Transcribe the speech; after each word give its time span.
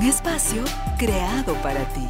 Un 0.00 0.06
espacio 0.06 0.64
creado 0.96 1.52
para 1.56 1.84
ti. 1.92 2.08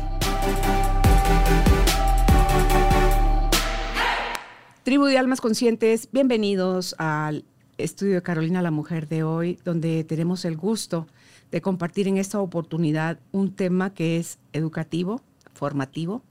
Tribu 4.85 5.07
de 5.07 5.19
Almas 5.19 5.41
Conscientes, 5.41 6.09
bienvenidos 6.13 6.95
al 6.99 7.45
estudio 7.79 8.15
de 8.15 8.23
Carolina 8.23 8.63
la 8.63 8.71
Mujer 8.71 9.09
de 9.09 9.25
hoy, 9.25 9.59
donde 9.65 10.05
tenemos 10.05 10.45
el 10.45 10.57
gusto 10.57 11.09
de 11.51 11.61
compartir 11.61 12.07
en 12.07 12.17
esta 12.17 12.39
oportunidad 12.39 13.19
un 13.33 13.57
tema 13.57 13.93
que 13.93 14.19
es 14.19 14.39
educativo, 14.53 15.21
formativo 15.53 16.23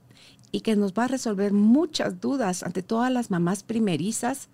y 0.52 0.62
que 0.62 0.76
nos 0.76 0.94
va 0.94 1.04
a 1.04 1.08
resolver 1.08 1.52
muchas 1.52 2.22
dudas 2.22 2.62
ante 2.62 2.82
todas 2.82 3.12
las 3.12 3.30
mamás 3.30 3.64
primerizas 3.64 4.48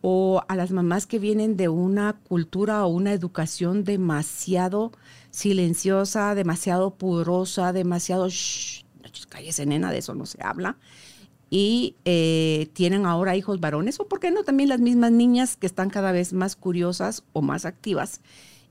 o 0.00 0.42
a 0.46 0.54
las 0.54 0.70
mamás 0.70 1.06
que 1.06 1.18
vienen 1.18 1.56
de 1.56 1.68
una 1.68 2.12
cultura 2.12 2.84
o 2.84 2.88
una 2.88 3.12
educación 3.12 3.82
demasiado 3.82 4.92
silenciosa, 5.32 6.36
demasiado 6.36 6.94
pudorosa, 6.94 7.72
demasiado... 7.72 8.28
Shh, 8.28 8.84
cállese 9.28 9.66
nena, 9.66 9.90
de 9.90 9.98
eso 9.98 10.14
no 10.14 10.26
se 10.26 10.38
habla 10.42 10.78
y 11.54 11.96
eh, 12.06 12.70
tienen 12.72 13.04
ahora 13.04 13.36
hijos 13.36 13.60
varones, 13.60 14.00
o 14.00 14.08
por 14.08 14.20
qué 14.20 14.30
no 14.30 14.42
también 14.42 14.70
las 14.70 14.80
mismas 14.80 15.12
niñas 15.12 15.58
que 15.58 15.66
están 15.66 15.90
cada 15.90 16.10
vez 16.10 16.32
más 16.32 16.56
curiosas 16.56 17.24
o 17.34 17.42
más 17.42 17.66
activas. 17.66 18.22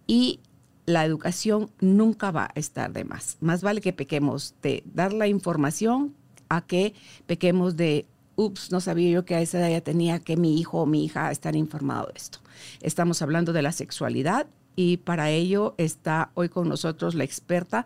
Y 0.08 0.40
la 0.88 1.06
educación 1.06 1.70
nunca 1.80 2.32
va 2.32 2.46
a 2.46 2.60
estar 2.60 2.92
de 2.92 3.04
más. 3.04 3.38
Más 3.40 3.62
vale 3.62 3.82
que 3.82 3.94
pequemos 3.94 4.56
de 4.64 4.82
dar 4.96 5.14
la 5.14 5.28
información 5.28 6.16
a 6.50 6.66
que 6.66 6.96
pequemos 7.28 7.78
de, 7.78 8.08
ups, 8.36 8.72
no 8.72 8.82
sabía 8.82 9.12
yo 9.12 9.26
que 9.26 9.36
a 9.36 9.42
esa 9.42 9.60
edad 9.60 9.70
ya 9.70 9.82
tenía 9.82 10.18
que 10.18 10.36
mi 10.36 10.60
hijo 10.60 10.82
o 10.82 10.88
mi 10.88 11.06
hija 11.06 11.30
estar 11.30 11.56
informado 11.56 12.08
de 12.08 12.14
esto. 12.16 12.40
Estamos 12.82 13.22
hablando 13.22 13.54
de 13.54 13.62
la 13.62 13.74
sexualidad 13.74 14.48
y 14.76 14.98
para 14.98 15.30
ello 15.30 15.76
está 15.78 16.32
hoy 16.34 16.50
con 16.50 16.70
nosotros 16.70 17.16
la 17.16 17.24
experta 17.24 17.86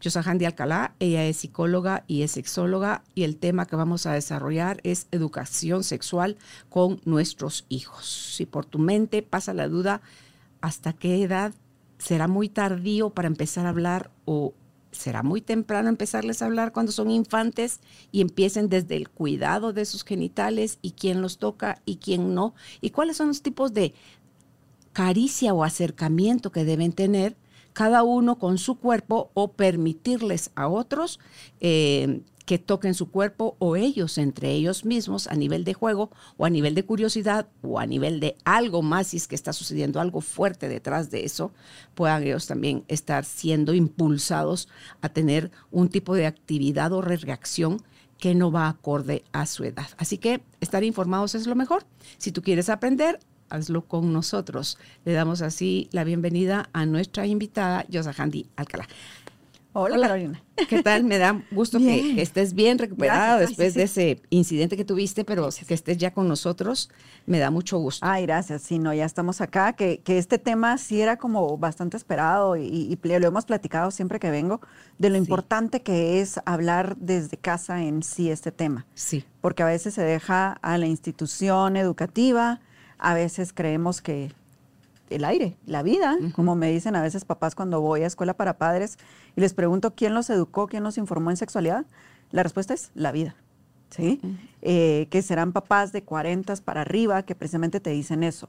Yosahandi 0.00 0.44
Alcalá. 0.44 0.94
Ella 0.98 1.24
es 1.24 1.38
psicóloga 1.38 2.04
y 2.06 2.22
es 2.22 2.32
sexóloga 2.32 3.02
y 3.14 3.24
el 3.24 3.36
tema 3.36 3.66
que 3.66 3.76
vamos 3.76 4.06
a 4.06 4.12
desarrollar 4.12 4.80
es 4.82 5.08
educación 5.10 5.84
sexual 5.84 6.36
con 6.68 7.00
nuestros 7.04 7.64
hijos. 7.68 8.34
Si 8.36 8.46
por 8.46 8.66
tu 8.66 8.78
mente 8.78 9.22
pasa 9.22 9.54
la 9.54 9.68
duda, 9.68 10.02
¿hasta 10.60 10.92
qué 10.92 11.22
edad 11.22 11.54
será 11.98 12.28
muy 12.28 12.48
tardío 12.48 13.10
para 13.10 13.28
empezar 13.28 13.66
a 13.66 13.70
hablar 13.70 14.10
o 14.26 14.54
será 14.92 15.22
muy 15.22 15.40
temprano 15.40 15.88
empezarles 15.88 16.40
a 16.40 16.46
hablar 16.46 16.72
cuando 16.72 16.92
son 16.92 17.10
infantes 17.10 17.80
y 18.12 18.20
empiecen 18.20 18.68
desde 18.68 18.96
el 18.96 19.08
cuidado 19.08 19.72
de 19.72 19.84
sus 19.84 20.04
genitales 20.04 20.78
y 20.82 20.92
quién 20.92 21.20
los 21.20 21.38
toca 21.38 21.80
y 21.84 21.96
quién 21.96 22.34
no? 22.34 22.54
¿Y 22.80 22.90
cuáles 22.90 23.16
son 23.16 23.28
los 23.28 23.42
tipos 23.42 23.72
de, 23.72 23.94
caricia 24.96 25.52
o 25.52 25.62
acercamiento 25.62 26.50
que 26.50 26.64
deben 26.64 26.90
tener 26.90 27.36
cada 27.74 28.02
uno 28.02 28.38
con 28.38 28.56
su 28.56 28.76
cuerpo 28.76 29.30
o 29.34 29.52
permitirles 29.52 30.52
a 30.54 30.68
otros 30.68 31.20
eh, 31.60 32.22
que 32.46 32.56
toquen 32.58 32.94
su 32.94 33.10
cuerpo 33.10 33.56
o 33.58 33.76
ellos 33.76 34.16
entre 34.16 34.52
ellos 34.52 34.86
mismos 34.86 35.26
a 35.26 35.34
nivel 35.34 35.64
de 35.64 35.74
juego 35.74 36.10
o 36.38 36.46
a 36.46 36.48
nivel 36.48 36.74
de 36.74 36.86
curiosidad 36.86 37.46
o 37.60 37.78
a 37.78 37.84
nivel 37.84 38.20
de 38.20 38.36
algo 38.46 38.80
más, 38.80 39.08
si 39.08 39.18
es 39.18 39.28
que 39.28 39.34
está 39.34 39.52
sucediendo 39.52 40.00
algo 40.00 40.22
fuerte 40.22 40.66
detrás 40.66 41.10
de 41.10 41.26
eso, 41.26 41.52
puedan 41.94 42.22
ellos 42.22 42.46
también 42.46 42.82
estar 42.88 43.26
siendo 43.26 43.74
impulsados 43.74 44.66
a 45.02 45.10
tener 45.10 45.50
un 45.70 45.90
tipo 45.90 46.14
de 46.14 46.24
actividad 46.24 46.94
o 46.94 47.02
reacción 47.02 47.82
que 48.16 48.34
no 48.34 48.50
va 48.50 48.66
acorde 48.66 49.24
a 49.32 49.44
su 49.44 49.64
edad. 49.64 49.88
Así 49.98 50.16
que 50.16 50.40
estar 50.62 50.84
informados 50.84 51.34
es 51.34 51.46
lo 51.46 51.54
mejor. 51.54 51.84
Si 52.16 52.32
tú 52.32 52.40
quieres 52.40 52.70
aprender, 52.70 53.20
hazlo 53.48 53.82
con 53.82 54.12
nosotros. 54.12 54.78
Le 55.04 55.12
damos 55.12 55.42
así 55.42 55.88
la 55.92 56.04
bienvenida 56.04 56.68
a 56.72 56.86
nuestra 56.86 57.26
invitada, 57.26 57.84
Yosahandi 57.88 58.46
Alcalá. 58.56 58.86
Hola, 59.78 60.00
Carolina. 60.00 60.42
¿Qué 60.70 60.82
tal? 60.82 61.04
Me 61.04 61.18
da 61.18 61.42
gusto 61.50 61.78
que 61.78 62.22
estés 62.22 62.54
bien 62.54 62.78
recuperada 62.78 63.38
después 63.38 63.74
de 63.74 63.82
ese 63.82 64.22
incidente 64.30 64.74
que 64.74 64.86
tuviste, 64.86 65.22
pero 65.22 65.50
que 65.68 65.74
estés 65.74 65.98
ya 65.98 66.14
con 66.14 66.28
nosotros, 66.28 66.88
me 67.26 67.38
da 67.38 67.50
mucho 67.50 67.76
gusto. 67.76 68.06
Ay, 68.08 68.24
gracias. 68.24 68.62
Sí, 68.62 68.78
no, 68.78 68.94
ya 68.94 69.04
estamos 69.04 69.42
acá, 69.42 69.74
que, 69.74 69.98
que 69.98 70.16
este 70.16 70.38
tema 70.38 70.78
sí 70.78 71.02
era 71.02 71.18
como 71.18 71.58
bastante 71.58 71.98
esperado 71.98 72.56
y, 72.56 72.98
lo 73.02 73.26
hemos 73.26 73.44
platicado 73.44 73.90
siempre 73.90 74.18
que 74.18 74.30
vengo, 74.30 74.62
de 74.96 75.10
lo 75.10 75.18
importante 75.18 75.82
que 75.82 76.22
es 76.22 76.40
hablar 76.46 76.96
desde 76.96 77.36
casa 77.36 77.82
en 77.82 78.02
sí 78.02 78.30
este 78.30 78.52
tema. 78.52 78.86
Sí. 78.94 79.24
Porque 79.42 79.62
a 79.62 79.66
veces 79.66 79.92
se 79.92 80.02
deja 80.02 80.52
a 80.52 80.78
la 80.78 80.86
institución 80.86 81.76
educativa, 81.76 82.62
a 82.98 83.14
veces 83.14 83.52
creemos 83.52 84.00
que 84.00 84.32
el 85.10 85.24
aire, 85.24 85.56
la 85.66 85.82
vida, 85.82 86.16
como 86.34 86.56
me 86.56 86.70
dicen 86.70 86.96
a 86.96 87.02
veces 87.02 87.24
papás 87.24 87.54
cuando 87.54 87.80
voy 87.80 88.02
a 88.02 88.06
escuela 88.06 88.34
para 88.34 88.58
padres 88.58 88.98
y 89.36 89.40
les 89.40 89.54
pregunto 89.54 89.94
quién 89.94 90.14
los 90.14 90.30
educó, 90.30 90.66
quién 90.66 90.82
los 90.82 90.98
informó 90.98 91.30
en 91.30 91.36
sexualidad, 91.36 91.86
la 92.32 92.42
respuesta 92.42 92.74
es 92.74 92.90
la 92.94 93.12
vida. 93.12 93.36
¿sí? 93.90 94.20
Eh, 94.62 95.06
que 95.10 95.22
serán 95.22 95.52
papás 95.52 95.92
de 95.92 96.02
40 96.02 96.56
para 96.64 96.80
arriba 96.80 97.22
que 97.22 97.34
precisamente 97.34 97.80
te 97.80 97.90
dicen 97.90 98.24
eso. 98.24 98.48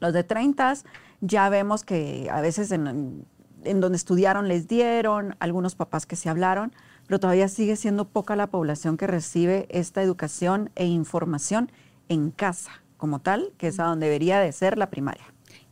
Los 0.00 0.12
de 0.12 0.24
30 0.24 0.74
ya 1.20 1.48
vemos 1.48 1.84
que 1.84 2.28
a 2.30 2.40
veces 2.40 2.72
en, 2.72 3.24
en 3.62 3.80
donde 3.80 3.96
estudiaron 3.96 4.48
les 4.48 4.66
dieron, 4.66 5.36
algunos 5.38 5.76
papás 5.76 6.04
que 6.04 6.16
se 6.16 6.28
hablaron, 6.28 6.72
pero 7.06 7.20
todavía 7.20 7.48
sigue 7.48 7.76
siendo 7.76 8.08
poca 8.08 8.34
la 8.34 8.48
población 8.48 8.96
que 8.96 9.06
recibe 9.06 9.66
esta 9.70 10.02
educación 10.02 10.70
e 10.74 10.86
información 10.86 11.70
en 12.08 12.32
casa 12.32 12.72
como 12.96 13.20
tal, 13.20 13.52
que 13.58 13.68
es 13.68 13.80
a 13.80 13.84
donde 13.84 14.06
debería 14.06 14.40
de 14.40 14.52
ser 14.52 14.78
la 14.78 14.90
primaria. 14.90 15.24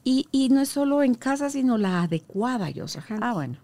Y, 0.07 0.49
no 0.51 0.61
es 0.61 0.69
solo 0.69 1.03
en 1.03 1.15
casa, 1.15 1.49
sino 1.49 1.79
la 1.79 2.03
adecuada, 2.03 2.69
Yosahan. 2.69 3.23
Ah, 3.23 3.33
bueno. 3.33 3.57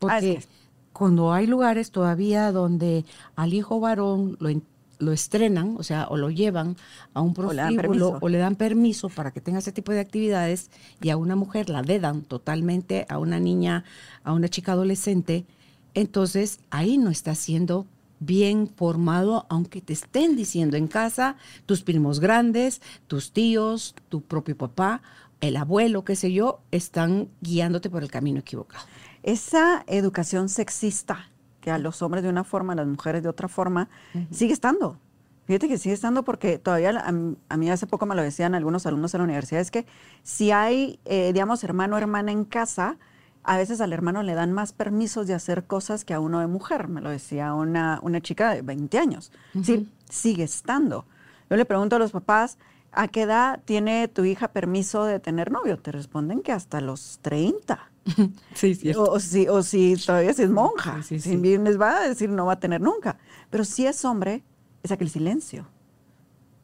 Porque 0.00 0.44
cuando 0.92 1.32
hay 1.32 1.46
lugares 1.46 1.92
todavía 1.92 2.50
donde 2.50 3.04
al 3.36 3.54
hijo 3.54 3.78
varón 3.78 4.36
lo, 4.40 4.50
lo 4.98 5.12
estrenan, 5.12 5.76
o 5.78 5.82
sea, 5.82 6.06
o 6.08 6.16
lo 6.16 6.30
llevan 6.30 6.76
a 7.12 7.20
un 7.20 7.34
prostíbulo 7.34 8.18
o, 8.20 8.28
le 8.28 8.38
dan 8.38 8.56
permiso 8.56 9.08
para 9.08 9.30
que 9.30 9.40
tenga 9.40 9.58
ese 9.58 9.72
tipo 9.72 9.92
de 9.92 10.00
actividades 10.00 10.70
y 11.00 11.10
a 11.10 11.16
una 11.16 11.36
mujer 11.36 11.70
la 11.70 11.82
dedan 11.82 12.22
totalmente 12.22 13.06
a 13.08 13.18
una 13.18 13.38
niña, 13.38 13.84
a 14.24 14.32
una 14.32 14.48
chica 14.48 14.72
adolescente, 14.72 15.46
entonces 15.94 16.58
ahí 16.70 16.98
no 16.98 17.10
está 17.10 17.34
siendo 17.34 17.86
bien 18.20 18.68
formado, 18.68 19.46
aunque 19.48 19.80
te 19.80 19.92
estén 19.92 20.36
diciendo 20.36 20.76
en 20.76 20.88
casa, 20.88 21.36
tus 21.66 21.82
primos 21.82 22.20
grandes, 22.20 22.80
tus 23.06 23.32
tíos, 23.32 23.94
tu 24.08 24.22
propio 24.22 24.56
papá, 24.56 25.02
el 25.40 25.56
abuelo, 25.56 26.04
qué 26.04 26.16
sé 26.16 26.32
yo, 26.32 26.60
están 26.70 27.28
guiándote 27.40 27.90
por 27.90 28.02
el 28.02 28.10
camino 28.10 28.40
equivocado. 28.40 28.84
Esa 29.22 29.84
educación 29.86 30.48
sexista, 30.48 31.30
que 31.60 31.70
a 31.70 31.78
los 31.78 32.02
hombres 32.02 32.22
de 32.22 32.30
una 32.30 32.44
forma, 32.44 32.72
a 32.72 32.76
las 32.76 32.86
mujeres 32.86 33.22
de 33.22 33.28
otra 33.28 33.48
forma, 33.48 33.88
sigue 34.30 34.52
estando. 34.52 34.98
Fíjate 35.46 35.68
que 35.68 35.76
sigue 35.76 35.94
estando 35.94 36.24
porque 36.24 36.58
todavía 36.58 37.04
a, 37.48 37.56
mí 37.56 37.70
hace 37.70 37.86
poco 37.86 38.06
me 38.06 38.14
lo 38.14 38.22
decían 38.22 38.54
algunos 38.54 38.86
alumnos 38.86 39.12
de 39.12 39.18
la 39.18 39.24
universidad, 39.24 39.60
es 39.60 39.70
que 39.70 39.86
si 40.22 40.50
hay, 40.50 40.98
eh, 41.04 41.32
digamos, 41.34 41.62
hermano 41.64 41.96
o 41.96 41.98
hermana 41.98 42.32
en 42.32 42.44
casa, 42.44 42.96
a 43.44 43.58
veces 43.58 43.80
al 43.80 43.92
hermano 43.92 44.22
le 44.22 44.34
dan 44.34 44.52
más 44.52 44.72
permisos 44.72 45.26
de 45.26 45.34
hacer 45.34 45.64
cosas 45.64 46.04
que 46.04 46.14
a 46.14 46.20
uno 46.20 46.40
de 46.40 46.46
mujer, 46.46 46.88
me 46.88 47.02
lo 47.02 47.10
decía 47.10 47.52
una, 47.52 48.00
una 48.02 48.20
chica 48.20 48.54
de 48.54 48.62
20 48.62 48.98
años. 48.98 49.32
Sí, 49.62 49.88
sigue 50.08 50.44
estando. 50.44 51.04
Yo 51.50 51.56
le 51.56 51.66
pregunto 51.66 51.96
a 51.96 51.98
los 51.98 52.12
papás, 52.12 52.56
¿a 52.90 53.08
qué 53.08 53.22
edad 53.22 53.60
tiene 53.64 54.08
tu 54.08 54.24
hija 54.24 54.48
permiso 54.48 55.04
de 55.04 55.20
tener 55.20 55.52
novio? 55.52 55.78
Te 55.78 55.92
responden 55.92 56.40
que 56.40 56.52
hasta 56.52 56.80
los 56.80 57.18
30. 57.22 57.90
Sí, 58.54 58.74
sí. 58.74 58.92
O, 58.94 59.18
si, 59.18 59.48
o 59.48 59.62
si 59.62 59.96
todavía 59.96 60.30
es 60.30 60.50
monja. 60.50 61.02
Sí, 61.02 61.18
sí, 61.20 61.36
bien 61.36 61.64
les 61.64 61.80
va 61.80 61.98
a 61.98 62.08
decir 62.08 62.28
no 62.28 62.46
va 62.46 62.54
a 62.54 62.60
tener 62.60 62.80
nunca. 62.80 63.18
Pero 63.50 63.64
si 63.64 63.86
es 63.86 64.04
hombre, 64.04 64.42
es 64.82 64.92
aquel 64.92 65.08
silencio. 65.08 65.66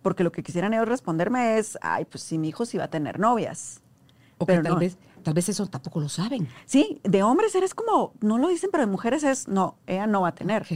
Porque 0.02 0.22
lo 0.22 0.32
que 0.32 0.42
quisieran 0.42 0.74
ellos 0.74 0.88
responderme 0.88 1.58
es, 1.58 1.78
ay, 1.82 2.04
pues 2.04 2.22
si 2.22 2.38
mi 2.38 2.48
hijo 2.48 2.64
sí 2.66 2.78
va 2.78 2.84
a 2.84 2.90
tener 2.90 3.18
novias. 3.18 3.80
O 4.38 4.46
Pero 4.46 4.62
tal 4.62 4.78
vez 4.78 4.98
Tal 5.22 5.34
vez 5.34 5.48
eso 5.48 5.66
tampoco 5.66 6.00
lo 6.00 6.08
saben. 6.08 6.48
Sí, 6.66 7.00
de 7.04 7.22
hombres 7.22 7.54
eres 7.54 7.74
como, 7.74 8.12
no 8.20 8.38
lo 8.38 8.48
dicen, 8.48 8.70
pero 8.72 8.84
de 8.84 8.90
mujeres 8.90 9.22
es, 9.22 9.48
no, 9.48 9.76
ella 9.86 10.06
no 10.06 10.22
va 10.22 10.28
a 10.28 10.34
tener. 10.34 10.66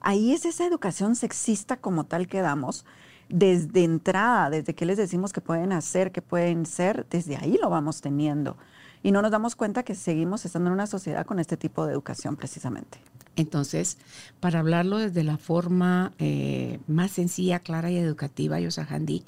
Ahí 0.00 0.32
es 0.32 0.44
esa 0.44 0.66
educación 0.66 1.16
sexista 1.16 1.76
como 1.76 2.04
tal 2.04 2.26
que 2.26 2.40
damos 2.40 2.84
desde 3.28 3.84
entrada, 3.84 4.50
desde 4.50 4.74
que 4.74 4.84
les 4.84 4.98
decimos 4.98 5.32
que 5.32 5.40
pueden 5.40 5.72
hacer, 5.72 6.12
que 6.12 6.22
pueden 6.22 6.66
ser, 6.66 7.06
desde 7.08 7.36
ahí 7.36 7.58
lo 7.60 7.70
vamos 7.70 8.00
teniendo. 8.00 8.56
y 9.04 9.10
no 9.10 9.20
nos 9.20 9.32
damos 9.32 9.56
cuenta 9.56 9.82
que 9.82 9.96
seguimos 9.96 10.44
estando 10.44 10.68
en 10.68 10.74
una 10.74 10.86
sociedad 10.86 11.26
con 11.26 11.40
este 11.40 11.56
tipo 11.56 11.86
de 11.86 11.92
educación 11.92 12.36
precisamente. 12.36 13.00
Entonces, 13.34 13.98
para 14.38 14.60
hablarlo 14.60 14.98
desde 14.98 15.24
la 15.24 15.38
forma 15.38 16.12
eh, 16.18 16.78
más 16.86 17.10
sencilla, 17.10 17.58
clara 17.58 17.90
y 17.90 17.96
educativa, 17.96 18.60
Yosahandi, 18.60 19.24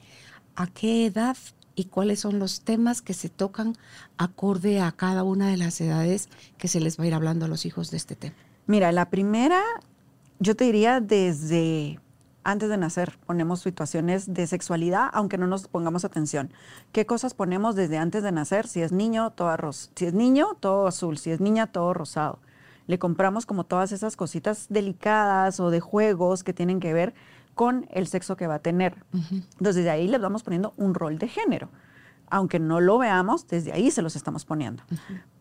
¿a 0.54 0.68
qué 0.68 1.06
edad 1.06 1.36
y 1.74 1.84
cuáles 1.84 2.20
son 2.20 2.38
los 2.38 2.60
temas 2.60 3.02
que 3.02 3.14
se 3.14 3.28
tocan 3.28 3.76
acorde 4.18 4.80
a 4.80 4.92
cada 4.92 5.24
una 5.24 5.48
de 5.48 5.56
las 5.56 5.80
edades 5.80 6.28
que 6.58 6.68
se 6.68 6.80
les 6.80 6.98
va 6.98 7.04
a 7.04 7.06
ir 7.08 7.14
hablando 7.14 7.46
a 7.46 7.48
los 7.48 7.66
hijos 7.66 7.90
de 7.90 7.96
este 7.96 8.16
tema? 8.16 8.36
Mira, 8.66 8.92
la 8.92 9.10
primera, 9.10 9.62
yo 10.38 10.56
te 10.56 10.64
diría 10.64 11.00
desde 11.00 11.98
antes 12.44 12.68
de 12.68 12.76
nacer 12.76 13.18
ponemos 13.26 13.60
situaciones 13.60 14.32
de 14.32 14.46
sexualidad, 14.46 15.08
aunque 15.12 15.38
no 15.38 15.46
nos 15.46 15.66
pongamos 15.66 16.04
atención. 16.04 16.52
¿Qué 16.92 17.06
cosas 17.06 17.34
ponemos 17.34 17.74
desde 17.74 17.98
antes 17.98 18.22
de 18.22 18.32
nacer? 18.32 18.66
Si 18.68 18.82
es 18.82 18.92
niño, 18.92 19.30
todo 19.30 19.48
arroz. 19.48 19.90
Si 19.96 20.04
es 20.04 20.14
niño, 20.14 20.56
todo 20.60 20.86
azul. 20.86 21.18
Si 21.18 21.30
es 21.30 21.40
niña, 21.40 21.66
todo 21.66 21.94
rosado. 21.94 22.38
Le 22.86 22.98
compramos 22.98 23.46
como 23.46 23.64
todas 23.64 23.92
esas 23.92 24.14
cositas 24.14 24.66
delicadas 24.68 25.58
o 25.58 25.70
de 25.70 25.80
juegos 25.80 26.44
que 26.44 26.52
tienen 26.52 26.80
que 26.80 26.92
ver 26.92 27.14
con 27.54 27.86
el 27.90 28.06
sexo 28.06 28.36
que 28.36 28.46
va 28.46 28.56
a 28.56 28.58
tener. 28.58 29.04
Entonces, 29.12 29.76
desde 29.76 29.90
ahí 29.90 30.08
le 30.08 30.18
vamos 30.18 30.42
poniendo 30.42 30.74
un 30.76 30.94
rol 30.94 31.18
de 31.18 31.28
género. 31.28 31.68
Aunque 32.28 32.58
no 32.58 32.80
lo 32.80 32.98
veamos, 32.98 33.46
desde 33.48 33.72
ahí 33.72 33.90
se 33.90 34.02
los 34.02 34.16
estamos 34.16 34.44
poniendo. 34.44 34.82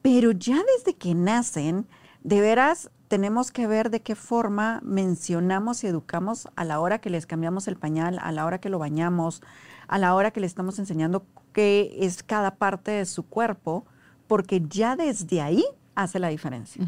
Pero 0.01 0.31
ya 0.31 0.61
desde 0.77 0.95
que 0.95 1.15
nacen, 1.15 1.87
de 2.23 2.41
veras 2.41 2.91
tenemos 3.07 3.51
que 3.51 3.67
ver 3.67 3.89
de 3.89 4.01
qué 4.01 4.15
forma 4.15 4.79
mencionamos 4.83 5.83
y 5.83 5.87
educamos 5.87 6.47
a 6.55 6.65
la 6.65 6.79
hora 6.79 6.99
que 6.99 7.09
les 7.09 7.25
cambiamos 7.25 7.67
el 7.67 7.77
pañal, 7.77 8.19
a 8.21 8.31
la 8.31 8.45
hora 8.45 8.59
que 8.59 8.69
lo 8.69 8.79
bañamos, 8.79 9.41
a 9.87 9.97
la 9.97 10.15
hora 10.15 10.31
que 10.31 10.39
le 10.39 10.47
estamos 10.47 10.79
enseñando 10.79 11.25
qué 11.51 11.95
es 11.99 12.23
cada 12.23 12.55
parte 12.55 12.91
de 12.91 13.05
su 13.05 13.23
cuerpo, 13.23 13.85
porque 14.27 14.63
ya 14.67 14.95
desde 14.95 15.41
ahí 15.41 15.63
hace 15.95 16.19
la 16.19 16.29
diferencia. 16.29 16.85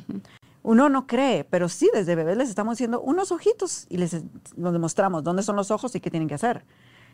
Uno 0.65 0.89
no 0.89 1.05
cree, 1.05 1.43
pero 1.43 1.69
sí, 1.69 1.91
desde 1.93 2.15
bebés 2.15 2.37
les 2.37 2.49
estamos 2.49 2.73
diciendo 2.73 2.99
unos 2.99 3.31
ojitos 3.31 3.85
y 3.87 3.97
les 3.97 4.23
demostramos 4.55 5.23
dónde 5.23 5.43
son 5.43 5.55
los 5.55 5.69
ojos 5.69 5.93
y 5.93 5.99
qué 5.99 6.09
tienen 6.09 6.27
que 6.27 6.33
hacer. 6.33 6.65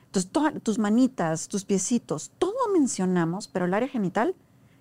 Entonces, 0.06 0.32
tus 0.64 0.80
manitas, 0.80 1.50
tus 1.50 1.66
piecitos, 1.66 2.32
todo 2.38 2.56
mencionamos, 2.72 3.50
pero 3.50 3.66
el 3.66 3.74
área 3.74 3.90
genital 3.90 4.36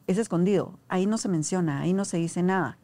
es 0.06 0.18
escondido. 0.18 0.78
Ahí 0.86 1.06
no 1.06 1.18
se 1.18 1.28
menciona, 1.28 1.80
ahí 1.80 1.92
no 1.92 2.04
se 2.04 2.18
dice 2.18 2.44
nada. 2.44 2.78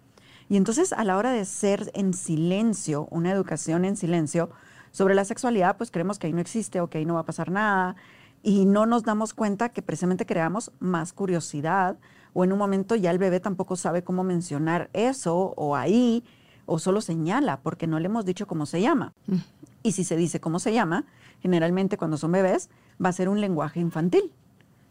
Y 0.48 0.56
entonces 0.56 0.92
a 0.92 1.04
la 1.04 1.16
hora 1.16 1.30
de 1.30 1.44
ser 1.44 1.92
en 1.94 2.14
silencio, 2.14 3.06
una 3.12 3.30
educación 3.30 3.84
en 3.84 3.96
silencio 3.96 4.50
sobre 4.90 5.14
la 5.14 5.24
sexualidad, 5.24 5.76
pues 5.76 5.92
creemos 5.92 6.18
que 6.18 6.26
ahí 6.26 6.32
no 6.32 6.40
existe 6.40 6.80
o 6.80 6.90
que 6.90 6.98
ahí 6.98 7.04
no 7.04 7.14
va 7.14 7.20
a 7.20 7.26
pasar 7.26 7.52
nada 7.52 7.94
y 8.42 8.64
no 8.64 8.86
nos 8.86 9.04
damos 9.04 9.34
cuenta 9.34 9.68
que 9.68 9.82
precisamente 9.82 10.26
creamos 10.26 10.72
más 10.80 11.12
curiosidad 11.12 11.96
o 12.36 12.44
en 12.44 12.52
un 12.52 12.58
momento 12.58 12.96
ya 12.96 13.10
el 13.10 13.18
bebé 13.18 13.40
tampoco 13.40 13.76
sabe 13.76 14.04
cómo 14.04 14.22
mencionar 14.22 14.90
eso 14.92 15.54
o 15.56 15.74
ahí 15.74 16.22
o 16.66 16.78
solo 16.78 17.00
señala 17.00 17.60
porque 17.62 17.86
no 17.86 17.98
le 17.98 18.06
hemos 18.06 18.26
dicho 18.26 18.46
cómo 18.46 18.66
se 18.66 18.82
llama. 18.82 19.14
Mm. 19.26 19.36
Y 19.82 19.92
si 19.92 20.04
se 20.04 20.16
dice 20.16 20.38
cómo 20.38 20.58
se 20.58 20.74
llama, 20.74 21.06
generalmente 21.40 21.96
cuando 21.96 22.18
son 22.18 22.32
bebés 22.32 22.68
va 23.02 23.08
a 23.08 23.12
ser 23.12 23.30
un 23.30 23.40
lenguaje 23.40 23.80
infantil, 23.80 24.32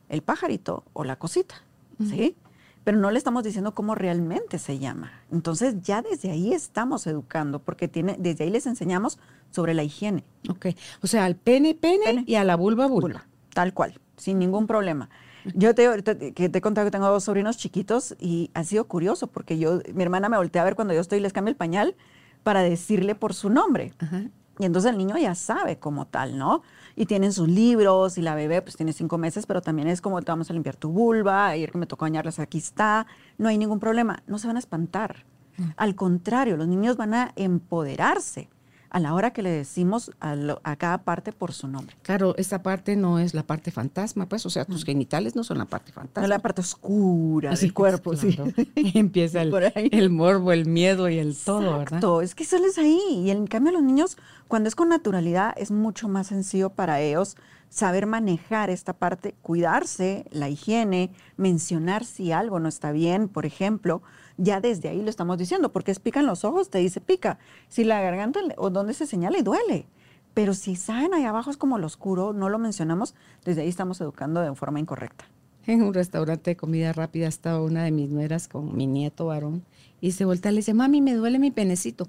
el 0.10 0.24
pajarito 0.24 0.86
o 0.94 1.04
la 1.04 1.18
cosita, 1.18 1.54
¿sí? 2.00 2.36
pero 2.84 2.98
no 2.98 3.12
le 3.12 3.20
estamos 3.20 3.44
diciendo 3.44 3.76
cómo 3.76 3.94
realmente 3.94 4.58
se 4.58 4.80
llama. 4.80 5.12
Entonces 5.32 5.76
ya 5.84 6.02
desde 6.02 6.32
ahí 6.32 6.52
estamos 6.52 7.06
educando, 7.06 7.60
porque 7.60 7.88
tiene, 7.88 8.16
desde 8.18 8.46
ahí 8.46 8.50
les 8.50 8.66
enseñamos 8.66 9.20
sobre 9.52 9.76
la 9.76 9.84
higiene. 9.84 10.24
Ok, 10.50 10.68
o 11.04 11.06
sea, 11.06 11.26
al 11.26 11.36
pene, 11.36 11.76
pene, 11.76 12.24
y 12.26 12.36
a 12.36 12.44
la 12.44 12.56
vulva, 12.56 12.88
vulva. 12.88 13.28
Tal 13.54 13.72
cual, 13.76 14.00
sin 14.18 14.40
ningún 14.40 14.66
problema. 14.66 15.10
Yo 15.54 15.76
te, 15.76 16.02
te, 16.02 16.34
que 16.34 16.50
te 16.50 16.58
he 16.58 16.62
contado 16.62 16.86
que 16.86 16.92
tengo 16.92 17.08
dos 17.08 17.26
sobrinos 17.26 17.58
chiquitos 17.58 18.16
y 18.20 18.52
ha 18.54 18.64
sido 18.64 18.88
curioso 18.88 19.28
porque 19.28 19.58
yo, 19.58 19.82
mi 19.94 20.04
hermana 20.04 20.30
me 20.30 20.38
voltea 20.38 20.62
a 20.62 20.66
ver 20.66 20.76
cuando 20.76 20.94
yo 20.94 21.02
estoy 21.02 21.20
y 21.20 21.22
les 21.22 21.34
cambio 21.34 21.52
el 21.52 21.58
pañal 21.58 21.96
para 22.44 22.62
decirle 22.62 23.16
por 23.16 23.34
su 23.34 23.50
nombre. 23.50 23.94
Y 24.60 24.66
entonces 24.66 24.92
el 24.92 24.98
niño 24.98 25.18
ya 25.18 25.36
sabe 25.36 25.78
como 25.78 26.08
tal, 26.08 26.38
¿no? 26.38 26.64
y 26.96 27.06
tienen 27.06 27.34
sus 27.34 27.48
libros 27.48 28.18
y 28.18 28.22
la 28.22 28.36
bebé 28.36 28.62
pues 28.62 28.76
tiene 28.76 28.94
cinco 28.94 29.18
meses, 29.18 29.46
pero 29.46 29.62
también 29.62 29.88
es 29.88 30.02
como 30.02 30.22
te 30.22 30.32
vamos 30.32 30.50
a 30.50 30.54
limpiar 30.54 30.76
tu 30.76 30.90
vulva, 30.90 31.48
ayer 31.48 31.72
que 31.72 31.78
me 31.78 31.88
tocó 31.88 32.06
bañarlas 32.06 32.40
aquí 32.40 32.58
está, 32.58 33.06
no 33.38 33.50
hay 33.50 33.58
ningún 33.58 33.80
problema, 33.80 34.24
no 34.28 34.40
se 34.40 34.48
van 34.48 34.56
a 34.56 34.60
espantar. 34.60 35.26
Mm. 35.58 35.64
Al 35.76 35.96
contrario, 35.96 36.58
los 36.58 36.68
niños 36.68 36.98
van 36.98 37.14
a 37.14 37.32
empoderarse 37.36 38.50
a 38.96 39.00
la 39.02 39.14
hora 39.14 39.32
que 39.32 39.42
le 39.42 39.50
decimos 39.50 40.10
a, 40.22 40.76
cada 40.78 41.00
parte 41.00 41.34
por 41.34 41.52
su 41.52 41.68
nombre. 41.68 41.98
Claro, 42.02 42.34
esta 42.38 42.64
parte 42.64 42.96
no 42.96 43.20
es 43.20 43.34
la 43.34 43.44
parte 43.44 43.70
fantasma, 43.70 44.30
pues, 44.30 44.46
o 44.46 44.50
sea, 44.50 44.64
tus 44.64 44.84
mm. 44.84 44.86
genitales 44.86 45.36
no 45.36 45.44
son 45.44 45.58
la 45.58 45.66
parte 45.66 45.92
fantasma. 45.92 46.22
No 46.22 46.26
es 46.28 46.30
la 46.30 46.40
parte 46.40 46.62
oscura 46.62 47.54
del 47.54 47.74
cuerpo, 47.74 48.16
sí. 48.16 48.38
Empieza 48.94 49.42
el, 49.42 49.54
el, 49.92 50.10
morbo, 50.10 50.54
el 50.54 50.66
miedo 50.66 51.10
y 51.10 51.20
el 51.20 51.36
todo, 51.36 51.78
¿verdad? 51.78 52.02
es 52.24 52.36
que 52.36 52.46
solo 52.46 52.68
es 52.68 52.78
ahí. 52.78 53.02
Y 53.26 53.32
en 53.32 53.48
cambio 53.48 53.74
los 53.74 53.84
niños, 53.84 54.18
cuando 54.48 54.70
es 54.70 54.76
con 54.76 54.88
naturalidad, 54.88 55.54
es 55.58 55.72
mucho 55.72 56.08
más 56.08 56.28
sencillo 56.28 56.70
para 56.70 57.02
ellos 57.02 57.36
saber 57.68 58.06
manejar 58.06 58.70
esta 58.70 58.94
parte, 58.94 59.36
cuidarse, 59.42 60.26
la 60.32 60.48
higiene, 60.48 61.12
mencionar 61.36 62.06
si 62.06 62.32
algo 62.32 62.62
no 62.62 62.70
está 62.70 62.94
bien, 62.94 63.28
por 63.28 63.46
ejemplo, 63.46 64.02
ya 64.38 64.62
desde 64.62 64.90
ahí 64.90 65.02
lo 65.02 65.10
estamos 65.10 65.38
diciendo, 65.38 65.72
porque 65.72 65.92
es 65.92 66.00
pican 66.00 66.26
los 66.26 66.44
ojos, 66.44 66.70
te 66.70 66.80
dice 66.80 67.02
pica. 67.02 67.40
Si 67.68 67.84
la 67.84 68.02
garganta 68.02 68.40
o 68.58 68.70
donde 68.70 68.94
se 68.94 69.06
señala 69.06 69.38
y 69.38 69.42
duele. 69.42 69.86
Pero 70.34 70.54
si 70.54 70.76
saben 70.76 71.14
ahí 71.14 71.24
abajo 71.24 71.50
es 71.50 71.58
como 71.58 71.78
lo 71.78 71.88
oscuro, 71.88 72.34
no 72.34 72.50
lo 72.50 72.60
mencionamos, 72.60 73.16
desde 73.46 73.62
ahí 73.62 73.70
estamos 73.70 74.02
educando 74.02 74.42
de 74.42 74.54
forma 74.56 74.80
incorrecta. 74.80 75.26
En 75.66 75.82
un 75.82 75.94
restaurante 75.94 76.52
de 76.52 76.58
comida 76.58 76.94
rápida 76.94 77.28
estaba 77.28 77.62
una 77.62 77.84
de 77.84 77.92
mis 77.92 78.10
nueras 78.10 78.48
con 78.48 78.76
mi 78.76 78.86
nieto 78.86 79.28
varón 79.28 79.64
y 80.02 80.12
se 80.12 80.26
voltea 80.26 80.52
y 80.52 80.56
le 80.56 80.60
dice, 80.60 80.74
mami, 80.74 81.02
me 81.02 81.16
duele 81.16 81.40
mi 81.40 81.52
penecito. 81.52 82.08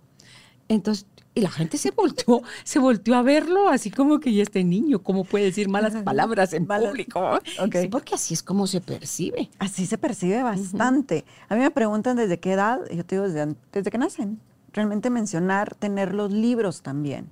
Entonces, 0.68 1.06
y 1.34 1.42
la 1.42 1.50
gente 1.50 1.76
se 1.76 1.90
volteó, 1.90 2.42
se 2.64 2.78
volteó 2.78 3.14
a 3.14 3.22
verlo, 3.22 3.68
así 3.68 3.90
como 3.90 4.20
que 4.20 4.32
ya 4.32 4.42
este 4.42 4.64
niño, 4.64 5.00
¿cómo 5.00 5.24
puede 5.24 5.44
decir 5.44 5.68
malas 5.68 5.94
palabras 6.02 6.52
en 6.52 6.66
público? 6.66 7.38
Sí, 7.72 7.88
porque 7.88 8.14
así 8.14 8.34
es 8.34 8.42
como 8.42 8.66
se 8.66 8.80
percibe. 8.80 9.50
Así 9.58 9.86
se 9.86 9.98
percibe 9.98 10.42
bastante. 10.42 11.24
A 11.48 11.54
mí 11.54 11.60
me 11.60 11.70
preguntan 11.70 12.16
desde 12.16 12.40
qué 12.40 12.52
edad, 12.52 12.80
yo 12.90 13.04
te 13.04 13.16
digo 13.16 13.28
desde, 13.28 13.54
desde 13.72 13.90
que 13.90 13.98
nacen. 13.98 14.40
Realmente 14.72 15.10
mencionar, 15.10 15.74
tener 15.74 16.14
los 16.14 16.32
libros 16.32 16.82
también. 16.82 17.28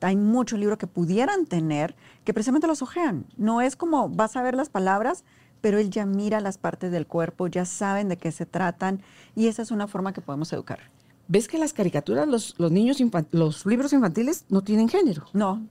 Hay 0.00 0.16
muchos 0.16 0.58
libros 0.58 0.78
que 0.78 0.86
pudieran 0.86 1.46
tener 1.46 1.94
que 2.24 2.34
precisamente 2.34 2.66
los 2.66 2.82
ojean. 2.82 3.26
No 3.36 3.60
es 3.60 3.76
como 3.76 4.08
vas 4.08 4.36
a 4.36 4.42
ver 4.42 4.54
las 4.54 4.68
palabras, 4.68 5.24
pero 5.60 5.78
él 5.78 5.90
ya 5.90 6.04
mira 6.04 6.40
las 6.40 6.58
partes 6.58 6.92
del 6.92 7.06
cuerpo, 7.06 7.46
ya 7.46 7.64
saben 7.64 8.08
de 8.08 8.18
qué 8.18 8.32
se 8.32 8.44
tratan 8.44 9.00
y 9.34 9.48
esa 9.48 9.62
es 9.62 9.70
una 9.70 9.86
forma 9.86 10.12
que 10.12 10.20
podemos 10.20 10.52
educar. 10.52 10.80
¿Ves 11.28 11.48
que 11.48 11.58
las 11.58 11.72
caricaturas, 11.72 12.28
los, 12.28 12.54
los 12.58 12.70
niños, 12.70 12.98
los 13.30 13.64
libros 13.66 13.92
infantiles 13.92 14.44
no 14.48 14.62
tienen 14.62 14.88
género? 14.88 15.26
No. 15.32 15.66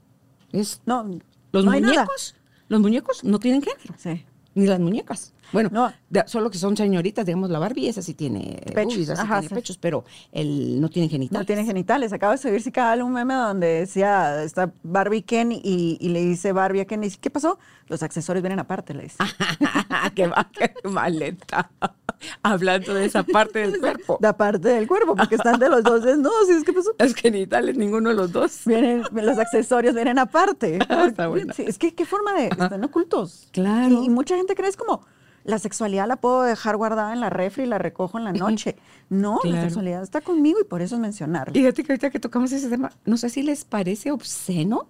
Es, 0.52 0.80
no, 0.86 1.18
los 1.52 1.64
muñecos, 1.64 2.36
los 2.68 2.80
muñecos 2.80 3.24
no 3.24 3.38
tienen 3.38 3.62
género. 3.62 3.94
Sí. 3.96 4.24
Ni 4.54 4.66
las 4.66 4.80
muñecas. 4.80 5.33
Bueno, 5.52 5.70
no. 5.72 5.92
solo 6.26 6.50
que 6.50 6.58
son 6.58 6.76
señoritas, 6.76 7.26
digamos, 7.26 7.50
la 7.50 7.58
Barbie, 7.58 7.88
esa 7.88 8.02
sí 8.02 8.14
tiene 8.14 8.60
pechos, 8.74 9.06
tiene 9.06 9.48
pechos, 9.48 9.78
pero 9.78 10.04
él 10.32 10.80
no 10.80 10.88
tiene 10.88 11.08
genitales. 11.08 11.40
No 11.40 11.46
tiene 11.46 11.64
genitales. 11.64 12.12
Acabo 12.12 12.32
de 12.32 12.38
subir 12.38 12.62
si 12.62 12.72
cada 12.72 13.02
un 13.04 13.12
meme 13.12 13.34
donde 13.34 13.66
decía, 13.66 14.42
está 14.42 14.72
Barbie 14.82 15.22
Ken 15.22 15.52
y, 15.52 15.98
le 16.00 16.20
dice 16.22 16.52
Barbie 16.52 16.80
a 16.80 16.84
Ken, 16.84 17.02
y 17.02 17.06
dice, 17.06 17.18
¿qué 17.20 17.30
pasó? 17.30 17.58
Los 17.88 18.02
accesorios 18.02 18.42
vienen 18.42 18.58
aparte, 18.58 18.94
le 18.94 19.04
dice. 19.04 19.18
qué, 20.14 20.30
qué 20.52 20.88
maleta. 20.88 21.70
Hablando 22.42 22.94
de 22.94 23.04
esa 23.04 23.22
parte 23.22 23.60
del 23.60 23.80
cuerpo. 23.80 24.18
La 24.22 24.36
parte 24.36 24.68
del 24.68 24.86
cuerpo, 24.86 25.14
porque 25.14 25.34
están 25.34 25.58
de 25.58 25.68
los 25.68 25.82
dos 25.82 26.02
desnudos. 26.02 26.48
¿Y 26.48 26.62
¿Qué 26.62 26.72
pasó? 26.72 26.94
Los 26.98 27.14
genitales, 27.14 27.76
ninguno 27.76 28.10
de 28.10 28.16
los 28.16 28.32
dos. 28.32 28.62
Vienen, 28.64 29.02
los 29.12 29.38
accesorios 29.38 29.94
vienen 29.94 30.18
aparte. 30.18 30.78
Está 30.78 31.28
bueno. 31.28 31.52
es 31.56 31.78
que 31.78 31.94
qué 31.94 32.06
forma 32.06 32.34
de... 32.34 32.46
Están 32.46 32.84
ocultos. 32.84 33.48
Claro. 33.52 34.02
Y, 34.02 34.06
y 34.06 34.08
mucha 34.08 34.36
gente 34.36 34.54
cree 34.54 34.68
es 34.68 34.76
como 34.76 35.02
la 35.44 35.58
sexualidad 35.58 36.08
la 36.08 36.16
puedo 36.16 36.42
dejar 36.42 36.76
guardada 36.76 37.12
en 37.12 37.20
la 37.20 37.30
refri 37.30 37.64
y 37.64 37.66
la 37.66 37.78
recojo 37.78 38.18
en 38.18 38.24
la 38.24 38.32
noche. 38.32 38.76
No, 39.10 39.40
la 39.44 39.62
sexualidad 39.62 40.02
está 40.02 40.22
conmigo 40.22 40.58
y 40.60 40.64
por 40.64 40.82
eso 40.82 40.96
es 40.96 41.00
mencionarlo. 41.00 41.52
Fíjate 41.52 41.84
que 41.84 41.92
ahorita 41.92 42.10
que 42.10 42.18
tocamos 42.18 42.50
ese 42.52 42.68
tema, 42.68 42.92
no 43.04 43.16
sé 43.16 43.28
si 43.28 43.42
les 43.42 43.64
parece 43.64 44.10
obsceno 44.10 44.88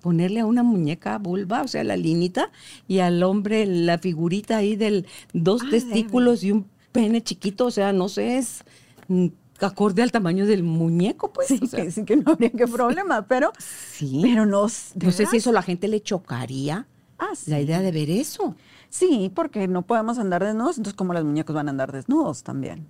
ponerle 0.00 0.40
a 0.40 0.46
una 0.46 0.62
muñeca 0.62 1.18
vulva, 1.18 1.62
o 1.62 1.68
sea, 1.68 1.82
la 1.84 1.96
linita, 1.96 2.50
y 2.86 3.00
al 3.00 3.22
hombre 3.22 3.66
la 3.66 3.98
figurita 3.98 4.58
ahí 4.58 4.76
del 4.76 5.06
dos 5.32 5.62
ah, 5.64 5.70
testículos 5.70 6.44
y 6.44 6.52
un 6.52 6.66
pene 6.92 7.22
chiquito, 7.22 7.66
o 7.66 7.70
sea, 7.70 7.92
no 7.92 8.08
sé, 8.08 8.38
es 8.38 8.64
mm, 9.08 9.26
acorde 9.60 10.02
al 10.02 10.12
tamaño 10.12 10.46
del 10.46 10.62
muñeco, 10.62 11.32
pues. 11.32 11.48
Sí, 11.48 11.60
que, 11.60 12.04
que 12.04 12.16
no 12.16 12.32
habría 12.32 12.50
qué 12.50 12.66
problema, 12.66 13.26
pero, 13.26 13.52
sí. 13.58 14.20
pero 14.22 14.46
no, 14.46 14.62
no 14.62 15.10
sé 15.10 15.26
si 15.26 15.38
eso 15.38 15.52
la 15.52 15.62
gente 15.62 15.88
le 15.88 16.00
chocaría. 16.00 16.86
Ah, 17.18 17.32
La 17.46 17.60
idea 17.60 17.80
de 17.80 17.90
ver 17.90 18.10
eso. 18.10 18.54
Sí, 18.90 19.30
porque 19.34 19.68
no 19.68 19.82
podemos 19.82 20.18
andar 20.18 20.42
desnudos, 20.44 20.78
entonces 20.78 20.96
como 20.96 21.12
los 21.12 21.24
muñecos 21.24 21.54
van 21.54 21.68
a 21.68 21.70
andar 21.70 21.92
desnudos 21.92 22.42
también. 22.42 22.86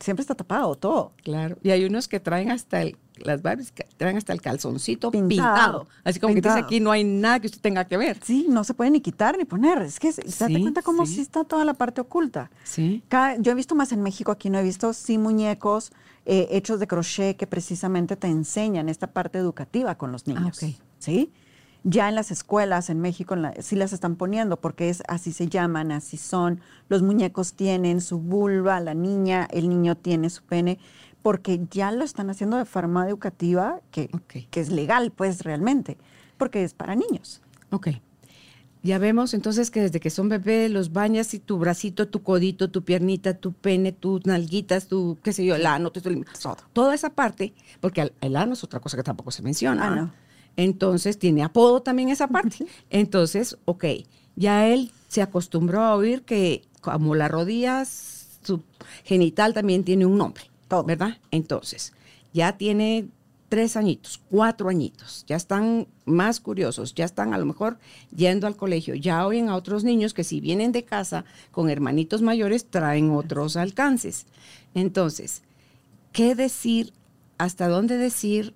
siempre 0.00 0.22
está 0.22 0.34
tapado 0.34 0.74
todo. 0.74 1.12
Claro. 1.22 1.56
Y 1.62 1.70
hay 1.70 1.84
unos 1.84 2.08
que 2.08 2.18
traen 2.18 2.50
hasta 2.50 2.82
el, 2.82 2.96
las 3.18 3.40
Barbies 3.40 3.72
traen 3.98 4.16
hasta 4.16 4.32
el 4.32 4.40
calzoncito 4.40 5.12
Pintado. 5.12 5.28
pintado. 5.28 5.86
Así 6.02 6.18
como 6.18 6.34
que 6.34 6.40
dice 6.40 6.58
aquí 6.58 6.80
no 6.80 6.90
hay 6.90 7.04
nada 7.04 7.38
que 7.38 7.46
usted 7.46 7.60
tenga 7.60 7.84
que 7.84 7.96
ver. 7.96 8.18
Sí, 8.24 8.46
no 8.48 8.64
se 8.64 8.74
puede 8.74 8.90
ni 8.90 9.00
quitar 9.00 9.38
ni 9.38 9.44
poner. 9.44 9.80
Es 9.82 10.00
que 10.00 10.10
se- 10.10 10.22
date 10.22 10.54
Sí, 10.56 10.60
cuenta 10.60 10.82
cómo 10.82 11.06
sí. 11.06 11.14
sí 11.14 11.20
está 11.20 11.44
toda 11.44 11.64
la 11.64 11.74
parte 11.74 12.00
oculta. 12.00 12.50
Sí. 12.64 13.00
Cada- 13.08 13.36
yo 13.36 13.52
he 13.52 13.54
visto 13.54 13.76
más 13.76 13.92
en 13.92 14.02
México, 14.02 14.32
aquí 14.32 14.50
no 14.50 14.58
he 14.58 14.64
visto, 14.64 14.92
sí 14.92 15.18
muñecos 15.18 15.92
eh, 16.26 16.48
hechos 16.50 16.80
de 16.80 16.86
crochet 16.88 17.36
que 17.36 17.46
precisamente 17.46 18.16
te 18.16 18.26
enseñan 18.28 18.88
esta 18.88 19.06
parte 19.08 19.38
educativa 19.38 19.96
con 19.96 20.10
los 20.10 20.26
niños. 20.26 20.60
ok. 20.60 20.70
¿Sí? 20.98 21.30
Ya 21.84 22.08
en 22.08 22.14
las 22.14 22.30
escuelas 22.30 22.90
en 22.90 23.00
México 23.00 23.34
en 23.34 23.42
la- 23.42 23.54
sí 23.60 23.74
las 23.74 23.92
están 23.92 24.14
poniendo 24.16 24.56
porque 24.56 24.88
es 24.88 25.02
así 25.08 25.32
se 25.32 25.48
llaman, 25.48 25.90
así 25.90 26.16
son. 26.16 26.60
Los 26.88 27.02
muñecos 27.02 27.54
tienen 27.54 28.00
su 28.00 28.18
vulva, 28.20 28.78
la 28.80 28.94
niña, 28.94 29.48
el 29.50 29.68
niño 29.68 29.96
tiene 29.96 30.30
su 30.30 30.42
pene, 30.44 30.78
porque 31.22 31.60
ya 31.70 31.90
lo 31.90 32.04
están 32.04 32.30
haciendo 32.30 32.56
de 32.56 32.64
forma 32.66 33.08
educativa 33.08 33.80
que, 33.90 34.10
que 34.50 34.60
es 34.60 34.70
legal, 34.70 35.10
pues 35.10 35.42
realmente, 35.42 35.96
porque 36.38 36.62
es 36.62 36.72
para 36.74 36.94
niños. 36.94 37.42
Ok. 37.70 37.88
Ya 38.84 38.98
vemos 38.98 39.32
entonces 39.32 39.70
que 39.70 39.80
desde 39.82 40.00
que 40.00 40.10
son 40.10 40.28
bebés 40.28 40.68
los 40.70 40.92
bañas 40.92 41.34
y 41.34 41.38
tu 41.38 41.56
bracito, 41.58 42.08
tu 42.08 42.22
codito, 42.24 42.68
tu 42.70 42.82
piernita, 42.82 43.34
tu 43.34 43.52
pene, 43.52 43.92
tus 43.92 44.26
nalguitas, 44.26 44.88
tu, 44.88 45.18
qué 45.22 45.32
sé 45.32 45.44
yo, 45.44 45.54
el 45.54 45.66
ano, 45.66 45.90
tu- 45.92 46.00
tu- 46.00 46.24
Todo. 46.42 46.56
toda 46.72 46.92
esa 46.94 47.10
parte, 47.10 47.54
porque 47.80 48.00
el, 48.02 48.12
el 48.20 48.34
ano 48.36 48.54
es 48.54 48.64
otra 48.64 48.80
cosa 48.80 48.96
que 48.96 49.04
tampoco 49.04 49.30
se 49.30 49.42
menciona. 49.42 49.86
¿ah? 49.86 49.96
no. 49.96 50.10
Entonces 50.56 51.18
tiene 51.18 51.42
apodo 51.42 51.82
también 51.82 52.08
esa 52.08 52.28
parte. 52.28 52.66
Entonces, 52.90 53.56
ok, 53.64 53.84
ya 54.36 54.68
él 54.68 54.92
se 55.08 55.22
acostumbró 55.22 55.80
a 55.80 55.96
oír 55.96 56.22
que 56.22 56.62
como 56.80 57.14
las 57.14 57.30
rodillas, 57.30 58.38
su 58.42 58.62
genital 59.04 59.54
también 59.54 59.84
tiene 59.84 60.06
un 60.06 60.18
nombre. 60.18 60.44
Todo. 60.68 60.84
¿Verdad? 60.84 61.18
Entonces, 61.30 61.92
ya 62.32 62.56
tiene 62.56 63.08
tres 63.52 63.76
añitos, 63.76 64.18
cuatro 64.30 64.70
añitos, 64.70 65.26
ya 65.26 65.36
están 65.36 65.86
más 66.06 66.40
curiosos, 66.40 66.94
ya 66.94 67.04
están 67.04 67.34
a 67.34 67.38
lo 67.38 67.44
mejor 67.44 67.78
yendo 68.16 68.46
al 68.46 68.56
colegio, 68.56 68.94
ya 68.94 69.26
oyen 69.26 69.50
a 69.50 69.56
otros 69.56 69.84
niños 69.84 70.14
que 70.14 70.24
si 70.24 70.40
vienen 70.40 70.72
de 70.72 70.84
casa 70.84 71.26
con 71.50 71.68
hermanitos 71.68 72.22
mayores 72.22 72.64
traen 72.64 73.10
otros 73.10 73.58
alcances. 73.58 74.24
Entonces, 74.74 75.42
¿qué 76.12 76.34
decir? 76.34 76.94
¿Hasta 77.36 77.68
dónde 77.68 77.98
decir? 77.98 78.54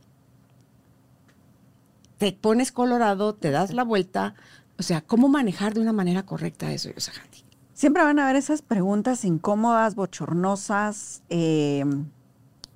Te 2.19 2.33
pones 2.33 2.73
colorado, 2.73 3.35
te 3.35 3.51
das 3.51 3.73
la 3.73 3.85
vuelta, 3.85 4.35
o 4.79 4.83
sea, 4.83 5.01
¿cómo 5.01 5.29
manejar 5.29 5.75
de 5.75 5.81
una 5.81 5.93
manera 5.93 6.25
correcta 6.25 6.73
eso, 6.73 6.91
Yosahati? 6.91 7.45
Siempre 7.73 8.03
van 8.03 8.19
a 8.19 8.25
haber 8.25 8.37
esas 8.37 8.63
preguntas 8.63 9.25
incómodas, 9.25 9.95
bochornosas, 9.95 11.23
eh, 11.29 11.85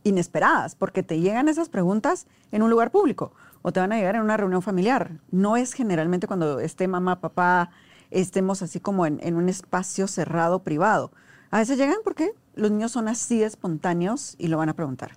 inesperadas, 0.04 0.75
porque 0.75 1.02
te 1.02 1.20
llegan 1.20 1.49
esas 1.49 1.68
preguntas 1.68 2.26
en 2.52 2.62
un 2.62 2.70
lugar 2.70 2.90
público 2.90 3.32
o 3.62 3.73
te 3.73 3.80
van 3.80 3.92
a 3.92 3.97
llegar 3.97 4.16
en 4.16 4.23
una 4.23 4.37
reunión 4.37 4.62
familiar. 4.62 5.20
No 5.30 5.56
es 5.56 5.73
generalmente 5.73 6.26
cuando 6.26 6.61
esté 6.61 6.88
mamá, 6.88 7.20
papá, 7.20 7.70
estemos 8.11 8.62
así 8.62 8.80
como 8.80 9.06
en, 9.06 9.20
en 9.23 9.37
un 9.37 9.49
espacio 9.49 10.06
cerrado, 10.06 10.62
privado. 10.62 11.12
A 11.50 11.59
veces 11.59 11.78
llegan 11.78 11.99
porque 12.04 12.32
los 12.61 12.71
niños 12.71 12.93
son 12.93 13.09
así 13.09 13.38
de 13.38 13.47
espontáneos 13.47 14.35
y 14.38 14.49
lo 14.49 14.59
van 14.59 14.69
a 14.69 14.75
preguntar. 14.75 15.12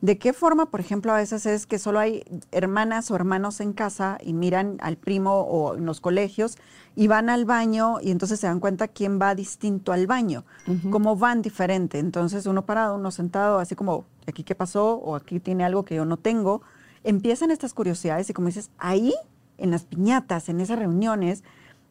¿De 0.00 0.18
qué 0.18 0.32
forma, 0.32 0.66
por 0.66 0.80
ejemplo, 0.80 1.12
a 1.12 1.16
veces 1.16 1.46
es 1.46 1.66
que 1.66 1.78
solo 1.78 1.98
hay 1.98 2.24
hermanas 2.50 3.10
o 3.10 3.14
hermanos 3.14 3.60
en 3.60 3.72
casa 3.72 4.18
y 4.22 4.32
miran 4.32 4.78
al 4.80 4.96
primo 4.96 5.40
o 5.42 5.76
en 5.76 5.86
los 5.86 6.00
colegios 6.00 6.58
y 6.96 7.06
van 7.06 7.30
al 7.30 7.44
baño 7.44 7.98
y 8.02 8.10
entonces 8.10 8.40
se 8.40 8.48
dan 8.48 8.60
cuenta 8.60 8.88
quién 8.88 9.20
va 9.20 9.34
distinto 9.34 9.92
al 9.92 10.06
baño, 10.06 10.44
cómo 10.90 11.16
van 11.16 11.42
diferente. 11.42 11.98
Entonces 11.98 12.46
uno 12.46 12.66
parado, 12.66 12.96
uno 12.96 13.10
sentado, 13.10 13.58
así 13.58 13.76
como, 13.76 14.04
aquí 14.26 14.42
qué 14.42 14.54
pasó 14.54 14.94
o 14.94 15.14
aquí 15.14 15.38
tiene 15.38 15.64
algo 15.64 15.84
que 15.84 15.94
yo 15.94 16.04
no 16.04 16.16
tengo. 16.16 16.62
Empiezan 17.04 17.50
estas 17.50 17.74
curiosidades 17.74 18.28
y 18.28 18.32
como 18.32 18.48
dices, 18.48 18.70
ahí, 18.78 19.14
en 19.56 19.70
las 19.70 19.84
piñatas, 19.84 20.48
en 20.48 20.60
esas 20.60 20.78
reuniones, 20.78 21.44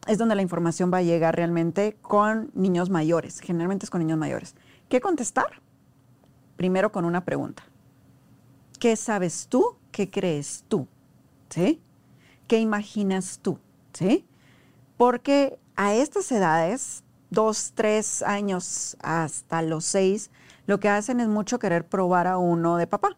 es 0.06 0.18
donde 0.18 0.34
la 0.34 0.42
información 0.42 0.92
va 0.92 0.98
a 0.98 1.02
llegar 1.02 1.36
realmente 1.36 1.96
con 2.02 2.50
niños 2.54 2.90
mayores. 2.90 3.40
Generalmente 3.40 3.86
es 3.86 3.90
con 3.90 4.00
niños 4.00 4.18
mayores. 4.18 4.54
¿Qué 4.88 5.00
contestar? 5.00 5.60
Primero 6.56 6.90
con 6.90 7.04
una 7.04 7.24
pregunta. 7.24 7.62
¿Qué 8.80 8.96
sabes 8.96 9.46
tú? 9.48 9.76
¿Qué 9.92 10.08
crees 10.10 10.64
tú? 10.68 10.88
¿Sí? 11.50 11.80
¿Qué 12.46 12.58
imaginas 12.58 13.40
tú? 13.42 13.58
¿Sí? 13.92 14.24
Porque 14.96 15.58
a 15.76 15.94
estas 15.94 16.32
edades, 16.32 17.04
dos, 17.30 17.72
tres 17.74 18.22
años 18.22 18.96
hasta 19.02 19.60
los 19.62 19.84
seis, 19.84 20.30
lo 20.66 20.80
que 20.80 20.88
hacen 20.88 21.20
es 21.20 21.28
mucho 21.28 21.58
querer 21.58 21.86
probar 21.86 22.26
a 22.26 22.38
uno 22.38 22.76
de 22.76 22.86
papá. 22.86 23.16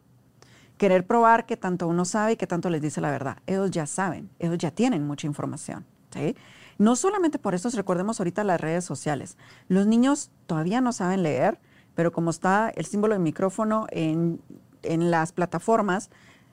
Querer 0.77 1.07
probar 1.07 1.47
que 1.47 1.57
tanto 1.57 1.87
uno 1.87 2.05
sabe 2.05 2.33
y 2.33 2.37
que 2.37 2.47
tanto 2.47 2.69
les 2.69 2.83
dice 2.83 3.01
la 3.01 3.11
verdad. 3.11 3.39
Ellos 3.47 3.71
ya 3.71 3.87
saben, 3.87 4.31
ellos 4.39 4.59
ya 4.59 4.71
tienen 4.71 5.07
mucha 5.07 5.27
información. 5.27 5.87
¿sí? 6.13 6.35
No 6.81 6.97
solamente 6.97 7.39
por 7.39 7.55
eso, 7.55 7.69
recordemos 7.69 8.21
ahorita 8.21 8.43
las 8.43 8.59
redes 8.59 8.87
sociales. 8.87 9.37
Los 9.69 9.87
niños 9.87 10.31
todavía 10.47 10.81
no 10.81 10.93
saben 10.95 11.23
leer, 11.23 11.61
pero 11.95 12.11
como 12.11 12.31
está 12.31 12.71
el 12.75 12.87
símbolo 12.87 13.13
de 13.13 13.21
micrófono 13.21 13.87
en, 13.91 14.41
en 14.83 15.11
las 15.11 15.33
plataformas, 15.33 16.09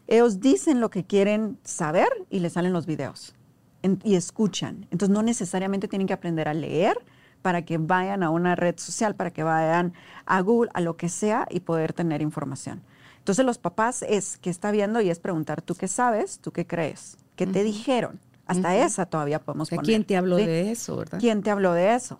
ellos 0.05 0.41
dicen 0.41 0.81
lo 0.81 0.89
que 0.89 1.05
quieren 1.05 1.57
saber 1.63 2.09
y 2.29 2.39
les 2.39 2.51
salen 2.53 2.73
los 2.73 2.85
videos 2.85 3.35
en- 3.83 3.99
y 4.03 4.15
escuchan. 4.15 4.85
Entonces 4.91 5.09
no 5.09 5.23
necesariamente 5.23 5.87
tienen 5.87 6.07
que 6.07 6.13
aprender 6.13 6.49
a 6.49 6.53
leer 6.53 6.97
para 7.41 7.61
que 7.63 7.77
vayan 7.77 8.21
a 8.21 8.29
una 8.29 8.55
red 8.57 8.75
social, 8.79 9.15
para 9.15 9.31
que 9.31 9.43
vayan 9.43 9.93
a 10.25 10.41
Google, 10.41 10.69
a 10.73 10.81
lo 10.81 10.97
que 10.97 11.07
sea 11.07 11.47
y 11.49 11.61
poder 11.61 11.93
tener 11.93 12.21
información. 12.21 12.81
Entonces 13.19 13.45
los 13.45 13.59
papás 13.59 14.03
es 14.03 14.37
que 14.39 14.49
está 14.49 14.71
viendo 14.71 14.99
y 14.99 15.09
es 15.09 15.19
preguntar, 15.19 15.61
¿tú 15.61 15.73
qué 15.75 15.87
sabes? 15.87 16.39
¿Tú 16.39 16.51
qué 16.51 16.67
crees? 16.67 17.15
¿Qué 17.37 17.47
te 17.47 17.63
dijeron? 17.63 18.19
Hasta 18.47 18.75
esa 18.77 19.05
todavía 19.05 19.37
O 19.37 19.41
podemos 19.41 19.67
sea, 19.67 19.77
poner. 19.77 19.85
¿quién 19.87 20.03
te 20.05 20.17
habló 20.17 20.37
¿sí? 20.37 20.45
de 20.45 20.71
eso, 20.71 20.97
verdad? 20.97 21.19
¿Quién 21.19 21.43
te 21.43 21.51
habló 21.51 21.73
de 21.73 21.95
eso? 21.95 22.19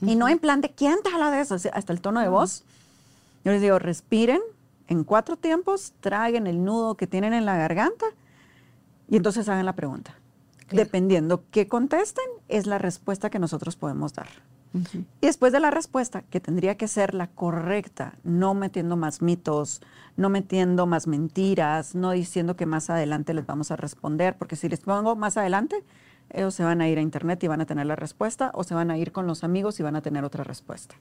Y 0.00 0.16
no 0.16 0.28
en 0.28 0.38
plan 0.38 0.60
de 0.60 0.70
quién 0.70 0.96
te 1.02 1.10
habla 1.10 1.30
de 1.30 1.40
eso, 1.40 1.54
o 1.54 1.58
hasta 1.72 1.92
el 1.92 2.00
tono 2.00 2.20
de 2.20 2.28
voz. 2.28 2.64
Yo 3.44 3.52
les 3.52 3.62
digo, 3.62 3.78
respiren 3.78 4.40
en 4.88 5.04
cuatro 5.04 5.36
tiempos, 5.36 5.92
traguen 6.00 6.46
el 6.46 6.64
nudo 6.64 6.96
que 6.96 7.06
tienen 7.06 7.32
en 7.32 7.44
la 7.46 7.56
garganta 7.56 8.06
y 9.08 9.16
entonces 9.16 9.48
hagan 9.48 9.64
la 9.64 9.74
pregunta. 9.74 10.14
Claro. 10.66 10.84
Dependiendo 10.84 11.44
qué 11.50 11.68
contesten, 11.68 12.24
es 12.48 12.66
la 12.66 12.78
respuesta 12.78 13.30
que 13.30 13.38
nosotros 13.38 13.76
podemos 13.76 14.12
dar. 14.12 14.28
Y 15.20 15.26
después 15.26 15.52
de 15.52 15.60
la 15.60 15.70
respuesta, 15.70 16.22
que 16.22 16.40
tendría 16.40 16.76
que 16.76 16.88
ser 16.88 17.14
la 17.14 17.26
correcta, 17.26 18.14
no 18.24 18.54
metiendo 18.54 18.96
más 18.96 19.20
mitos, 19.20 19.82
no 20.16 20.30
metiendo 20.30 20.86
más 20.86 21.06
mentiras, 21.06 21.94
no 21.94 22.12
diciendo 22.12 22.56
que 22.56 22.66
más 22.66 22.88
adelante 22.88 23.34
les 23.34 23.46
vamos 23.46 23.70
a 23.70 23.76
responder, 23.76 24.36
porque 24.38 24.56
si 24.56 24.68
les 24.68 24.80
pongo 24.80 25.14
más 25.14 25.36
adelante, 25.36 25.84
ellos 26.30 26.54
se 26.54 26.64
van 26.64 26.80
a 26.80 26.88
ir 26.88 26.98
a 26.98 27.02
internet 27.02 27.42
y 27.44 27.48
van 27.48 27.60
a 27.60 27.66
tener 27.66 27.86
la 27.86 27.96
respuesta, 27.96 28.50
o 28.54 28.64
se 28.64 28.74
van 28.74 28.90
a 28.90 28.96
ir 28.96 29.12
con 29.12 29.26
los 29.26 29.44
amigos 29.44 29.78
y 29.78 29.82
van 29.82 29.96
a 29.96 30.02
tener 30.02 30.24
otra 30.24 30.44
respuesta. 30.44 30.94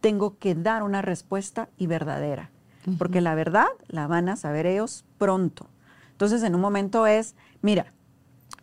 Tengo 0.00 0.38
que 0.38 0.54
dar 0.54 0.82
una 0.82 1.00
respuesta 1.00 1.68
y 1.78 1.86
verdadera, 1.86 2.50
porque 2.98 3.20
la 3.20 3.34
verdad 3.34 3.68
la 3.88 4.06
van 4.06 4.28
a 4.28 4.36
saber 4.36 4.66
ellos 4.66 5.04
pronto. 5.18 5.66
Entonces, 6.12 6.42
en 6.42 6.54
un 6.54 6.60
momento 6.60 7.06
es, 7.06 7.34
mira, 7.62 7.92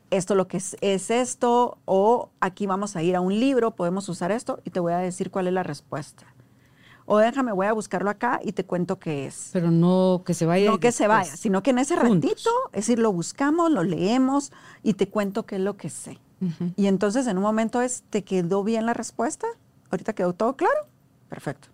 esto 0.10 0.36
lo 0.36 0.48
que 0.48 0.58
es, 0.58 0.76
es 0.82 1.10
esto, 1.12 1.78
o 1.86 2.30
aquí 2.40 2.66
vamos 2.66 2.96
a 2.96 3.04
ir 3.04 3.16
a 3.16 3.22
un 3.22 3.40
libro, 3.40 3.72
podemos 3.72 4.08
usar 4.10 4.32
esto 4.32 4.60
y 4.64 4.70
te 4.70 4.80
voy 4.80 4.94
a 4.94 4.98
decir 4.98 5.32
cuál 5.32 5.48
es 5.48 5.54
la 5.54 5.64
respuesta. 5.64 6.26
O 7.06 7.20
déjame, 7.20 7.54
voy 7.54 7.68
a 7.68 7.74
buscarlo 7.74 8.10
acá 8.10 8.42
y 8.44 8.52
te 8.52 8.66
cuento 8.66 9.00
qué 9.00 9.28
es. 9.28 9.50
Pero 9.54 9.72
no 9.72 10.24
que 10.26 10.34
se 10.34 10.46
vaya. 10.46 10.70
No 10.70 10.80
que 10.80 10.92
se 10.92 11.08
vaya, 11.08 11.38
sino 11.38 11.64
que 11.64 11.70
en 11.70 11.80
ese 11.80 11.96
Juntos. 11.96 12.32
ratito, 12.32 12.50
es 12.74 12.88
decir, 12.88 13.00
lo 13.00 13.14
buscamos, 13.14 13.72
lo 13.72 13.84
leemos 13.84 14.52
y 14.84 14.94
te 14.94 15.08
cuento 15.08 15.46
qué 15.46 15.56
es 15.56 15.62
lo 15.62 15.78
que 15.78 15.90
sé. 15.90 16.20
Y 16.76 16.86
entonces 16.86 17.26
en 17.26 17.38
un 17.38 17.44
momento 17.44 17.82
es, 17.82 18.04
¿te 18.10 18.24
quedó 18.24 18.64
bien 18.64 18.86
la 18.86 18.94
respuesta? 18.94 19.48
¿Ahorita 19.90 20.14
quedó 20.14 20.34
todo 20.34 20.56
claro? 20.56 20.76
Perfecto. 21.30 21.70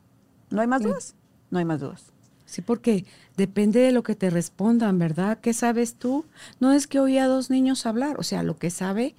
¿No 0.52 0.62
hay 0.62 0.68
más 0.68 0.82
dudas? 0.84 1.16
No 1.50 1.60
hay 1.60 1.66
más 1.66 1.82
dudas. 1.82 2.13
Sí, 2.54 2.62
porque 2.62 3.06
depende 3.36 3.80
de 3.80 3.92
lo 3.92 4.04
que 4.04 4.14
te 4.14 4.30
respondan, 4.30 5.00
¿verdad? 5.00 5.40
¿Qué 5.42 5.54
sabes 5.54 5.96
tú? 5.96 6.26
No 6.60 6.72
es 6.72 6.86
que 6.86 7.00
oí 7.00 7.18
a 7.18 7.26
dos 7.26 7.50
niños 7.50 7.88
hablar, 7.88 8.20
o 8.20 8.24
sea, 8.24 8.44
lo 8.44 8.58
que 8.58 8.70
sabe 8.70 9.16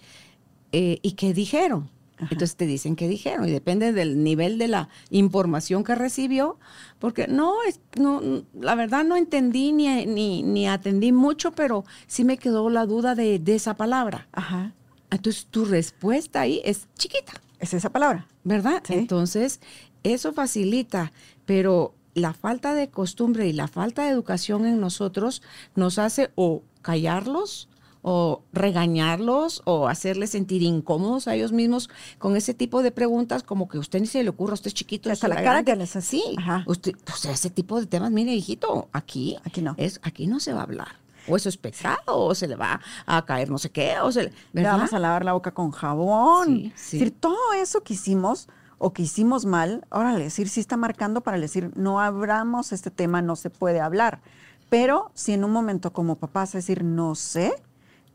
eh, 0.71 1.01
y 1.03 1.13
qué 1.13 1.35
dijeron. 1.35 1.91
Entonces 2.21 2.55
te 2.55 2.65
dicen 2.65 2.95
qué 2.95 3.09
dijeron 3.09 3.49
y 3.49 3.51
depende 3.51 3.93
del 3.93 4.23
nivel 4.23 4.57
de 4.57 4.69
la 4.69 4.89
información 5.11 5.83
que 5.83 5.97
recibió, 5.97 6.61
porque 7.01 7.27
no, 7.27 7.57
es, 7.65 7.81
no 7.99 8.23
la 8.59 8.77
verdad 8.77 9.05
no 9.05 9.17
entendí 9.17 9.73
ni, 9.73 10.07
ni, 10.07 10.45
ni 10.45 10.69
atendí 10.69 11.11
mucho, 11.11 11.51
pero 11.53 11.85
sí 12.07 12.23
me 12.23 12.39
quedó 12.39 12.71
la 12.71 12.87
duda 12.87 13.17
de, 13.17 13.41
de 13.41 13.57
esa 13.57 13.75
palabra. 13.77 14.29
Ajá. 14.31 14.73
Entonces 15.11 15.47
tu 15.47 15.65
respuesta 15.65 16.43
ahí 16.43 16.63
es 16.65 16.87
chiquita. 16.97 17.33
Es 17.59 17.75
esa 17.75 17.91
palabra. 17.91 18.29
¿verdad? 18.45 18.83
Sí. 18.87 18.95
Entonces, 18.95 19.61
eso 20.05 20.33
facilita, 20.33 21.13
pero 21.47 21.95
la 22.15 22.33
falta 22.33 22.75
de 22.75 22.89
costumbre 22.89 23.47
y 23.49 23.53
la 23.53 23.69
falta 23.69 24.05
de 24.05 24.11
educación 24.11 24.67
en 24.67 24.81
nosotros 24.81 25.43
nos 25.75 25.99
hace 25.99 26.31
o 26.35 26.63
callarlos 26.83 27.69
o 28.07 28.43
regañarlos 28.53 29.63
o 29.65 29.89
hacerles 29.89 30.31
sentir 30.31 30.63
incómodos 30.63 31.27
a 31.27 31.35
ellos 31.35 31.53
mismos 31.53 31.89
con 32.19 32.37
ese 32.37 32.53
tipo 32.53 32.83
de 32.83 32.91
preguntas 32.91 33.43
como 33.43 33.67
que 33.67 33.79
a 33.79 33.81
usted 33.81 33.99
ni 34.01 34.07
se 34.07 34.23
le 34.23 34.29
ocurra, 34.29 34.53
usted 34.53 34.69
es 34.69 34.75
chiquito. 34.75 35.11
Hasta 35.11 35.27
la 35.27 35.43
cara 35.43 35.65
que 35.65 35.75
les 35.75 35.97
hace. 35.97 36.19
Sí, 36.19 36.23
Ajá. 36.37 36.65
usted, 36.67 36.93
o 37.11 37.17
sea, 37.17 37.33
ese 37.33 37.49
tipo 37.49 37.81
de 37.81 37.87
temas, 37.87 38.11
mire, 38.11 38.35
hijito, 38.35 38.89
aquí, 38.93 39.39
Aquí 39.45 39.63
no. 39.63 39.75
Es, 39.79 40.01
aquí 40.03 40.27
no 40.27 40.39
se 40.39 40.53
va 40.53 40.61
a 40.61 40.65
hablar. 40.65 40.89
O 41.27 41.37
eso 41.37 41.49
es 41.49 41.57
pecado, 41.57 41.97
o 42.07 42.35
se 42.35 42.47
le 42.47 42.57
va 42.57 42.79
a 43.07 43.25
caer 43.25 43.51
no 43.51 43.57
sé 43.57 43.71
qué, 43.71 43.95
o 44.03 44.13
se 44.13 44.25
le, 44.53 44.63
vamos 44.63 44.93
a 44.93 44.99
lavar 44.99 45.25
la 45.25 45.33
boca 45.33 45.53
con 45.53 45.71
jabón. 45.71 46.73
Sí, 46.77 46.99
Es 46.99 47.01
decir, 47.01 47.11
todo 47.19 47.55
eso 47.57 47.83
que 47.83 47.95
hicimos 47.95 48.49
o 48.79 48.93
que 48.93 49.03
hicimos 49.03 49.47
mal, 49.47 49.87
órale, 49.91 50.25
decir, 50.25 50.49
sí 50.49 50.61
está 50.61 50.77
marcando 50.77 51.21
para 51.23 51.39
decir, 51.39 51.71
no 51.77 52.01
abramos 52.01 52.73
este 52.73 52.91
tema, 52.91 53.23
no 53.23 53.37
se 53.37 53.51
puede 53.51 53.81
hablar. 53.81 54.21
Pero 54.69 55.11
si 55.15 55.33
en 55.33 55.45
un 55.45 55.53
momento 55.53 55.93
como 55.93 56.17
papás 56.17 56.53
decir, 56.53 56.83
no 56.85 57.15
sé, 57.15 57.55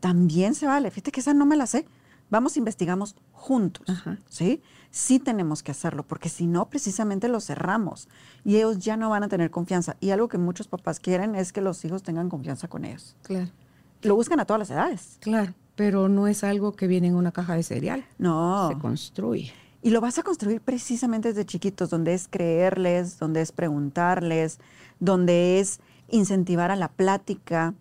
también 0.00 0.54
se 0.54 0.66
vale. 0.66 0.90
Fíjate 0.90 1.12
que 1.12 1.20
esa 1.20 1.34
no 1.34 1.46
me 1.46 1.56
la 1.56 1.66
sé. 1.66 1.86
Vamos, 2.30 2.56
investigamos 2.56 3.16
juntos, 3.32 3.88
Ajá. 3.88 4.18
¿sí? 4.28 4.62
Sí 4.92 5.18
tenemos 5.18 5.62
que 5.62 5.70
hacerlo, 5.72 6.04
porque 6.06 6.28
si 6.28 6.46
no, 6.46 6.68
precisamente 6.68 7.28
lo 7.28 7.40
cerramos 7.40 8.08
y 8.44 8.56
ellos 8.56 8.78
ya 8.78 8.96
no 8.96 9.10
van 9.10 9.22
a 9.24 9.28
tener 9.28 9.50
confianza. 9.50 9.96
Y 10.00 10.10
algo 10.10 10.28
que 10.28 10.38
muchos 10.38 10.68
papás 10.68 11.00
quieren 11.00 11.34
es 11.34 11.52
que 11.52 11.60
los 11.60 11.84
hijos 11.84 12.02
tengan 12.02 12.28
confianza 12.28 12.68
con 12.68 12.84
ellos. 12.84 13.16
Claro, 13.22 13.48
Lo 14.02 14.14
buscan 14.14 14.38
a 14.40 14.44
todas 14.44 14.58
las 14.60 14.70
edades. 14.70 15.16
claro, 15.20 15.54
pero 15.76 16.08
no 16.08 16.26
es 16.26 16.44
algo 16.44 16.72
que 16.72 16.86
viene 16.86 17.06
en 17.08 17.14
una 17.14 17.32
caja 17.32 17.54
de 17.54 17.62
cereal. 17.62 18.04
No. 18.18 18.68
Se 18.68 18.78
construye. 18.78 19.52
Y 19.82 19.90
lo 19.90 20.00
vas 20.00 20.18
a 20.18 20.22
construir 20.22 20.60
precisamente 20.60 21.28
desde 21.28 21.46
chiquitos, 21.46 21.88
donde 21.90 22.12
es 22.14 22.28
creerles, 22.28 23.18
donde 23.18 23.40
es 23.40 23.50
preguntarles, 23.52 24.58
donde 24.98 25.58
es 25.60 25.80
incentivar 26.08 26.70
a 26.70 26.76
la 26.76 26.88
plática, 26.88 27.74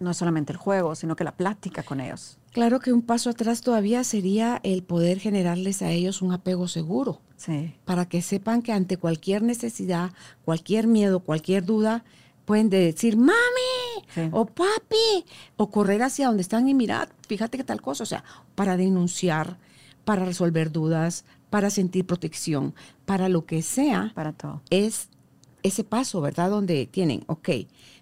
no 0.00 0.12
solamente 0.12 0.52
el 0.52 0.58
juego, 0.58 0.94
sino 0.94 1.16
que 1.16 1.24
la 1.24 1.36
plática 1.36 1.82
con 1.82 2.00
ellos. 2.00 2.38
Claro 2.52 2.80
que 2.80 2.92
un 2.92 3.02
paso 3.02 3.30
atrás 3.30 3.60
todavía 3.60 4.02
sería 4.04 4.60
el 4.62 4.82
poder 4.82 5.20
generarles 5.20 5.80
a 5.82 5.90
ellos 5.90 6.20
un 6.22 6.32
apego 6.32 6.66
seguro, 6.68 7.20
Sí. 7.36 7.74
para 7.84 8.06
que 8.08 8.20
sepan 8.20 8.62
que 8.62 8.72
ante 8.72 8.96
cualquier 8.96 9.42
necesidad, 9.42 10.10
cualquier 10.44 10.86
miedo, 10.88 11.20
cualquier 11.20 11.64
duda, 11.64 12.04
pueden 12.44 12.68
decir, 12.68 13.16
mami, 13.16 13.32
Sí. 14.14 14.28
o 14.32 14.46
papi, 14.46 15.24
o 15.56 15.70
correr 15.70 16.02
hacia 16.02 16.26
donde 16.26 16.42
están 16.42 16.68
y 16.68 16.74
mirar, 16.74 17.10
fíjate 17.28 17.56
qué 17.58 17.64
tal 17.64 17.80
cosa, 17.80 18.02
o 18.02 18.06
sea, 18.06 18.24
para 18.54 18.76
denunciar, 18.76 19.58
para 20.04 20.24
resolver 20.24 20.72
dudas, 20.72 21.24
para 21.50 21.70
sentir 21.70 22.06
protección, 22.06 22.74
para 23.06 23.28
lo 23.28 23.44
que 23.46 23.62
sea, 23.62 24.12
Para 24.14 24.32
todo. 24.32 24.60
es 24.70 25.08
ese 25.62 25.84
paso, 25.84 26.20
¿verdad? 26.20 26.50
Donde 26.50 26.86
tienen, 26.86 27.24
ok, 27.26 27.48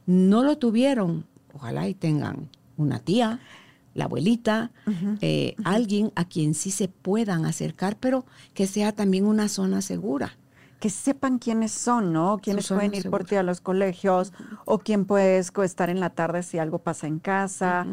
no 0.06 0.42
lo 0.42 0.58
tuvieron, 0.58 1.26
ojalá 1.54 1.88
y 1.88 1.94
tengan 1.94 2.48
una 2.76 2.98
tía, 2.98 3.40
la 3.94 4.04
abuelita, 4.04 4.72
eh, 5.22 5.54
alguien 5.64 6.12
a 6.16 6.26
quien 6.26 6.52
sí 6.54 6.70
se 6.70 6.88
puedan 6.88 7.46
acercar, 7.46 7.96
pero 7.98 8.26
que 8.52 8.66
sea 8.66 8.92
también 8.92 9.24
una 9.24 9.48
zona 9.48 9.80
segura. 9.80 10.36
Que 10.80 10.90
sepan 10.90 11.38
quiénes 11.38 11.72
son, 11.72 12.12
¿no? 12.12 12.36
Quiénes 12.42 12.68
pueden 12.68 12.94
ir 12.94 13.08
por 13.08 13.24
ti 13.24 13.36
a 13.36 13.42
los 13.42 13.62
colegios 13.62 14.34
o 14.66 14.78
quién 14.80 15.06
puedes 15.06 15.50
co- 15.50 15.62
estar 15.62 15.88
en 15.88 16.00
la 16.00 16.10
tarde 16.10 16.42
si 16.42 16.58
algo 16.58 16.80
pasa 16.80 17.06
en 17.06 17.18
casa. 17.18 17.86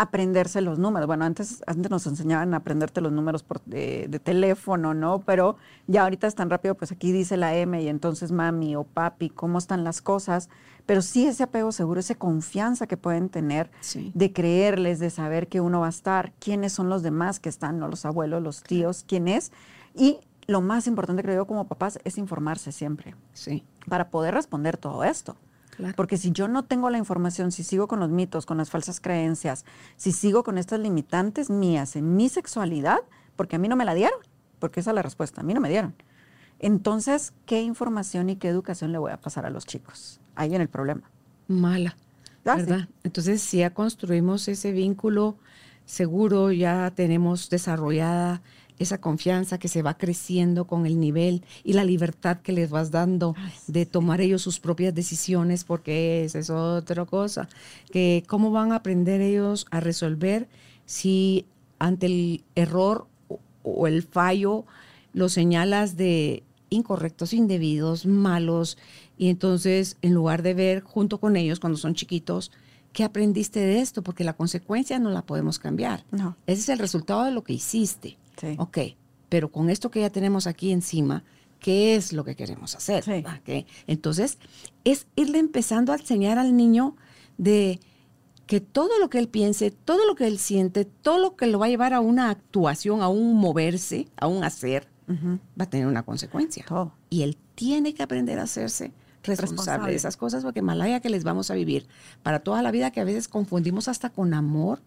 Aprenderse 0.00 0.60
los 0.60 0.78
números. 0.78 1.08
Bueno, 1.08 1.24
antes, 1.24 1.60
antes 1.66 1.90
nos 1.90 2.06
enseñaban 2.06 2.54
a 2.54 2.58
aprenderte 2.58 3.00
los 3.00 3.10
números 3.10 3.42
por, 3.42 3.60
de, 3.64 4.06
de 4.08 4.18
teléfono, 4.20 4.94
¿no? 4.94 5.22
Pero 5.26 5.56
ya 5.88 6.04
ahorita 6.04 6.28
es 6.28 6.36
tan 6.36 6.50
rápido, 6.50 6.76
pues 6.76 6.92
aquí 6.92 7.10
dice 7.10 7.36
la 7.36 7.56
M 7.56 7.82
y 7.82 7.88
entonces 7.88 8.30
mami 8.30 8.76
o 8.76 8.84
papi, 8.84 9.28
cómo 9.28 9.58
están 9.58 9.82
las 9.82 10.00
cosas. 10.00 10.50
Pero 10.86 11.02
sí 11.02 11.26
ese 11.26 11.42
apego 11.42 11.72
seguro, 11.72 11.98
esa 11.98 12.14
confianza 12.14 12.86
que 12.86 12.96
pueden 12.96 13.28
tener 13.28 13.70
Sí. 13.80 14.12
de 14.14 14.32
creerles, 14.32 15.00
de 15.00 15.10
saber 15.10 15.48
que 15.48 15.60
uno 15.60 15.80
va 15.80 15.86
a 15.86 15.90
estar, 15.90 16.32
quiénes 16.38 16.72
son 16.72 16.88
los 16.88 17.02
demás 17.02 17.40
que 17.40 17.48
están, 17.48 17.80
¿no? 17.80 17.88
Los 17.88 18.04
abuelos, 18.04 18.40
los 18.40 18.62
tíos, 18.62 19.04
quién 19.06 19.26
es. 19.26 19.50
Y 19.96 20.20
lo 20.46 20.60
más 20.60 20.86
importante, 20.86 21.22
creo 21.24 21.34
yo, 21.34 21.46
como 21.46 21.66
papás, 21.66 21.98
es 22.04 22.18
informarse 22.18 22.70
siempre 22.70 23.16
Sí, 23.32 23.64
para 23.88 24.10
poder 24.10 24.32
responder 24.34 24.76
todo 24.76 25.02
esto. 25.02 25.36
Claro. 25.78 25.94
Porque 25.96 26.18
si 26.18 26.30
yo 26.32 26.46
no 26.48 26.64
tengo 26.64 26.90
la 26.90 26.98
información, 26.98 27.50
si 27.52 27.64
sigo 27.64 27.88
con 27.88 28.00
los 28.00 28.10
mitos, 28.10 28.44
con 28.44 28.58
las 28.58 28.68
falsas 28.68 29.00
creencias, 29.00 29.64
si 29.96 30.12
sigo 30.12 30.42
con 30.44 30.58
estas 30.58 30.80
limitantes 30.80 31.48
mías 31.48 31.96
en 31.96 32.14
mi 32.16 32.28
sexualidad, 32.28 32.98
porque 33.36 33.56
a 33.56 33.58
mí 33.58 33.68
no 33.68 33.76
me 33.76 33.86
la 33.86 33.94
dieron, 33.94 34.18
porque 34.58 34.80
esa 34.80 34.90
es 34.90 34.94
la 34.94 35.02
respuesta, 35.02 35.40
a 35.40 35.44
mí 35.44 35.54
no 35.54 35.60
me 35.62 35.70
dieron. 35.70 35.94
Entonces, 36.58 37.32
¿qué 37.46 37.62
información 37.62 38.28
y 38.28 38.36
qué 38.36 38.48
educación 38.48 38.92
le 38.92 38.98
voy 38.98 39.12
a 39.12 39.16
pasar 39.20 39.46
a 39.46 39.50
los 39.50 39.64
chicos? 39.64 40.20
Ahí 40.34 40.54
en 40.54 40.60
el 40.60 40.68
problema. 40.68 41.10
Mala, 41.46 41.96
Ah, 42.44 42.56
sí. 42.56 42.62
¿verdad? 42.62 42.88
Entonces, 43.04 43.40
si 43.42 43.58
ya 43.58 43.70
construimos 43.74 44.48
ese 44.48 44.72
vínculo 44.72 45.36
seguro, 45.84 46.50
ya 46.52 46.90
tenemos 46.94 47.48
desarrollada 47.50 48.42
esa 48.78 49.00
confianza 49.00 49.58
que 49.58 49.68
se 49.68 49.82
va 49.82 49.96
creciendo 49.96 50.66
con 50.66 50.86
el 50.86 51.00
nivel 51.00 51.42
y 51.64 51.72
la 51.72 51.84
libertad 51.84 52.38
que 52.38 52.52
les 52.52 52.70
vas 52.70 52.90
dando 52.90 53.34
de 53.66 53.86
tomar 53.86 54.20
ellos 54.20 54.42
sus 54.42 54.60
propias 54.60 54.94
decisiones, 54.94 55.64
porque 55.64 56.24
esa 56.24 56.38
es 56.38 56.50
otra 56.50 57.04
cosa, 57.04 57.48
que 57.90 58.24
cómo 58.26 58.50
van 58.50 58.72
a 58.72 58.76
aprender 58.76 59.20
ellos 59.20 59.66
a 59.70 59.80
resolver 59.80 60.48
si 60.86 61.46
ante 61.78 62.06
el 62.06 62.44
error 62.54 63.06
o, 63.62 63.86
el 63.86 64.02
fallo 64.02 64.64
lo 65.12 65.28
señalas 65.28 65.96
de 65.96 66.42
incorrectos, 66.70 67.32
indebidos, 67.32 68.06
malos, 68.06 68.78
y 69.16 69.28
entonces 69.28 69.96
en 70.02 70.14
lugar 70.14 70.42
de 70.42 70.54
ver 70.54 70.80
junto 70.82 71.18
con 71.18 71.36
ellos 71.36 71.60
cuando 71.60 71.78
son 71.78 71.94
chiquitos, 71.94 72.52
¿qué 72.92 73.04
aprendiste 73.04 73.60
de 73.60 73.80
esto? 73.80 74.02
Porque 74.02 74.24
la 74.24 74.34
consecuencia 74.34 74.98
no 74.98 75.10
la 75.10 75.22
podemos 75.22 75.58
cambiar. 75.58 76.04
No. 76.10 76.36
Ese 76.46 76.60
es 76.60 76.68
el 76.68 76.78
resultado 76.78 77.24
de 77.24 77.32
lo 77.32 77.42
que 77.42 77.54
hiciste. 77.54 78.16
Sí. 78.40 78.54
Ok, 78.58 78.78
pero 79.28 79.50
con 79.50 79.68
esto 79.70 79.90
que 79.90 80.00
ya 80.00 80.10
tenemos 80.10 80.46
aquí 80.46 80.72
encima, 80.72 81.24
¿qué 81.60 81.96
es 81.96 82.12
lo 82.12 82.24
que 82.24 82.36
queremos 82.36 82.74
hacer? 82.74 83.04
Sí. 83.04 83.22
¿Va? 83.22 83.40
¿Qué? 83.44 83.66
Entonces, 83.86 84.38
es 84.84 85.06
irle 85.16 85.38
empezando 85.38 85.92
a 85.92 85.96
enseñar 85.96 86.38
al 86.38 86.56
niño 86.56 86.96
de 87.36 87.80
que 88.46 88.60
todo 88.60 88.98
lo 88.98 89.10
que 89.10 89.18
él 89.18 89.28
piense, 89.28 89.70
todo 89.70 90.06
lo 90.06 90.14
que 90.14 90.26
él 90.26 90.38
siente, 90.38 90.84
todo 90.86 91.18
lo 91.18 91.36
que 91.36 91.46
lo 91.46 91.58
va 91.58 91.66
a 91.66 91.68
llevar 91.68 91.92
a 91.92 92.00
una 92.00 92.30
actuación, 92.30 93.02
a 93.02 93.08
un 93.08 93.34
moverse, 93.36 94.08
a 94.16 94.26
un 94.26 94.42
hacer, 94.42 94.88
va 95.08 95.64
a 95.64 95.70
tener 95.70 95.86
una 95.86 96.02
consecuencia. 96.02 96.64
Todo. 96.66 96.92
Y 97.10 97.22
él 97.22 97.36
tiene 97.54 97.92
que 97.94 98.02
aprender 98.02 98.38
a 98.38 98.44
hacerse 98.44 98.92
responsable, 99.22 99.42
Responsable. 99.42 99.90
de 99.90 99.96
esas 99.96 100.16
cosas 100.16 100.44
porque 100.44 100.62
malaya 100.62 101.00
que 101.00 101.10
les 101.10 101.24
vamos 101.24 101.50
a 101.50 101.54
vivir 101.54 101.86
para 102.22 102.38
toda 102.40 102.62
la 102.62 102.70
vida 102.70 102.90
que 102.90 103.00
a 103.00 103.04
veces 103.04 103.28
confundimos 103.28 103.88
hasta 103.88 104.08
con 104.10 104.32
amor 104.32 104.80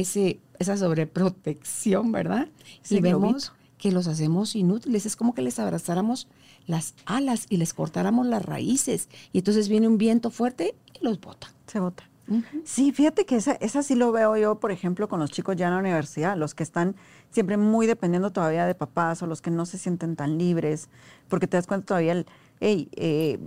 ese, 0.00 0.40
esa 0.58 0.76
sobreprotección, 0.76 2.12
¿verdad? 2.12 2.48
Y 2.88 3.00
vemos 3.00 3.52
que 3.78 3.92
los 3.92 4.06
hacemos 4.06 4.56
inútiles. 4.56 5.06
Es 5.06 5.16
como 5.16 5.34
que 5.34 5.42
les 5.42 5.58
abrazáramos 5.58 6.28
las 6.66 6.94
alas 7.04 7.46
y 7.48 7.58
les 7.58 7.74
cortáramos 7.74 8.26
las 8.26 8.44
raíces. 8.44 9.08
Y 9.32 9.38
entonces 9.38 9.68
viene 9.68 9.88
un 9.88 9.98
viento 9.98 10.30
fuerte 10.30 10.74
y 10.98 11.04
los 11.04 11.20
bota. 11.20 11.52
Se 11.66 11.80
vota. 11.80 12.08
Sí, 12.64 12.92
fíjate 12.92 13.26
que 13.26 13.36
esa, 13.36 13.52
esa 13.52 13.82
sí 13.82 13.94
lo 13.94 14.10
veo 14.10 14.36
yo, 14.36 14.58
por 14.58 14.72
ejemplo, 14.72 15.08
con 15.08 15.20
los 15.20 15.30
chicos 15.30 15.56
ya 15.56 15.66
en 15.66 15.74
la 15.74 15.80
universidad, 15.80 16.38
los 16.38 16.54
que 16.54 16.62
están 16.62 16.96
siempre 17.30 17.58
muy 17.58 17.86
dependiendo 17.86 18.32
todavía 18.32 18.64
de 18.64 18.74
papás 18.74 19.22
o 19.22 19.26
los 19.26 19.42
que 19.42 19.50
no 19.50 19.66
se 19.66 19.76
sienten 19.76 20.16
tan 20.16 20.38
libres, 20.38 20.88
porque 21.28 21.46
te 21.46 21.58
das 21.58 21.66
cuenta 21.66 21.86
todavía, 21.86 22.12
el, 22.12 22.26
hey, 22.60 22.88
eh, 22.92 23.38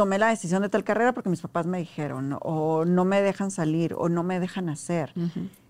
tomé 0.00 0.18
la 0.18 0.28
decisión 0.28 0.62
de 0.62 0.70
tal 0.70 0.82
carrera 0.82 1.12
porque 1.12 1.28
mis 1.28 1.42
papás 1.42 1.66
me 1.66 1.76
dijeron, 1.76 2.38
o 2.40 2.86
no 2.86 3.04
me 3.04 3.20
dejan 3.20 3.50
salir, 3.50 3.92
o 3.98 4.08
no 4.08 4.22
me 4.22 4.40
dejan 4.40 4.70
hacer. 4.70 5.12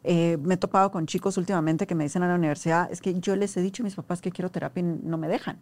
Eh, 0.05 0.39
me 0.41 0.55
he 0.55 0.57
topado 0.57 0.93
con 0.93 1.07
chicos 1.07 1.37
últimamente 1.37 1.85
que 1.85 1.97
me 1.97 2.05
dicen 2.05 2.23
a 2.23 2.29
la 2.29 2.37
universidad, 2.37 2.89
es 2.93 3.01
que 3.01 3.19
yo 3.19 3.35
les 3.35 3.57
he 3.57 3.61
dicho 3.61 3.83
a 3.83 3.85
mis 3.85 3.97
papás 3.97 4.21
que 4.21 4.31
quiero 4.31 4.49
terapia 4.49 4.83
y 4.83 4.85
no 4.85 5.19
me 5.19 5.27
dejan. 5.27 5.59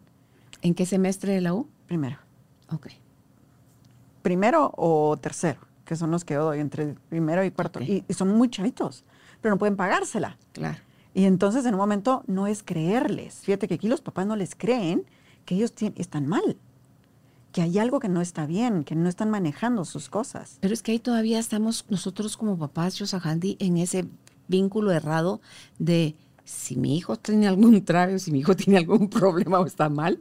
¿En 0.61 0.75
qué 0.75 0.85
semestre 0.85 1.33
de 1.33 1.41
la 1.41 1.55
U? 1.55 1.67
Primero. 1.87 2.17
Ok. 2.71 2.89
primero 4.21 4.71
o 4.77 5.17
tercero, 5.17 5.61
que 5.83 5.95
son 5.95 6.11
los 6.11 6.23
que 6.23 6.35
yo 6.35 6.43
doy 6.43 6.59
entre 6.59 6.93
primero 7.09 7.43
y 7.43 7.49
cuarto. 7.49 7.81
Y, 7.81 8.05
y 8.07 8.13
son 8.13 8.27
muy 8.37 8.51
chavitos, 8.51 9.03
pero 9.41 9.55
no 9.55 9.57
pueden 9.57 9.77
pagársela. 9.77 10.37
Claro. 10.53 10.77
Y 11.15 11.25
entonces 11.25 11.65
en 11.65 11.73
un 11.73 11.79
momento 11.79 12.23
no 12.27 12.45
es 12.45 12.61
creerles. 12.61 13.39
Fíjate 13.39 13.67
que 13.67 13.73
aquí 13.73 13.87
los 13.87 14.01
papás 14.01 14.27
no 14.27 14.35
les 14.35 14.53
creen 14.53 15.05
que 15.45 15.55
ellos 15.55 15.73
están 15.95 16.27
mal, 16.27 16.57
que 17.59 17.63
hay 17.63 17.77
algo 17.77 17.99
que 17.99 18.07
no 18.07 18.21
está 18.21 18.45
bien, 18.45 18.85
que 18.85 18.95
no 18.95 19.09
están 19.09 19.29
manejando 19.29 19.83
sus 19.83 20.07
cosas. 20.07 20.57
Pero 20.61 20.73
es 20.73 20.81
que 20.81 20.93
ahí 20.93 20.99
todavía 20.99 21.39
estamos 21.39 21.83
nosotros 21.89 22.37
como 22.37 22.57
papás, 22.57 22.95
Yosahandi, 22.95 23.57
en 23.59 23.75
ese 23.77 24.05
vínculo 24.47 24.91
errado 24.93 25.41
de 25.77 26.15
si 26.45 26.77
mi 26.77 26.95
hijo 26.97 27.17
tiene 27.17 27.49
algún 27.49 27.83
trago, 27.83 28.17
si 28.17 28.31
mi 28.31 28.39
hijo 28.39 28.55
tiene 28.55 28.77
algún 28.79 29.09
problema 29.09 29.59
o 29.59 29.65
está 29.65 29.89
mal, 29.89 30.19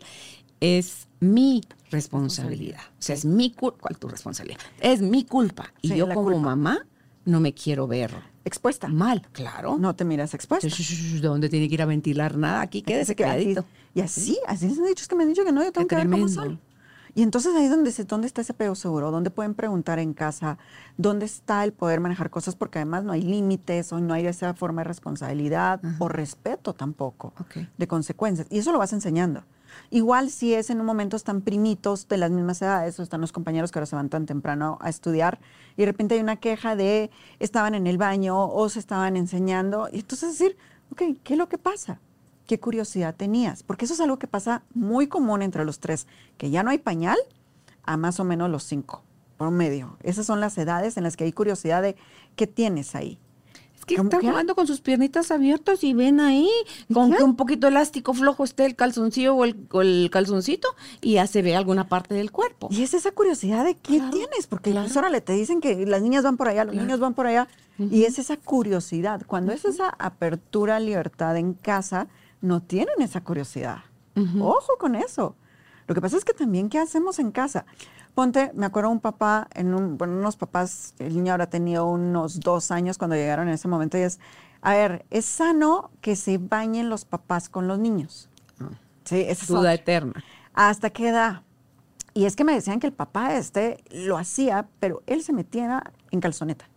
es 0.60 1.06
mi 1.20 1.60
responsabilidad. 1.92 2.80
O 2.98 3.02
sea, 3.02 3.14
es 3.14 3.24
mi 3.24 3.52
culpa. 3.52 3.78
¿Cuál 3.82 3.98
tu 3.98 4.08
responsabilidad? 4.08 4.58
Es 4.80 5.00
mi 5.00 5.22
culpa. 5.24 5.72
Y 5.80 5.88
Sí, 5.90 5.96
yo 5.96 6.08
como 6.08 6.24
culpa. 6.32 6.40
mamá 6.40 6.86
no 7.24 7.38
me 7.40 7.54
quiero 7.54 7.86
ver 7.86 8.10
Expuesta. 8.44 8.88
mal, 8.88 9.22
claro. 9.32 9.78
No 9.78 9.94
te 9.94 10.04
miras 10.04 10.34
expuesta. 10.34 10.66
Shh, 10.66 11.20
¿Dónde 11.20 11.48
tiene 11.48 11.68
que 11.68 11.74
ir 11.74 11.82
a 11.82 11.86
ventilar 11.86 12.36
nada? 12.36 12.62
Aquí 12.62 12.82
quédese 12.82 13.14
Que 13.14 13.24
así- 13.24 13.32
calladito. 13.54 13.64
Y 13.94 14.00
así, 14.00 14.38
así 14.46 14.68
les 14.68 14.78
han 14.78 14.86
dicho, 14.86 15.02
es 15.02 15.08
que 15.08 15.14
me 15.16 15.22
han 15.22 15.28
dicho 15.30 15.44
que 15.44 15.52
no, 15.52 15.62
yo 15.62 15.70
tengo 15.72 15.86
Qué 15.86 15.94
que 15.96 16.02
ver 16.04 16.10
cómo. 16.10 16.58
Y 17.14 17.22
entonces 17.22 17.54
ahí 17.54 17.64
es 17.64 17.70
donde 17.70 17.90
dice, 17.90 18.04
¿dónde 18.04 18.26
está 18.26 18.40
ese 18.40 18.52
apego 18.52 18.74
seguro? 18.74 19.10
¿Dónde 19.10 19.30
pueden 19.30 19.54
preguntar 19.54 19.98
en 19.98 20.14
casa? 20.14 20.58
¿Dónde 20.96 21.26
está 21.26 21.64
el 21.64 21.72
poder 21.72 22.00
manejar 22.00 22.30
cosas? 22.30 22.56
Porque 22.56 22.78
además 22.78 23.04
no 23.04 23.12
hay 23.12 23.22
límites 23.22 23.92
o 23.92 24.00
no 24.00 24.14
hay 24.14 24.26
esa 24.26 24.54
forma 24.54 24.82
de 24.82 24.88
responsabilidad 24.88 25.80
o 25.98 26.08
respeto 26.08 26.74
tampoco 26.74 27.32
de 27.76 27.88
consecuencias. 27.88 28.46
Y 28.50 28.58
eso 28.58 28.72
lo 28.72 28.78
vas 28.78 28.92
enseñando. 28.92 29.44
Igual 29.90 30.30
si 30.30 30.54
es 30.54 30.70
en 30.70 30.80
un 30.80 30.86
momento 30.86 31.16
están 31.16 31.40
primitos 31.40 32.08
de 32.08 32.16
las 32.16 32.30
mismas 32.30 32.60
edades 32.62 32.98
o 32.98 33.02
están 33.02 33.20
los 33.20 33.32
compañeros 33.32 33.70
que 33.70 33.78
ahora 33.78 33.86
se 33.86 33.96
van 33.96 34.08
tan 34.08 34.26
temprano 34.26 34.78
a 34.80 34.88
estudiar 34.88 35.38
y 35.76 35.82
de 35.82 35.86
repente 35.86 36.14
hay 36.14 36.20
una 36.20 36.36
queja 36.36 36.74
de 36.74 37.10
estaban 37.38 37.74
en 37.74 37.86
el 37.86 37.98
baño 37.98 38.48
o 38.48 38.68
se 38.68 38.78
estaban 38.78 39.16
enseñando. 39.16 39.88
Y 39.92 40.00
entonces 40.00 40.38
decir, 40.38 40.56
ok, 40.90 41.02
¿qué 41.22 41.34
es 41.34 41.38
lo 41.38 41.48
que 41.48 41.58
pasa? 41.58 42.00
¿Qué 42.48 42.58
curiosidad 42.58 43.14
tenías? 43.14 43.62
Porque 43.62 43.84
eso 43.84 43.92
es 43.92 44.00
algo 44.00 44.18
que 44.18 44.26
pasa 44.26 44.62
muy 44.74 45.06
común 45.06 45.42
entre 45.42 45.66
los 45.66 45.80
tres, 45.80 46.06
que 46.38 46.48
ya 46.48 46.62
no 46.62 46.70
hay 46.70 46.78
pañal 46.78 47.18
a 47.84 47.98
más 47.98 48.18
o 48.20 48.24
menos 48.24 48.50
los 48.50 48.64
cinco, 48.64 49.02
promedio. 49.36 49.98
Esas 50.02 50.24
son 50.24 50.40
las 50.40 50.56
edades 50.56 50.96
en 50.96 51.04
las 51.04 51.14
que 51.16 51.24
hay 51.24 51.32
curiosidad 51.32 51.82
de 51.82 51.94
qué 52.36 52.46
tienes 52.46 52.94
ahí. 52.94 53.18
Es 53.78 53.84
que 53.84 53.96
¿Cómo 53.96 54.08
están 54.08 54.20
qué? 54.22 54.28
jugando 54.30 54.54
con 54.54 54.66
sus 54.66 54.80
piernitas 54.80 55.30
abiertas 55.30 55.84
y 55.84 55.92
ven 55.92 56.20
ahí 56.20 56.48
con 56.92 57.12
que 57.12 57.22
un 57.22 57.36
poquito 57.36 57.68
elástico 57.68 58.14
flojo 58.14 58.44
esté 58.44 58.64
el 58.64 58.74
calzoncillo 58.76 59.34
o 59.36 59.44
el, 59.44 59.54
o 59.70 59.82
el 59.82 60.08
calzoncito 60.10 60.68
y 61.02 61.12
ya 61.14 61.26
se 61.26 61.42
ve 61.42 61.54
alguna 61.54 61.86
parte 61.86 62.14
del 62.14 62.32
cuerpo. 62.32 62.68
Y 62.70 62.82
es 62.82 62.94
esa 62.94 63.12
curiosidad 63.12 63.62
de 63.66 63.74
qué 63.76 63.98
Claro, 63.98 64.10
tienes, 64.10 64.46
porque 64.46 64.70
claro. 64.70 64.88
ahora 64.96 65.10
le 65.10 65.20
te 65.20 65.34
dicen 65.34 65.60
que 65.60 65.84
las 65.84 66.00
niñas 66.00 66.24
van 66.24 66.38
por 66.38 66.48
allá, 66.48 66.64
los 66.64 66.74
niños 66.74 66.98
van 66.98 67.12
por 67.12 67.26
allá, 67.26 67.46
y 67.78 68.04
es 68.04 68.18
esa 68.18 68.38
curiosidad. 68.38 69.20
Cuando 69.26 69.52
es 69.52 69.66
esa 69.66 69.90
apertura, 69.98 70.80
libertad 70.80 71.36
en 71.36 71.52
casa, 71.52 72.08
no 72.40 72.62
tienen 72.62 73.00
esa 73.00 73.22
curiosidad. 73.22 73.78
Ojo 74.40 74.76
con 74.78 74.94
eso. 74.96 75.36
Lo 75.86 75.94
que 75.94 76.00
pasa 76.00 76.16
es 76.16 76.24
que 76.24 76.34
también, 76.34 76.68
¿qué 76.68 76.78
hacemos 76.78 77.18
en 77.18 77.30
casa? 77.30 77.64
Ponte, 78.14 78.50
me 78.54 78.66
acuerdo 78.66 78.90
un 78.90 79.00
papá, 79.00 79.48
en 79.54 79.74
un, 79.74 79.96
bueno, 79.96 80.14
unos 80.18 80.36
papás, 80.36 80.94
el 80.98 81.14
niño 81.14 81.32
habrá 81.32 81.48
tenido 81.48 81.86
unos 81.86 82.40
dos 82.40 82.70
años 82.72 82.98
cuando 82.98 83.14
llegaron 83.16 83.46
en 83.48 83.54
ese 83.54 83.68
momento, 83.68 83.96
y 83.96 84.00
es, 84.02 84.18
a 84.60 84.72
ver, 84.72 85.06
es 85.10 85.24
sano 85.24 85.90
que 86.00 86.16
se 86.16 86.36
bañen 86.38 86.88
los 86.90 87.04
papás 87.04 87.48
con 87.48 87.68
los 87.68 87.78
niños. 87.78 88.28
Sí, 89.04 89.20
esa 89.20 89.42
es 89.44 89.46
Duda 89.48 89.60
otra. 89.60 89.74
eterna. 89.74 90.24
¿Hasta 90.52 90.90
qué 90.90 91.08
edad? 91.08 91.42
Y 92.12 92.24
es 92.26 92.34
que 92.34 92.42
me 92.44 92.52
decían 92.54 92.80
que 92.80 92.88
el 92.88 92.92
papá 92.92 93.36
este 93.36 93.82
lo 93.90 94.18
hacía, 94.18 94.66
pero 94.80 95.02
él 95.06 95.22
se 95.22 95.32
metía 95.32 95.84
en 96.10 96.20
calzoneta 96.20 96.68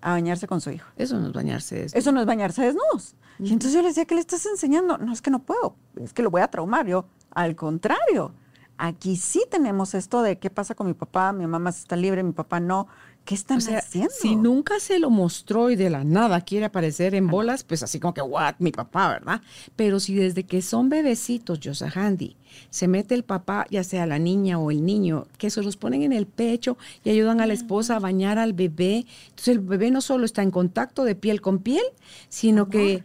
a 0.00 0.12
bañarse 0.12 0.46
con 0.46 0.60
su 0.60 0.70
hijo. 0.70 0.88
Eso 0.96 1.18
no 1.18 1.26
es 1.26 1.32
bañarse. 1.32 1.84
es- 1.84 1.94
Eso 1.94 2.12
no 2.12 2.20
es 2.20 2.26
bañarse 2.26 2.62
desnudos. 2.62 3.16
Y 3.38 3.52
entonces 3.52 3.72
yo 3.72 3.82
le 3.82 3.88
decía, 3.88 4.04
¿qué 4.04 4.14
le 4.14 4.20
estás 4.20 4.44
enseñando? 4.46 4.98
No, 4.98 5.12
es 5.12 5.22
que 5.22 5.30
no 5.30 5.40
puedo, 5.40 5.76
es 6.02 6.12
que 6.12 6.22
lo 6.22 6.30
voy 6.30 6.42
a 6.42 6.48
traumar. 6.48 6.86
Yo, 6.86 7.06
al 7.30 7.54
contrario, 7.56 8.32
aquí 8.76 9.16
sí 9.16 9.42
tenemos 9.50 9.94
esto 9.94 10.22
de 10.22 10.38
qué 10.38 10.50
pasa 10.50 10.74
con 10.74 10.86
mi 10.86 10.94
papá, 10.94 11.32
mi 11.32 11.46
mamá 11.46 11.70
está 11.70 11.96
libre, 11.96 12.22
mi 12.22 12.32
papá 12.32 12.60
no. 12.60 12.88
¿Qué 13.24 13.34
están 13.34 13.58
O 13.58 13.60
sea, 13.60 13.80
haciendo? 13.80 14.10
si 14.18 14.36
nunca 14.36 14.80
se 14.80 14.98
lo 14.98 15.10
mostró 15.10 15.68
y 15.68 15.76
de 15.76 15.90
la 15.90 16.02
nada 16.02 16.40
quiere 16.40 16.64
aparecer 16.64 17.14
en 17.14 17.26
bolas, 17.26 17.62
pues 17.62 17.82
así 17.82 18.00
como 18.00 18.14
que, 18.14 18.22
what, 18.22 18.54
mi 18.58 18.72
papá, 18.72 19.10
¿verdad? 19.10 19.42
Pero 19.76 20.00
si 20.00 20.14
desde 20.14 20.44
que 20.44 20.62
son 20.62 20.88
bebecitos, 20.88 21.60
Handy, 21.94 22.38
se 22.70 22.88
mete 22.88 23.14
el 23.14 23.24
papá, 23.24 23.66
ya 23.68 23.84
sea 23.84 24.06
la 24.06 24.18
niña 24.18 24.58
o 24.58 24.70
el 24.70 24.82
niño, 24.82 25.26
que 25.36 25.50
se 25.50 25.62
los 25.62 25.76
ponen 25.76 26.04
en 26.04 26.14
el 26.14 26.26
pecho 26.26 26.78
y 27.04 27.10
ayudan 27.10 27.42
a 27.42 27.46
la 27.46 27.52
esposa 27.52 27.96
a 27.96 27.98
bañar 27.98 28.38
al 28.38 28.54
bebé, 28.54 29.04
entonces 29.28 29.48
el 29.48 29.58
bebé 29.58 29.90
no 29.90 30.00
solo 30.00 30.24
está 30.24 30.42
en 30.42 30.50
contacto 30.50 31.04
de 31.04 31.14
piel 31.14 31.42
con 31.42 31.58
piel, 31.58 31.84
sino 32.30 32.70
que 32.70 33.02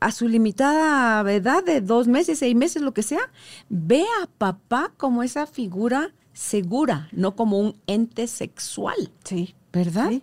a 0.00 0.10
su 0.12 0.26
limitada 0.28 1.20
edad 1.32 1.62
de 1.64 1.80
dos 1.80 2.08
meses, 2.08 2.38
seis 2.38 2.54
meses, 2.56 2.82
lo 2.82 2.92
que 2.94 3.02
sea, 3.02 3.20
ve 3.68 4.04
a 4.22 4.26
papá 4.38 4.92
como 4.96 5.22
esa 5.22 5.46
figura 5.46 6.12
segura, 6.32 7.08
no 7.12 7.36
como 7.36 7.58
un 7.58 7.76
ente 7.86 8.26
sexual, 8.26 9.12
Sí. 9.24 9.54
¿verdad? 9.72 10.08
Sí. 10.08 10.22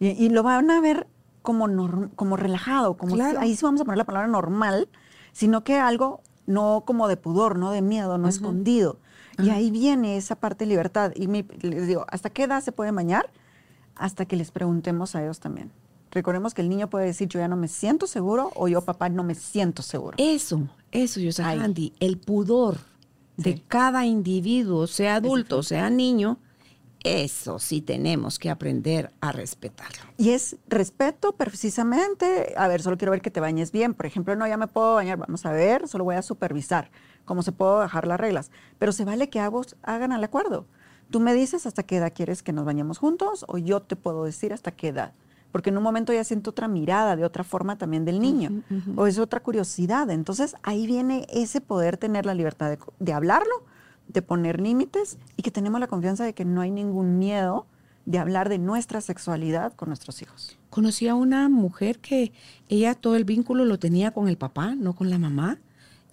Y, 0.00 0.08
y 0.08 0.28
lo 0.30 0.42
van 0.42 0.70
a 0.70 0.80
ver 0.80 1.06
como, 1.42 1.66
norm- 1.68 2.10
como 2.16 2.36
relajado, 2.36 2.96
como 2.96 3.14
Claro. 3.14 3.38
ahí 3.40 3.54
sí 3.56 3.64
vamos 3.64 3.80
a 3.80 3.84
poner 3.84 3.98
la 3.98 4.04
palabra 4.04 4.28
normal, 4.28 4.88
sino 5.32 5.62
que 5.64 5.78
algo 5.78 6.22
no 6.46 6.84
como 6.86 7.06
de 7.08 7.16
pudor, 7.16 7.58
no 7.58 7.70
de 7.70 7.82
miedo, 7.82 8.16
no 8.18 8.28
escondido. 8.28 8.98
Y 9.38 9.50
ahí 9.50 9.70
viene 9.70 10.16
esa 10.16 10.36
parte 10.36 10.64
de 10.64 10.68
libertad. 10.70 11.12
Y 11.16 11.26
mi- 11.26 11.46
les 11.62 11.86
digo, 11.86 12.04
¿hasta 12.08 12.30
qué 12.30 12.44
edad 12.44 12.62
se 12.62 12.70
puede 12.72 12.90
bañar? 12.92 13.30
Hasta 13.96 14.24
que 14.26 14.36
les 14.36 14.50
preguntemos 14.50 15.14
a 15.16 15.22
ellos 15.22 15.40
también. 15.40 15.70
Recordemos 16.12 16.52
que 16.52 16.60
el 16.60 16.68
niño 16.68 16.90
puede 16.90 17.06
decir, 17.06 17.26
yo 17.28 17.40
ya 17.40 17.48
no 17.48 17.56
me 17.56 17.68
siento 17.68 18.06
seguro, 18.06 18.50
o 18.54 18.68
yo, 18.68 18.82
papá, 18.82 19.08
no 19.08 19.24
me 19.24 19.34
siento 19.34 19.82
seguro. 19.82 20.14
Eso, 20.18 20.68
eso, 20.92 21.20
Ahí. 21.42 21.58
Handy, 21.58 21.94
el 22.00 22.18
pudor 22.18 22.78
de 23.38 23.62
cada 23.66 24.04
individuo, 24.04 24.86
sea 24.86 25.16
adulto, 25.16 25.62
sea 25.62 25.88
niño, 25.88 26.38
eso 27.02 27.58
sí 27.58 27.80
tenemos 27.80 28.38
que 28.38 28.50
aprender 28.50 29.10
a 29.20 29.32
respetarlo. 29.32 30.02
Y 30.18 30.30
es 30.30 30.56
respeto 30.68 31.32
precisamente, 31.32 32.54
a 32.56 32.68
ver, 32.68 32.82
solo 32.82 32.96
quiero 32.96 33.10
ver 33.10 33.22
que 33.22 33.30
te 33.30 33.40
bañes 33.40 33.72
bien. 33.72 33.94
Por 33.94 34.06
ejemplo, 34.06 34.36
no, 34.36 34.46
ya 34.46 34.56
me 34.56 34.68
puedo 34.68 34.94
bañar, 34.94 35.18
vamos 35.18 35.44
a 35.44 35.52
ver, 35.52 35.88
solo 35.88 36.04
voy 36.04 36.16
a 36.16 36.22
supervisar 36.22 36.90
cómo 37.24 37.42
se 37.42 37.52
puedo 37.52 37.78
bajar 37.78 38.06
las 38.06 38.20
reglas. 38.20 38.50
Pero 38.78 38.92
se 38.92 39.04
vale 39.04 39.30
que 39.30 39.40
ambos 39.40 39.76
hagan 39.82 40.12
al 40.12 40.22
acuerdo. 40.22 40.66
Tú 41.10 41.20
me 41.20 41.34
dices 41.34 41.66
hasta 41.66 41.82
qué 41.82 41.96
edad 41.96 42.12
quieres 42.14 42.42
que 42.42 42.52
nos 42.52 42.64
bañemos 42.64 42.98
juntos 42.98 43.44
o 43.48 43.58
yo 43.58 43.80
te 43.80 43.96
puedo 43.96 44.24
decir 44.24 44.52
hasta 44.52 44.70
qué 44.70 44.88
edad. 44.88 45.12
Porque 45.52 45.70
en 45.70 45.76
un 45.76 45.82
momento 45.82 46.12
ya 46.12 46.24
siento 46.24 46.50
otra 46.50 46.66
mirada, 46.66 47.14
de 47.14 47.24
otra 47.24 47.44
forma 47.44 47.76
también 47.76 48.04
del 48.04 48.20
niño, 48.20 48.62
o 48.96 49.06
es 49.06 49.18
otra 49.18 49.40
curiosidad. 49.40 50.10
Entonces 50.10 50.56
ahí 50.62 50.86
viene 50.86 51.26
ese 51.30 51.60
poder 51.60 51.98
tener 51.98 52.26
la 52.26 52.34
libertad 52.34 52.70
de, 52.70 52.78
de 52.98 53.12
hablarlo, 53.12 53.64
de 54.08 54.22
poner 54.22 54.60
límites 54.60 55.18
y 55.36 55.42
que 55.42 55.50
tenemos 55.50 55.78
la 55.78 55.86
confianza 55.86 56.24
de 56.24 56.34
que 56.34 56.44
no 56.44 56.60
hay 56.62 56.70
ningún 56.70 57.18
miedo 57.18 57.66
de 58.04 58.18
hablar 58.18 58.48
de 58.48 58.58
nuestra 58.58 59.00
sexualidad 59.00 59.72
con 59.74 59.88
nuestros 59.88 60.22
hijos. 60.22 60.58
Conocí 60.70 61.08
a 61.08 61.14
una 61.14 61.48
mujer 61.48 61.98
que 61.98 62.32
ella 62.68 62.94
todo 62.94 63.16
el 63.16 63.24
vínculo 63.24 63.64
lo 63.64 63.78
tenía 63.78 64.10
con 64.10 64.28
el 64.28 64.36
papá, 64.36 64.74
no 64.74 64.94
con 64.94 65.10
la 65.10 65.18
mamá. 65.18 65.58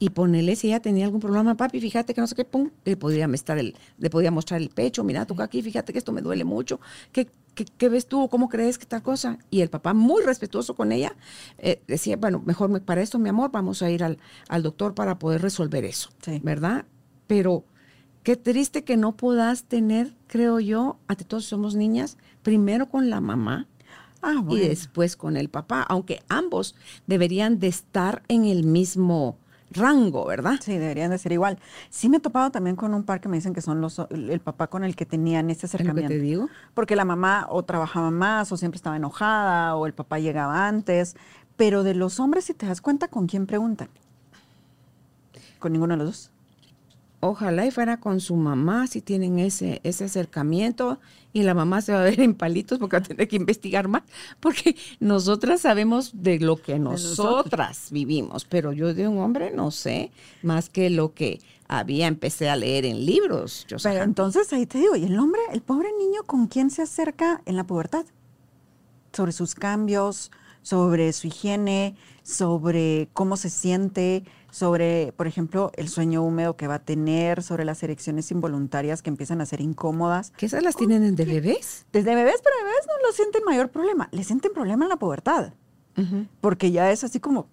Y 0.01 0.11
ponerle 0.11 0.55
si 0.55 0.67
ella 0.67 0.79
tenía 0.79 1.03
algún 1.03 1.19
problema, 1.19 1.55
papi, 1.55 1.81
fíjate 1.81 2.13
que 2.13 2.21
no 2.21 2.27
sé 2.27 2.33
qué, 2.33 2.45
pum, 2.45 2.69
le 2.85 2.95
podía, 2.95 3.25
estar 3.33 3.57
el, 3.57 3.75
le 3.97 4.09
podía 4.09 4.31
mostrar 4.31 4.61
el 4.61 4.69
pecho, 4.69 5.03
mira, 5.03 5.25
toca 5.25 5.43
aquí, 5.43 5.61
fíjate 5.61 5.91
que 5.91 5.99
esto 5.99 6.13
me 6.13 6.21
duele 6.21 6.45
mucho, 6.45 6.79
¿qué, 7.11 7.27
qué, 7.65 7.71
qué 7.77 7.89
ves 7.89 8.07
tú? 8.07 8.29
¿Cómo 8.29 8.47
crees 8.49 8.77
que 8.77 8.85
tal 8.85 9.03
cosa? 9.03 9.37
Y 9.49 9.61
el 9.61 9.69
papá, 9.69 9.93
muy 9.93 10.23
respetuoso 10.23 10.75
con 10.75 10.91
ella, 10.91 11.15
eh, 11.57 11.81
decía, 11.87 12.15
bueno, 12.17 12.41
mejor 12.45 12.69
me- 12.69 12.79
para 12.79 13.01
esto, 13.01 13.19
mi 13.19 13.29
amor, 13.29 13.51
vamos 13.51 13.81
a 13.81 13.89
ir 13.89 14.03
al, 14.03 14.17
al 14.47 14.63
doctor 14.63 14.93
para 14.95 15.19
poder 15.19 15.41
resolver 15.41 15.83
eso, 15.85 16.09
Sí. 16.21 16.39
¿verdad? 16.43 16.85
Pero 17.27 17.63
qué 18.23 18.35
triste 18.37 18.83
que 18.83 18.95
no 18.97 19.15
puedas 19.17 19.63
tener, 19.63 20.15
creo 20.27 20.59
yo, 20.59 20.97
ante 21.07 21.25
todos 21.25 21.45
somos 21.45 21.75
niñas, 21.75 22.17
primero 22.43 22.87
con 22.87 23.09
la 23.09 23.19
mamá, 23.21 23.67
Ah, 24.21 24.43
y 24.49 24.57
después 24.59 25.15
con 25.15 25.37
el 25.37 25.47
papá, 25.47 25.81
aunque 25.87 26.21
ambos 26.27 26.75
deberían 27.07 27.57
de 27.59 27.67
estar 27.67 28.21
en 28.27 28.43
el 28.43 28.65
mismo 28.65 29.37
rango, 29.71 30.25
¿verdad? 30.25 30.55
Sí, 30.61 30.77
deberían 30.77 31.11
de 31.11 31.17
ser 31.17 31.31
igual. 31.31 31.59
Sí 31.89 32.09
me 32.09 32.17
he 32.17 32.19
topado 32.19 32.51
también 32.51 32.75
con 32.75 32.93
un 32.93 33.03
par 33.03 33.21
que 33.21 33.29
me 33.29 33.37
dicen 33.37 33.53
que 33.53 33.61
son 33.61 33.81
los 33.81 33.99
el 34.09 34.39
papá 34.39 34.67
con 34.67 34.83
el 34.83 34.95
que 34.95 35.05
tenían 35.05 35.49
ese 35.49 35.65
Es 35.65 35.73
lo 35.73 35.77
que 35.77 35.83
acercamiento. 35.83 36.13
te 36.13 36.19
digo. 36.19 36.49
Porque 36.73 36.95
la 36.95 37.05
mamá 37.05 37.47
o 37.49 37.63
trabajaba 37.63 38.11
más 38.11 38.51
o 38.51 38.57
siempre 38.57 38.77
estaba 38.77 38.95
enojada 38.97 39.75
o 39.75 39.85
el 39.85 39.93
papá 39.93 40.19
llegaba 40.19 40.67
antes. 40.67 41.15
Pero 41.55 41.83
de 41.83 41.93
los 41.93 42.19
hombres, 42.19 42.45
si 42.45 42.53
te 42.53 42.65
das 42.65 42.81
cuenta, 42.81 43.07
¿con 43.09 43.27
quién 43.27 43.45
preguntan? 43.45 43.89
Con 45.59 45.73
ninguno 45.73 45.93
de 45.93 45.97
los 45.97 46.07
dos. 46.07 46.31
Ojalá 47.21 47.65
y 47.65 47.71
fuera 47.71 47.99
con 47.99 48.21
su 48.21 48.35
mamá 48.35 48.87
si 48.87 49.01
tienen 49.01 49.39
ese, 49.39 49.81
ese 49.83 50.05
acercamiento 50.05 50.99
y 51.33 51.43
la 51.43 51.53
mamá 51.53 51.81
se 51.81 51.91
va 51.91 51.99
a 51.99 52.03
ver 52.03 52.21
en 52.21 52.33
palitos 52.33 52.79
porque 52.79 52.97
va 52.97 53.03
a 53.03 53.07
tener 53.07 53.27
que 53.27 53.35
investigar 53.35 53.89
más, 53.89 54.03
porque 54.39 54.77
nosotras 54.99 55.61
sabemos 55.61 56.11
de 56.13 56.39
lo 56.39 56.55
que 56.55 56.79
nosotras 56.79 57.89
vivimos, 57.91 58.45
pero 58.45 58.71
yo 58.71 58.93
de 58.93 59.07
un 59.07 59.19
hombre 59.19 59.51
no 59.51 59.69
sé 59.71 60.11
más 60.43 60.69
que 60.69 60.89
lo 60.89 61.13
que 61.13 61.41
había 61.67 62.07
empecé 62.07 62.49
a 62.49 62.55
leer 62.55 62.85
en 62.85 63.05
libros. 63.05 63.65
Yo 63.67 63.77
Pero 63.83 64.03
entonces 64.03 64.51
ahí 64.53 64.65
te 64.65 64.79
digo, 64.79 64.95
¿y 64.95 65.03
el 65.03 65.19
hombre, 65.19 65.41
el 65.51 65.61
pobre 65.61 65.89
niño, 65.97 66.23
con 66.25 66.47
quién 66.47 66.71
se 66.71 66.81
acerca 66.81 67.41
en 67.45 67.55
la 67.55 67.65
pubertad? 67.65 68.05
Sobre 69.13 69.33
sus 69.33 69.55
cambios, 69.55 70.31
sobre 70.61 71.13
su 71.13 71.27
higiene, 71.27 71.95
sobre 72.23 73.09
cómo 73.13 73.37
se 73.37 73.49
siente, 73.49 74.23
sobre, 74.51 75.13
por 75.15 75.27
ejemplo, 75.27 75.71
el 75.75 75.89
sueño 75.89 76.23
húmedo 76.23 76.55
que 76.57 76.67
va 76.67 76.75
a 76.75 76.79
tener, 76.79 77.43
sobre 77.43 77.65
las 77.65 77.81
erecciones 77.83 78.31
involuntarias 78.31 79.01
que 79.01 79.09
empiezan 79.09 79.41
a 79.41 79.45
ser 79.45 79.61
incómodas. 79.61 80.31
¿Que 80.31 80.45
esas 80.47 80.63
las 80.63 80.75
tienen 80.75 81.15
de 81.15 81.25
bebés? 81.25 81.85
Desde 81.91 82.15
bebés, 82.15 82.41
pero 82.43 82.55
bebés 82.63 82.87
no 82.87 83.07
lo 83.07 83.13
sienten 83.13 83.43
mayor 83.45 83.69
problema, 83.69 84.09
le 84.11 84.23
sienten 84.23 84.51
problema 84.53 84.85
en 84.85 84.89
la 84.89 84.97
pubertad, 84.97 85.53
porque 86.41 86.71
ya 86.71 86.91
es 86.91 87.03
así 87.03 87.19
como, 87.19 87.47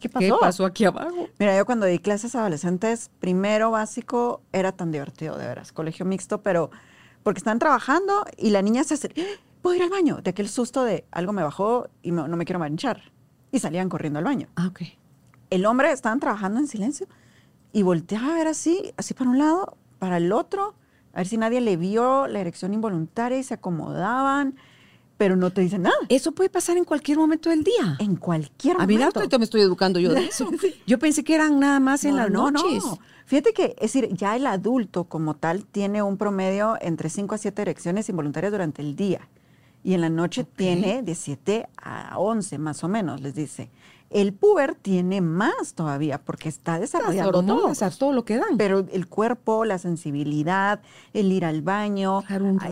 ¿qué 0.00 0.08
pasó? 0.08 0.24
¿Qué 0.26 0.32
pasó 0.40 0.64
aquí 0.64 0.84
abajo? 0.84 1.28
Mira, 1.38 1.56
yo 1.56 1.66
cuando 1.66 1.86
di 1.86 1.98
clases 1.98 2.34
a 2.34 2.40
adolescentes, 2.40 3.10
primero 3.20 3.70
básico 3.70 4.40
era 4.52 4.72
tan 4.72 4.90
divertido, 4.90 5.36
de 5.36 5.46
veras, 5.46 5.72
colegio 5.72 6.04
mixto, 6.06 6.42
pero 6.42 6.70
porque 7.22 7.38
están 7.38 7.58
trabajando 7.58 8.24
y 8.38 8.50
la 8.50 8.62
niña 8.62 8.82
se 8.84 8.94
hace, 8.94 9.08
"¡Ah! 9.18 9.40
¿puedo 9.60 9.76
ir 9.76 9.82
al 9.82 9.90
baño? 9.90 10.16
De 10.22 10.30
aquel 10.30 10.48
susto 10.48 10.84
de 10.84 11.04
algo 11.10 11.32
me 11.34 11.42
bajó 11.42 11.88
y 12.02 12.12
me- 12.12 12.26
no 12.26 12.36
me 12.38 12.46
quiero 12.46 12.58
manchar. 12.58 13.12
Y 13.52 13.58
salían 13.58 13.90
corriendo 13.90 14.18
al 14.18 14.24
baño. 14.24 14.48
Ah, 14.56 14.68
ok. 14.68 14.80
El 15.50 15.66
hombre 15.66 15.90
estaban 15.92 16.20
trabajando 16.20 16.60
en 16.60 16.66
silencio 16.68 17.06
y 17.72 17.82
volteaba 17.82 18.32
a 18.32 18.34
ver 18.34 18.46
así, 18.48 18.92
así 18.96 19.14
para 19.14 19.30
un 19.30 19.38
lado, 19.38 19.76
para 19.98 20.16
el 20.16 20.32
otro, 20.32 20.74
a 21.12 21.18
ver 21.18 21.26
si 21.26 21.36
nadie 21.36 21.60
le 21.60 21.76
vio 21.76 22.26
la 22.26 22.40
erección 22.40 22.72
involuntaria 22.74 23.38
y 23.38 23.42
se 23.42 23.54
acomodaban, 23.54 24.54
pero 25.16 25.36
no 25.36 25.50
te 25.50 25.60
dicen 25.60 25.82
nada. 25.82 25.96
Eso 26.08 26.32
puede 26.32 26.48
pasar 26.50 26.76
en 26.78 26.84
cualquier 26.84 27.18
momento 27.18 27.50
del 27.50 27.62
día. 27.64 27.96
En 27.98 28.16
cualquier 28.16 28.76
A 28.80 28.86
mí 28.86 28.94
momento. 28.94 29.18
ahorita 29.20 29.38
me 29.38 29.44
estoy 29.44 29.60
educando 29.60 29.98
yo 30.00 30.14
de 30.14 30.24
eso. 30.26 30.48
Yo 30.86 30.98
pensé 30.98 31.24
que 31.24 31.34
eran 31.34 31.58
nada 31.60 31.78
más 31.80 32.04
en 32.04 32.12
No, 32.12 32.16
las 32.22 32.30
no, 32.30 32.50
no. 32.50 32.62
noches. 32.62 32.84
Fíjate 33.26 33.52
que, 33.52 33.64
es 33.78 33.92
decir, 33.92 34.08
ya 34.14 34.34
el 34.34 34.46
adulto 34.46 35.04
como 35.04 35.34
tal 35.34 35.64
tiene 35.66 36.02
un 36.02 36.16
promedio 36.16 36.76
entre 36.80 37.10
5 37.10 37.34
a 37.34 37.38
7 37.38 37.62
erecciones 37.62 38.08
involuntarias 38.08 38.50
durante 38.52 38.82
el 38.82 38.96
día. 38.96 39.28
Y 39.84 39.94
en 39.94 40.00
la 40.00 40.08
noche 40.10 40.44
tiene 40.44 41.02
de 41.02 41.14
7 41.14 41.68
a 41.82 42.18
11 42.18 42.58
más 42.58 42.82
o 42.84 42.88
menos, 42.88 43.20
les 43.20 43.34
dice. 43.34 43.70
El 44.10 44.32
puber 44.34 44.74
tiene 44.74 45.20
más 45.20 45.74
todavía 45.74 46.18
porque 46.20 46.48
está 46.48 46.80
desarrollando 46.80 47.38
hormonas, 47.38 47.80
a 47.82 47.90
todo 47.90 48.12
lo 48.12 48.24
que 48.24 48.36
dan. 48.38 48.56
Pero 48.56 48.80
el 48.92 49.06
cuerpo, 49.08 49.64
la 49.64 49.78
sensibilidad, 49.78 50.80
el 51.12 51.30
ir 51.30 51.44
al 51.44 51.62
baño, 51.62 52.22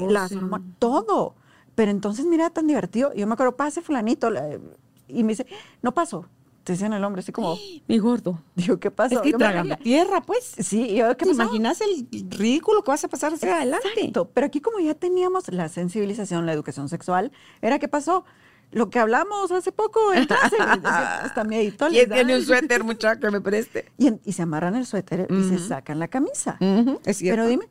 las 0.09 0.33
todo. 0.81 1.35
Pero 1.77 1.93
entonces, 1.93 2.27
mira, 2.27 2.51
tan 2.51 2.67
divertido. 2.67 3.15
Yo 3.15 3.27
me 3.29 3.35
acuerdo, 3.35 3.57
pase 3.57 3.83
fulanito. 3.83 4.31
la- 4.31 4.59
Y 5.07 5.23
me 5.23 5.29
dice, 5.33 5.47
no 5.81 5.95
pasó. 5.95 6.27
Te 6.65 6.73
dicen 6.73 6.93
el 6.93 7.03
hombre 7.05 7.21
así 7.21 7.31
como, 7.33 7.57
Mi 7.87 7.99
gordo. 7.99 8.43
digo, 8.57 8.79
¿qué 8.81 8.91
pasó? 8.91 9.15
Es 9.15 9.21
que 9.23 9.33
reía. 9.39 9.77
tierra, 9.77 10.21
pues. 10.21 10.55
Sí, 10.59 10.93
yo, 10.97 11.07
¿qué 11.17 11.25
¿Te 11.25 11.31
pasó? 11.31 11.43
imaginas 11.45 11.81
el 11.81 12.09
ridículo 12.31 12.83
que 12.83 12.91
vas 12.91 13.05
a 13.05 13.09
pasar 13.09 13.33
hacia 13.33 13.57
adelante? 13.59 13.87
Exacto. 13.95 14.29
Pero 14.35 14.47
aquí 14.49 14.61
como 14.61 14.81
ya 14.81 14.95
teníamos 14.95 15.49
la 15.53 15.69
sensibilización, 15.69 16.45
la 16.47 16.53
educación 16.53 16.89
sexual, 16.89 17.31
era 17.63 17.79
qué 17.79 17.87
pasó. 17.89 18.25
Lo 18.71 18.91
que 18.91 18.99
hablamos 18.99 19.51
hace 19.51 19.73
poco 19.73 20.13
en 20.13 20.27
clase, 20.27 20.57
hasta 20.61 21.43
mi 21.45 21.57
editor 21.57 21.91
¿Quién 21.91 22.11
tiene 22.11 22.37
un 22.37 22.43
suéter, 22.43 22.85
muchacho, 22.85 23.21
que 23.21 23.31
me 23.31 23.41
preste? 23.41 23.91
y, 23.97 24.09
en- 24.09 24.21
y 24.25 24.33
se 24.33 24.43
amarran 24.43 24.77
el 24.77 24.85
suéter 24.87 25.27
y 25.31 25.43
se 25.49 25.59
sacan 25.59 25.99
la 25.99 26.09
camisa. 26.09 26.59
Ujú, 26.61 27.01
es 27.05 27.17
cierto. 27.17 27.37
Pero 27.41 27.49
dime, 27.49 27.69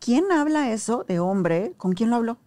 ¿quién 0.00 0.32
habla 0.32 0.70
eso 0.72 1.04
de 1.06 1.20
hombre? 1.20 1.74
¿Con 1.76 1.92
quién 1.92 2.08
lo 2.10 2.16
habló? 2.16 2.38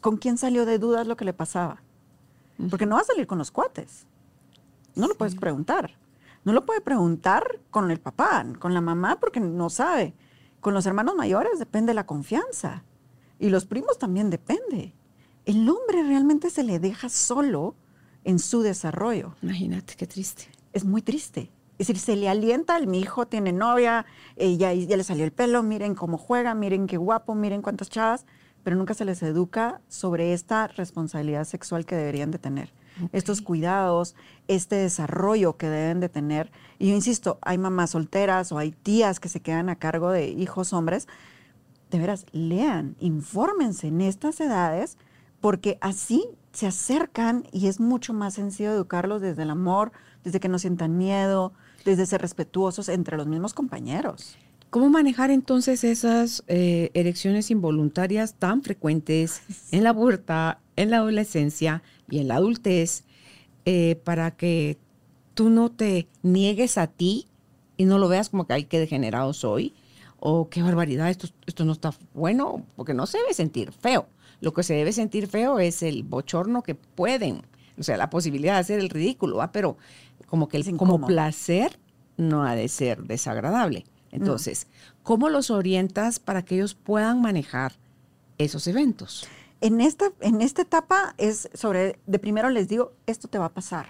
¿Con 0.00 0.18
quién 0.18 0.36
salió 0.36 0.66
de 0.66 0.78
dudas 0.78 1.06
lo 1.06 1.16
que 1.16 1.24
le 1.24 1.32
pasaba? 1.32 1.82
Porque 2.70 2.86
no 2.86 2.96
va 2.96 3.00
a 3.00 3.04
salir 3.04 3.26
con 3.26 3.38
los 3.38 3.50
cuates. 3.50 4.06
No 4.94 5.08
lo 5.08 5.14
puedes 5.14 5.34
preguntar. 5.34 5.96
No 6.44 6.52
lo 6.52 6.66
puede 6.66 6.82
preguntar 6.82 7.60
con 7.70 7.90
el 7.90 7.98
papá, 7.98 8.44
con 8.58 8.74
la 8.74 8.82
mamá, 8.82 9.18
porque 9.18 9.40
no 9.40 9.70
sabe. 9.70 10.14
Con 10.60 10.74
los 10.74 10.84
hermanos 10.84 11.14
mayores 11.16 11.58
depende 11.58 11.94
la 11.94 12.04
confianza. 12.06 12.84
Y 13.38 13.48
los 13.48 13.64
primos 13.64 13.98
también 13.98 14.28
depende. 14.28 14.94
El 15.44 15.68
hombre 15.68 16.02
realmente 16.02 16.50
se 16.50 16.62
le 16.62 16.78
deja 16.78 17.08
solo 17.08 17.74
en 18.24 18.38
su 18.38 18.62
desarrollo 18.62 19.34
Imagínate, 19.42 19.94
qué 19.96 20.06
triste. 20.06 20.44
es 20.72 20.84
muy 20.84 21.02
triste. 21.02 21.50
Es 21.76 21.88
decir, 21.88 21.98
se 21.98 22.16
le 22.16 22.28
alienta, 22.28 22.78
mi 22.80 23.00
hijo 23.00 23.26
tiene 23.26 23.52
novia, 23.52 24.06
eh, 24.36 24.56
ya, 24.56 24.72
ya 24.72 24.96
le 24.96 25.02
salió 25.02 25.24
el 25.24 25.32
pelo, 25.32 25.62
miren 25.64 25.94
cómo 25.96 26.18
juega, 26.18 26.54
miren 26.54 26.86
qué 26.86 26.96
guapo, 26.96 27.34
miren 27.34 27.62
cuántas 27.62 27.90
chavas, 27.90 28.26
pero 28.62 28.76
nunca 28.76 28.94
se 28.94 29.04
les 29.04 29.22
educa 29.24 29.80
sobre 29.88 30.32
esta 30.32 30.68
responsabilidad 30.68 31.44
sexual 31.44 31.84
que 31.84 31.96
deberían 31.96 32.30
de 32.30 32.38
tener, 32.38 32.72
estos 33.12 33.42
cuidados, 33.42 34.14
este 34.46 34.76
desarrollo 34.76 35.56
que 35.56 35.68
deben 35.68 35.98
de 35.98 36.08
tener. 36.08 36.52
Y 36.78 36.90
yo 36.90 36.94
insisto, 36.94 37.38
hay 37.42 37.58
mamás 37.58 37.90
solteras 37.90 38.52
o 38.52 38.58
hay 38.58 38.70
tías 38.70 39.18
que 39.18 39.28
se 39.28 39.40
quedan 39.40 39.68
a 39.68 39.76
cargo 39.76 40.12
de 40.12 40.28
hijos 40.28 40.72
hombres. 40.72 41.08
De 41.90 41.98
veras, 41.98 42.24
lean, 42.30 42.94
infórmense 43.00 43.88
en 43.88 44.00
estas 44.00 44.40
edades, 44.40 44.96
porque 45.44 45.76
así 45.82 46.24
se 46.52 46.66
acercan 46.66 47.44
y 47.52 47.66
es 47.66 47.78
mucho 47.78 48.14
más 48.14 48.32
sencillo 48.32 48.72
educarlos 48.72 49.20
desde 49.20 49.42
el 49.42 49.50
amor, 49.50 49.92
desde 50.24 50.40
que 50.40 50.48
no 50.48 50.58
sientan 50.58 50.96
miedo, 50.96 51.52
desde 51.84 52.06
ser 52.06 52.22
respetuosos 52.22 52.88
entre 52.88 53.18
los 53.18 53.26
mismos 53.26 53.52
compañeros. 53.52 54.38
¿Cómo 54.70 54.88
manejar 54.88 55.30
entonces 55.30 55.84
esas 55.84 56.44
eh, 56.46 56.90
erecciones 56.94 57.50
involuntarias 57.50 58.36
tan 58.36 58.62
frecuentes 58.62 59.42
en 59.70 59.84
la 59.84 59.92
pubertad, 59.92 60.56
en 60.76 60.88
la 60.88 60.96
adolescencia 60.96 61.82
y 62.08 62.20
en 62.20 62.28
la 62.28 62.36
adultez 62.36 63.04
eh, 63.66 64.00
para 64.02 64.30
que 64.30 64.78
tú 65.34 65.50
no 65.50 65.70
te 65.70 66.08
niegues 66.22 66.78
a 66.78 66.86
ti 66.86 67.26
y 67.76 67.84
no 67.84 67.98
lo 67.98 68.08
veas 68.08 68.30
como 68.30 68.46
que, 68.46 68.54
ay, 68.54 68.64
qué 68.64 68.78
degenerado 68.78 69.34
soy 69.34 69.74
o 70.26 70.48
qué 70.48 70.62
barbaridad, 70.62 71.10
esto, 71.10 71.28
esto 71.44 71.66
no 71.66 71.72
está 71.72 71.92
bueno, 72.14 72.64
porque 72.76 72.94
no 72.94 73.04
se 73.04 73.18
debe 73.18 73.34
sentir 73.34 73.72
feo. 73.72 74.06
Lo 74.40 74.54
que 74.54 74.62
se 74.62 74.72
debe 74.72 74.90
sentir 74.90 75.26
feo 75.26 75.58
es 75.58 75.82
el 75.82 76.02
bochorno 76.02 76.62
que 76.62 76.74
pueden, 76.74 77.42
o 77.78 77.82
sea, 77.82 77.98
la 77.98 78.08
posibilidad 78.08 78.54
de 78.54 78.60
hacer 78.60 78.80
el 78.80 78.88
ridículo, 78.88 79.36
¿va? 79.36 79.52
pero 79.52 79.76
como 80.26 80.48
que 80.48 80.56
el, 80.56 80.78
como 80.78 81.06
placer 81.06 81.78
no 82.16 82.42
ha 82.42 82.54
de 82.54 82.68
ser 82.68 83.02
desagradable. 83.02 83.84
Entonces, 84.12 84.66
¿cómo 85.02 85.28
los 85.28 85.50
orientas 85.50 86.20
para 86.20 86.42
que 86.42 86.54
ellos 86.54 86.74
puedan 86.74 87.20
manejar 87.20 87.74
esos 88.38 88.66
eventos? 88.66 89.28
En 89.60 89.82
esta, 89.82 90.10
en 90.20 90.40
esta 90.40 90.62
etapa 90.62 91.14
es 91.18 91.50
sobre, 91.52 91.98
de 92.06 92.18
primero 92.18 92.48
les 92.48 92.66
digo, 92.66 92.92
esto 93.06 93.28
te 93.28 93.36
va 93.36 93.46
a 93.46 93.52
pasar. 93.52 93.88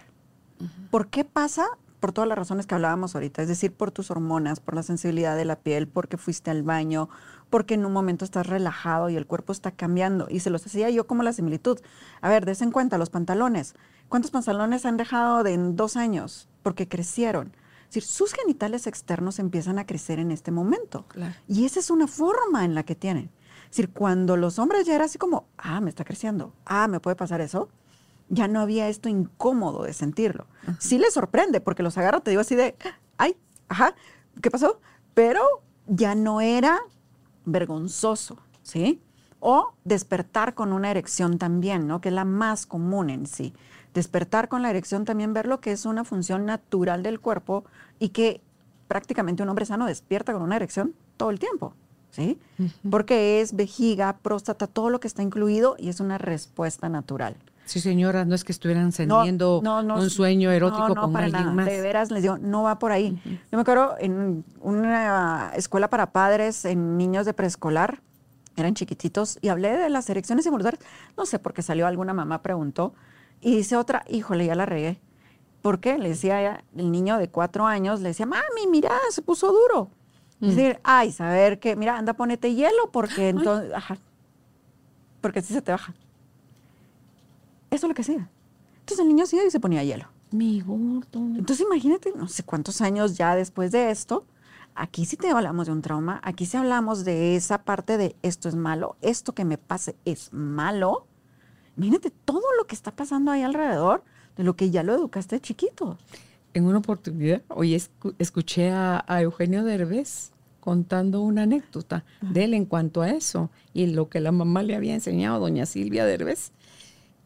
¿Por 0.91 1.11
qué 1.11 1.25
pasa? 1.25 1.69
Por 2.05 2.13
todas 2.13 2.29
las 2.29 2.37
razones 2.37 2.67
que 2.67 2.75
hablábamos 2.75 3.15
ahorita, 3.15 3.41
es 3.41 3.49
decir, 3.49 3.73
por 3.73 3.91
tus 3.91 4.11
hormonas, 4.11 4.61
por 4.61 4.75
la 4.75 4.83
sensibilidad 4.83 5.39
de 5.39 5.47
la 5.47 5.57
piel, 5.57 5.89
porque 5.89 6.19
fuiste 6.19 6.51
al 6.51 6.63
baño, 6.63 7.09
porque 7.49 7.73
en 7.73 7.87
un 7.87 7.95
momento 7.95 8.27
estás 8.27 8.47
relajado 8.47 9.09
y 9.09 9.17
el 9.17 9.25
cuerpo 9.25 9.53
está 9.53 9.71
cambiando. 9.71 10.27
Y 10.29 10.41
se 10.41 10.51
los 10.51 10.67
hacía 10.67 10.91
yo 10.91 11.07
como 11.07 11.23
la 11.23 11.33
similitud. 11.33 11.81
A 12.21 12.29
ver, 12.29 12.45
des 12.45 12.61
en 12.61 12.73
cuenta 12.73 12.99
los 12.99 13.09
pantalones. 13.09 13.75
¿Cuántos 14.11 14.31
pantalones 14.33 14.85
han 14.85 14.99
dejado 14.99 15.45
de 15.45 15.55
en 15.55 15.77
dos 15.77 15.97
años? 15.97 16.47
Porque 16.63 16.89
crecieron. 16.89 17.57
Es 17.85 17.95
decir, 17.95 18.03
sus 18.03 18.35
genitales 18.35 18.87
externos 18.87 19.39
empiezan 19.39 19.79
a 19.79 19.87
crecer 19.87 20.19
en 20.19 20.31
este 20.31 20.51
momento. 20.51 21.07
Claro. 21.09 21.35
Y 21.49 21.65
esa 21.65 21.81
es 21.81 21.89
una 21.89 22.07
forma 22.07 22.67
en 22.67 22.75
la 22.75 22.83
que 22.83 22.95
tienen. 22.97 23.31
Es 23.63 23.79
decir, 23.79 23.89
cuando 23.89 24.37
los 24.37 24.59
hombres 24.59 24.85
ya 24.85 24.95
era 24.95 25.07
así 25.07 25.17
como, 25.17 25.47
ah, 25.57 25.81
me 25.81 25.89
está 25.89 26.05
creciendo, 26.05 26.53
ah, 26.67 26.87
me 26.87 27.01
puede 27.01 27.17
pasar 27.17 27.41
eso, 27.41 27.71
ya 28.35 28.49
no 28.49 28.61
había 28.61 28.89
esto 28.89 29.09
incómodo 29.09 29.85
de 29.85 29.93
sentirlo. 29.93 30.47
Sí 30.79 30.99
les 30.99 31.15
sorprende, 31.15 31.61
porque 31.61 31.83
los 31.83 31.97
agarro, 31.97 32.21
te 32.21 32.31
digo 32.31 32.41
así 32.41 32.55
de, 32.55 32.77
ay, 33.17 33.37
ajá, 33.69 33.95
¿qué 34.43 34.51
pasó? 34.51 34.81
Pero 35.15 35.43
ya 35.87 36.15
no 36.15 36.41
era 36.41 36.81
vergonzoso, 37.45 38.39
¿sí? 38.63 39.01
O 39.41 39.75
despertar 39.85 40.55
con 40.55 40.73
una 40.73 40.91
erección 40.91 41.39
también, 41.39 41.87
¿no? 41.87 42.01
Que 42.01 42.09
es 42.09 42.15
la 42.15 42.25
más 42.25 42.67
común 42.67 43.11
en 43.11 43.27
sí. 43.27 43.55
Despertar 43.93 44.49
con 44.49 44.63
la 44.63 44.71
erección 44.71 45.05
también 45.05 45.33
verlo 45.35 45.61
que 45.61 45.73
es 45.73 45.87
una 45.87 46.05
función 46.05 46.47
natural 46.47 47.03
del 47.03 47.21
cuerpo 47.21 47.65
y 47.99 48.09
que 48.09 48.41
prácticamente 48.89 49.43
un 49.43 49.49
hombre 49.49 49.67
sano 49.67 49.87
despierta 49.87 50.33
con 50.33 50.43
una 50.43 50.57
erección 50.57 50.95
todo 51.17 51.31
el 51.31 51.39
tiempo, 51.39 51.75
¿sí? 52.11 52.39
Porque 52.91 53.41
es 53.41 53.55
vejiga, 53.55 54.17
próstata, 54.19 54.67
todo 54.67 54.91
lo 54.91 54.99
que 54.99 55.07
está 55.07 55.23
incluido 55.23 55.77
y 55.79 55.91
es 55.91 56.01
una 56.01 56.19
respuesta 56.19 56.89
natural. 56.89 57.37
Sí, 57.65 57.81
señora, 57.81 58.25
no 58.25 58.35
es 58.35 58.45
que 58.45 58.53
estuvieran 58.53 58.85
encendiendo 58.85 59.61
un 59.61 60.11
sueño 60.11 60.51
erótico 60.51 60.95
con 60.95 61.13
para 61.13 61.27
alguien 61.27 61.43
nada. 61.45 61.55
más. 61.55 61.67
De 61.67 61.81
veras, 61.81 62.11
les 62.11 62.23
digo, 62.23 62.37
no 62.39 62.63
va 62.63 62.79
por 62.79 62.93
ahí. 62.93 63.21
Yo 63.25 63.57
me 63.57 63.63
acuerdo 63.63 63.97
en 63.99 64.45
una 64.61 65.53
escuela 65.57 65.89
para 65.89 66.13
padres, 66.13 66.65
en 66.65 66.99
niños 66.99 67.25
de 67.27 67.33
preescolar, 67.33 68.01
eran 68.57 68.75
chiquititos, 68.75 69.39
y 69.41 69.49
hablé 69.49 69.77
de 69.77 69.89
las 69.89 70.09
erecciones 70.11 70.45
involuntarias. 70.47 70.85
No 71.17 71.27
sé 71.27 71.39
por 71.39 71.55
qué 71.55 71.63
salió 71.63 71.87
alguna 71.87 72.13
mamá, 72.13 72.43
preguntó, 72.43 72.95
y 73.41 73.57
dice 73.57 73.77
otra, 73.77 74.05
híjole, 74.09 74.47
ya 74.47 74.55
la 74.55 74.67
regué. 74.67 75.01
¿Por 75.63 75.81
qué? 75.81 75.97
Le 75.97 76.11
decía 76.11 76.41
ella, 76.41 76.65
el 76.77 76.93
niño 76.93 77.17
de 77.17 77.31
cuatro 77.31 77.67
años, 77.67 78.01
le 78.01 78.09
decía, 78.09 78.27
mami, 78.27 78.67
mira, 78.71 78.93
se 79.11 79.23
puso 79.23 79.51
duro. 79.51 79.91
Mm. 80.41 80.49
Es 80.49 80.57
decir, 80.57 80.81
ay, 80.85 81.11
saber 81.13 81.59
que, 81.59 81.75
mira, 81.77 81.97
anda, 81.97 82.13
ponete 82.13 82.55
hielo, 82.55 82.91
porque 82.93 83.31
entonces, 83.31 83.73
ajá, 83.73 83.97
porque 85.23 85.39
así 85.39 85.55
se 85.55 85.63
te 85.63 85.73
baja. 85.73 85.95
Eso 87.75 87.87
es 87.87 87.89
lo 87.89 87.95
que 87.95 88.03
hacía. 88.03 88.29
Entonces 88.81 89.01
el 89.01 89.09
niño 89.09 89.25
hacía 89.25 89.45
y 89.47 89.51
se 89.51 89.61
ponía 89.61 89.83
hielo. 89.83 90.07
Mi 90.31 90.61
gordo. 90.61 91.19
Entonces 91.37 91.61
imagínate, 91.61 92.13
no 92.17 92.29
sé 92.29 92.43
cuántos 92.43 92.81
años 92.81 93.17
ya 93.17 93.35
después 93.35 93.73
de 93.73 93.91
esto, 93.91 94.25
aquí 94.75 95.05
sí 95.07 95.17
te 95.17 95.31
hablamos 95.31 95.67
de 95.67 95.73
un 95.73 95.83
trauma, 95.83 96.21
aquí 96.25 96.47
sí 96.47 96.57
hablamos 96.57 97.05
de 97.05 97.37
esa 97.37 97.59
parte 97.65 97.97
de 97.97 98.17
esto 98.23 98.49
es 98.49 98.55
malo, 98.55 98.97
esto 99.01 99.33
que 99.35 99.45
me 99.45 99.59
pase 99.59 99.97
es 100.05 100.33
malo. 100.33 101.07
Imagínate 101.77 102.11
todo 102.11 102.43
lo 102.59 102.67
que 102.67 102.75
está 102.75 102.91
pasando 102.91 103.31
ahí 103.33 103.43
alrededor 103.43 104.03
de 104.37 104.45
lo 104.45 104.55
que 104.57 104.71
ya 104.71 104.83
lo 104.83 104.95
educaste 104.95 105.37
de 105.37 105.41
chiquito. 105.41 105.99
En 106.53 106.67
una 106.67 106.79
oportunidad, 106.79 107.43
hoy 107.49 107.75
escu- 107.75 108.15
escuché 108.19 108.71
a, 108.71 109.05
a 109.09 109.23
Eugenio 109.23 109.65
Derbez 109.65 110.31
contando 110.61 111.21
una 111.21 111.43
anécdota 111.43 112.05
de 112.23 112.45
él 112.45 112.55
en 112.55 112.65
cuanto 112.65 113.03
a 113.03 113.11
eso 113.11 113.51
y 113.73 113.87
lo 113.87 114.09
que 114.09 114.21
la 114.21 114.33
mamá 114.33 114.63
le 114.63 114.75
había 114.77 114.95
enseñado, 114.95 115.41
doña 115.41 115.67
Silvia 115.67 116.05
Derbez. 116.07 116.53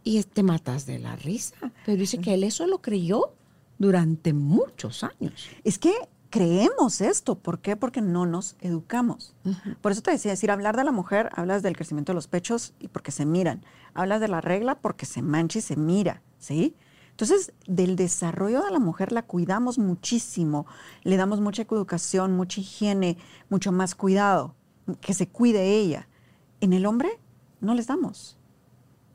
Y 0.04 0.22
te 0.22 0.42
matas 0.42 0.86
de 0.86 0.98
la 0.98 1.16
risa. 1.16 1.56
Pero 1.84 1.98
dice 1.98 2.18
que 2.18 2.34
él 2.34 2.44
eso 2.44 2.66
lo 2.66 2.80
creyó 2.80 3.34
durante 3.78 4.32
muchos 4.32 5.04
años. 5.04 5.48
Es 5.64 5.78
que 5.78 5.92
creemos 6.30 7.00
esto. 7.00 7.36
¿Por 7.38 7.60
qué? 7.60 7.76
Porque 7.76 8.00
no 8.00 8.26
nos 8.26 8.56
educamos. 8.60 9.34
Por 9.80 9.92
eso 9.92 10.02
te 10.02 10.10
decía, 10.10 10.30
decir, 10.30 10.50
hablar 10.50 10.76
de 10.76 10.84
la 10.84 10.92
mujer, 10.92 11.30
hablas 11.34 11.62
del 11.62 11.76
crecimiento 11.76 12.12
de 12.12 12.16
los 12.16 12.28
pechos 12.28 12.74
y 12.78 12.88
porque 12.88 13.12
se 13.12 13.26
miran. 13.26 13.64
Hablas 13.94 14.20
de 14.20 14.28
la 14.28 14.40
regla 14.40 14.76
porque 14.76 15.06
se 15.06 15.22
mancha 15.22 15.58
y 15.58 15.62
se 15.62 15.76
mira, 15.76 16.22
¿sí? 16.38 16.74
Entonces, 17.10 17.52
del 17.66 17.96
desarrollo 17.96 18.62
de 18.62 18.70
la 18.70 18.78
mujer 18.78 19.10
la 19.10 19.22
cuidamos 19.22 19.76
muchísimo, 19.78 20.66
le 21.02 21.16
damos 21.16 21.40
mucha 21.40 21.62
educación, 21.62 22.36
mucha 22.36 22.60
higiene, 22.60 23.18
mucho 23.50 23.72
más 23.72 23.96
cuidado, 23.96 24.54
que 25.00 25.14
se 25.14 25.26
cuide 25.26 25.78
ella. 25.78 26.08
En 26.60 26.72
el 26.72 26.86
hombre 26.86 27.08
no 27.60 27.74
les 27.74 27.88
damos. 27.88 28.37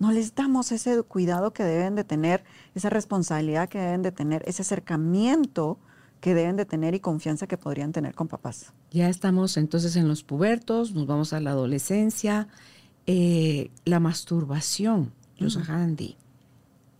No 0.03 0.11
les 0.11 0.35
damos 0.35 0.73
ese 0.73 1.01
cuidado 1.03 1.53
que 1.53 1.63
deben 1.63 1.95
de 1.95 2.03
tener, 2.03 2.43
esa 2.75 2.89
responsabilidad 2.89 3.69
que 3.69 3.79
deben 3.79 4.01
de 4.01 4.11
tener, 4.11 4.43
ese 4.45 4.63
acercamiento 4.63 5.79
que 6.19 6.33
deben 6.33 6.57
de 6.57 6.65
tener 6.65 6.93
y 6.93 6.99
confianza 6.99 7.47
que 7.47 7.57
podrían 7.57 7.93
tener 7.93 8.13
con 8.13 8.27
papás. 8.27 8.73
Ya 8.91 9.07
estamos 9.07 9.55
entonces 9.55 9.95
en 9.95 10.09
los 10.09 10.21
pubertos, 10.25 10.93
nos 10.93 11.07
vamos 11.07 11.31
a 11.31 11.39
la 11.39 11.51
adolescencia, 11.51 12.49
eh, 13.07 13.71
la 13.85 14.01
masturbación, 14.01 15.13
los 15.37 15.55
Handy. 15.69 16.17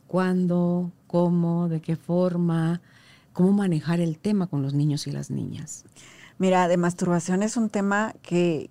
¿Cuándo? 0.07 0.93
¿Cómo? 1.07 1.67
¿De 1.67 1.81
qué 1.81 1.97
forma? 1.97 2.79
¿Cómo 3.33 3.51
manejar 3.51 3.99
el 3.99 4.17
tema 4.17 4.47
con 4.47 4.61
los 4.61 4.73
niños 4.73 5.07
y 5.07 5.11
las 5.11 5.29
niñas? 5.29 5.83
Mira, 6.37 6.69
de 6.69 6.77
masturbación 6.77 7.43
es 7.43 7.57
un 7.57 7.69
tema 7.69 8.15
que 8.21 8.69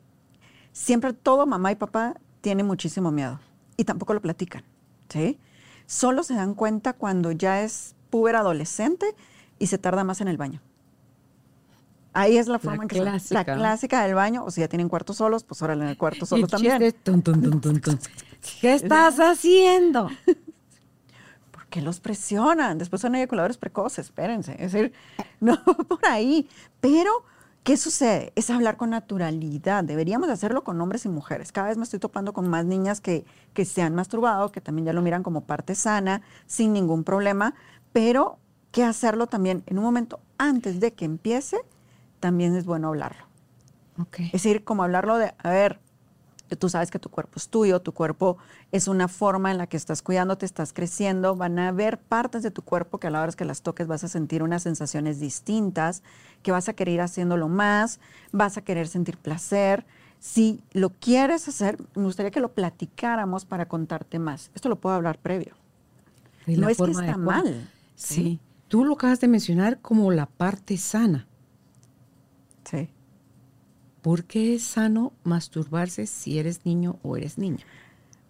siempre 0.72 1.12
todo 1.12 1.44
mamá 1.44 1.70
y 1.70 1.74
papá 1.74 2.14
tiene 2.40 2.62
muchísimo 2.62 3.10
miedo 3.10 3.38
y 3.76 3.84
tampoco 3.84 4.14
lo 4.14 4.20
platican, 4.20 4.64
¿sí? 5.08 5.38
Solo 5.86 6.22
se 6.22 6.34
dan 6.34 6.54
cuenta 6.54 6.92
cuando 6.92 7.32
ya 7.32 7.62
es 7.62 7.94
puber 8.10 8.36
adolescente 8.36 9.14
y 9.58 9.66
se 9.66 9.78
tarda 9.78 10.04
más 10.04 10.20
en 10.20 10.28
el 10.28 10.36
baño. 10.36 10.60
Ahí 12.14 12.36
es 12.36 12.46
la 12.46 12.58
forma 12.58 12.82
en 12.82 12.88
que 12.88 13.00
clásica. 13.00 13.44
la 13.44 13.44
clásica 13.44 14.04
del 14.04 14.14
baño, 14.14 14.44
o 14.44 14.50
si 14.50 14.60
ya 14.60 14.68
tienen 14.68 14.88
cuartos 14.88 15.16
solos, 15.16 15.44
pues 15.44 15.62
órale 15.62 15.84
en 15.84 15.88
el 15.90 15.96
cuarto 15.96 16.26
solo 16.26 16.46
también. 16.46 16.78
¿Qué 18.60 18.74
estás 18.74 19.18
haciendo? 19.18 20.10
¿Por 21.50 21.66
qué 21.68 21.80
los 21.80 22.00
presionan? 22.00 22.76
Después 22.76 23.00
son 23.00 23.14
eyaculadores 23.14 23.56
precoces, 23.56 24.06
espérense. 24.06 24.52
Es 24.58 24.72
decir, 24.72 24.92
no 25.40 25.62
por 25.64 26.04
ahí. 26.04 26.48
Pero, 26.80 27.24
¿qué 27.62 27.76
sucede? 27.76 28.32
Es 28.34 28.50
hablar 28.50 28.76
con 28.76 28.90
naturalidad. 28.90 29.84
Deberíamos 29.84 30.28
hacerlo 30.28 30.64
con 30.64 30.80
hombres 30.80 31.04
y 31.04 31.08
mujeres. 31.08 31.52
Cada 31.52 31.68
vez 31.68 31.76
me 31.76 31.84
estoy 31.84 31.98
topando 31.98 32.32
con 32.32 32.48
más 32.48 32.64
niñas 32.64 33.00
que, 33.00 33.24
que 33.54 33.64
se 33.64 33.82
han 33.82 33.94
masturbado, 33.94 34.50
que 34.50 34.60
también 34.60 34.86
ya 34.86 34.92
lo 34.92 35.02
miran 35.02 35.22
como 35.22 35.42
parte 35.42 35.74
sana, 35.74 36.22
sin 36.46 36.72
ningún 36.72 37.04
problema. 37.04 37.54
Pero, 37.92 38.38
¿qué 38.70 38.84
hacerlo 38.84 39.26
también 39.26 39.62
en 39.66 39.78
un 39.78 39.84
momento 39.84 40.20
antes 40.38 40.80
de 40.80 40.92
que 40.92 41.04
empiece? 41.04 41.58
También 42.20 42.56
es 42.56 42.64
bueno 42.64 42.88
hablarlo. 42.88 43.26
Okay. 44.00 44.26
Es 44.26 44.32
decir, 44.32 44.64
como 44.64 44.82
hablarlo 44.82 45.18
de, 45.18 45.34
a 45.36 45.50
ver, 45.50 45.81
tú 46.56 46.68
sabes 46.68 46.90
que 46.90 46.98
tu 46.98 47.08
cuerpo 47.08 47.34
es 47.36 47.48
tuyo, 47.48 47.80
tu 47.80 47.92
cuerpo 47.92 48.38
es 48.70 48.88
una 48.88 49.08
forma 49.08 49.50
en 49.50 49.58
la 49.58 49.66
que 49.66 49.76
estás 49.76 50.02
cuidándote, 50.02 50.46
estás 50.46 50.72
creciendo, 50.72 51.36
van 51.36 51.58
a 51.58 51.68
haber 51.68 51.98
partes 51.98 52.42
de 52.42 52.50
tu 52.50 52.62
cuerpo 52.62 52.98
que 52.98 53.06
a 53.06 53.10
la 53.10 53.22
hora 53.22 53.32
que 53.32 53.44
las 53.44 53.62
toques 53.62 53.86
vas 53.86 54.04
a 54.04 54.08
sentir 54.08 54.42
unas 54.42 54.62
sensaciones 54.62 55.20
distintas, 55.20 56.02
que 56.42 56.52
vas 56.52 56.68
a 56.68 56.74
querer 56.74 56.94
ir 56.94 57.00
haciéndolo 57.00 57.48
más, 57.48 58.00
vas 58.32 58.56
a 58.56 58.62
querer 58.62 58.88
sentir 58.88 59.16
placer. 59.16 59.84
Si 60.18 60.60
lo 60.72 60.90
quieres 60.90 61.48
hacer, 61.48 61.78
me 61.94 62.04
gustaría 62.04 62.30
que 62.30 62.40
lo 62.40 62.52
platicáramos 62.52 63.44
para 63.44 63.66
contarte 63.66 64.18
más. 64.18 64.50
Esto 64.54 64.68
lo 64.68 64.76
puedo 64.76 64.94
hablar 64.94 65.18
previo. 65.18 65.54
No 66.46 66.68
es 66.68 66.78
que 66.78 66.90
está 66.90 67.16
mal. 67.16 67.70
Sí. 67.94 68.40
Tú 68.68 68.84
lo 68.84 68.94
acabas 68.94 69.20
de 69.20 69.28
mencionar 69.28 69.80
como 69.80 70.10
la 70.10 70.26
parte 70.26 70.76
sana. 70.76 71.26
¿Por 74.02 74.24
qué 74.24 74.56
es 74.56 74.64
sano 74.64 75.12
masturbarse 75.22 76.06
si 76.06 76.38
eres 76.38 76.66
niño 76.66 76.98
o 77.02 77.16
eres 77.16 77.38
niña? 77.38 77.64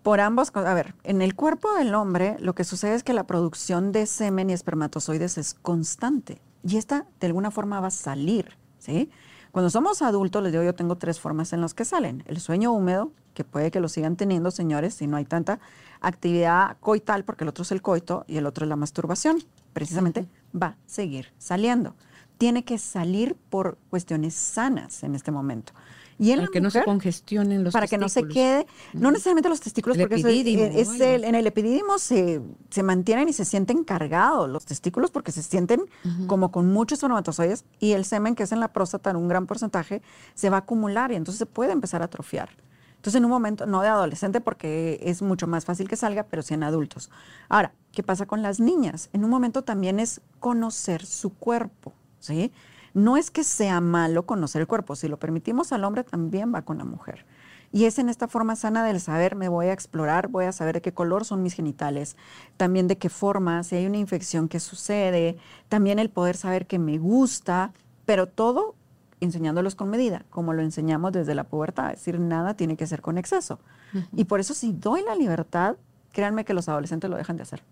Por 0.03 0.21
ambos, 0.21 0.53
a 0.55 0.75
ver, 0.75 0.95
en 1.03 1.23
el 1.23 1.35
cuerpo 1.35 1.73
del 1.75 1.95
hombre 1.95 2.37
lo 2.41 2.55
que 2.55 2.65
sucede 2.65 2.95
es 2.95 3.03
que 3.03 3.15
la 3.15 3.27
producción 3.27 3.91
de 3.91 4.07
semen 4.07 4.51
y 4.51 4.53
espermatozoides 4.53 5.39
es 5.39 5.55
constante 5.55 6.43
y 6.63 6.77
esta 6.77 7.07
de 7.21 7.27
alguna 7.27 7.51
forma 7.51 7.81
va 7.81 7.89
a 7.89 7.91
salir, 7.91 8.57
¿sí? 8.79 9.11
Cuando 9.51 9.71
somos 9.71 10.01
adultos, 10.03 10.43
les 10.43 10.53
digo, 10.53 10.65
yo 10.65 10.75
tengo 10.75 10.97
tres 10.97 11.21
formas 11.21 11.53
en 11.53 11.61
las 11.61 11.75
que 11.75 11.85
salen. 11.85 12.25
El 12.27 12.41
sueño 12.41 12.73
húmedo, 12.73 13.13
que 13.35 13.45
puede 13.45 13.71
que 13.71 13.81
lo 13.81 13.89
sigan 13.89 14.17
teniendo, 14.17 14.51
señores, 14.51 14.95
si 14.95 15.07
no 15.07 15.17
hay 15.19 15.27
tanta 15.27 15.61
actividad 16.01 16.79
coital, 16.81 17.25
porque 17.25 17.45
el 17.45 17.49
otro 17.49 17.63
es 17.63 17.73
el 17.73 17.83
coito 17.83 18.25
y 18.27 18.39
el 18.39 18.47
otro 18.47 18.65
es 18.65 18.71
la 18.71 18.77
masturbación. 18.77 19.45
Precisamente 19.75 20.27
va 20.55 20.67
a 20.67 20.77
seguir 20.87 21.33
saliendo. 21.39 21.95
Tiene 22.43 22.65
que 22.65 22.77
salir 22.79 23.37
por 23.51 23.79
cuestiones 23.89 24.35
sanas 24.35 25.05
en 25.05 25.15
este 25.15 25.31
momento. 25.31 25.73
Y 26.19 26.35
Para 26.35 26.49
que 26.49 26.61
no 26.61 26.71
se 26.71 26.79
mujer- 26.79 26.85
congestionen 26.87 27.63
los 27.63 27.73
para 27.73 27.87
que 27.87 27.99
no 27.99 28.09
se 28.09 28.23
testículos. 28.23 28.35
quede, 28.35 28.67
no 28.95 29.11
necesariamente 29.13 29.49
los 29.49 29.61
testículos, 29.61 29.97
El 29.97 30.03
porque 30.03 30.17
eso 30.17 30.27
es, 30.29 30.77
es 30.77 30.89
¿no? 30.99 31.05
el- 31.05 31.25
en 31.25 31.35
el 31.37 31.47
epidídimo 31.47 31.99
se, 31.99 32.41
se 32.69 32.83
mantienen 32.83 33.29
y 33.29 33.33
se 33.33 33.45
sienten 33.45 33.85
cargados 33.85 34.49
los 34.51 34.65
testículos 34.65 35.11
porque 35.13 35.31
se 35.31 35.43
sienten 35.43 35.83
como 36.27 36.51
con 36.51 36.67
muchos 36.73 36.99
espermatozoides 36.99 37.65
y 37.79 37.93
el 37.93 38.05
semen 38.05 38.35
que 38.35 38.43
es 38.43 38.51
en 38.53 38.59
la 38.59 38.73
próstata 38.73 39.11
en 39.11 39.17
un 39.17 39.29
gran 39.29 39.47
porcentaje 39.47 40.03
se 40.35 40.51
va 40.51 40.57
a 40.57 40.61
acumular 40.61 41.13
y 41.13 41.15
entonces 41.17 41.39
se 41.39 41.47
puede 41.47 41.71
empezar 41.73 42.03
a 42.03 42.07
atrofiar. 42.07 42.51
Entonces 42.97 43.19
en 43.19 43.25
un 43.25 43.31
momento, 43.31 43.67
no 43.67 43.83
de 43.83 43.89
adolescente 43.89 44.41
porque 44.41 44.99
es 45.03 45.23
mucho 45.23 45.47
más 45.47 45.65
fácil 45.65 45.89
que 45.89 45.97
salga, 45.97 46.25
pero 46.25 46.43
sí 46.43 46.55
en 46.55 46.63
adultos. 46.65 47.09
Ahora, 47.49 47.73
¿qué 47.93 48.03
pasa 48.03 48.27
con 48.27 48.43
las 48.43 48.61
niñas? 48.61 49.11
En 49.13 49.25
un 49.25 49.31
momento 49.31 49.63
también 49.63 49.99
es 49.99 50.21
conocer 50.41 51.05
su 51.07 51.31
cuerpo, 51.35 51.95
¿sí? 52.23 52.53
No 52.95 53.17
es 53.17 53.31
que 53.31 53.45
sea 53.45 53.81
malo 53.81 54.27
conocer 54.27 54.61
el 54.63 54.67
cuerpo, 54.67 54.97
si 54.97 55.09
lo 55.09 55.19
permitimos 55.19 55.73
al 55.73 55.85
hombre 55.85 56.05
también 56.05 56.55
va 56.55 56.63
con 56.63 56.79
la 56.79 56.85
mujer. 56.85 57.27
Y 57.73 57.87
es 57.87 57.99
en 57.99 58.11
esta 58.11 58.29
forma 58.29 58.55
sana 58.55 58.85
del 58.85 59.01
saber, 59.01 59.35
me 59.35 59.49
voy 59.49 59.67
a 59.67 59.73
explorar, 59.73 60.29
voy 60.29 60.45
a 60.45 60.53
saber 60.53 60.75
de 60.75 60.83
qué 60.83 60.93
color 60.93 61.25
son 61.25 61.43
mis 61.43 61.55
genitales, 61.55 62.17
también 62.59 62.87
de 62.87 62.99
qué 62.99 63.09
forma, 63.09 63.63
si 63.63 63.77
hay 63.77 63.87
una 63.87 63.97
infección 63.97 64.49
que 64.49 64.61
sucede, 64.61 65.39
también 65.69 65.99
el 65.99 66.11
poder 66.11 66.37
saber 66.37 66.67
que 66.67 66.79
me 66.79 66.99
gusta, 66.99 67.73
pero 68.05 68.27
todo 68.27 68.75
enseñándolos 69.21 69.75
con 69.75 69.89
medida, 69.89 70.27
como 70.29 70.53
lo 70.53 70.61
enseñamos 70.63 71.13
desde 71.13 71.35
la 71.35 71.45
pubertad, 71.45 71.93
es 71.93 72.01
decir, 72.01 72.21
nada 72.21 72.55
tiene 72.55 72.77
que 72.77 72.87
ser 72.87 73.01
con 73.01 73.17
exceso. 73.17 73.59
Y 74.17 74.25
por 74.25 74.41
eso 74.41 74.53
si 74.53 74.73
doy 74.73 75.03
la 75.03 75.15
libertad, 75.15 75.77
créanme 76.13 76.45
que 76.45 76.55
los 76.55 76.69
adolescentes 76.69 77.09
lo 77.09 77.17
dejan 77.17 77.37
de 77.37 77.43
hacer. 77.43 77.63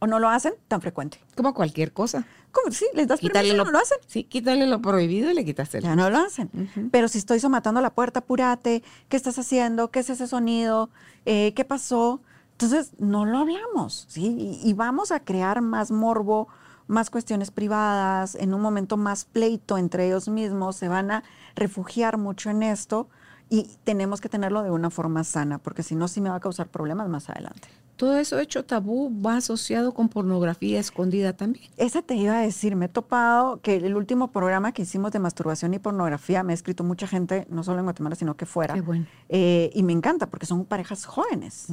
O 0.00 0.06
no 0.06 0.18
lo 0.18 0.28
hacen 0.28 0.54
tan 0.68 0.80
frecuente. 0.80 1.20
Como 1.36 1.54
cualquier 1.54 1.92
cosa. 1.92 2.24
¿Cómo? 2.52 2.72
Sí, 2.72 2.86
les 2.94 3.08
das 3.08 3.20
Quítale 3.20 3.48
permiso, 3.48 3.56
lo, 3.56 3.64
no 3.64 3.70
lo 3.72 3.78
hacen. 3.78 3.98
Sí, 4.06 4.24
quítale 4.24 4.66
lo 4.66 4.80
prohibido 4.80 5.30
y 5.30 5.34
le 5.34 5.44
quitas 5.44 5.74
el. 5.74 5.82
Ya 5.82 5.96
no 5.96 6.08
lo 6.08 6.18
hacen. 6.18 6.50
Pero 6.92 7.08
si 7.08 7.18
estoy 7.18 7.40
somatando 7.40 7.80
la 7.80 7.90
puerta, 7.90 8.20
apúrate, 8.20 8.82
¿qué 9.08 9.16
estás 9.16 9.38
haciendo? 9.38 9.90
¿Qué 9.90 10.00
es 10.00 10.10
ese 10.10 10.26
sonido? 10.26 10.90
Eh, 11.26 11.52
¿Qué 11.54 11.64
pasó? 11.64 12.20
Entonces, 12.52 12.92
no 12.98 13.24
lo 13.24 13.38
hablamos, 13.38 14.06
¿sí? 14.08 14.60
Y, 14.62 14.68
y 14.68 14.72
vamos 14.72 15.12
a 15.12 15.20
crear 15.20 15.60
más 15.60 15.90
morbo, 15.90 16.48
más 16.88 17.10
cuestiones 17.10 17.50
privadas, 17.50 18.34
en 18.34 18.54
un 18.54 18.60
momento 18.60 18.96
más 18.96 19.24
pleito 19.24 19.78
entre 19.78 20.06
ellos 20.06 20.28
mismos, 20.28 20.76
se 20.76 20.88
van 20.88 21.10
a 21.10 21.22
refugiar 21.54 22.18
mucho 22.18 22.50
en 22.50 22.62
esto 22.62 23.08
y 23.50 23.70
tenemos 23.84 24.20
que 24.20 24.28
tenerlo 24.28 24.62
de 24.62 24.70
una 24.70 24.90
forma 24.90 25.24
sana, 25.24 25.58
porque 25.58 25.82
si 25.82 25.94
no, 25.94 26.08
sí 26.08 26.20
me 26.20 26.30
va 26.30 26.36
a 26.36 26.40
causar 26.40 26.68
problemas 26.68 27.08
más 27.08 27.30
adelante. 27.30 27.68
Todo 27.98 28.16
eso 28.16 28.38
hecho 28.38 28.64
tabú 28.64 29.12
va 29.20 29.38
asociado 29.38 29.92
con 29.92 30.08
pornografía 30.08 30.78
escondida 30.78 31.32
también. 31.32 31.68
Esa 31.76 32.00
te 32.00 32.14
iba 32.14 32.38
a 32.38 32.42
decir, 32.42 32.76
me 32.76 32.84
he 32.84 32.88
topado 32.88 33.60
que 33.60 33.74
el 33.74 33.96
último 33.96 34.30
programa 34.30 34.70
que 34.70 34.82
hicimos 34.82 35.10
de 35.10 35.18
masturbación 35.18 35.74
y 35.74 35.80
pornografía 35.80 36.44
me 36.44 36.52
ha 36.52 36.54
escrito 36.54 36.84
mucha 36.84 37.08
gente, 37.08 37.44
no 37.50 37.64
solo 37.64 37.80
en 37.80 37.86
Guatemala, 37.86 38.14
sino 38.14 38.36
que 38.36 38.46
fuera. 38.46 38.74
Qué 38.74 38.82
bueno. 38.82 39.04
Eh, 39.28 39.72
y 39.74 39.82
me 39.82 39.92
encanta 39.92 40.28
porque 40.28 40.46
son 40.46 40.64
parejas 40.64 41.06
jóvenes. 41.06 41.72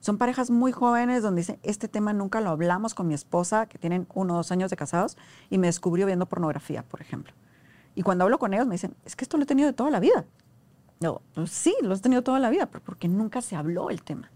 Son 0.00 0.18
parejas 0.18 0.50
muy 0.50 0.72
jóvenes 0.72 1.22
donde 1.22 1.42
dicen, 1.42 1.60
este 1.62 1.86
tema 1.86 2.12
nunca 2.12 2.40
lo 2.40 2.50
hablamos 2.50 2.92
con 2.92 3.06
mi 3.06 3.14
esposa, 3.14 3.66
que 3.66 3.78
tienen 3.78 4.08
uno 4.12 4.34
o 4.34 4.36
dos 4.38 4.50
años 4.50 4.70
de 4.70 4.76
casados, 4.76 5.16
y 5.50 5.58
me 5.58 5.68
descubrió 5.68 6.04
viendo 6.04 6.26
pornografía, 6.26 6.82
por 6.82 7.00
ejemplo. 7.00 7.32
Y 7.94 8.02
cuando 8.02 8.24
hablo 8.24 8.40
con 8.40 8.52
ellos 8.54 8.66
me 8.66 8.74
dicen, 8.74 8.96
es 9.04 9.14
que 9.14 9.24
esto 9.24 9.36
lo 9.36 9.44
he 9.44 9.46
tenido 9.46 9.68
de 9.68 9.72
toda 9.72 9.90
la 9.90 10.00
vida. 10.00 10.24
No, 10.98 11.22
pues 11.32 11.52
sí, 11.52 11.76
lo 11.80 11.94
has 11.94 12.02
tenido 12.02 12.22
toda 12.22 12.40
la 12.40 12.50
vida, 12.50 12.66
pero 12.66 12.82
porque 12.82 13.06
nunca 13.06 13.40
se 13.40 13.54
habló 13.54 13.88
el 13.88 14.02
tema. 14.02 14.32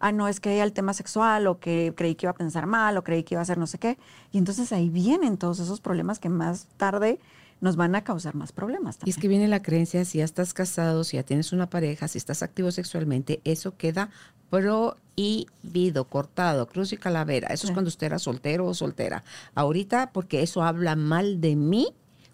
Ah, 0.00 0.12
no, 0.12 0.28
es 0.28 0.40
que 0.40 0.60
el 0.62 0.72
tema 0.72 0.92
sexual, 0.94 1.46
o 1.46 1.58
que 1.58 1.92
creí 1.96 2.14
que 2.14 2.26
iba 2.26 2.30
a 2.30 2.34
pensar 2.34 2.66
mal, 2.66 2.96
o 2.96 3.04
creí 3.04 3.22
que 3.24 3.34
iba 3.34 3.40
a 3.40 3.42
hacer 3.42 3.58
no 3.58 3.66
sé 3.66 3.78
qué. 3.78 3.98
Y 4.32 4.38
entonces 4.38 4.72
ahí 4.72 4.88
vienen 4.88 5.36
todos 5.38 5.58
esos 5.60 5.80
problemas 5.80 6.18
que 6.18 6.28
más 6.28 6.66
tarde 6.76 7.18
nos 7.60 7.74
van 7.74 7.96
a 7.96 8.04
causar 8.04 8.36
más 8.36 8.52
problemas 8.52 8.94
Y 8.94 8.98
también. 9.00 9.16
es 9.16 9.20
que 9.20 9.26
viene 9.28 9.48
la 9.48 9.60
creencia, 9.62 10.04
si 10.04 10.18
ya 10.18 10.24
estás 10.24 10.54
casado, 10.54 11.02
si 11.02 11.16
ya 11.16 11.24
tienes 11.24 11.52
una 11.52 11.68
pareja, 11.68 12.06
si 12.06 12.16
estás 12.18 12.42
activo 12.44 12.70
sexualmente, 12.70 13.40
eso 13.44 13.76
queda 13.76 14.10
prohibido, 14.50 16.04
cortado, 16.04 16.66
cruz 16.68 16.92
y 16.92 16.96
calavera. 16.96 17.48
Eso 17.48 17.66
es 17.66 17.72
cuando 17.72 17.88
usted 17.88 18.06
era 18.06 18.18
soltero 18.18 18.66
o 18.66 18.74
soltera. 18.74 19.24
Ahorita, 19.54 20.10
porque 20.12 20.42
eso 20.42 20.62
habla 20.62 20.94
mal 20.96 21.40
de 21.40 21.56
mí 21.56 21.88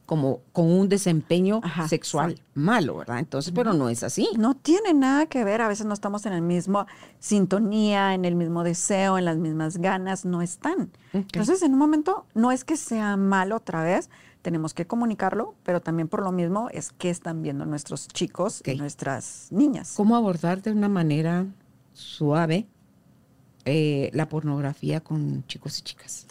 como 0.07 0.41
con 0.53 0.71
un 0.71 0.89
desempeño 0.89 1.61
Ajá, 1.63 1.89
sexual 1.89 2.37
sí. 2.37 2.43
malo, 2.55 2.99
¿verdad? 2.99 3.19
Entonces, 3.19 3.53
pero 3.55 3.73
no 3.73 3.89
es 3.89 4.03
así. 4.03 4.29
No 4.37 4.55
tiene 4.55 4.93
nada 4.95 5.27
que 5.27 5.45
ver, 5.45 5.63
a 5.63 5.69
veces 5.69 5.87
no 5.87 5.95
estamos 5.95 6.27
en 6.27 6.33
la 6.33 6.41
misma 6.41 6.87
sintonía, 7.19 8.15
en 8.15 8.25
el 8.25 8.35
mismo 8.35 8.65
deseo, 8.65 9.19
en 9.19 9.25
las 9.25 9.39
mismas 9.39 9.79
ganas, 9.79 10.25
no 10.25 10.43
están. 10.43 10.91
Entonces, 11.13 11.63
en 11.63 11.73
un 11.73 11.79
momento, 11.79 12.27
no 12.35 12.53
es 12.53 12.65
que 12.65 12.77
sea 12.77 13.17
malo 13.17 13.57
otra 13.57 13.83
vez, 13.83 14.11
tenemos 14.43 14.75
que 14.75 14.87
comunicarlo, 14.87 15.55
pero 15.63 15.81
también 15.81 16.09
por 16.09 16.23
lo 16.23 16.33
mismo 16.33 16.69
es 16.71 16.93
que 16.93 17.09
están 17.09 17.43
viendo 17.43 17.65
nuestros 17.65 18.09
chicos 18.09 18.63
y 18.67 18.75
nuestras 18.75 19.49
niñas. 19.51 19.95
¿Cómo 19.97 20.17
abordar 20.17 20.61
de 20.61 20.73
una 20.73 20.89
manera 20.89 21.47
suave 21.95 22.67
eh, 23.65 24.11
la 24.13 24.29
pornografía 24.29 25.01
con 25.01 25.47
chicos 25.47 25.79
y 25.79 25.83
chicas. 25.83 26.27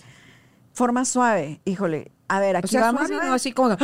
Forma 0.73 1.03
suave, 1.03 1.61
híjole. 1.65 2.11
A 2.29 2.39
ver, 2.39 2.55
aquí 2.55 2.65
O 2.65 2.67
sea, 2.69 2.81
vamos 2.81 3.01
suave, 3.01 3.15
a 3.15 3.19
ver. 3.19 3.27
no 3.29 3.33
así 3.35 3.51
como. 3.51 3.75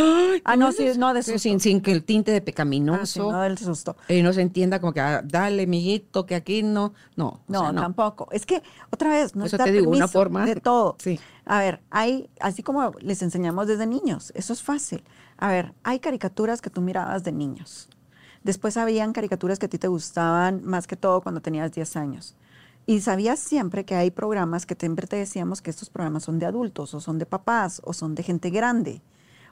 Ah, 0.46 0.56
no, 0.56 0.68
¿cómo 0.68 0.72
sí, 0.72 0.98
no 0.98 1.14
de 1.14 1.22
susto. 1.24 1.40
sin, 1.40 1.60
sin 1.60 1.82
que 1.82 1.92
el 1.92 2.04
tinte 2.04 2.32
de 2.32 2.38
Ah, 2.38 2.40
sí, 2.40 2.46
pecaminoso, 2.46 3.32
no 3.32 3.42
del 3.42 3.58
susto. 3.58 3.96
eh, 4.08 4.24
no 4.24 4.32
se 4.34 4.42
entienda 4.42 4.80
como 4.80 4.94
que, 4.94 5.02
ah, 5.02 5.22
dale, 5.24 5.68
mijito, 5.68 6.26
que 6.26 6.36
aquí 6.36 6.64
no, 6.64 6.94
no. 7.16 7.28
o 7.28 7.40
No, 7.48 7.60
sea, 7.62 7.72
no. 7.74 7.82
tampoco. 7.82 8.28
Es 8.32 8.46
que, 8.46 8.64
otra 8.92 9.10
vez, 9.10 9.36
no 9.36 9.46
Eso 9.46 9.58
está 9.58 9.66
te 9.66 9.72
digo, 9.74 9.92
una 9.92 10.08
forma- 10.08 10.46
de 10.46 10.56
todo. 10.56 10.96
Sí. 11.00 11.20
A 11.46 11.60
ver, 11.60 11.82
hay, 11.92 12.30
así 12.40 12.64
como 12.64 12.94
les 13.02 13.22
enseñamos 13.22 13.68
desde 13.68 13.86
niños, 13.86 14.32
eso 14.36 14.54
es 14.54 14.64
fácil. 14.64 15.04
A 15.38 15.50
ver, 15.50 15.74
hay 15.84 16.00
caricaturas 16.00 16.62
que 16.62 16.70
tú 16.70 16.82
mirabas 16.82 17.24
de 17.24 17.32
niños. 17.34 17.90
Después 18.44 18.78
habían 18.78 19.12
caricaturas 19.14 19.60
que 19.60 19.66
a 19.66 19.70
ti 19.70 19.78
te 19.78 19.90
gustaban 19.90 20.64
más 20.64 20.88
que 20.88 20.96
todo 20.96 21.22
cuando 21.22 21.42
tenías 21.42 21.72
10 21.74 21.96
años. 21.98 22.36
Y 22.90 23.02
sabías 23.02 23.38
siempre 23.38 23.86
que 23.86 23.94
hay 23.94 24.10
programas 24.10 24.66
que 24.66 24.74
siempre 24.74 25.06
te 25.06 25.16
decíamos 25.16 25.62
que 25.62 25.70
estos 25.70 25.92
programas 25.92 26.24
son 26.24 26.40
de 26.40 26.48
adultos, 26.48 26.96
o 26.96 27.00
son 27.00 27.20
de 27.20 27.28
papás, 27.28 27.84
o 27.86 27.94
son 27.94 28.16
de 28.16 28.24
gente 28.24 28.50
grande, 28.50 29.04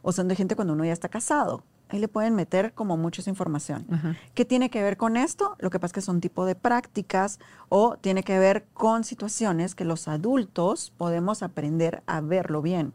o 0.02 0.12
son 0.12 0.28
de 0.28 0.36
gente 0.36 0.56
cuando 0.56 0.74
uno 0.74 0.84
ya 0.84 0.92
está 0.92 1.08
casado. 1.08 1.64
Ahí 1.90 2.00
le 2.00 2.08
pueden 2.08 2.34
meter 2.34 2.74
como 2.74 2.98
mucha 2.98 3.22
esa 3.22 3.30
información. 3.30 3.86
Ajá. 3.92 4.18
¿Qué 4.34 4.44
tiene 4.44 4.72
que 4.72 4.82
ver 4.82 4.98
con 4.98 5.18
esto? 5.18 5.56
Lo 5.60 5.70
que 5.70 5.78
pasa 5.78 5.90
es 5.90 5.94
que 5.94 6.02
son 6.02 6.20
tipo 6.20 6.48
de 6.48 6.56
prácticas 6.56 7.38
o 7.70 7.96
tiene 7.98 8.24
que 8.24 8.40
ver 8.40 8.66
con 8.74 9.04
situaciones 9.04 9.76
que 9.76 9.86
los 9.86 10.08
adultos 10.08 10.92
podemos 10.98 11.44
aprender 11.44 12.02
a 12.08 12.22
verlo 12.22 12.64
bien. 12.64 12.92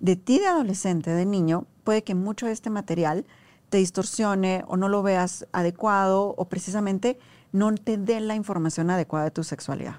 De 0.00 0.16
ti 0.16 0.38
de 0.38 0.48
adolescente, 0.48 1.12
de 1.12 1.24
niño, 1.24 1.64
puede 1.82 2.04
que 2.04 2.14
mucho 2.14 2.44
de 2.44 2.52
este 2.52 2.68
material 2.68 3.24
te 3.70 3.78
distorsione 3.78 4.64
o 4.68 4.76
no 4.76 4.90
lo 4.90 5.02
veas 5.02 5.46
adecuado 5.50 6.34
o 6.36 6.44
precisamente 6.44 7.18
no 7.52 7.74
te 7.74 7.96
dé 7.98 8.20
la 8.20 8.34
información 8.34 8.90
adecuada 8.90 9.26
de 9.26 9.30
tu 9.30 9.44
sexualidad. 9.44 9.96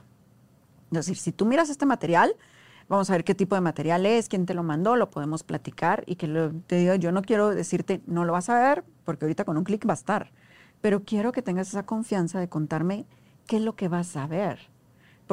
Es 0.91 0.97
decir, 0.97 1.18
si 1.18 1.32
tú 1.32 1.45
miras 1.45 1.70
este 1.70 1.86
material, 1.86 2.36
vamos 2.89 3.10
a 3.10 3.14
ver 3.14 3.24
qué 3.24 3.34
tipo 3.36 3.56
de 3.56 3.62
material 3.62 4.06
es, 4.06 4.30
quién 4.30 4.45
te 4.45 4.54
lo 4.54 4.64
mandó, 4.64 4.95
lo 4.95 5.10
podemos 5.10 5.43
platicar 5.43 6.04
y 6.06 6.16
que 6.16 6.28
lo- 6.28 6.51
te 6.51 6.76
diga, 6.76 6.95
yo 6.97 7.12
no 7.12 7.22
quiero 7.22 7.49
decirte, 7.49 8.01
no 8.06 8.26
lo 8.26 8.34
vas 8.34 8.49
a 8.49 8.60
ver, 8.60 8.84
porque 9.06 9.26
ahorita 9.26 9.45
con 9.45 9.58
un 9.58 9.64
clic 9.64 9.88
va 9.88 9.93
a 9.93 9.95
estar, 9.95 10.32
pero 10.82 11.04
quiero 11.04 11.32
que 11.32 11.41
tengas 11.41 11.70
esa 11.70 11.86
confianza 11.86 12.39
de 12.39 12.49
contarme 12.49 13.06
qué 13.47 13.58
es 13.58 13.62
lo 13.64 13.76
que 13.76 13.88
vas 13.88 14.16
a 14.18 14.28
ver. 14.28 14.60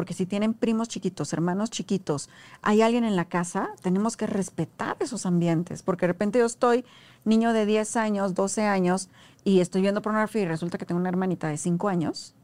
Porque 0.00 0.14
si 0.14 0.24
tienen 0.24 0.54
primos 0.54 0.88
chiquitos, 0.88 1.34
hermanos 1.34 1.68
chiquitos, 1.68 2.30
hay 2.62 2.80
alguien 2.80 3.04
en 3.04 3.16
la 3.16 3.26
casa, 3.26 3.68
tenemos 3.82 4.16
que 4.16 4.26
respetar 4.26 4.96
esos 5.00 5.26
ambientes. 5.26 5.82
Porque 5.82 6.06
de 6.06 6.14
repente 6.14 6.38
yo 6.38 6.46
estoy 6.46 6.86
niño 7.26 7.52
de 7.52 7.66
10 7.66 7.96
años, 7.96 8.34
12 8.34 8.64
años, 8.64 9.10
y 9.44 9.60
estoy 9.60 9.82
viendo 9.82 10.00
pornografía 10.00 10.40
y 10.40 10.46
resulta 10.46 10.78
que 10.78 10.86
tengo 10.86 10.98
una 10.98 11.10
hermanita 11.10 11.48
de 11.48 11.58
5 11.58 11.88
años 11.90 12.34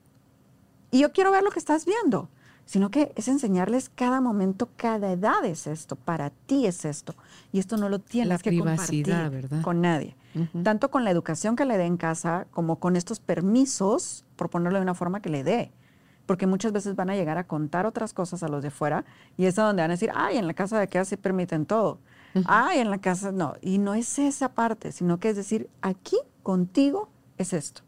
y 0.91 1.01
yo 1.01 1.13
quiero 1.13 1.31
ver 1.31 1.43
lo 1.43 1.51
que 1.51 1.59
estás 1.59 1.85
viendo, 1.85 2.29
sino 2.65 2.91
que 2.91 3.13
es 3.17 3.29
enseñarles 3.29 3.89
cada 3.89 4.21
momento, 4.21 4.69
cada 4.77 5.13
edad 5.13 5.45
es 5.45 5.67
esto, 5.67 5.97
para 5.97 6.31
ti 6.31 6.67
es 6.67 6.85
esto, 6.85 7.15
y 7.53 7.59
esto 7.59 7.77
no 7.77 7.89
lo 7.89 7.99
tienes 7.99 8.29
La 8.29 8.39
que 8.39 8.59
compartir 8.59 9.07
¿verdad? 9.07 9.63
con 9.63 9.81
nadie. 9.81 10.17
Tanto 10.63 10.91
con 10.91 11.05
la 11.05 11.11
educación 11.11 11.57
que 11.57 11.65
le 11.65 11.79
dé 11.79 11.87
en 11.87 11.97
casa, 11.97 12.47
como 12.51 12.77
con 12.77 12.95
estos 12.95 13.21
permisos, 13.21 14.27
por 14.37 14.51
ponerlo 14.51 14.79
de 14.79 14.83
una 14.83 14.95
forma 14.95 15.21
que 15.21 15.31
le 15.31 15.43
dé. 15.43 15.73
Porque 16.27 16.47
muchas 16.47 16.73
veces 16.73 16.97
van 16.97 17.11
a 17.11 17.15
llegar 17.15 17.39
a 17.39 17.47
contar 17.47 17.87
otras 17.87 18.13
cosas 18.13 18.43
a 18.43 18.49
los 18.49 18.63
de 18.63 18.71
fuera 18.71 19.05
y 19.37 19.47
es 19.47 19.55
donde 19.55 19.83
van 19.83 19.91
a 19.91 19.95
decir, 19.95 20.11
ay, 20.15 20.37
en 20.37 20.47
la 20.47 20.55
casa 20.55 20.77
de 20.77 20.85
aquí 20.85 20.99
se 21.05 21.17
permiten 21.17 21.67
todo. 21.67 22.01
Ay, 22.45 22.81
en 22.81 22.91
la 22.91 22.99
casa 22.99 23.33
no. 23.33 23.55
Y 23.63 23.79
no 23.79 23.95
es 23.95 24.19
esa 24.19 24.53
parte, 24.53 24.93
sino 24.93 25.19
que 25.19 25.31
es 25.31 25.37
decir, 25.37 25.71
aquí 25.81 26.17
contigo 26.43 27.09
es 27.39 27.53
esto 27.53 27.83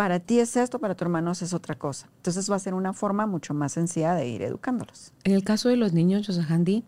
para 0.00 0.18
ti 0.18 0.38
es 0.38 0.56
esto, 0.56 0.78
para 0.78 0.94
tu 0.94 1.04
hermano 1.04 1.32
es 1.32 1.52
otra 1.52 1.74
cosa. 1.74 2.08
Entonces 2.16 2.50
va 2.50 2.56
a 2.56 2.58
ser 2.58 2.72
una 2.72 2.94
forma 2.94 3.26
mucho 3.26 3.52
más 3.52 3.72
sencilla 3.72 4.14
de 4.14 4.26
ir 4.28 4.40
educándolos. 4.40 5.12
En 5.24 5.34
el 5.34 5.44
caso 5.44 5.68
de 5.68 5.76
los 5.76 5.92
niños, 5.92 6.26
Yosahandi, 6.26 6.84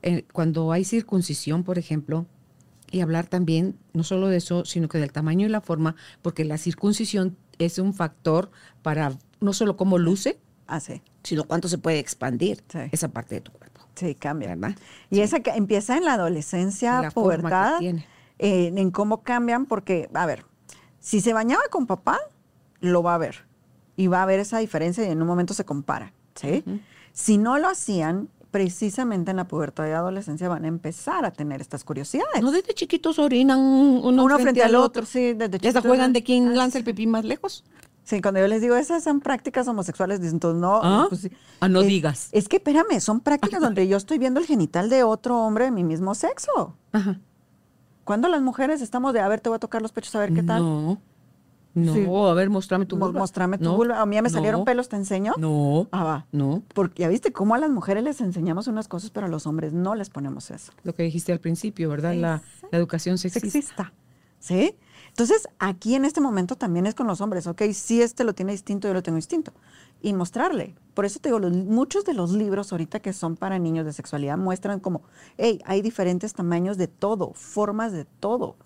eh, 0.00 0.24
cuando 0.32 0.72
hay 0.72 0.86
circuncisión, 0.86 1.62
por 1.62 1.76
ejemplo, 1.76 2.24
y 2.90 3.02
hablar 3.02 3.26
también 3.26 3.76
no 3.92 4.02
solo 4.02 4.28
de 4.28 4.38
eso, 4.38 4.64
sino 4.64 4.88
que 4.88 4.96
del 4.96 5.12
tamaño 5.12 5.46
y 5.46 5.50
la 5.50 5.60
forma, 5.60 5.94
porque 6.22 6.46
la 6.46 6.56
circuncisión 6.56 7.36
es 7.58 7.78
un 7.78 7.92
factor 7.92 8.50
para 8.80 9.12
no 9.44 9.52
solo 9.52 9.76
cómo 9.76 9.98
luce, 9.98 10.38
Así, 10.66 11.02
sino 11.22 11.44
cuánto 11.44 11.68
se 11.68 11.76
puede 11.78 11.98
expandir 11.98 12.64
Sí. 12.68 12.78
esa 12.90 13.08
parte 13.08 13.34
de 13.36 13.40
tu 13.42 13.52
cuerpo. 13.52 13.82
sí, 13.94 14.14
cambia. 14.14 14.48
¿Verdad? 14.48 14.74
Y 15.10 15.20
esa 15.20 15.40
que 15.40 15.50
empieza 15.50 15.96
en 15.96 16.04
la 16.06 16.14
adolescencia, 16.14 17.02
La 17.02 17.10
forma 17.10 17.32
que 17.34 17.38
pubertad, 17.42 17.78
tiene. 17.78 18.06
eh, 18.38 18.72
en 18.74 18.90
cómo 18.90 19.22
cambian, 19.22 19.66
porque, 19.66 20.08
a 20.14 20.24
ver, 20.26 20.44
si 21.00 21.20
se 21.20 21.32
bañaba 21.34 21.62
con 21.70 21.86
papá, 21.86 22.18
lo 22.80 23.02
va 23.02 23.14
a 23.14 23.18
ver. 23.18 23.44
Y 23.96 24.06
va 24.08 24.22
a 24.22 24.26
ver 24.26 24.40
esa 24.40 24.58
diferencia 24.58 25.04
y 25.06 25.10
en 25.10 25.20
un 25.20 25.28
momento 25.28 25.52
se 25.54 25.64
compara. 25.66 26.12
¿sí? 26.34 26.64
Si 27.12 27.36
no 27.38 27.58
lo 27.58 27.68
hacían, 27.68 28.28
precisamente 28.50 29.30
en 29.32 29.36
la 29.36 29.46
pubertad 29.46 29.86
y 29.86 29.90
adolescencia 29.90 30.48
van 30.48 30.64
a 30.64 30.68
empezar 30.68 31.24
a 31.24 31.32
tener 31.32 31.60
estas 31.60 31.84
curiosidades. 31.84 32.40
No 32.42 32.50
desde 32.52 32.72
chiquitos 32.72 33.18
orinan 33.18 33.58
uno, 33.60 34.24
Uno 34.24 34.38
frente 34.38 34.62
al 34.62 34.74
otro, 34.76 35.04
sí, 35.04 35.32
desde 35.34 35.58
Ya 35.58 35.58
se 35.58 35.58
chiquitos. 35.58 35.82
juegan 35.86 36.12
de 36.12 36.22
quién 36.22 36.48
Ah, 36.48 36.52
lanza 36.54 36.78
el 36.78 36.84
pipí 36.84 37.06
más 37.06 37.24
lejos. 37.24 37.64
Sí, 38.04 38.20
cuando 38.20 38.38
yo 38.40 38.46
les 38.48 38.60
digo, 38.60 38.76
esas 38.76 39.02
son 39.02 39.20
prácticas 39.20 39.66
homosexuales, 39.66 40.20
dicen, 40.20 40.36
entonces 40.36 40.60
no. 40.60 40.78
¿Ah? 40.82 41.06
pues. 41.08 41.28
Ah, 41.60 41.68
no 41.68 41.80
Es- 41.80 41.86
digas. 41.86 42.28
Es 42.32 42.48
que 42.48 42.56
espérame, 42.56 43.00
son 43.00 43.20
prácticas 43.20 43.60
donde 43.62 43.88
yo 43.88 43.96
estoy 43.96 44.18
viendo 44.18 44.38
el 44.40 44.46
genital 44.46 44.90
de 44.90 45.02
otro 45.04 45.38
hombre 45.38 45.64
de 45.66 45.70
mi 45.70 45.84
mismo 45.84 46.14
sexo. 46.14 46.76
Ajá. 46.92 47.18
Cuando 48.04 48.28
las 48.28 48.42
mujeres 48.42 48.82
estamos 48.82 49.14
de, 49.14 49.20
a 49.20 49.28
ver, 49.28 49.40
te 49.40 49.48
voy 49.48 49.56
a 49.56 49.58
tocar 49.58 49.80
los 49.80 49.90
pechos, 49.92 50.14
a 50.16 50.18
ver 50.20 50.34
qué 50.34 50.42
tal. 50.42 50.62
No. 50.62 51.00
No, 51.72 51.92
Sí. 51.94 52.06
a 52.06 52.34
ver, 52.34 52.50
mostrame 52.50 52.86
tu 52.86 52.96
vulva. 52.96 53.18
Mostrame 53.18 53.58
tu 53.58 53.64
No, 53.64 53.76
vulva. 53.76 54.00
A 54.00 54.06
mí 54.06 54.14
ya 54.14 54.22
me 54.22 54.28
no, 54.28 54.32
salieron 54.34 54.64
pelos, 54.64 54.88
¿te 54.88 54.94
enseño? 54.94 55.32
No. 55.38 55.88
Ah, 55.90 56.04
va. 56.04 56.26
No. 56.30 56.62
Porque 56.72 57.02
ya 57.02 57.08
viste 57.08 57.32
cómo 57.32 57.54
a 57.56 57.58
las 57.58 57.70
mujeres 57.70 58.04
les 58.04 58.20
enseñamos 58.20 58.68
unas 58.68 58.86
cosas, 58.86 59.10
pero 59.10 59.26
a 59.26 59.28
los 59.28 59.46
hombres 59.48 59.72
no 59.72 59.94
les 59.96 60.08
ponemos 60.10 60.50
eso. 60.52 60.70
Lo 60.84 60.94
que 60.94 61.02
dijiste 61.02 61.32
al 61.32 61.40
principio, 61.40 61.88
¿verdad? 61.88 62.14
La, 62.14 62.42
la 62.70 62.78
educación 62.78 63.18
sexista. 63.18 63.50
Sexista. 63.50 63.92
¿Sí? 64.38 64.76
Entonces, 65.14 65.46
aquí 65.60 65.94
en 65.94 66.04
este 66.04 66.20
momento 66.20 66.56
también 66.56 66.86
es 66.86 66.96
con 66.96 67.06
los 67.06 67.20
hombres, 67.20 67.46
¿ok? 67.46 67.62
Si 67.72 68.02
este 68.02 68.24
lo 68.24 68.34
tiene 68.34 68.50
distinto, 68.50 68.88
yo 68.88 68.94
lo 68.94 69.02
tengo 69.04 69.14
distinto. 69.14 69.52
Y 70.02 70.12
mostrarle. 70.12 70.74
Por 70.92 71.04
eso 71.04 71.20
te 71.20 71.28
digo, 71.28 71.38
los- 71.38 71.52
muchos 71.52 72.04
de 72.04 72.14
los 72.14 72.32
libros 72.32 72.72
ahorita 72.72 72.98
que 72.98 73.12
son 73.12 73.36
para 73.36 73.60
niños 73.60 73.86
de 73.86 73.92
sexualidad 73.92 74.36
muestran 74.36 74.80
como, 74.80 75.02
hey, 75.38 75.60
hay 75.66 75.82
diferentes 75.82 76.34
tamaños 76.34 76.78
de 76.78 76.88
todo, 76.88 77.32
formas 77.32 77.92
de 77.92 78.04
todo. 78.04 78.56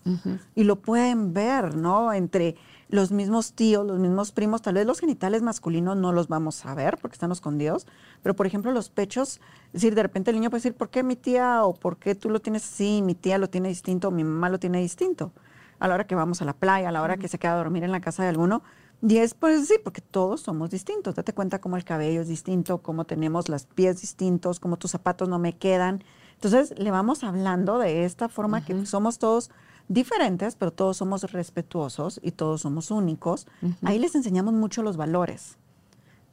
Y 0.55 0.63
lo 0.63 0.77
pueden 0.77 1.33
ver, 1.35 1.75
¿no? 1.75 2.11
Entre 2.13 2.55
los 2.89 3.11
mismos 3.11 3.53
tíos, 3.53 3.85
los 3.85 3.99
mismos 3.99 4.31
primos, 4.31 4.63
tal 4.63 4.73
vez 4.73 4.87
los 4.87 4.99
genitales 4.99 5.43
masculinos 5.43 5.95
no 5.97 6.11
los 6.13 6.29
vamos 6.29 6.65
a 6.65 6.73
ver 6.73 6.97
porque 6.97 7.13
están 7.13 7.31
escondidos, 7.31 7.85
pero 8.23 8.35
por 8.35 8.47
ejemplo 8.47 8.71
los 8.71 8.89
pechos, 8.89 9.39
es 9.67 9.73
decir, 9.73 9.93
de 9.93 10.01
repente 10.01 10.31
el 10.31 10.37
niño 10.37 10.49
puede 10.49 10.61
decir, 10.61 10.73
¿por 10.73 10.89
qué 10.89 11.03
mi 11.03 11.15
tía 11.15 11.63
o 11.63 11.75
por 11.75 11.97
qué 11.97 12.15
tú 12.15 12.31
lo 12.31 12.39
tienes 12.39 12.63
así, 12.65 13.03
mi 13.03 13.13
tía 13.13 13.37
lo 13.37 13.47
tiene 13.51 13.67
distinto, 13.69 14.09
mi 14.09 14.23
mamá 14.23 14.49
lo 14.49 14.57
tiene 14.59 14.79
distinto? 14.81 15.31
A 15.79 15.87
la 15.87 15.95
hora 15.95 16.07
que 16.07 16.15
vamos 16.15 16.41
a 16.41 16.45
la 16.45 16.53
playa, 16.53 16.89
a 16.89 16.91
la 16.91 17.01
hora 17.01 17.17
que 17.17 17.27
se 17.27 17.39
queda 17.39 17.53
a 17.53 17.57
dormir 17.57 17.83
en 17.83 17.91
la 17.91 18.01
casa 18.01 18.23
de 18.23 18.29
alguno. 18.29 18.61
Y 19.01 19.17
es 19.17 19.33
pues 19.33 19.67
sí, 19.67 19.75
porque 19.83 20.01
todos 20.01 20.41
somos 20.41 20.69
distintos. 20.69 21.15
Date 21.15 21.33
cuenta 21.33 21.59
cómo 21.59 21.77
el 21.77 21.85
cabello 21.85 22.21
es 22.21 22.27
distinto, 22.27 22.79
cómo 22.79 23.05
tenemos 23.05 23.47
los 23.47 23.65
pies 23.65 24.01
distintos, 24.01 24.59
cómo 24.59 24.77
tus 24.77 24.91
zapatos 24.91 25.29
no 25.29 25.39
me 25.39 25.57
quedan. 25.57 26.03
Entonces 26.33 26.73
le 26.77 26.91
vamos 26.91 27.23
hablando 27.23 27.79
de 27.79 28.05
esta 28.05 28.29
forma 28.29 28.63
que 28.63 28.85
somos 28.85 29.19
todos 29.19 29.51
diferentes, 29.87 30.55
pero 30.55 30.71
todos 30.71 30.97
somos 30.97 31.31
respetuosos 31.31 32.19
y 32.23 32.31
todos 32.31 32.61
somos 32.61 32.91
únicos. 32.91 33.47
Ahí 33.83 33.99
les 33.99 34.15
enseñamos 34.15 34.53
mucho 34.53 34.83
los 34.83 34.97
valores. 34.97 35.57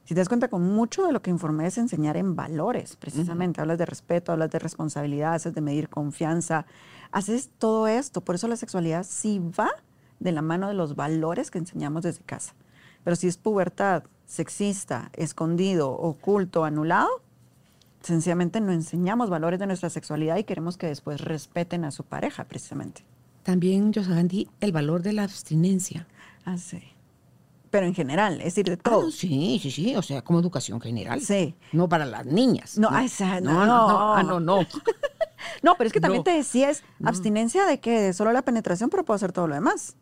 Si 0.05 0.13
te 0.13 0.21
das 0.21 0.29
cuenta, 0.29 0.47
con 0.47 0.63
mucho 0.63 1.05
de 1.05 1.11
lo 1.11 1.21
que 1.21 1.29
informé 1.29 1.67
es 1.67 1.77
enseñar 1.77 2.15
en 2.15 2.33
valores, 2.33 2.95
precisamente. 2.95 3.59
Hablas 3.59 3.77
de 3.77 3.85
respeto, 3.85 4.31
hablas 4.31 4.49
de 4.51 4.59
responsabilidad, 4.59 5.33
haces 5.33 5.53
de 5.53 5.59
medir 5.59 5.89
confianza, 5.89 6.65
haces 7.11 7.49
todo 7.57 7.87
esto. 7.87 8.21
Por 8.21 8.35
eso 8.35 8.47
la 8.47 8.55
sexualidad 8.57 9.05
sí 9.07 9.39
va 9.59 9.69
de 10.19 10.31
la 10.31 10.41
mano 10.41 10.67
de 10.67 10.73
los 10.73 10.95
valores 10.95 11.51
que 11.51 11.57
enseñamos 11.59 12.03
desde 12.03 12.23
casa. 12.23 12.53
Pero 13.03 13.15
si 13.15 13.27
es 13.27 13.37
pubertad, 13.37 14.03
sexista, 14.25 15.09
escondido, 15.13 15.91
oculto, 15.91 16.65
anulado, 16.65 17.09
sencillamente 18.01 18.61
no 18.61 18.71
enseñamos 18.71 19.29
valores 19.29 19.59
de 19.59 19.67
nuestra 19.67 19.89
sexualidad 19.89 20.37
y 20.37 20.43
queremos 20.43 20.77
que 20.77 20.87
después 20.87 21.21
respeten 21.21 21.85
a 21.85 21.91
su 21.91 22.03
pareja, 22.03 22.45
precisamente. 22.45 23.03
También, 23.43 23.93
Yosagandi, 23.93 24.49
el 24.59 24.71
valor 24.71 25.01
de 25.03 25.13
la 25.13 25.23
abstinencia. 25.23 26.07
Así. 26.45 26.81
Pero 27.69 27.85
en 27.85 27.93
general, 27.93 28.35
es 28.39 28.55
decir, 28.55 28.65
de 28.65 28.73
Ah, 28.73 28.77
todo. 28.81 29.03
no, 29.03 29.11
sí, 29.11 29.59
sí, 29.61 29.71
sí, 29.71 29.95
o 29.95 30.01
sea, 30.01 30.21
como 30.21 30.39
educación 30.39 30.79
general. 30.81 31.21
Sí. 31.21 31.55
No 31.73 31.87
para 31.89 32.05
las 32.05 32.25
niñas. 32.25 32.77
No, 32.77 32.87
ah, 32.91 33.03
esa- 33.03 33.39
no, 33.41 33.53
no, 33.53 33.65
no, 33.65 33.87
no. 33.87 34.13
ah, 34.15 34.23
no, 34.23 34.39
no. 34.39 34.59
No, 35.67 35.75
pero 35.77 35.87
es 35.87 35.93
que 35.93 35.99
también 35.99 36.21
No. 36.21 36.23
te 36.23 36.31
decía 36.31 36.69
es 36.69 36.81
abstinencia 37.03 37.65
de 37.65 37.81
que 37.81 37.99
de 37.99 38.13
solo 38.13 38.31
la 38.31 38.41
penetración, 38.41 38.89
pero 38.89 39.03
puedo 39.03 39.15
hacer 39.17 39.33
todo 39.33 39.47
lo 39.47 39.55
demás. 39.55 39.97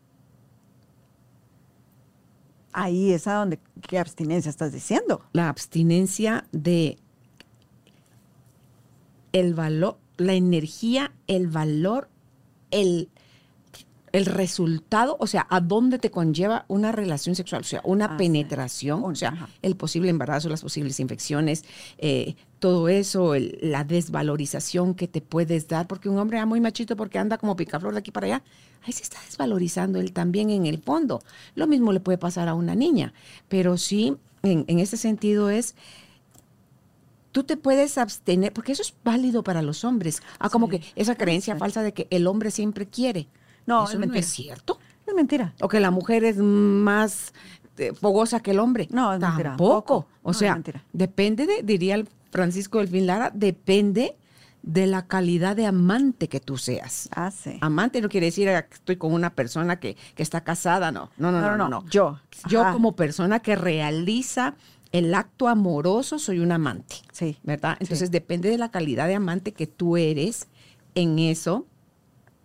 Ahí 2.72 3.12
es 3.12 3.26
a 3.26 3.34
donde, 3.34 3.58
¿qué 3.88 3.98
abstinencia 3.98 4.48
estás 4.48 4.72
diciendo? 4.72 5.22
La 5.32 5.48
abstinencia 5.48 6.46
de 6.52 6.98
el 9.32 9.54
valor, 9.54 9.98
la 10.18 10.34
energía, 10.34 11.12
el 11.26 11.48
valor, 11.48 12.08
el, 12.70 13.08
el 14.16 14.26
resultado, 14.26 15.16
o 15.20 15.26
sea, 15.26 15.46
a 15.50 15.60
dónde 15.60 15.98
te 15.98 16.10
conlleva 16.10 16.64
una 16.68 16.90
relación 16.92 17.34
sexual, 17.34 17.60
o 17.60 17.64
sea, 17.64 17.80
una 17.84 18.06
Ah, 18.06 18.10
sí. 18.12 18.16
penetración, 18.18 19.04
o 19.04 19.14
sea, 19.14 19.30
ajá. 19.30 19.48
el 19.62 19.76
posible 19.76 20.08
embarazo, 20.10 20.48
las 20.48 20.62
posibles 20.62 20.98
infecciones, 21.00 21.64
eh, 21.98 22.34
todo 22.58 22.88
eso, 22.88 23.34
el- 23.34 23.58
la 23.60 23.84
desvalorización 23.84 24.94
que 24.94 25.06
te 25.08 25.20
puedes 25.20 25.68
dar, 25.68 25.86
porque 25.86 26.08
un 26.08 26.18
hombre 26.18 26.38
es 26.38 26.46
muy 26.46 26.60
machito 26.60 26.96
porque 26.96 27.18
anda 27.18 27.36
como 27.38 27.56
picaflor 27.56 27.92
de 27.92 27.98
aquí 27.98 28.10
para 28.10 28.26
allá, 28.26 28.42
ahí 28.84 28.92
se 28.92 29.02
está 29.02 29.18
desvalorizando 29.26 29.98
él 30.00 30.12
también 30.12 30.50
en 30.50 30.66
el 30.66 30.78
fondo. 30.78 31.20
Lo 31.54 31.66
mismo 31.66 31.92
le 31.92 32.00
puede 32.00 32.18
pasar 32.18 32.48
a 32.48 32.54
una 32.54 32.74
niña, 32.74 33.12
pero 33.48 33.76
sí, 33.76 34.16
en, 34.42 34.64
en 34.68 34.78
ese 34.78 34.96
sentido 34.96 35.50
es 35.50 35.74
tú 37.32 37.44
te 37.44 37.56
puedes 37.56 37.98
abstener, 37.98 38.52
porque 38.52 38.72
eso 38.72 38.82
es 38.82 38.94
válido 39.04 39.42
para 39.42 39.60
los 39.60 39.84
hombres. 39.84 40.22
Ah, 40.38 40.48
como 40.48 40.70
Sí. 40.70 40.78
que 40.78 40.84
esa 40.96 41.16
creencia 41.16 41.56
falsa 41.56 41.82
de 41.82 41.92
que 41.92 42.06
el 42.10 42.26
hombre 42.26 42.50
siempre 42.50 42.86
quiere. 42.86 43.28
No, 43.66 43.84
eso 43.84 44.00
es 44.00 44.06
no 44.08 44.14
es 44.14 44.26
cierto. 44.26 44.78
Es 45.06 45.14
mentira. 45.14 45.54
O 45.60 45.68
que 45.68 45.80
la 45.80 45.90
mujer 45.90 46.24
es 46.24 46.36
más 46.38 47.32
eh, 47.78 47.92
fogosa 47.92 48.40
que 48.40 48.52
el 48.52 48.58
hombre. 48.58 48.88
No, 48.90 49.12
es 49.12 49.20
mentira. 49.20 49.50
Tampoco. 49.50 50.02
Poco. 50.02 50.08
O 50.22 50.30
No, 50.30 50.34
sea, 50.34 50.60
depende 50.92 51.46
de, 51.46 51.62
diría 51.62 51.94
el 51.94 52.08
Francisco 52.30 52.78
Delfín 52.78 53.06
Lara, 53.06 53.30
depende 53.32 54.16
de 54.62 54.86
la 54.88 55.06
calidad 55.06 55.54
de 55.54 55.64
amante 55.66 56.28
que 56.28 56.40
tú 56.40 56.56
seas. 56.56 57.08
Ah, 57.14 57.30
sí. 57.30 57.56
Amante 57.60 58.00
no 58.00 58.08
quiere 58.08 58.26
decir 58.26 58.48
ah, 58.48 58.66
que 58.66 58.74
estoy 58.74 58.96
con 58.96 59.12
una 59.12 59.30
persona 59.30 59.78
que, 59.78 59.96
que 60.16 60.22
está 60.24 60.42
casada, 60.42 60.90
no. 60.90 61.10
No, 61.18 61.30
no, 61.30 61.40
no, 61.40 61.56
no. 61.56 61.68
no. 61.68 61.84
Yo. 61.88 62.18
Yo 62.48 62.62
Ajá. 62.62 62.72
como 62.72 62.96
persona 62.96 63.38
que 63.40 63.54
realiza 63.54 64.54
el 64.90 65.14
acto 65.14 65.46
amoroso 65.46 66.18
soy 66.18 66.40
un 66.40 66.50
amante. 66.50 66.96
Sí. 67.12 67.38
¿verdad? 67.44 67.76
Entonces 67.78 68.10
depende 68.10 68.50
de 68.50 68.58
la 68.58 68.70
calidad 68.70 69.06
de 69.06 69.14
amante 69.14 69.52
que 69.52 69.68
tú 69.68 69.96
eres, 69.96 70.48
en 70.96 71.18
eso 71.20 71.66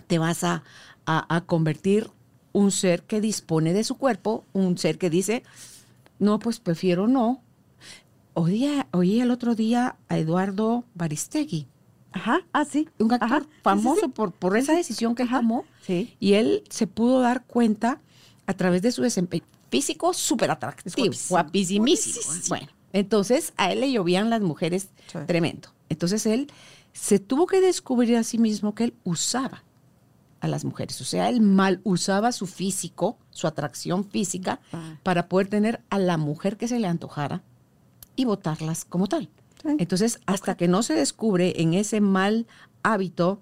te 0.07 0.19
vas 0.19 0.43
a, 0.43 0.63
a- 1.05 1.33
a 1.35 1.41
convertir 1.45 2.09
un 2.53 2.71
ser 2.71 3.03
que 3.03 3.21
dispone 3.21 3.73
de 3.73 3.83
su 3.83 3.95
cuerpo, 3.95 4.45
un 4.53 4.77
ser 4.77 4.97
que 4.97 5.09
dice, 5.09 5.43
no, 6.19 6.39
pues 6.39 6.59
prefiero 6.59 7.07
no. 7.07 7.41
Oí, 8.33 8.67
oí 8.91 9.19
el 9.21 9.31
otro 9.31 9.55
día 9.55 9.97
a 10.07 10.17
Eduardo 10.17 10.85
Baristegui, 10.95 11.67
Ajá. 12.13 12.41
Ah, 12.53 12.65
sí. 12.65 12.87
un 12.99 13.11
actor 13.13 13.27
Ajá. 13.27 13.39
Sí, 13.41 13.45
sí, 13.49 13.59
famoso 13.61 14.01
sí. 14.05 14.07
Por, 14.09 14.31
por 14.33 14.57
esa 14.57 14.73
decisión 14.73 15.15
que 15.15 15.23
él 15.23 15.29
Ajá. 15.29 15.37
tomó, 15.39 15.65
Sí. 15.85 16.15
y 16.19 16.33
él 16.33 16.63
se 16.69 16.87
pudo 16.87 17.19
dar 17.21 17.45
cuenta 17.45 17.99
a 18.47 18.53
través 18.53 18.81
de 18.81 18.91
su 18.91 19.01
desempeño 19.01 19.43
físico 19.69 20.13
súper 20.13 20.51
atractivo, 20.51 21.13
guapísimísimo. 21.29 22.25
Bueno, 22.49 22.67
entonces 22.93 23.53
a 23.57 23.71
él 23.71 23.79
le 23.81 23.91
llovían 23.91 24.29
las 24.29 24.41
mujeres 24.41 24.89
tremendo. 25.27 25.69
Entonces 25.89 26.25
él 26.25 26.47
se 26.93 27.19
tuvo 27.19 27.47
que 27.47 27.61
descubrir 27.61 28.17
a 28.17 28.23
sí 28.23 28.37
mismo 28.37 28.75
que 28.75 28.85
él 28.85 28.93
usaba 29.05 29.63
a 30.41 30.47
las 30.47 30.65
mujeres. 30.65 30.99
O 31.01 31.05
sea, 31.05 31.29
él 31.29 31.39
mal 31.41 31.79
usaba 31.83 32.31
su 32.31 32.47
físico, 32.47 33.17
su 33.29 33.47
atracción 33.47 34.03
física, 34.03 34.59
Ah. 34.73 34.97
para 35.03 35.27
poder 35.29 35.47
tener 35.47 35.81
a 35.89 35.99
la 35.99 36.17
mujer 36.17 36.57
que 36.57 36.67
se 36.67 36.79
le 36.79 36.87
antojara 36.87 37.41
y 38.15 38.25
votarlas 38.25 38.83
como 38.83 39.07
tal. 39.07 39.29
Sí. 39.61 39.69
Entonces, 39.79 40.19
hasta 40.25 40.55
que 40.55 40.67
no 40.67 40.81
se 40.83 40.93
descubre 40.95 41.61
en 41.61 41.73
ese 41.75 42.01
mal 42.01 42.47
hábito 42.83 43.41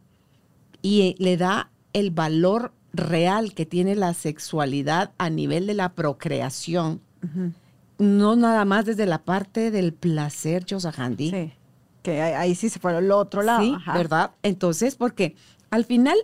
y 0.82 1.02
eh, 1.02 1.16
le 1.18 1.38
da 1.38 1.72
el 1.94 2.12
valor 2.12 2.74
real 2.94 3.54
que 3.54 3.66
tiene 3.66 3.96
la 3.96 4.14
sexualidad 4.14 5.12
a 5.18 5.30
nivel 5.30 5.66
de 5.68 5.74
la 5.76 5.94
procreación, 5.94 7.02
no 7.98 8.36
nada 8.36 8.66
más 8.66 8.86
desde 8.86 9.06
la 9.06 9.20
parte 9.24 9.72
del 9.72 9.94
placer, 9.94 10.66
Josahandi. 10.70 11.30
Sí. 11.32 11.54
Que 12.02 12.22
ahí, 12.22 12.34
ahí 12.34 12.56
sí 12.56 12.70
se 12.70 12.80
fue 12.80 12.96
al 12.96 13.12
otro 13.12 13.42
lado. 13.42 13.62
Sí, 13.64 13.74
Ajá. 13.76 13.94
¿verdad? 13.94 14.32
Entonces, 14.42 14.96
porque 14.96 15.36
al 15.70 15.84
final, 15.86 16.18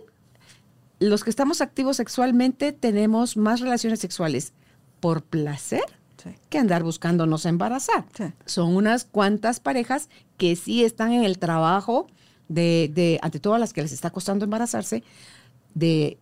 los 0.98 1.24
que 1.24 1.30
estamos 1.30 1.60
activos 1.60 1.96
sexualmente 1.98 2.72
tenemos 2.72 3.36
más 3.36 3.60
relaciones 3.60 4.00
sexuales 4.00 4.52
por 5.00 5.22
placer 5.22 5.84
Sí. 6.22 6.30
que 6.48 6.58
andar 6.58 6.82
buscándonos 6.82 7.44
embarazar. 7.44 8.06
Sí. 8.16 8.24
Son 8.46 8.74
unas 8.74 9.04
cuantas 9.04 9.60
parejas 9.60 10.08
que 10.38 10.56
sí 10.56 10.82
están 10.82 11.12
en 11.12 11.24
el 11.24 11.38
trabajo 11.38 12.06
de, 12.48 12.90
de, 12.94 13.18
ante 13.22 13.38
todo 13.38 13.54
a 13.54 13.58
las 13.58 13.72
que 13.72 13.82
les 13.82 13.92
está 13.92 14.10
costando 14.10 14.44
embarazarse, 14.44 15.04
de 15.74 16.18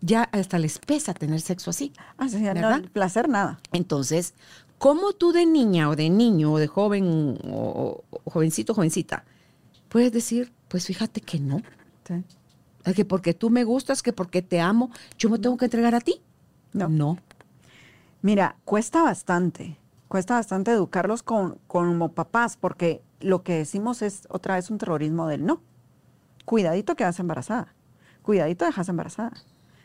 ya 0.00 0.22
hasta 0.32 0.58
les 0.58 0.78
pesa 0.78 1.12
tener 1.12 1.40
sexo 1.40 1.70
así. 1.70 1.92
Ah, 2.18 2.28
sí, 2.28 2.38
no, 2.40 2.82
placer 2.92 3.28
nada. 3.28 3.60
Entonces, 3.72 4.34
¿cómo 4.78 5.12
tú 5.12 5.32
de 5.32 5.44
niña 5.44 5.88
o 5.90 5.96
de 5.96 6.08
niño 6.08 6.52
o 6.52 6.58
de 6.58 6.68
joven 6.68 7.38
o, 7.44 8.02
o 8.10 8.30
jovencito, 8.30 8.74
jovencita, 8.74 9.24
puedes 9.88 10.12
decir, 10.12 10.52
pues 10.68 10.86
fíjate 10.86 11.20
que 11.20 11.40
no? 11.40 11.60
Sí. 12.06 12.14
Es 12.84 12.94
que 12.94 13.04
porque 13.04 13.34
tú 13.34 13.50
me 13.50 13.64
gustas, 13.64 14.02
que 14.02 14.12
porque 14.12 14.42
te 14.42 14.60
amo, 14.60 14.90
yo 15.18 15.30
me 15.30 15.38
tengo 15.38 15.56
que 15.56 15.66
entregar 15.66 15.94
a 15.94 16.00
ti. 16.00 16.20
No. 16.72 16.88
No. 16.88 17.18
Mira, 18.22 18.56
cuesta 18.64 19.02
bastante, 19.02 19.78
cuesta 20.08 20.34
bastante 20.34 20.70
educarlos 20.70 21.22
con, 21.22 21.58
como 21.66 22.12
papás, 22.12 22.56
porque 22.56 23.02
lo 23.20 23.42
que 23.42 23.58
decimos 23.58 24.02
es 24.02 24.26
otra 24.28 24.54
vez 24.54 24.70
un 24.70 24.78
terrorismo 24.78 25.26
del 25.26 25.44
no. 25.44 25.60
Cuidadito 26.44 26.96
que 26.96 27.04
vas 27.04 27.18
embarazada, 27.18 27.74
cuidadito 28.22 28.64
dejas 28.64 28.88
embarazada. 28.88 29.32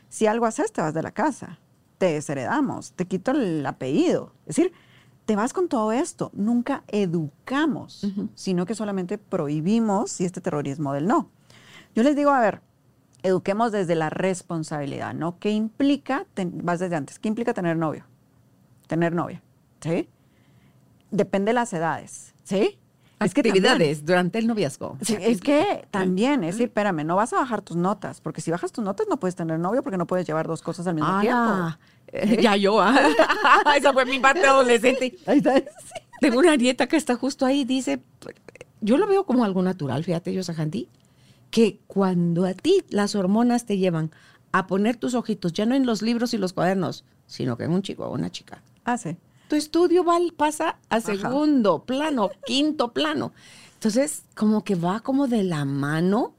Si 0.08 0.26
algo 0.26 0.46
haces, 0.46 0.72
te 0.72 0.80
vas 0.80 0.94
de 0.94 1.02
la 1.02 1.10
casa, 1.10 1.58
te 1.98 2.06
desheredamos, 2.06 2.92
te 2.92 3.06
quito 3.06 3.32
el 3.32 3.64
apellido. 3.66 4.32
Es 4.46 4.56
decir, 4.56 4.72
te 5.26 5.36
vas 5.36 5.52
con 5.52 5.68
todo 5.68 5.92
esto. 5.92 6.30
Nunca 6.32 6.84
educamos, 6.88 8.06
sino 8.34 8.64
que 8.66 8.74
solamente 8.74 9.18
prohibimos 9.18 10.20
y 10.20 10.24
este 10.24 10.40
terrorismo 10.40 10.94
del 10.94 11.06
no. 11.06 11.28
Yo 11.94 12.02
les 12.02 12.16
digo, 12.16 12.30
a 12.30 12.40
ver, 12.40 12.62
eduquemos 13.22 13.72
desde 13.72 13.94
la 13.94 14.10
responsabilidad, 14.10 15.14
¿no? 15.14 15.38
¿Qué 15.38 15.50
implica, 15.50 16.26
ten- 16.34 16.60
vas 16.64 16.78
desde 16.78 16.96
antes, 16.96 17.18
qué 17.18 17.28
implica 17.28 17.52
tener 17.54 17.76
novio? 17.76 18.04
Tener 18.86 19.12
novia, 19.14 19.42
¿sí? 19.80 20.08
Depende 21.10 21.50
de 21.50 21.54
las 21.54 21.72
edades, 21.72 22.34
¿sí? 22.44 22.78
Es 23.20 23.34
que 23.34 23.40
Actividades 23.40 24.04
durante 24.04 24.38
el 24.38 24.46
noviazgo. 24.46 24.96
Sí, 25.02 25.16
es 25.20 25.40
que 25.40 25.86
también, 25.90 26.44
es 26.44 26.54
decir, 26.54 26.68
espérame, 26.68 27.04
no 27.04 27.16
vas 27.16 27.32
a 27.32 27.36
bajar 27.36 27.62
tus 27.62 27.76
notas, 27.76 28.20
porque 28.20 28.40
si 28.40 28.52
bajas 28.52 28.70
tus 28.70 28.84
notas 28.84 29.08
no 29.10 29.18
puedes 29.18 29.34
tener 29.34 29.58
novio 29.58 29.82
porque 29.82 29.96
no 29.98 30.06
puedes 30.06 30.24
llevar 30.24 30.46
dos 30.46 30.62
cosas 30.62 30.86
al 30.86 30.94
mismo 30.94 31.10
Ah, 31.10 31.20
tiempo. 31.20 31.78
eh, 32.12 32.40
ya 32.40 32.54
yo, 32.54 32.80
ah. 32.80 32.94
esa 33.76 33.92
fue 33.92 34.04
mi 34.04 34.20
parte 34.20 34.46
adolescente. 34.46 35.16
Ahí 35.26 35.38
está. 35.38 35.56
Sí. 35.56 35.64
Tengo 36.20 36.38
una 36.38 36.54
nieta 36.54 36.86
que 36.86 36.96
está 36.96 37.16
justo 37.16 37.44
ahí, 37.44 37.64
dice, 37.64 38.00
yo 38.80 38.98
lo 38.98 39.08
veo 39.08 39.24
como 39.26 39.44
algo 39.44 39.62
natural, 39.62 40.04
fíjate, 40.04 40.32
Yosajandí, 40.32 40.88
que 41.50 41.80
cuando 41.86 42.44
a 42.44 42.54
ti 42.54 42.82
las 42.90 43.14
hormonas 43.14 43.64
te 43.66 43.78
llevan 43.78 44.10
a 44.52 44.66
poner 44.66 44.96
tus 44.96 45.14
ojitos, 45.14 45.52
ya 45.52 45.66
no 45.66 45.74
en 45.74 45.86
los 45.86 46.02
libros 46.02 46.34
y 46.34 46.38
los 46.38 46.52
cuadernos, 46.52 47.04
sino 47.26 47.56
que 47.56 47.64
en 47.64 47.72
un 47.72 47.82
chico 47.82 48.06
o 48.06 48.12
una 48.12 48.30
chica, 48.30 48.62
Ah, 48.84 48.96
sí. 48.98 49.16
tu 49.48 49.56
estudio 49.56 50.04
va, 50.04 50.18
pasa 50.36 50.78
a 50.88 51.00
segundo 51.00 51.84
plano, 51.84 52.30
quinto 52.46 52.92
plano. 52.92 53.32
Entonces, 53.74 54.22
como 54.34 54.64
que 54.64 54.74
va 54.74 55.00
como 55.00 55.28
de 55.28 55.44
la 55.44 55.64
mano, 55.64 56.34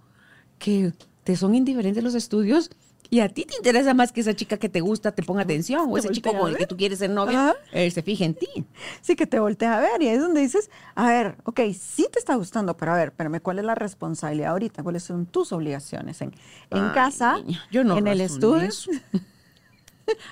que 0.57 0.93
te 1.23 1.35
son 1.37 1.55
indiferentes 1.55 2.03
los 2.03 2.15
estudios 2.15 2.69
y 3.09 3.21
a 3.21 3.29
ti 3.29 3.45
te 3.45 3.55
interesa 3.55 3.93
más 3.93 4.11
que 4.11 4.21
esa 4.21 4.35
chica 4.35 4.57
que 4.57 4.69
te 4.69 4.81
gusta 4.81 5.11
te 5.11 5.23
ponga 5.23 5.41
atención 5.41 5.87
o 5.89 5.97
ese 5.97 6.09
chico 6.09 6.31
con 6.33 6.49
el 6.49 6.57
que 6.57 6.67
tú 6.67 6.77
quieres 6.77 6.99
ser 6.99 7.09
novia, 7.09 7.55
se 7.71 8.01
fija 8.03 8.25
en 8.25 8.35
ti. 8.35 8.47
Sí, 9.01 9.15
que 9.15 9.25
te 9.25 9.39
volteas 9.39 9.77
a 9.77 9.79
ver 9.79 10.01
y 10.01 10.07
ahí 10.07 10.15
es 10.15 10.21
donde 10.21 10.41
dices, 10.41 10.69
a 10.95 11.07
ver, 11.07 11.37
ok, 11.43 11.61
sí 11.79 12.07
te 12.11 12.19
está 12.19 12.35
gustando, 12.35 12.77
pero 12.77 12.93
a 12.93 12.95
ver, 12.95 13.09
espérame, 13.09 13.41
¿cuál 13.41 13.59
es 13.59 13.65
la 13.65 13.75
responsabilidad 13.75 14.51
ahorita? 14.51 14.83
¿Cuáles 14.83 15.03
son 15.03 15.25
tus 15.25 15.51
obligaciones 15.51 16.21
en, 16.21 16.33
en 16.69 16.83
Ay, 16.83 16.91
casa, 16.93 17.37
niña, 17.37 17.63
yo 17.71 17.83
no 17.83 17.97
en 17.97 18.07
el 18.07 18.21
estudio? 18.21 18.67
eso. 18.67 18.91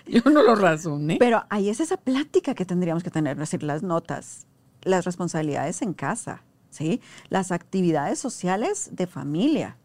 Yo 0.07 0.21
no 0.25 0.41
lo 0.41 0.55
razoné. 0.55 1.17
Pero 1.19 1.43
ahí 1.51 1.69
es 1.69 1.79
esa 1.79 1.97
plática 1.97 2.55
que 2.55 2.65
tendríamos 2.65 3.03
que 3.03 3.11
tener, 3.11 3.33
es 3.33 3.39
decir, 3.39 3.61
las 3.61 3.83
notas, 3.83 4.47
las 4.81 5.05
responsabilidades 5.05 5.83
en 5.83 5.93
casa, 5.93 6.41
¿sí? 6.71 6.99
Las 7.29 7.51
actividades 7.51 8.17
sociales 8.17 8.89
de 8.93 9.05
familia. 9.05 9.77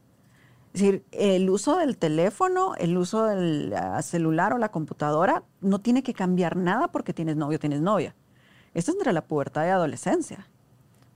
Es 0.72 0.80
decir, 0.80 1.04
el 1.12 1.50
uso 1.50 1.76
del 1.76 1.98
teléfono, 1.98 2.74
el 2.76 2.96
uso 2.96 3.26
del 3.26 3.74
ah, 3.74 4.00
celular 4.00 4.54
o 4.54 4.58
la 4.58 4.70
computadora 4.70 5.42
no 5.60 5.80
tiene 5.80 6.02
que 6.02 6.14
cambiar 6.14 6.56
nada 6.56 6.88
porque 6.88 7.12
tienes 7.12 7.36
novio 7.36 7.56
o 7.56 7.60
tienes 7.60 7.82
novia. 7.82 8.14
Esto 8.72 8.90
es 8.90 8.96
entre 8.96 9.12
la 9.12 9.24
pubertad 9.24 9.66
y 9.66 9.68
adolescencia, 9.68 10.46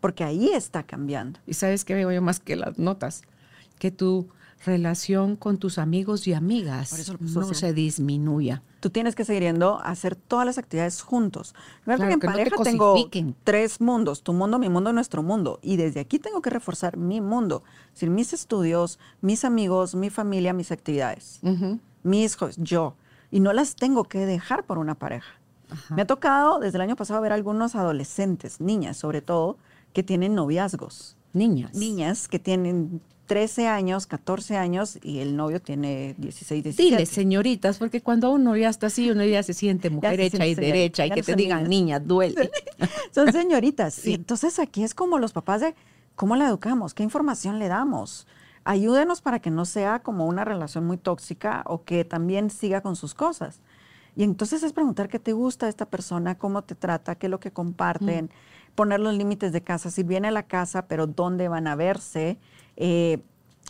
porque 0.01 0.25
ahí 0.25 0.51
está 0.51 0.83
cambiando. 0.83 1.41
Y 1.47 1.55
sabes 1.55 1.87
que 1.87 1.95
veo 1.95 2.13
yo 2.13 2.21
más 2.21 2.39
que 2.39 2.55
las 2.55 2.79
notas, 2.79 3.23
que 3.79 3.91
tu 3.91 4.29
relación 4.67 5.37
con 5.37 5.57
tus 5.57 5.79
amigos 5.79 6.27
y 6.27 6.35
amigas 6.35 7.11
no 7.21 7.55
se 7.55 7.73
disminuya. 7.73 8.63
Tú 8.81 8.91
tienes 8.91 9.15
que 9.15 9.25
seguir 9.25 9.45
yendo 9.45 9.79
a 9.81 9.91
hacer 9.91 10.17
todas 10.17 10.45
las 10.45 10.59
actividades 10.59 11.01
juntos. 11.01 11.55
Claro, 11.85 12.07
que 12.07 12.13
en 12.13 12.21
que 12.21 12.27
no 12.27 12.33
te 12.33 12.39
pareja 12.39 12.63
tengo 12.63 12.95
tres 13.45 13.81
mundos, 13.81 14.23
tu 14.23 14.33
mundo, 14.33 14.59
mi 14.59 14.69
mundo, 14.69 14.93
nuestro 14.93 15.23
mundo. 15.23 15.59
Y 15.63 15.77
desde 15.77 16.01
aquí 16.01 16.19
tengo 16.19 16.43
que 16.43 16.51
reforzar 16.51 16.97
mi 16.97 17.21
mundo. 17.21 17.63
Es 17.87 17.95
decir, 17.95 18.11
mis 18.11 18.33
estudios, 18.33 18.99
mis 19.23 19.45
amigos, 19.45 19.95
mi 19.95 20.11
familia, 20.11 20.53
mis 20.53 20.71
actividades, 20.71 21.41
Ujú. 21.43 21.81
mis 22.03 22.35
hijos, 22.35 22.57
yo. 22.59 22.97
Y 23.31 23.41
no 23.41 23.53
las 23.53 23.77
tengo 23.77 24.05
que 24.05 24.27
dejar 24.27 24.65
por 24.65 24.79
una 24.79 24.95
pareja. 24.95 25.33
Me 25.91 26.03
ha 26.03 26.07
tocado 26.07 26.59
desde 26.61 26.79
el 26.79 26.83
año 26.83 26.97
pasado 26.97 27.21
ver 27.21 27.33
algunos 27.33 27.75
adolescentes, 27.75 28.61
niñas 28.61 28.97
sobre 28.97 29.21
todo, 29.23 29.57
que 29.93 30.03
tienen 30.03 30.35
noviazgos. 30.35 31.17
Niñas. 31.37 31.75
niñas 31.75 32.29
que 32.29 32.39
tienen 32.39 33.01
13 33.27 33.67
años, 33.67 34.07
14 34.07 34.57
años 34.57 34.99
y 35.03 35.19
el 35.19 35.37
novio 35.37 35.61
tiene 35.61 36.15
16, 36.19 36.65
17. 36.65 36.83
Dile, 36.83 37.07
señoritas, 37.07 37.79
porque 37.79 38.01
cuando 38.01 38.31
uno 38.31 38.57
ya 38.57 38.69
está 38.69 38.87
así, 38.87 39.11
uno 39.11 39.25
ya 39.25 39.43
se 39.43 39.53
siente 39.53 39.91
mujer 39.91 40.17
se 40.17 40.27
hecha 40.27 40.47
y 40.47 40.55
señorita, 40.55 40.61
derecha 40.61 41.07
y 41.07 41.11
que 41.11 41.21
no 41.21 41.27
te 41.27 41.37
digan 41.37 41.65
niñas. 41.65 41.69
niña, 41.69 42.01
duele. 42.01 42.51
Son 43.13 43.31
señoritas. 43.33 43.95
Sí. 44.07 44.11
Y 44.11 44.15
entonces 44.15 44.59
aquí 44.59 44.85
es 44.85 44.95
como 44.95 45.19
los 45.19 45.33
papás 45.33 45.61
de 45.61 45.75
cómo 46.15 46.37
la 46.37 46.49
educamos, 46.49 46.95
qué 46.95 47.03
información 47.03 47.59
le 47.59 47.69
damos. 47.69 48.27
Ayúdenos 48.65 49.21
para 49.21 49.41
que 49.41 49.51
no 49.51 49.65
sea 49.65 50.01
como 50.01 50.27
una 50.27 50.45
relación 50.45 50.87
muy 50.87 50.97
tóxica 50.97 51.63
o 51.67 51.85
que 51.85 52.05
también 52.05 52.51
siga 52.51 52.81
con 52.81 52.95
sus 52.95 53.15
cosas. 53.15 53.61
Y 54.17 54.23
entonces 54.23 54.63
es 54.63 54.73
preguntar 54.73 55.09
qué 55.09 55.19
te 55.19 55.33
gusta 55.33 55.67
de 55.67 55.71
esta 55.71 55.87
persona, 55.87 56.37
cómo 56.37 56.63
te 56.63 56.75
trata, 56.75 57.15
qué 57.15 57.27
es 57.27 57.31
lo 57.31 57.41
que 57.41 57.53
comparten, 57.53 58.31
poner 58.77 59.01
los 59.01 59.15
límites 59.15 59.53
de 59.53 59.63
casa. 59.63 59.91
Si 59.91 60.05
viene 60.05 60.29
a 60.29 60.31
la 60.31 60.45
casa, 60.45 60.87
pero 60.87 61.09
dónde 61.09 61.49
van 61.49 61.67
a 61.67 61.75
verse, 61.75 62.39
Eh, 62.77 63.19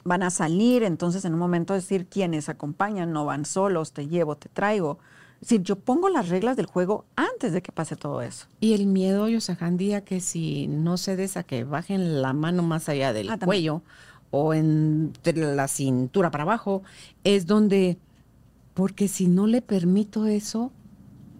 van 0.04 0.22
a 0.22 0.30
salir, 0.30 0.82
entonces 0.82 1.24
en 1.24 1.32
un 1.32 1.38
momento 1.38 1.74
decir 1.74 2.07
quiénes 2.07 2.48
acompañan, 2.48 3.12
no 3.12 3.24
van 3.24 3.44
solos, 3.44 3.92
te 3.92 4.07
llevo, 4.07 4.36
te 4.36 4.48
traigo. 4.48 4.98
Es 5.40 5.48
decir, 5.48 5.62
yo 5.62 5.76
pongo 5.76 6.09
las 6.09 6.28
reglas 6.28 6.57
del 6.57 6.66
juego 6.66 7.04
antes 7.14 7.52
de 7.52 7.61
que 7.62 7.70
pase 7.72 7.94
todo 7.94 8.20
eso. 8.22 8.46
Y 8.61 8.74
el 8.74 8.86
miedo, 8.86 9.28
Yosajandía, 9.28 10.02
que 10.02 10.20
si 10.20 10.66
no 10.66 10.96
cedes 10.96 11.36
a 11.36 11.42
que 11.44 11.64
bajen 11.64 12.20
la 12.22 12.32
mano 12.32 12.62
más 12.62 12.88
allá 12.88 13.12
del 13.12 13.30
Ah, 13.30 13.38
cuello 13.38 13.82
o 14.30 14.54
entre 14.54 15.36
la 15.36 15.68
cintura 15.68 16.30
para 16.30 16.42
abajo, 16.42 16.82
es 17.22 17.46
donde, 17.46 17.96
porque 18.74 19.09
si 19.09 19.28
no 19.28 19.46
le 19.46 19.62
permito 19.62 20.26
eso, 20.26 20.72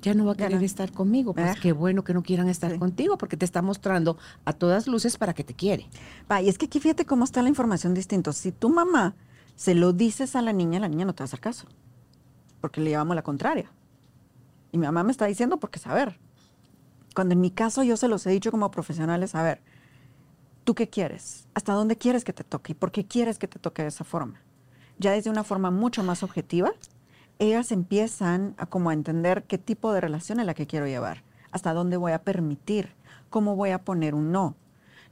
ya 0.07 0.15
no 0.15 0.25
va 0.25 0.33
a 0.33 0.37
querer 0.37 0.61
no. 0.61 0.65
estar 0.65 0.93
conmigo. 0.93 1.35
Pues 1.35 1.51
Ah. 1.51 1.55
qué 1.61 1.73
bueno 1.73 2.05
que 2.05 2.15
no 2.15 2.23
quieran 2.23 2.49
estar 2.49 2.71
Sí. 2.73 2.79
contigo, 2.79 3.19
porque 3.19 3.37
te 3.37 3.45
está 3.45 3.61
mostrando 3.61 4.17
a 4.45 4.53
todas 4.53 4.87
luces 4.87 5.17
para 5.19 5.35
que 5.35 5.43
te 5.43 5.53
quiere. 5.55 5.87
Va, 6.31 6.41
y 6.41 6.49
es 6.49 6.59
que 6.59 6.67
aquí 6.67 6.79
fíjate 6.79 7.05
cómo 7.05 7.25
está 7.25 7.43
la 7.43 7.49
información 7.49 7.93
distinto. 7.93 8.33
Si 8.33 8.53
tu 8.53 8.69
mamá 8.71 9.15
se 9.57 9.75
lo 9.75 9.93
dices 9.93 10.37
a 10.37 10.43
la 10.43 10.53
niña, 10.53 10.79
la 10.79 10.89
niña 10.89 11.05
no 11.07 11.15
te 11.15 11.23
va 11.23 11.25
a 11.25 11.27
hacer 11.27 11.41
caso, 11.41 11.67
porque 12.61 12.81
le 12.81 12.91
llevamos 12.91 13.17
la 13.17 13.23
contraria. 13.23 13.71
Y 14.71 14.79
mi 14.79 14.87
mamá 14.87 15.03
me 15.03 15.11
está 15.11 15.27
diciendo 15.27 15.57
porque 15.59 15.79
saber. 15.81 16.19
Cuando 17.15 17.33
en 17.33 17.41
mi 17.41 17.51
caso 17.51 17.83
yo 17.83 17.97
se 17.97 18.07
los 18.09 18.25
he 18.27 18.31
dicho 18.31 18.51
como 18.53 18.71
profesionales, 18.71 19.35
a 19.35 19.43
ver, 19.43 19.61
¿tú 20.65 20.75
qué 20.75 20.89
quieres? 20.89 21.47
¿Hasta 21.55 21.73
dónde 21.73 21.97
quieres 21.97 22.23
que 22.25 22.33
te 22.33 22.45
toque? 22.45 22.73
¿Y 22.73 22.75
por 22.75 22.93
qué 22.93 23.07
quieres 23.07 23.39
que 23.39 23.49
te 23.49 23.59
toque 23.59 23.83
de 23.83 23.89
esa 23.89 24.05
forma? 24.05 24.41
Ya 24.99 25.11
desde 25.13 25.31
una 25.31 25.43
forma 25.43 25.71
mucho 25.71 26.03
más 26.05 26.23
objetiva, 26.23 26.73
ellas 27.39 27.73
empiezan 27.73 28.55
a 28.59 28.67
como 28.67 28.91
a 28.91 28.95
entender 28.95 29.45
qué 29.45 29.59
tipo 29.59 29.93
de 29.93 30.01
relación 30.01 30.41
es 30.41 30.47
la 30.47 30.55
que 30.55 30.67
quiero 30.67 30.87
llevar, 30.87 31.23
hasta 31.51 31.75
dónde 31.75 31.97
voy 31.97 32.13
a 32.13 32.23
permitir, 32.23 32.95
cómo 33.31 33.57
voy 33.57 33.71
a 33.71 33.85
poner 33.85 34.15
un 34.15 34.33
no. 34.33 34.57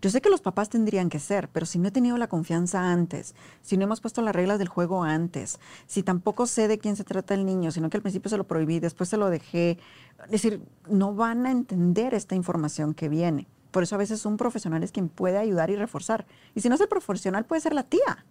Yo 0.05 0.11
sé 0.11 0.21
que 0.21 0.29
los 0.29 0.43
papás 0.43 0.69
tendrían 0.69 1.09
que 1.09 1.19
ser, 1.19 1.49
pero 1.49 1.65
si 1.65 1.79
no 1.79 1.89
he 1.89 1.91
tenido 1.91 2.19
la 2.19 2.29
confianza 2.29 2.93
antes, 2.93 3.35
si 3.63 3.79
no 3.79 3.85
hemos 3.85 4.03
puesto 4.03 4.21
las 4.21 4.35
reglas 4.35 4.59
del 4.59 4.69
juego 4.69 5.03
antes, 5.03 5.59
si 5.87 6.03
tampoco 6.03 6.47
sé 6.47 6.69
de 6.69 6.79
quién 6.79 6.97
se 6.97 7.05
trata 7.05 7.33
el 7.33 7.47
niño, 7.47 7.71
sino 7.71 7.89
que 7.89 7.97
al 7.97 8.03
principio 8.03 8.29
se 8.29 8.37
lo 8.37 8.45
prohibí, 8.45 8.81
después 8.81 9.09
se 9.09 9.17
lo 9.17 9.31
dejé, 9.31 9.79
es 10.25 10.31
decir, 10.31 10.61
no 10.91 11.15
van 11.15 11.47
a 11.47 11.51
entender 11.51 12.13
esta 12.13 12.35
información 12.35 12.93
que 12.93 13.09
viene. 13.09 13.47
Por 13.71 13.83
eso 13.83 13.95
a 13.95 13.99
veces 13.99 14.27
un 14.27 14.37
profesional 14.37 14.83
es 14.83 14.93
quien 14.93 15.09
puede 15.09 15.39
ayudar 15.39 15.71
y 15.71 15.77
reforzar. 15.77 16.27
Y 16.55 16.61
si 16.61 16.69
no 16.69 16.75
es 16.75 16.81
el 16.81 16.89
profesional, 16.89 17.47
puede 17.47 17.63
ser 17.63 17.75
la 17.75 17.85
tía, 17.85 18.27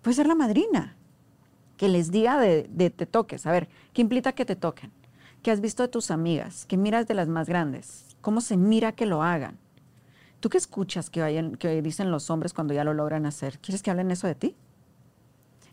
puede 0.00 0.14
ser 0.14 0.28
la 0.28 0.36
madrina, 0.36 0.96
que 1.76 1.88
les 1.88 2.10
diga 2.10 2.38
de, 2.38 2.68
de 2.70 2.90
te 2.90 3.06
toques. 3.06 3.46
A 3.46 3.52
ver, 3.52 3.68
¿qué 3.92 4.02
implica 4.02 4.32
que 4.32 4.44
te 4.44 4.56
toquen? 4.56 4.90
¿Qué 5.42 5.50
has 5.50 5.60
visto 5.60 5.82
de 5.82 5.88
tus 5.88 6.10
amigas? 6.10 6.64
¿Qué 6.66 6.76
miras 6.76 7.06
de 7.06 7.14
las 7.14 7.28
más 7.28 7.48
grandes? 7.48 8.16
¿Cómo 8.20 8.40
se 8.40 8.56
mira 8.56 8.92
que 8.92 9.06
lo 9.06 9.22
hagan? 9.22 9.58
¿Tú 10.40 10.48
qué 10.48 10.58
escuchas 10.58 11.10
que, 11.10 11.20
vayan, 11.20 11.56
que 11.56 11.80
dicen 11.82 12.10
los 12.10 12.30
hombres 12.30 12.52
cuando 12.52 12.74
ya 12.74 12.84
lo 12.84 12.94
logran 12.94 13.26
hacer? 13.26 13.58
¿Quieres 13.58 13.82
que 13.82 13.90
hablen 13.90 14.10
eso 14.10 14.26
de 14.26 14.34
ti? 14.34 14.54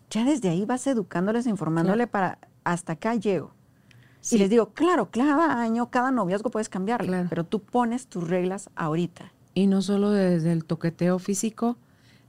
Ya 0.10 0.26
desde 0.26 0.49
ahí 0.49 0.66
vas 0.66 0.86
educándoles, 0.88 1.47
informándole 1.47 2.08
para 2.08 2.38
hasta 2.64 2.93
acá 2.93 3.16
llego. 3.16 3.54
Sí. 4.20 4.36
Y 4.36 4.39
les 4.39 4.49
digo, 4.49 4.72
claro, 4.74 5.10
cada 5.10 5.62
año, 5.62 5.89
cada 5.89 6.12
noviazgo 6.12 6.52
puedes 6.52 6.70
cambiarlo, 6.70 7.08
Claro. 7.08 7.28
pero 7.30 7.43
tú 7.45 7.62
pones 7.62 8.08
tus 8.08 8.28
reglas 8.30 8.70
ahorita. 8.76 9.32
Y 9.54 9.68
no 9.68 9.82
solo 9.82 10.12
desde 10.12 10.52
el 10.52 10.64
toqueteo 10.66 11.18
físico, 11.18 11.78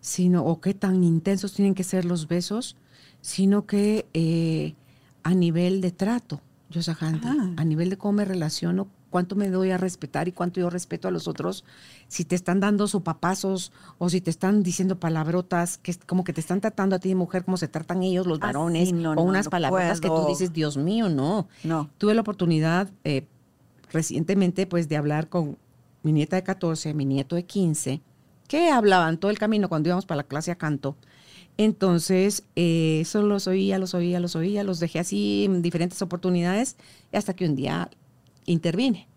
sino, 0.00 0.44
o 0.44 0.60
qué 0.60 0.74
tan 0.74 1.04
intensos 1.04 1.52
tienen 1.54 1.74
que 1.74 1.84
ser 1.84 2.04
los 2.04 2.28
besos, 2.28 2.76
sino 3.22 3.64
que 3.64 4.04
eh, 4.12 4.74
a 5.22 5.32
nivel 5.34 5.80
de 5.80 5.90
trato, 5.92 6.40
Yosahandi, 6.68 7.26
Ah. 7.26 7.54
a 7.56 7.64
nivel 7.64 7.88
de 7.88 7.96
cómo 7.96 8.12
me 8.12 8.24
relaciono, 8.26 8.88
cuánto 9.10 9.36
me 9.36 9.48
doy 9.50 9.70
a 9.70 9.76
respetar 9.78 10.26
y 10.28 10.32
cuánto 10.32 10.58
yo 10.60 10.68
respeto 10.70 11.06
a 11.06 11.10
los 11.10 11.28
otros, 11.28 11.64
si 12.08 12.24
te 12.24 12.34
están 12.34 12.60
dando 12.60 12.88
sopapazos 12.88 13.70
o 13.98 14.08
si 14.08 14.20
te 14.22 14.30
están 14.30 14.62
diciendo 14.62 14.98
palabrotas, 14.98 15.76
que 15.78 15.90
es 15.90 15.98
como 15.98 16.24
que 16.24 16.32
te 16.32 16.40
están 16.40 16.60
tratando 16.62 16.96
a 16.96 16.98
ti 16.98 17.10
de 17.10 17.14
mujer 17.14 17.44
como 17.44 17.56
se 17.58 17.68
tratan 17.68 18.02
ellos, 18.02 18.26
los 18.26 18.38
Ah, 18.40 18.46
varones, 18.46 18.92
no, 18.92 19.12
o 19.12 19.14
no, 19.14 19.22
unas 19.22 19.46
no 19.46 19.50
palabrotas 19.50 20.00
que 20.00 20.08
tú 20.08 20.24
dices, 20.28 20.52
Dios 20.52 20.76
mío, 20.78 21.08
no. 21.10 21.46
No. 21.62 21.90
Tuve 21.98 22.14
la 22.14 22.22
oportunidad 22.22 22.90
eh, 23.04 23.26
recientemente 23.92 24.66
pues 24.66 24.88
de 24.88 24.96
hablar 24.96 25.28
con 25.28 25.58
mi 26.02 26.12
nieta 26.12 26.36
de 26.36 26.42
14, 26.42 26.94
mi 26.94 27.04
nieto 27.04 27.36
de 27.36 27.44
15, 27.44 28.00
que 28.48 28.70
hablaban 28.70 29.18
todo 29.18 29.30
el 29.30 29.38
camino 29.38 29.68
cuando 29.68 29.88
íbamos 29.90 30.06
para 30.06 30.16
la 30.16 30.24
clase 30.24 30.50
a 30.50 30.56
canto. 30.56 30.96
Entonces, 31.58 32.44
eh, 32.56 33.00
eso 33.02 33.22
los 33.22 33.46
oía, 33.46 33.78
los 33.78 33.94
oía, 33.94 34.20
los 34.20 34.36
oía, 34.36 34.64
los 34.64 34.80
dejé 34.80 34.98
así 34.98 35.44
en 35.44 35.62
diferentes 35.62 36.00
oportunidades 36.02 36.76
hasta 37.12 37.34
que 37.34 37.44
un 37.44 37.56
día 37.56 37.90
intervine. 38.46 39.08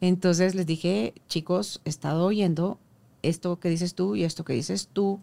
Entonces 0.00 0.54
les 0.54 0.66
dije, 0.66 1.14
chicos, 1.28 1.80
he 1.84 1.88
estado 1.88 2.24
oyendo 2.26 2.78
esto 3.22 3.58
que 3.58 3.68
dices 3.68 3.94
tú 3.94 4.14
y 4.14 4.24
esto 4.24 4.44
que 4.44 4.52
dices 4.52 4.88
tú 4.92 5.20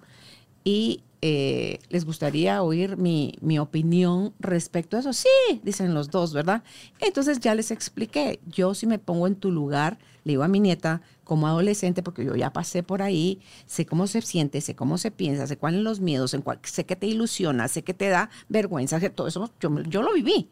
y 0.63 1.03
eh, 1.21 1.79
les 1.89 2.05
gustaría 2.05 2.61
oír 2.63 2.97
mi, 2.97 3.35
mi 3.39 3.59
opinión 3.59 4.33
respecto 4.39 4.97
a 4.97 4.99
eso. 4.99 5.13
Sí, 5.13 5.29
dicen 5.63 5.93
los 5.93 6.09
dos, 6.09 6.33
¿verdad? 6.33 6.63
Entonces 6.99 7.39
ya 7.39 7.55
les 7.55 7.71
expliqué, 7.71 8.39
yo 8.45 8.73
si 8.73 8.87
me 8.87 8.99
pongo 8.99 9.27
en 9.27 9.35
tu 9.35 9.51
lugar, 9.51 9.99
le 10.23 10.33
digo 10.33 10.43
a 10.43 10.47
mi 10.47 10.59
nieta 10.59 11.01
como 11.23 11.47
adolescente, 11.47 12.03
porque 12.03 12.25
yo 12.25 12.35
ya 12.35 12.51
pasé 12.51 12.83
por 12.83 13.01
ahí, 13.01 13.39
sé 13.65 13.85
cómo 13.85 14.07
se 14.07 14.21
siente, 14.21 14.61
sé 14.61 14.75
cómo 14.75 14.97
se 14.97 15.11
piensa, 15.11 15.47
sé 15.47 15.57
cuáles 15.57 15.79
son 15.79 15.83
los 15.83 15.99
miedos, 15.99 16.33
en 16.33 16.43
sé 16.63 16.85
que 16.85 16.95
te 16.95 17.07
ilusiona, 17.07 17.67
sé 17.67 17.83
que 17.83 17.93
te 17.93 18.09
da 18.09 18.29
vergüenza, 18.49 18.99
sé 18.99 19.09
todo 19.09 19.27
eso 19.27 19.51
yo, 19.59 19.81
yo 19.83 20.01
lo 20.01 20.13
viví. 20.13 20.49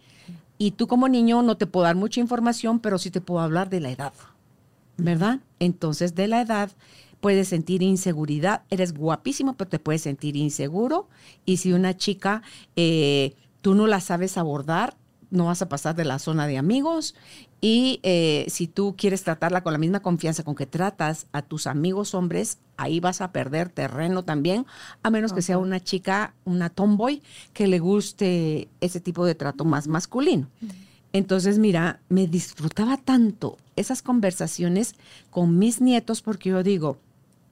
Y 0.57 0.71
tú 0.71 0.87
como 0.87 1.07
niño 1.07 1.41
no 1.41 1.57
te 1.57 1.65
puedo 1.65 1.85
dar 1.85 1.95
mucha 1.95 2.19
información, 2.19 2.79
pero 2.79 2.99
sí 2.99 3.09
te 3.09 3.21
puedo 3.21 3.39
hablar 3.39 3.69
de 3.69 3.79
la 3.79 3.91
edad, 3.91 4.13
¿verdad? 4.97 5.39
Entonces 5.59 6.15
de 6.15 6.27
la 6.27 6.41
edad 6.41 6.71
puedes 7.21 7.47
sentir 7.47 7.81
inseguridad, 7.81 8.63
eres 8.69 8.93
guapísimo, 8.93 9.53
pero 9.53 9.69
te 9.69 9.79
puedes 9.79 10.01
sentir 10.01 10.35
inseguro. 10.35 11.07
Y 11.45 11.57
si 11.57 11.71
una 11.71 11.95
chica, 11.95 12.41
eh, 12.75 13.35
tú 13.61 13.75
no 13.75 13.87
la 13.87 14.01
sabes 14.01 14.37
abordar, 14.37 14.95
no 15.31 15.45
vas 15.45 15.61
a 15.61 15.69
pasar 15.69 15.95
de 15.95 16.05
la 16.05 16.19
zona 16.19 16.45
de 16.45 16.57
amigos. 16.57 17.15
Y 17.61 17.99
eh, 18.03 18.45
si 18.49 18.67
tú 18.67 18.95
quieres 18.97 19.23
tratarla 19.23 19.63
con 19.63 19.73
la 19.73 19.79
misma 19.79 20.01
confianza 20.01 20.43
con 20.43 20.55
que 20.55 20.65
tratas 20.65 21.25
a 21.31 21.41
tus 21.41 21.67
amigos 21.67 22.13
hombres, 22.13 22.59
ahí 22.77 22.99
vas 22.99 23.21
a 23.21 23.31
perder 23.31 23.69
terreno 23.69 24.23
también, 24.23 24.65
a 25.03 25.09
menos 25.09 25.31
que 25.33 25.41
sea 25.41 25.57
una 25.57 25.79
chica, 25.79 26.33
una 26.45 26.69
tomboy, 26.69 27.21
que 27.53 27.67
le 27.67 27.79
guste 27.79 28.67
ese 28.81 28.99
tipo 28.99 29.25
de 29.25 29.35
trato 29.35 29.65
más 29.65 29.87
masculino. 29.87 30.47
Entonces, 31.13 31.59
mira, 31.59 31.99
me 32.09 32.27
disfrutaba 32.27 32.97
tanto 32.97 33.57
esas 33.75 34.01
conversaciones 34.01 34.95
con 35.29 35.57
mis 35.59 35.81
nietos 35.81 36.21
porque 36.21 36.49
yo 36.49 36.63
digo, 36.63 36.97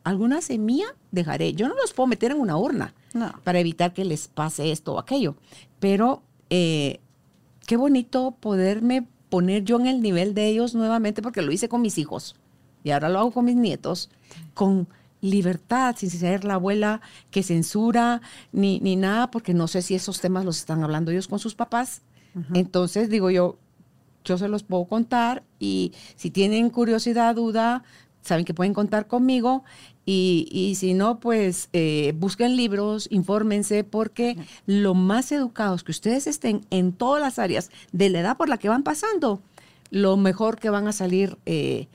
alguna 0.03 0.41
semilla 0.41 0.95
dejaré. 1.11 1.53
Yo 1.53 1.67
no 1.67 1.75
los 1.75 1.93
puedo 1.93 2.07
meter 2.07 2.31
en 2.31 2.39
una 2.39 2.57
urna 2.57 2.93
No. 3.13 3.33
para 3.43 3.59
evitar 3.59 3.93
que 3.93 4.05
les 4.05 4.27
pase 4.27 4.71
esto 4.71 4.93
o 4.93 4.99
aquello, 4.99 5.35
pero 5.79 6.21
eh, 6.49 6.99
qué 7.69 7.77
bonito 7.77 8.31
poderme 8.31 9.05
poner 9.29 9.63
yo 9.63 9.79
en 9.79 9.85
el 9.85 10.01
nivel 10.01 10.33
de 10.33 10.47
ellos 10.47 10.73
nuevamente 10.73 11.21
porque 11.21 11.43
lo 11.43 11.51
hice 11.51 11.69
con 11.69 11.83
mis 11.83 11.99
hijos 11.99 12.35
y 12.83 12.89
ahora 12.89 13.09
lo 13.09 13.19
hago 13.19 13.29
con 13.29 13.45
mis 13.45 13.57
nietos, 13.57 14.09
con 14.55 14.87
libertad, 15.21 15.95
sin 15.95 16.09
ser 16.09 16.45
la 16.45 16.55
abuela 16.55 16.99
que 17.29 17.43
censura 17.43 18.23
ni, 18.51 18.79
ni 18.79 18.95
nada, 18.95 19.29
porque 19.29 19.53
no 19.53 19.67
sé 19.67 19.83
si 19.83 19.93
esos 19.93 20.19
temas 20.19 20.45
los 20.45 20.57
están 20.57 20.83
hablando 20.83 21.11
ellos 21.11 21.27
con 21.27 21.37
sus 21.37 21.53
papás. 21.53 22.01
Entonces 22.55 23.07
digo 23.07 23.29
yo, 23.29 23.59
yo 24.25 24.39
se 24.39 24.47
los 24.47 24.63
puedo 24.63 24.85
contar 24.85 25.43
y 25.59 25.93
si 26.15 26.31
tienen 26.31 26.71
curiosidad, 26.71 27.35
duda, 27.35 27.83
saben 28.21 28.45
que 28.45 28.55
pueden 28.55 28.73
contar 28.73 29.05
conmigo 29.05 29.63
y, 30.11 30.47
y 30.49 30.73
si 30.73 30.95
no, 30.95 31.19
pues 31.19 31.69
eh, 31.71 32.15
busquen 32.17 32.55
libros, 32.55 33.07
infórmense, 33.11 33.83
porque 33.83 34.37
lo 34.65 34.95
más 34.95 35.31
educados 35.31 35.83
que 35.83 35.91
ustedes 35.91 36.25
estén 36.25 36.65
en 36.71 36.93
todas 36.93 37.21
las 37.21 37.37
áreas 37.37 37.69
de 37.91 38.09
la 38.09 38.21
edad 38.21 38.35
por 38.35 38.49
la 38.49 38.57
que 38.57 38.69
van 38.69 38.81
pasando, 38.81 39.39
lo 39.91 40.17
mejor 40.17 40.57
que 40.57 40.71
van 40.71 40.87
a 40.87 40.93
salir 40.93 41.37
eh, 41.45 41.89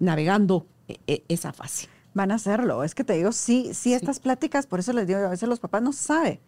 navegando 0.00 0.66
eh, 0.88 0.96
eh, 1.06 1.22
esa 1.28 1.52
fase. 1.52 1.88
Van 2.14 2.32
a 2.32 2.34
hacerlo. 2.34 2.82
Es 2.82 2.96
que 2.96 3.04
te 3.04 3.12
digo, 3.12 3.30
sí, 3.30 3.70
sí, 3.74 3.94
estas 3.94 4.18
pláticas, 4.18 4.66
por 4.66 4.80
eso 4.80 4.92
les 4.92 5.06
digo, 5.06 5.20
a 5.20 5.28
veces 5.28 5.48
los 5.48 5.60
papás 5.60 5.82
no 5.82 5.92
saben. 5.92 6.40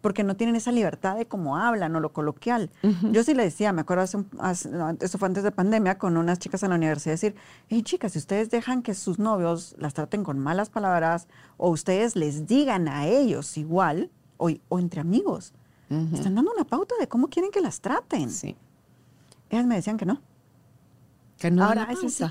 Porque 0.00 0.22
no 0.24 0.36
tienen 0.36 0.54
esa 0.56 0.70
libertad 0.72 1.16
de 1.16 1.26
cómo 1.26 1.56
hablan 1.56 1.94
o 1.96 2.00
lo 2.00 2.12
coloquial. 2.12 2.70
Yo 3.12 3.24
sí 3.24 3.34
le 3.34 3.42
decía, 3.42 3.72
me 3.72 3.80
acuerdo, 3.80 4.04
hace, 4.04 4.18
hace- 4.38 4.70
eso 5.00 5.18
fue 5.18 5.26
antes 5.26 5.42
de 5.44 5.50
pandemia, 5.50 5.98
con 5.98 6.16
unas 6.16 6.38
chicas 6.38 6.62
en 6.62 6.70
la 6.70 6.76
universidad, 6.76 7.14
decir, 7.14 7.34
hey 7.68 7.82
chicas, 7.82 8.12
si 8.12 8.18
ustedes 8.18 8.50
dejan 8.50 8.82
que 8.82 8.94
sus 8.94 9.18
novios 9.18 9.74
las 9.78 9.94
traten 9.94 10.22
con 10.24 10.38
malas 10.38 10.70
palabras 10.70 11.26
o 11.56 11.70
ustedes 11.70 12.14
les 12.16 12.46
digan 12.46 12.88
a 12.88 13.06
ellos 13.06 13.56
igual, 13.58 14.10
o, 14.36 14.50
o 14.68 14.78
entre 14.78 15.00
amigos, 15.00 15.52
están 16.12 16.34
dando 16.34 16.52
una 16.54 16.64
pauta 16.64 16.94
de 17.00 17.08
cómo 17.08 17.28
quieren 17.28 17.50
que 17.50 17.60
las 17.60 17.80
traten. 17.80 18.30
Sí. 18.30 18.56
Ellas 19.50 19.66
me 19.66 19.74
decían 19.76 19.96
que 19.96 20.04
no. 20.06 20.20
Que 21.38 21.50
no 21.50 21.64
Ahora, 21.64 21.88
sí. 22.08 22.24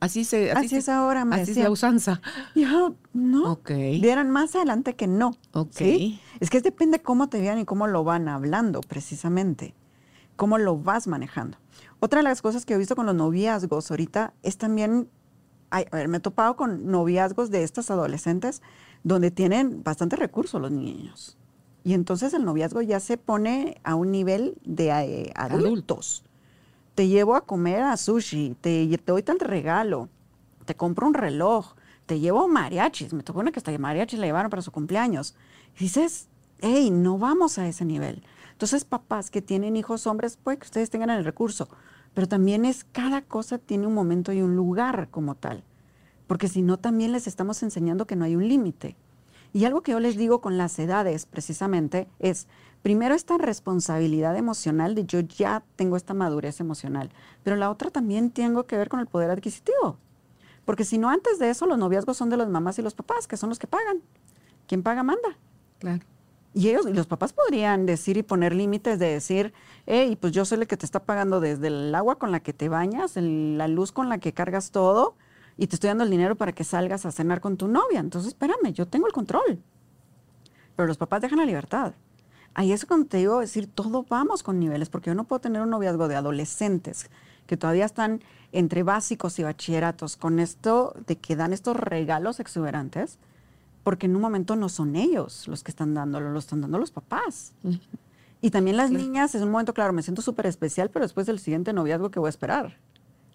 Así 0.00 0.24
se 0.24 0.50
Así 0.50 0.68
se- 0.68 0.78
es 0.78 0.88
ahora, 0.88 1.24
me 1.24 1.36
Así 1.36 1.52
es 1.52 1.56
la 1.58 1.70
usanza. 1.70 2.20
Yo, 2.56 2.96
no. 3.12 3.52
Ok. 3.52 3.70
Vieran 4.00 4.30
más 4.30 4.56
adelante 4.56 4.96
que 4.96 5.06
no. 5.06 5.36
Ok. 5.52 5.68
¿sí? 5.76 6.20
Es 6.42 6.50
que 6.50 6.60
depende 6.60 7.00
cómo 7.00 7.28
te 7.28 7.40
vean 7.40 7.60
y 7.60 7.64
cómo 7.64 7.86
lo 7.86 8.02
van 8.02 8.26
hablando, 8.26 8.80
precisamente. 8.80 9.76
Cómo 10.34 10.58
lo 10.58 10.76
vas 10.76 11.06
manejando. 11.06 11.56
Otra 12.00 12.18
de 12.18 12.24
las 12.24 12.42
cosas 12.42 12.66
que 12.66 12.74
he 12.74 12.78
visto 12.78 12.96
con 12.96 13.06
los 13.06 13.14
noviazgos 13.14 13.88
ahorita 13.92 14.34
es 14.42 14.58
también. 14.58 15.08
ay, 15.70 15.86
a 15.92 15.96
ver, 15.96 16.08
me 16.08 16.16
he 16.16 16.20
topado 16.20 16.56
con 16.56 16.90
noviazgos 16.90 17.52
de 17.52 17.62
estas 17.62 17.92
adolescentes 17.92 18.60
donde 19.04 19.30
tienen 19.30 19.84
bastante 19.84 20.16
recursos 20.16 20.60
los 20.60 20.72
niños. 20.72 21.38
Y 21.84 21.94
entonces 21.94 22.34
el 22.34 22.44
noviazgo 22.44 22.82
ya 22.82 22.98
se 22.98 23.18
pone 23.18 23.80
a 23.84 23.94
un 23.94 24.10
nivel 24.10 24.58
de 24.64 24.88
eh, 24.88 25.32
adultos. 25.36 26.24
Te 26.96 27.06
llevo 27.06 27.36
a 27.36 27.42
comer 27.42 27.82
a 27.82 27.96
sushi, 27.96 28.56
te, 28.60 28.88
te 28.88 29.12
doy 29.12 29.22
tal 29.22 29.38
regalo, 29.38 30.08
te 30.64 30.74
compro 30.74 31.06
un 31.06 31.14
reloj, 31.14 31.74
te 32.06 32.18
llevo 32.18 32.48
mariachis. 32.48 33.12
Me 33.12 33.22
tocó 33.22 33.38
una 33.38 33.52
que 33.52 33.60
hasta 33.60 33.78
mariachis 33.78 34.18
le 34.18 34.26
llevaron 34.26 34.50
para 34.50 34.60
su 34.60 34.72
cumpleaños. 34.72 35.36
Y 35.76 35.84
dices, 35.84 36.28
hey, 36.62 36.90
no 36.90 37.18
vamos 37.18 37.58
a 37.58 37.68
ese 37.68 37.84
nivel. 37.84 38.22
Entonces, 38.52 38.84
papás 38.84 39.30
que 39.30 39.42
tienen 39.42 39.76
hijos 39.76 40.06
hombres, 40.06 40.38
pues 40.42 40.58
que 40.58 40.64
ustedes 40.64 40.88
tengan 40.88 41.10
el 41.10 41.24
recurso. 41.24 41.68
Pero 42.14 42.28
también 42.28 42.64
es, 42.64 42.84
cada 42.84 43.22
cosa 43.22 43.58
tiene 43.58 43.86
un 43.86 43.94
momento 43.94 44.32
y 44.32 44.40
un 44.40 44.56
lugar 44.56 45.08
como 45.10 45.34
tal. 45.34 45.64
Porque 46.26 46.48
si 46.48 46.62
no, 46.62 46.78
también 46.78 47.12
les 47.12 47.26
estamos 47.26 47.62
enseñando 47.62 48.06
que 48.06 48.16
no 48.16 48.24
hay 48.24 48.36
un 48.36 48.48
límite. 48.48 48.96
Y 49.52 49.64
algo 49.64 49.82
que 49.82 49.92
yo 49.92 50.00
les 50.00 50.16
digo 50.16 50.40
con 50.40 50.56
las 50.56 50.78
edades, 50.78 51.26
precisamente, 51.26 52.08
es, 52.18 52.46
primero 52.82 53.14
esta 53.14 53.36
responsabilidad 53.36 54.36
emocional 54.36 54.94
de 54.94 55.04
yo 55.04 55.20
ya 55.20 55.62
tengo 55.76 55.96
esta 55.96 56.14
madurez 56.14 56.60
emocional, 56.60 57.10
pero 57.42 57.56
la 57.56 57.70
otra 57.70 57.90
también 57.90 58.30
tengo 58.30 58.64
que 58.64 58.76
ver 58.78 58.88
con 58.88 59.00
el 59.00 59.06
poder 59.06 59.30
adquisitivo. 59.30 59.98
Porque 60.64 60.84
si 60.84 60.96
no, 60.96 61.10
antes 61.10 61.38
de 61.38 61.50
eso, 61.50 61.66
los 61.66 61.76
noviazgos 61.76 62.16
son 62.16 62.30
de 62.30 62.36
las 62.36 62.48
mamás 62.48 62.78
y 62.78 62.82
los 62.82 62.94
papás, 62.94 63.26
que 63.26 63.36
son 63.36 63.48
los 63.48 63.58
que 63.58 63.66
pagan. 63.66 64.00
Quien 64.68 64.82
paga, 64.82 65.02
manda. 65.02 65.36
Claro. 65.80 66.04
Y 66.54 66.68
ellos, 66.68 66.84
los 66.84 67.06
papás 67.06 67.32
podrían 67.32 67.86
decir 67.86 68.16
y 68.18 68.22
poner 68.22 68.54
límites 68.54 68.98
de 68.98 69.06
decir, 69.06 69.54
hey, 69.86 70.16
pues 70.20 70.32
yo 70.32 70.44
soy 70.44 70.60
el 70.60 70.66
que 70.66 70.76
te 70.76 70.84
está 70.84 71.00
pagando 71.00 71.40
desde 71.40 71.68
el 71.68 71.94
agua 71.94 72.18
con 72.18 72.30
la 72.30 72.40
que 72.40 72.52
te 72.52 72.68
bañas, 72.68 73.16
la 73.16 73.68
luz 73.68 73.90
con 73.90 74.08
la 74.08 74.18
que 74.18 74.34
cargas 74.34 74.70
todo, 74.70 75.14
y 75.56 75.66
te 75.66 75.76
estoy 75.76 75.88
dando 75.88 76.04
el 76.04 76.10
dinero 76.10 76.36
para 76.36 76.52
que 76.52 76.64
salgas 76.64 77.06
a 77.06 77.12
cenar 77.12 77.40
con 77.40 77.56
tu 77.56 77.68
novia. 77.68 78.00
Entonces, 78.00 78.28
espérame, 78.28 78.72
yo 78.72 78.86
tengo 78.86 79.06
el 79.06 79.12
control. 79.12 79.62
Pero 80.76 80.86
los 80.86 80.98
papás 80.98 81.22
dejan 81.22 81.38
la 81.38 81.46
libertad. 81.46 81.94
Ahí 82.54 82.72
es 82.72 82.84
cuando 82.84 83.06
te 83.06 83.16
digo 83.18 83.40
decir, 83.40 83.66
todo 83.66 84.04
vamos 84.08 84.42
con 84.42 84.58
niveles, 84.58 84.90
porque 84.90 85.08
yo 85.08 85.14
no 85.14 85.24
puedo 85.24 85.40
tener 85.40 85.62
un 85.62 85.70
noviazgo 85.70 86.06
de 86.08 86.16
adolescentes 86.16 87.10
que 87.46 87.56
todavía 87.56 87.86
están 87.86 88.22
entre 88.52 88.82
básicos 88.82 89.38
y 89.38 89.42
bachilleratos 89.42 90.16
con 90.16 90.38
esto 90.38 90.94
de 91.06 91.16
que 91.16 91.34
dan 91.34 91.52
estos 91.52 91.76
regalos 91.76 92.40
exuberantes, 92.40 93.18
porque 93.82 94.06
en 94.06 94.16
un 94.16 94.22
momento 94.22 94.56
no 94.56 94.68
son 94.68 94.96
ellos 94.96 95.48
los 95.48 95.62
que 95.62 95.70
están 95.70 95.94
dándolo, 95.94 96.30
lo 96.30 96.38
están 96.38 96.60
dando 96.60 96.78
los 96.78 96.90
papás. 96.90 97.52
Y 98.40 98.50
también 98.50 98.76
las 98.76 98.90
niñas, 98.90 99.34
en 99.34 99.44
un 99.44 99.50
momento, 99.50 99.72
claro, 99.72 99.92
me 99.92 100.02
siento 100.02 100.20
súper 100.20 100.46
especial, 100.46 100.90
pero 100.90 101.04
después 101.04 101.26
del 101.26 101.38
siguiente 101.38 101.72
noviazgo 101.72 102.10
que 102.10 102.18
voy 102.18 102.26
a 102.26 102.30
esperar, 102.30 102.76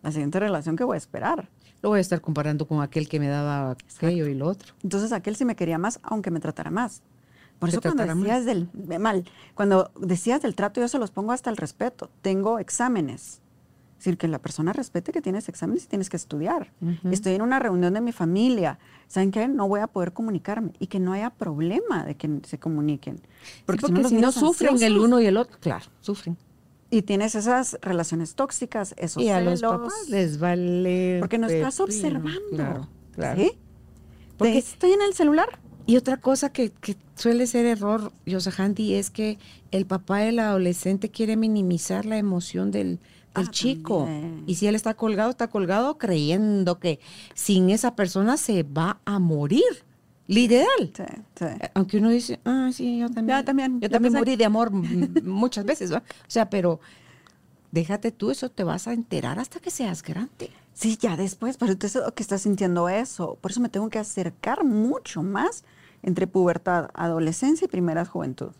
la 0.03 0.11
siguiente 0.11 0.39
relación 0.39 0.75
que 0.75 0.83
voy 0.83 0.95
a 0.95 0.97
esperar. 0.97 1.49
Lo 1.81 1.89
voy 1.89 1.99
a 1.99 2.01
estar 2.01 2.19
comparando 2.21 2.67
con 2.67 2.81
aquel 2.81 3.07
que 3.07 3.19
me 3.19 3.27
daba 3.27 3.71
aquello 3.71 4.27
y 4.27 4.33
lo 4.33 4.47
otro. 4.47 4.73
Entonces 4.83 5.13
aquel 5.13 5.35
sí 5.35 5.45
me 5.45 5.55
quería 5.55 5.77
más, 5.77 5.99
aunque 6.03 6.31
me 6.31 6.39
tratara 6.39 6.71
más. 6.71 7.03
Por 7.59 7.69
eso 7.69 7.81
cuando 7.81 8.05
más. 8.05 8.17
decías 8.17 8.45
del 8.45 8.69
eh, 8.89 8.99
mal, 8.99 9.25
cuando 9.55 9.91
decías 9.99 10.41
del 10.41 10.55
trato, 10.55 10.79
yo 10.81 10.87
se 10.87 10.99
los 10.99 11.11
pongo 11.11 11.31
hasta 11.31 11.49
el 11.49 11.57
respeto. 11.57 12.09
Tengo 12.21 12.59
exámenes. 12.59 13.41
Es 13.97 14.03
decir, 14.05 14.17
que 14.19 14.27
la 14.27 14.37
persona 14.39 14.73
respete 14.73 15.11
que 15.11 15.21
tienes 15.23 15.49
exámenes 15.49 15.85
y 15.85 15.87
tienes 15.87 16.09
que 16.09 16.17
estudiar. 16.17 16.71
Estoy 17.09 17.33
en 17.33 17.41
una 17.41 17.57
reunión 17.57 17.95
de 17.95 18.01
mi 18.01 18.11
familia. 18.11 18.77
¿Saben 19.07 19.31
qué? 19.31 19.47
No 19.47 19.67
voy 19.67 19.79
a 19.79 19.87
poder 19.87 20.13
comunicarme 20.13 20.73
y 20.77 20.85
que 20.85 20.99
no 20.99 21.13
haya 21.13 21.31
problema 21.31 22.05
de 22.05 22.15
que 22.15 22.39
se 22.43 22.59
comuniquen. 22.59 23.19
Porque, 23.65 23.87
si 23.87 23.91
no, 23.91 24.01
los 24.01 24.09
si 24.09 24.15
no 24.15 24.19
niños 24.21 24.35
sufren 24.35 24.81
el 24.83 24.99
uno 24.99 25.19
y 25.19 25.25
el 25.25 25.35
otro, 25.37 25.57
claro, 25.59 25.85
sufren. 26.01 26.37
Y 26.91 27.01
tienes 27.01 27.33
esas 27.33 27.79
relaciones 27.81 28.35
tóxicas, 28.35 28.93
esos 28.97 29.21
y 29.21 29.29
a 29.29 29.41
los 29.41 29.59
celos, 29.59 29.77
papás 29.79 30.09
les 30.09 30.39
vale. 30.39 31.17
Porque 31.19 31.39
no 31.39 31.47
estás 31.47 31.79
observando. 31.79 32.39
Claro, 32.51 32.87
claro. 33.15 33.41
¿Sí? 33.41 33.51
Porque- 34.37 34.59
estoy 34.59 34.91
en 34.91 35.01
el 35.01 35.13
celular. 35.15 35.59
Y 35.87 35.97
otra 35.97 36.17
cosa 36.17 36.51
que, 36.51 36.69
que 36.69 36.97
suele 37.15 37.47
ser 37.47 37.65
error, 37.65 38.11
Yosahandi, 38.25 38.93
es 38.95 39.09
que 39.09 39.39
el 39.71 39.85
papá 39.85 40.19
del 40.19 40.37
adolescente 40.39 41.09
quiere 41.09 41.35
minimizar 41.37 42.05
la 42.05 42.17
emoción 42.17 42.71
del, 42.71 42.99
del 43.37 43.47
Ah, 43.47 43.51
chico. 43.51 44.03
también. 44.05 44.43
Y 44.47 44.55
si 44.55 44.67
él 44.67 44.75
está 44.75 44.93
colgado, 44.95 45.29
está 45.29 45.47
colgado 45.49 45.97
creyendo 45.97 46.79
que 46.79 46.99
sin 47.33 47.69
esa 47.69 47.95
persona 47.95 48.37
se 48.37 48.63
va 48.63 48.99
a 49.05 49.19
morir. 49.19 49.63
Literal. 50.27 50.91
Sí, 50.93 51.03
sí. 51.39 51.45
Eh, 51.45 51.71
Aunque 51.73 51.97
uno 51.99 52.09
dice, 52.09 52.39
ah, 52.43 52.69
sí, 52.73 52.99
yo 52.99 53.07
también. 53.09 53.27
Ya, 53.39 53.45
también, 53.45 53.79
Yo 53.79 53.89
también 53.89 54.13
morí 54.13 54.35
de 54.35 54.45
amor 54.45 54.71
muchas 55.23 55.63
veces, 55.65 55.93
¿va? 55.93 55.99
O 55.99 56.29
sea, 56.29 56.49
pero 56.49 56.79
déjate 57.71 58.11
tú, 58.11 58.31
eso 58.31 58.49
te 58.49 58.63
vas 58.65 58.87
a 58.87 58.93
enterar 58.93 59.39
hasta 59.39 59.59
que 59.59 59.71
seas 59.71 60.03
grande. 60.03 60.51
Sí, 60.73 60.97
ya 60.99 61.15
después, 61.17 61.57
pero 61.57 61.77
tú 61.77 61.87
que 62.13 62.21
estás 62.23 62.41
sintiendo 62.41 62.89
eso. 62.89 63.37
Por 63.41 63.51
eso 63.51 63.61
me 63.61 63.69
tengo 63.69 63.89
que 63.89 63.99
acercar 63.99 64.63
mucho 64.65 65.23
más 65.23 65.63
entre 66.03 66.27
pubertad, 66.27 66.89
adolescencia 66.93 67.65
y 67.65 67.67
primera 67.69 68.05
juventud. 68.05 68.51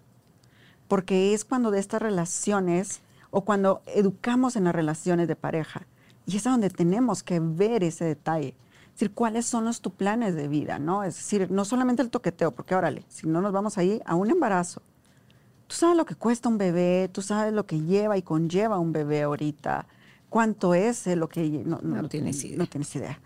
Porque 0.88 1.34
es 1.34 1.44
cuando 1.46 1.70
de 1.70 1.80
estas 1.80 2.02
relaciones 2.02 3.02
o 3.30 3.42
cuando 3.42 3.82
educamos 3.88 4.56
en 4.56 4.66
las 4.66 4.76
relaciones 4.76 5.28
de 5.28 5.36
pareja. 5.36 5.88
Y 6.26 6.38
es 6.38 6.44
donde 6.44 6.70
tenemos 6.70 7.24
que 7.24 7.40
ver 7.40 7.84
ese 7.84 8.06
detalle. 8.06 8.50
Es 8.50 9.02
decir, 9.02 9.14
cuáles 9.14 9.46
son 9.46 9.66
los 9.66 9.82
tus 9.82 9.94
planes 9.94 10.36
de 10.36 10.48
vida, 10.48 10.80
¿no? 10.80 11.04
Es 11.04 11.16
decir, 11.16 11.52
no 11.52 11.66
solamente 11.66 12.02
el 12.02 12.10
toqueteo, 12.10 12.52
porque 12.52 12.76
órale, 12.76 13.04
si 13.08 13.28
no 13.28 13.42
nos 13.42 13.52
vamos 13.52 13.78
ahí 13.78 14.02
a 14.06 14.16
un 14.16 14.30
embarazo. 14.32 14.82
Tú 15.68 15.76
sabes 15.76 15.98
lo 15.98 16.06
que 16.06 16.16
cuesta 16.16 16.50
un 16.50 16.58
bebé, 16.58 17.10
tú 17.12 17.22
sabes 17.22 17.54
lo 17.54 17.66
que 17.66 17.80
lleva 17.82 18.18
y 18.18 18.22
conlleva 18.22 18.80
un 18.80 18.94
bebé 18.94 19.24
ahorita, 19.24 19.86
cuánto 20.30 20.74
es 20.74 21.06
eh, 21.08 21.16
lo 21.16 21.30
que... 21.30 21.48
No, 21.66 21.80
No 21.82 22.10
tienes 22.10 22.44
idea. 22.44 22.58
No 22.58 22.66
tienes 22.66 22.96
idea. 22.96 23.20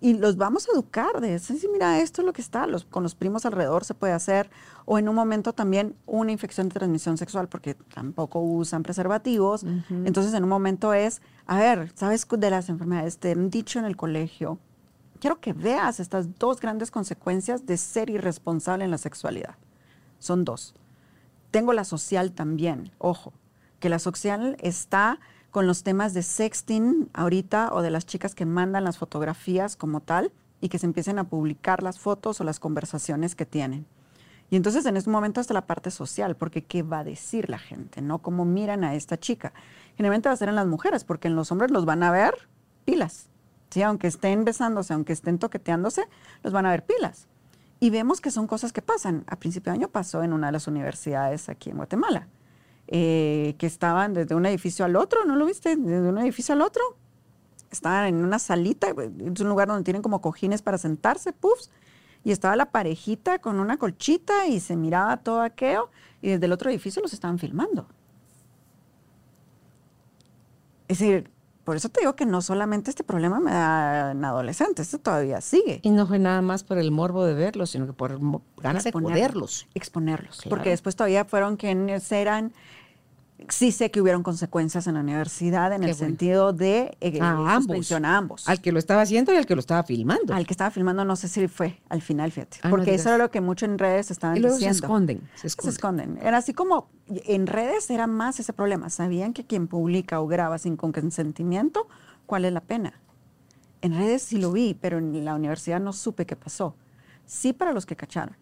Y 0.00 0.14
los 0.14 0.36
vamos 0.36 0.68
a 0.68 0.72
educar 0.72 1.20
de 1.20 1.34
eso. 1.34 1.54
Sí, 1.54 1.66
mira, 1.72 2.00
esto 2.00 2.22
es 2.22 2.26
lo 2.26 2.32
que 2.32 2.40
está. 2.40 2.66
Los, 2.66 2.84
con 2.84 3.02
los 3.02 3.14
primos 3.14 3.44
alrededor 3.46 3.84
se 3.84 3.94
puede 3.94 4.12
hacer. 4.12 4.48
O 4.84 4.98
en 4.98 5.08
un 5.08 5.14
momento 5.14 5.52
también 5.52 5.96
una 6.06 6.30
infección 6.30 6.68
de 6.68 6.74
transmisión 6.74 7.18
sexual, 7.18 7.48
porque 7.48 7.74
tampoco 7.74 8.40
usan 8.40 8.84
preservativos. 8.84 9.64
Entonces, 9.90 10.34
en 10.34 10.44
un 10.44 10.48
momento 10.48 10.92
es, 10.94 11.20
a 11.46 11.58
ver, 11.58 11.90
¿sabes 11.94 12.26
de 12.30 12.50
las 12.50 12.68
enfermedades? 12.68 13.18
Te 13.18 13.32
han 13.32 13.50
dicho 13.50 13.78
en 13.78 13.86
el 13.86 13.96
colegio. 13.96 14.58
Quiero 15.20 15.40
que 15.40 15.52
veas 15.52 15.98
estas 15.98 16.38
dos 16.38 16.60
grandes 16.60 16.92
consecuencias 16.92 17.66
de 17.66 17.76
ser 17.76 18.08
irresponsable 18.08 18.84
en 18.84 18.92
la 18.92 18.98
sexualidad. 18.98 19.56
Son 20.20 20.44
dos. 20.44 20.74
Tengo 21.50 21.72
la 21.72 21.84
social 21.84 22.32
también, 22.32 22.92
ojo, 22.98 23.32
que 23.80 23.88
la 23.88 23.98
social 23.98 24.56
está 24.60 25.18
con 25.58 25.66
los 25.66 25.82
temas 25.82 26.14
de 26.14 26.22
sexting 26.22 27.10
ahorita 27.12 27.70
o 27.72 27.82
de 27.82 27.90
las 27.90 28.06
chicas 28.06 28.36
que 28.36 28.46
mandan 28.46 28.84
las 28.84 28.96
fotografías 28.96 29.74
como 29.74 29.98
tal 29.98 30.30
y 30.60 30.68
que 30.68 30.78
se 30.78 30.86
empiecen 30.86 31.18
a 31.18 31.24
publicar 31.24 31.82
las 31.82 31.98
fotos 31.98 32.40
o 32.40 32.44
las 32.44 32.60
conversaciones 32.60 33.34
que 33.34 33.44
tienen. 33.44 33.84
Y 34.50 34.54
entonces 34.54 34.86
en 34.86 34.96
este 34.96 35.10
momento 35.10 35.40
está 35.40 35.54
la 35.54 35.66
parte 35.66 35.90
social, 35.90 36.36
porque 36.36 36.62
¿qué 36.62 36.84
va 36.84 37.00
a 37.00 37.04
decir 37.04 37.50
la 37.50 37.58
gente? 37.58 38.02
¿No? 38.02 38.20
¿Cómo 38.20 38.44
miran 38.44 38.84
a 38.84 38.94
esta 38.94 39.18
chica? 39.18 39.52
Generalmente 39.96 40.28
va 40.28 40.34
a 40.34 40.36
ser 40.36 40.48
en 40.48 40.54
las 40.54 40.68
mujeres, 40.68 41.02
porque 41.02 41.26
en 41.26 41.34
los 41.34 41.50
hombres 41.50 41.72
los 41.72 41.84
van 41.84 42.04
a 42.04 42.12
ver 42.12 42.34
pilas. 42.84 43.28
¿sí? 43.70 43.82
Aunque 43.82 44.06
estén 44.06 44.44
besándose, 44.44 44.94
aunque 44.94 45.12
estén 45.12 45.40
toqueteándose, 45.40 46.04
los 46.44 46.52
van 46.52 46.66
a 46.66 46.70
ver 46.70 46.86
pilas. 46.86 47.26
Y 47.80 47.90
vemos 47.90 48.20
que 48.20 48.30
son 48.30 48.46
cosas 48.46 48.72
que 48.72 48.80
pasan. 48.80 49.24
A 49.26 49.40
principio 49.40 49.72
de 49.72 49.78
año 49.78 49.88
pasó 49.88 50.22
en 50.22 50.34
una 50.34 50.46
de 50.46 50.52
las 50.52 50.68
universidades 50.68 51.48
aquí 51.48 51.70
en 51.70 51.78
Guatemala, 51.78 52.28
eh, 52.88 53.54
que 53.58 53.66
estaban 53.66 54.14
desde 54.14 54.34
un 54.34 54.46
edificio 54.46 54.84
al 54.84 54.96
otro, 54.96 55.24
¿no 55.24 55.36
lo 55.36 55.44
viste? 55.44 55.76
Desde 55.76 56.08
un 56.08 56.18
edificio 56.18 56.54
al 56.54 56.62
otro. 56.62 56.82
Estaban 57.70 58.06
en 58.06 58.24
una 58.24 58.38
salita, 58.38 58.88
es 58.88 59.40
un 59.40 59.48
lugar 59.48 59.68
donde 59.68 59.84
tienen 59.84 60.00
como 60.00 60.22
cojines 60.22 60.62
para 60.62 60.78
sentarse, 60.78 61.34
puffs, 61.34 61.70
y 62.24 62.32
estaba 62.32 62.56
la 62.56 62.70
parejita 62.70 63.40
con 63.40 63.60
una 63.60 63.76
colchita 63.76 64.46
y 64.46 64.60
se 64.60 64.74
miraba 64.74 65.18
todo 65.18 65.42
aquello, 65.42 65.90
y 66.22 66.30
desde 66.30 66.46
el 66.46 66.52
otro 66.52 66.70
edificio 66.70 67.02
los 67.02 67.12
estaban 67.12 67.38
filmando. 67.38 67.86
Es 70.88 70.98
decir, 70.98 71.30
por 71.68 71.76
eso 71.76 71.90
te 71.90 72.00
digo 72.00 72.16
que 72.16 72.24
no 72.24 72.40
solamente 72.40 72.88
este 72.88 73.04
problema 73.04 73.40
me 73.40 73.50
da 73.50 74.12
en 74.12 74.24
adolescentes, 74.24 74.86
esto 74.86 75.00
todavía 75.00 75.42
sigue. 75.42 75.80
Y 75.82 75.90
no 75.90 76.06
fue 76.06 76.18
nada 76.18 76.40
más 76.40 76.64
por 76.64 76.78
el 76.78 76.90
morbo 76.90 77.26
de 77.26 77.34
verlos, 77.34 77.68
sino 77.68 77.86
que 77.86 77.92
por 77.92 78.18
ganas 78.56 78.84
de 78.84 78.92
joderlos. 78.92 79.68
Exponerlos. 79.74 80.38
Claro. 80.38 80.48
Porque 80.48 80.70
después 80.70 80.96
todavía 80.96 81.26
fueron 81.26 81.58
quienes 81.58 82.10
eran. 82.10 82.54
Sí 83.50 83.72
sé 83.72 83.90
que 83.90 84.00
hubieron 84.00 84.22
consecuencias 84.22 84.86
en 84.86 84.94
la 84.94 85.00
universidad 85.00 85.72
en 85.72 85.80
Qué 85.82 85.86
el 85.88 85.92
bueno. 85.94 86.06
sentido 86.08 86.52
de 86.52 86.96
eh, 87.00 87.18
A 87.20 87.30
ambos. 87.30 87.54
suspensión 87.64 88.04
a 88.04 88.16
ambos. 88.16 88.48
Al 88.48 88.60
que 88.60 88.72
lo 88.72 88.78
estaba 88.78 89.02
haciendo 89.02 89.32
y 89.32 89.36
al 89.36 89.46
que 89.46 89.54
lo 89.54 89.60
estaba 89.60 89.82
filmando. 89.84 90.34
Al 90.34 90.46
que 90.46 90.52
estaba 90.52 90.70
filmando 90.70 91.04
no 91.04 91.16
sé 91.16 91.28
si 91.28 91.48
fue 91.48 91.80
al 91.88 92.02
final, 92.02 92.30
fíjate. 92.32 92.58
Ah, 92.62 92.68
no 92.68 92.70
porque 92.70 92.86
digas. 92.90 93.00
eso 93.00 93.08
era 93.10 93.18
lo 93.18 93.30
que 93.30 93.40
mucho 93.40 93.64
en 93.66 93.78
redes 93.78 94.10
estaban 94.10 94.36
y 94.36 94.40
luego 94.40 94.56
diciendo. 94.56 94.78
se 94.78 94.84
esconden. 94.84 95.20
Se 95.34 95.40
Se 95.42 95.46
esconden. 95.48 95.72
esconden. 96.10 96.18
Era 96.26 96.38
así 96.38 96.52
como 96.54 96.88
en 97.08 97.46
redes 97.46 97.88
era 97.90 98.06
más 98.06 98.38
ese 98.40 98.52
problema. 98.52 98.90
Sabían 98.90 99.32
que 99.32 99.44
quien 99.44 99.66
publica 99.68 100.20
o 100.20 100.26
graba 100.26 100.58
sin 100.58 100.76
consentimiento, 100.76 101.88
¿cuál 102.26 102.44
es 102.44 102.52
la 102.52 102.60
pena? 102.60 102.94
En 103.80 103.94
redes 103.94 104.22
sí 104.22 104.38
lo 104.38 104.52
vi, 104.52 104.74
pero 104.74 104.98
en 104.98 105.24
la 105.24 105.34
universidad 105.34 105.80
no 105.80 105.92
supe 105.92 106.26
qué 106.26 106.36
pasó. 106.36 106.74
Sí 107.26 107.52
para 107.52 107.72
los 107.72 107.86
que 107.86 107.96
cacharon. 107.96 108.36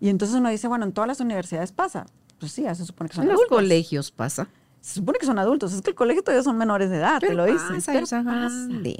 Y 0.00 0.08
entonces 0.08 0.36
uno 0.36 0.48
dice, 0.50 0.68
bueno, 0.68 0.84
en 0.84 0.92
todas 0.92 1.08
las 1.08 1.20
universidades 1.20 1.72
pasa. 1.72 2.06
Pues 2.38 2.52
sí, 2.52 2.62
ya 2.62 2.74
se 2.74 2.84
supone 2.84 3.08
que 3.08 3.16
son 3.16 3.24
En 3.24 3.28
los 3.30 3.36
adultos. 3.38 3.56
colegios 3.58 4.10
pasa. 4.10 4.48
Se 4.80 4.94
supone 4.96 5.18
que 5.18 5.24
son 5.24 5.38
adultos. 5.38 5.72
Es 5.72 5.80
que 5.80 5.90
el 5.90 5.96
colegio 5.96 6.22
todavía 6.22 6.42
son 6.42 6.58
menores 6.58 6.90
de 6.90 6.98
edad, 6.98 7.18
te 7.18 7.32
lo 7.34 7.46
dicen. 7.46 7.80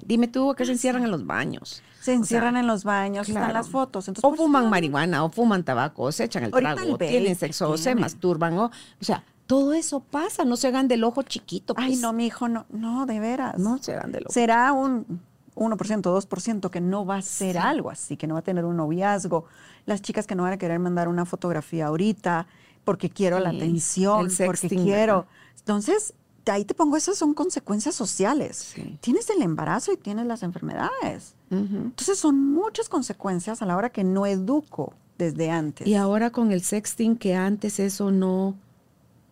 Dime 0.06 0.28
tú 0.28 0.54
que 0.56 0.64
se 0.64 0.72
encierran 0.72 1.04
en 1.04 1.10
los 1.10 1.26
baños. 1.26 1.82
Se 2.00 2.14
encierran 2.14 2.56
en 2.56 2.66
los 2.66 2.84
baños, 2.84 3.28
están 3.28 3.42
Claro. 3.44 3.54
las 3.58 3.68
fotos. 3.68 4.08
Entonces, 4.08 4.24
o 4.24 4.30
pues, 4.30 4.40
fuman 4.40 4.70
marihuana, 4.70 5.24
o 5.24 5.30
fuman 5.30 5.62
tabaco, 5.62 6.04
o 6.04 6.12
se 6.12 6.24
echan 6.24 6.44
el 6.44 6.50
trago, 6.50 6.80
el 6.80 6.92
o 6.92 6.98
tienen 6.98 7.34
sexo, 7.34 7.70
o 7.70 7.76
se 7.76 7.94
masturban, 7.94 8.56
o, 8.58 8.66
o 8.66 8.70
sea, 9.04 9.24
todo 9.46 9.74
eso 9.74 10.00
pasa, 10.00 10.44
no 10.44 10.56
se 10.56 10.68
hagan 10.68 10.88
del 10.88 11.04
ojo 11.04 11.22
chiquito. 11.22 11.74
Ay, 11.76 11.90
pues. 11.90 12.00
no, 12.00 12.12
mi 12.14 12.26
hijo, 12.26 12.48
no, 12.48 12.64
no, 12.70 13.04
de 13.04 13.20
veras. 13.20 13.58
No 13.58 13.76
se 13.78 13.94
hagan 13.94 14.10
del 14.12 14.24
ojo. 14.24 14.32
será 14.32 14.72
un 14.72 15.20
1%, 15.54 16.02
2% 16.02 16.70
que 16.70 16.80
no 16.80 17.04
va 17.04 17.16
a 17.16 17.22
ser 17.22 17.58
algo 17.58 17.90
así, 17.90 18.16
que 18.16 18.26
no 18.26 18.34
va 18.34 18.40
a 18.40 18.44
tener 18.44 18.64
un 18.64 18.76
noviazgo. 18.76 19.44
Las 19.86 20.00
chicas 20.00 20.26
que 20.26 20.34
no 20.34 20.44
van 20.44 20.54
a 20.54 20.56
querer 20.58 20.78
mandar 20.78 21.08
una 21.08 21.26
fotografía 21.26 21.86
ahorita 21.86 22.46
porque 22.84 23.10
quiero 23.10 23.38
la 23.38 23.50
atención, 23.50 24.28
porque 24.44 24.68
quiero. 24.68 25.26
Entonces, 25.58 26.14
ahí 26.46 26.64
te 26.64 26.74
pongo, 26.74 26.96
esas 26.96 27.16
son 27.16 27.34
consecuencias 27.34 27.94
sociales. 27.94 28.72
Sí. 28.74 28.98
Tienes 29.00 29.30
el 29.30 29.42
embarazo 29.42 29.92
y 29.92 29.96
tienes 29.96 30.26
las 30.26 30.42
enfermedades. 30.42 31.34
Entonces, 31.50 32.18
son 32.18 32.52
muchas 32.52 32.88
consecuencias 32.88 33.62
a 33.62 33.66
la 33.66 33.76
hora 33.76 33.90
que 33.90 34.02
no 34.02 34.26
educo 34.26 34.92
desde 35.18 35.50
antes. 35.50 35.86
Y 35.86 35.94
ahora 35.94 36.30
con 36.30 36.50
el 36.50 36.62
sexting, 36.62 37.16
que 37.16 37.34
antes 37.34 37.78
eso 37.78 38.10
no, 38.10 38.56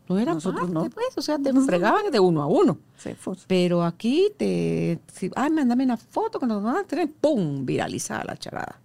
no 0.09 0.19
era 0.19 0.35
Nosotros 0.35 0.71
parte, 0.71 0.75
no. 0.75 0.91
pues, 0.91 1.09
o 1.17 1.23
sea, 1.23 1.39
te 1.39 1.53
fregaban 1.53 2.11
de 2.11 2.21
uno 2.21 2.43
a 2.43 2.47
uno. 2.47 2.79
Sí. 2.97 3.11
Pero 3.49 3.83
aquí 3.83 4.33
te, 4.37 5.01
si, 5.13 5.31
ay, 5.35 5.51
mándame 5.51 5.85
una 5.85 5.97
foto 5.97 6.39
los 6.47 6.63
van 6.63 6.77
a 6.77 6.85
tener, 6.85 7.11
¡pum! 7.13 7.67
viralizada 7.67 8.25
la 8.25 8.37
charada. 8.37 8.79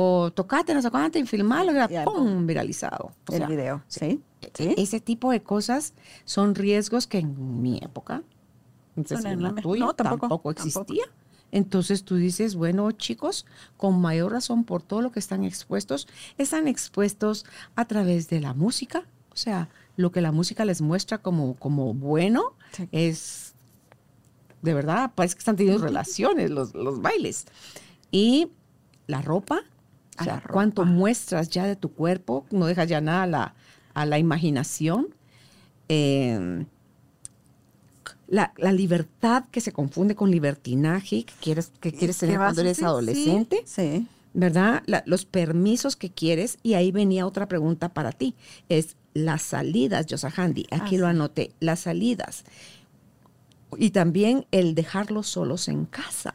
O 0.00 0.30
tocate, 0.32 0.72
no 0.74 0.80
sé 0.80 0.92
cuánto, 0.92 1.18
y 1.18 1.26
filmarlo, 1.26 1.72
era 1.72 1.88
Ya, 1.88 2.04
¡pum! 2.04 2.46
viralizado. 2.46 3.10
O 3.28 3.32
el 3.32 3.38
sea, 3.38 3.48
video, 3.48 3.82
¿sí? 3.88 4.20
¿Sí? 4.54 4.74
Ese 4.78 5.00
tipo 5.00 5.32
de 5.32 5.42
cosas 5.42 5.92
son 6.24 6.54
riesgos 6.54 7.08
que 7.08 7.18
en 7.18 7.60
mi 7.60 7.78
época, 7.82 8.22
no, 8.94 9.04
en 9.28 9.42
la 9.42 9.54
tuya, 9.56 9.86
no, 9.86 9.94
tampoco, 9.94 10.20
tampoco, 10.28 10.54
tampoco. 10.54 10.82
existía. 10.82 11.04
Entonces 11.50 12.04
tú 12.04 12.14
dices, 12.14 12.54
bueno, 12.54 12.92
chicos, 12.92 13.44
con 13.76 14.00
mayor 14.00 14.30
razón 14.30 14.62
por 14.62 14.82
todo 14.82 15.02
lo 15.02 15.10
que 15.10 15.18
están 15.18 15.42
expuestos, 15.42 16.06
están 16.36 16.68
expuestos 16.68 17.44
a 17.74 17.84
través 17.86 18.28
de 18.28 18.40
la 18.40 18.54
música, 18.54 19.04
o 19.32 19.36
sea, 19.36 19.68
lo 19.96 20.12
que 20.12 20.20
la 20.20 20.30
música 20.30 20.64
les 20.64 20.80
muestra 20.80 21.18
como, 21.18 21.54
como 21.54 21.92
bueno 21.94 22.52
Sí. 22.70 22.88
es, 22.92 23.54
de 24.62 24.74
verdad, 24.74 25.10
parece 25.16 25.34
que 25.34 25.38
están 25.40 25.56
teniendo 25.56 25.82
relaciones 25.84 26.50
los, 26.50 26.72
los 26.74 27.02
bailes. 27.02 27.46
Y 28.12 28.52
la 29.08 29.22
ropa, 29.22 29.62
A 30.18 30.24
sea, 30.24 30.34
la 30.34 30.40
ropa. 30.40 30.52
cuánto 30.52 30.84
muestras 30.84 31.48
ya 31.48 31.66
de 31.66 31.76
tu 31.76 31.92
cuerpo, 31.92 32.44
no 32.50 32.66
dejas 32.66 32.88
ya 32.88 33.00
nada 33.00 33.22
a 33.22 33.26
la, 33.26 33.54
a 33.94 34.04
la 34.06 34.18
imaginación. 34.18 35.08
Eh, 35.88 36.64
la, 38.26 38.52
la 38.58 38.72
libertad 38.72 39.44
que 39.50 39.60
se 39.60 39.72
confunde 39.72 40.14
con 40.14 40.30
libertinaje, 40.30 41.24
que 41.24 41.32
quieres, 41.40 41.72
que 41.80 41.92
quieres 41.92 42.16
¿Qué 42.18 42.26
tener 42.26 42.38
cuando 42.38 42.60
eres 42.60 42.82
adolescente, 42.82 43.62
Sí. 43.64 44.06
¿verdad? 44.34 44.82
La- 44.86 45.02
los 45.06 45.24
permisos 45.24 45.96
que 45.96 46.10
quieres. 46.10 46.58
Y 46.62 46.74
ahí 46.74 46.92
venía 46.92 47.26
otra 47.26 47.48
pregunta 47.48 47.88
para 47.88 48.12
ti. 48.12 48.34
Es 48.68 48.96
las 49.14 49.40
salidas, 49.42 50.06
Handy. 50.36 50.66
Aquí 50.70 50.96
Ah, 50.96 51.00
lo 51.00 51.06
anoté. 51.06 51.52
Las 51.60 51.80
salidas. 51.80 52.44
Y 53.78 53.90
también 53.90 54.46
el 54.50 54.74
dejarlos 54.74 55.26
solos 55.28 55.68
en 55.68 55.86
casa. 55.86 56.34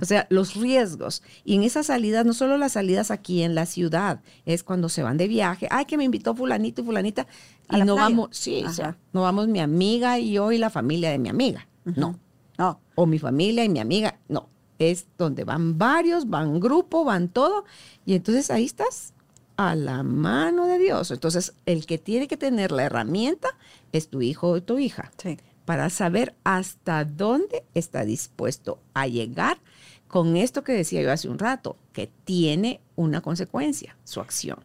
O 0.00 0.04
sea, 0.04 0.26
los 0.30 0.54
riesgos. 0.54 1.22
Y 1.44 1.54
en 1.56 1.62
esas 1.62 1.86
salidas, 1.86 2.24
no 2.24 2.32
solo 2.32 2.56
las 2.56 2.72
salidas 2.72 3.10
aquí 3.10 3.42
en 3.42 3.54
la 3.54 3.66
ciudad, 3.66 4.20
es 4.46 4.62
cuando 4.62 4.88
se 4.88 5.02
van 5.02 5.16
de 5.16 5.28
viaje. 5.28 5.68
Ay, 5.70 5.84
que 5.84 5.96
me 5.96 6.04
invitó 6.04 6.34
fulanito 6.34 6.80
y 6.82 6.84
fulanita. 6.84 7.26
A 7.68 7.78
Y 7.78 7.80
no 7.82 7.94
playa. 7.94 8.08
vamos, 8.08 8.28
sí, 8.32 8.64
o 8.66 8.72
sea, 8.72 8.96
no 9.12 9.22
vamos 9.22 9.48
mi 9.48 9.60
amiga 9.60 10.18
y 10.18 10.32
yo 10.32 10.50
y 10.52 10.58
la 10.58 10.70
familia 10.70 11.10
de 11.10 11.18
mi 11.18 11.28
amiga. 11.28 11.68
No. 11.84 12.18
no. 12.58 12.80
O 12.94 13.06
mi 13.06 13.18
familia 13.18 13.64
y 13.64 13.68
mi 13.68 13.80
amiga. 13.80 14.18
No. 14.28 14.48
Es 14.78 15.06
donde 15.18 15.44
van 15.44 15.76
varios, 15.76 16.28
van 16.28 16.58
grupo, 16.58 17.04
van 17.04 17.28
todo. 17.28 17.64
Y 18.06 18.14
entonces 18.14 18.50
ahí 18.50 18.64
estás 18.64 19.12
a 19.56 19.74
la 19.74 20.02
mano 20.02 20.66
de 20.66 20.78
Dios. 20.78 21.10
Entonces, 21.10 21.52
el 21.66 21.84
que 21.84 21.98
tiene 21.98 22.28
que 22.28 22.38
tener 22.38 22.72
la 22.72 22.84
herramienta 22.84 23.48
es 23.92 24.08
tu 24.08 24.22
hijo 24.22 24.48
o 24.48 24.62
tu 24.62 24.78
hija 24.78 25.10
Sí. 25.18 25.36
Para 25.64 25.90
saber 25.90 26.34
hasta 26.44 27.04
dónde 27.04 27.64
está 27.74 28.04
dispuesto 28.04 28.78
a 28.94 29.06
llegar 29.06 29.58
con 30.08 30.36
esto 30.36 30.64
que 30.64 30.72
decía 30.72 31.02
yo 31.02 31.12
hace 31.12 31.28
un 31.28 31.38
rato, 31.38 31.76
que 31.92 32.10
tiene 32.24 32.80
una 32.96 33.20
consecuencia, 33.20 33.96
su 34.04 34.20
acción. 34.20 34.58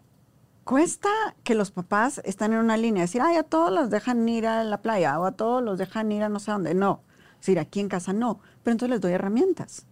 Cuesta 0.63 1.09
que 1.43 1.53
los 1.53 1.69
papás 1.69 2.19
están 2.25 2.53
en 2.53 2.59
una 2.59 2.77
línea, 2.77 3.03
decir, 3.03 3.21
ay, 3.21 3.35
a 3.35 3.43
todos 3.43 3.71
los 3.71 3.91
dejan 3.91 4.27
ir 4.27 4.47
a 4.47 4.63
la 4.63 4.81
playa 4.81 5.19
o 5.19 5.25
a 5.25 5.33
todos 5.33 5.61
los 5.63 5.77
dejan 5.77 6.11
ir 6.11 6.23
a 6.23 6.29
no 6.29 6.39
sé 6.39 6.51
dónde. 6.51 6.73
No, 6.73 7.01
decir, 7.37 7.59
aquí 7.59 7.79
en 7.79 7.89
casa 7.89 8.11
no, 8.13 8.39
pero 8.63 8.71
entonces 8.71 8.89
les 8.89 9.01
doy 9.01 9.11
herramientas. 9.11 9.85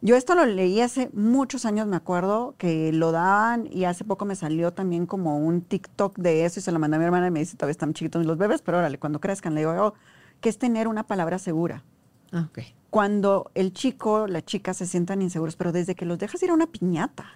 Yo 0.00 0.16
esto 0.16 0.34
lo 0.34 0.46
leí 0.46 0.80
hace 0.80 1.10
muchos 1.12 1.66
años, 1.66 1.86
me 1.86 1.96
acuerdo 1.96 2.54
que 2.56 2.92
lo 2.92 3.12
daban 3.12 3.68
y 3.70 3.84
hace 3.84 4.04
poco 4.04 4.24
me 4.24 4.36
salió 4.36 4.72
también 4.72 5.06
como 5.06 5.38
un 5.38 5.60
TikTok 5.60 6.16
de 6.18 6.44
eso 6.44 6.60
y 6.60 6.62
se 6.62 6.72
lo 6.72 6.78
mandé 6.78 6.96
a 6.96 6.98
mi 6.98 7.04
hermana 7.04 7.26
y 7.26 7.30
me 7.30 7.40
dice, 7.40 7.56
todavía 7.56 7.72
están 7.72 7.92
chiquitos 7.92 8.24
los 8.24 8.38
bebés, 8.38 8.62
pero 8.62 8.78
órale, 8.78 8.98
cuando 8.98 9.20
crezcan, 9.20 9.54
le 9.54 9.60
digo, 9.60 9.72
oh, 9.72 9.94
que 10.40 10.48
es 10.48 10.58
tener 10.58 10.88
una 10.88 11.06
palabra 11.06 11.38
segura. 11.38 11.84
Ah, 12.32 12.48
cuando 12.90 13.50
el 13.54 13.72
chico, 13.72 14.26
la 14.26 14.44
chica 14.44 14.72
se 14.72 14.86
sientan 14.86 15.20
inseguros, 15.20 15.56
pero 15.56 15.72
desde 15.72 15.94
que 15.94 16.06
los 16.06 16.18
dejas 16.18 16.42
ir 16.42 16.50
a 16.50 16.54
una 16.54 16.66
piñata, 16.66 17.26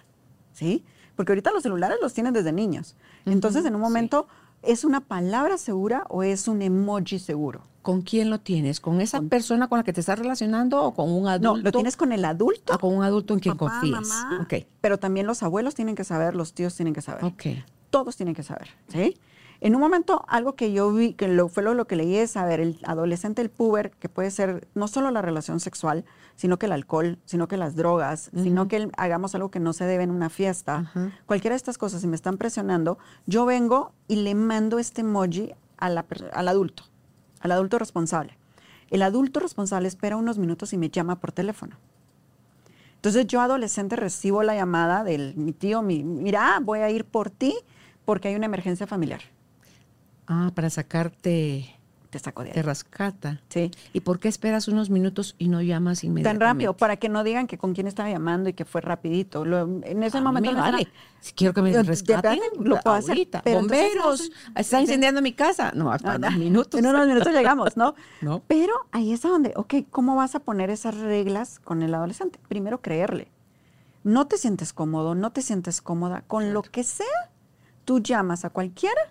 ¿sí? 0.53 0.85
Porque 1.15 1.33
ahorita 1.33 1.51
los 1.51 1.63
celulares 1.63 1.97
los 2.01 2.13
tienen 2.13 2.33
desde 2.33 2.53
niños. 2.53 2.95
Entonces, 3.25 3.65
en 3.65 3.75
un 3.75 3.81
sí. 3.81 4.27
¿Es 4.63 4.83
una 4.83 5.01
palabra 5.01 5.57
segura 5.57 6.05
o 6.09 6.23
es 6.23 6.47
un 6.47 6.61
emoji 6.61 7.19
seguro? 7.19 7.61
¿Con 7.81 8.01
quién 8.01 8.29
lo 8.29 8.39
tienes? 8.39 8.79
¿Con 8.79 8.99
esa 9.01 9.21
persona 9.21 9.67
con 9.67 9.77
la 9.79 9.83
que 9.83 9.93
te 9.93 10.01
estás 10.01 10.19
relacionando 10.19 10.83
o 10.83 10.93
con 10.93 11.09
un 11.11 11.27
adulto? 11.27 11.57
No, 11.57 11.63
lo 11.63 11.71
tienes 11.71 11.95
con 11.97 12.11
el 12.11 12.25
adulto. 12.25 12.73
Ah, 12.73 12.77
con 12.77 12.93
un 12.93 13.03
adulto 13.03 13.33
en 13.33 13.39
quien 13.39 13.55
papá, 13.57 13.79
confías. 13.79 14.07
mamá, 14.07 14.39
Ok, 14.43 14.65
Pero 14.81 14.99
también 14.99 15.25
los 15.25 15.41
abuelos 15.43 15.75
tienen 15.75 15.95
que 15.95 16.03
saber, 16.03 16.35
los 16.35 16.53
tíos 16.53 16.75
tienen 16.75 16.93
que 16.93 17.01
saber. 17.01 17.23
ok. 17.23 17.43
todos 17.89 18.15
tienen 18.17 18.35
que 18.35 18.43
saber, 18.43 18.67
¿sí? 18.89 19.17
En 19.61 19.75
un 19.75 19.81
momento, 19.81 20.23
algo 20.29 20.55
que 20.55 20.71
yo 20.71 20.91
vi, 20.93 21.13
que 21.13 21.27
lo, 21.27 21.49
fue 21.49 21.63
lo, 21.63 21.73
lo 21.73 21.85
que 21.85 21.97
leí 21.97 22.15
es 22.15 22.31
saber, 22.31 22.61
el 22.61 22.79
adolescente, 22.83 23.41
el 23.41 23.49
puber, 23.49 23.91
que 23.91 24.07
puede 24.07 24.31
ser 24.31 24.67
no 24.73 24.87
solo 24.87 25.11
la 25.11 25.21
relación 25.21 25.59
sexual, 25.59 26.05
sino 26.37 26.57
que 26.57 26.67
el 26.67 26.71
alcohol, 26.71 27.17
sino 27.25 27.49
que 27.49 27.57
las 27.57 27.75
drogas, 27.75 28.31
sino 28.33 28.69
que 28.69 28.77
el- 28.77 28.91
hagamos 28.97 29.35
algo 29.35 29.51
que 29.51 29.59
no 29.59 29.73
se 29.73 29.83
debe 29.83 30.03
en 30.03 30.11
una 30.11 30.29
fiesta. 30.29 30.89
Cualquiera 31.25 31.55
de 31.55 31.57
estas 31.57 31.77
cosas, 31.77 31.99
si 32.01 32.07
me 32.07 32.15
están 32.15 32.37
presionando, 32.37 32.97
yo 33.25 33.45
vengo 33.45 33.91
y 34.07 34.15
le 34.17 34.33
mando 34.33 34.79
este 34.79 35.01
emoji 35.01 35.51
a 35.77 35.89
la 35.89 36.05
al 36.31 36.47
adulto, 36.47 36.83
al 37.41 37.51
adulto 37.51 37.79
responsable. 37.79 38.37
El 38.89 39.01
adulto 39.01 39.41
responsable 39.41 39.87
espera 39.89 40.15
unos 40.15 40.37
minutos 40.37 40.71
y 40.71 40.77
me 40.77 40.89
llama 40.89 41.19
por 41.19 41.33
teléfono. 41.33 41.75
Entonces 42.95 43.27
yo 43.27 43.41
adolescente 43.41 43.95
recibo 43.97 44.41
la 44.43 44.55
llamada 44.55 45.03
del 45.03 45.33
mi 45.35 45.51
tío, 45.51 45.81
mi, 45.81 46.03
mira, 46.03 46.59
voy 46.61 46.79
a 46.79 46.89
ir 46.89 47.03
por 47.05 47.29
ti 47.29 47.55
porque 48.05 48.29
hay 48.29 48.35
una 48.35 48.45
emergencia 48.45 48.87
familiar. 48.87 49.21
Ah, 50.31 50.51
para 50.53 50.69
sacarte, 50.69 51.75
Te 52.11 52.19
saco 52.19 52.43
de 52.43 52.51
te 52.51 52.59
ahí. 52.59 52.63
rescata. 52.63 53.41
Sí. 53.49 53.69
¿Y 53.93 53.99
por 54.01 54.19
qué 54.19 54.27
esperas 54.27 54.67
unos 54.67 54.89
minutos 54.91 55.35
y 55.39 55.47
no 55.47 55.61
llamas 55.61 56.01
Tan 56.01 56.07
inmediatamente? 56.11 56.45
rápido, 56.45 56.73
para 56.77 56.97
que 56.97 57.09
no 57.09 57.23
digan 57.23 57.45
que 57.47 57.57
con 57.57 57.73
quién 57.73 57.87
estaba 57.87 58.09
llamando 58.09 58.47
y 58.49 58.53
que 58.53 58.63
fue 58.65 58.81
rapidito. 58.81 59.43
Lo- 59.43 59.61
en 59.83 60.03
ese 60.03 60.17
A 60.17 60.21
mí 60.21 60.25
momento 60.27 60.51
me 60.51 60.57
no 60.57 60.63
era- 60.65 60.71
vale. 60.77 60.87
Si 61.19 61.33
quiero 61.33 61.53
que 61.53 61.61
me 61.63 61.83
rescaten, 61.83 62.39
lo 62.59 62.79
puedo 62.79 62.95
hacer, 62.95 63.27
pero 63.43 63.59
entonces 63.59 63.89
Bomberos, 63.93 64.21
hacen- 64.21 64.33
está 64.55 64.77
sí. 64.77 64.83
incendiando 64.83 65.21
mi 65.21 65.33
casa. 65.33 65.71
No, 65.75 65.91
hasta 65.91 66.11
No, 66.13 66.17
unos 66.27 66.31
no, 66.33 66.37
minutos. 66.39 66.79
En 66.79 66.85
unos 66.87 67.07
minutos 67.07 67.33
llegamos, 67.33 67.75
¿no? 67.75 67.95
No. 68.21 68.41
Pero 68.47 68.73
ahí 68.91 69.11
es 69.13 69.25
a 69.25 69.29
donde, 69.29 69.53
ok, 69.55 69.73
¿cómo 69.91 70.15
vas 70.15 70.35
a 70.35 70.39
poner 70.39 70.69
esas 70.69 70.95
reglas 70.97 71.59
con 71.59 71.81
el 71.83 71.93
adolescente? 71.93 72.39
Primero, 72.47 72.81
creerle. 72.81 73.27
No 74.03 74.27
te 74.27 74.37
sientes 74.37 74.73
cómodo, 74.73 75.13
no 75.15 75.31
te 75.31 75.41
sientes 75.41 75.81
cómoda, 75.81 76.23
con 76.27 76.53
lo 76.53 76.61
que 76.61 76.83
sea, 76.83 77.05
tú 77.85 77.99
llamas 77.99 78.45
a 78.45 78.49
cualquiera 78.51 79.01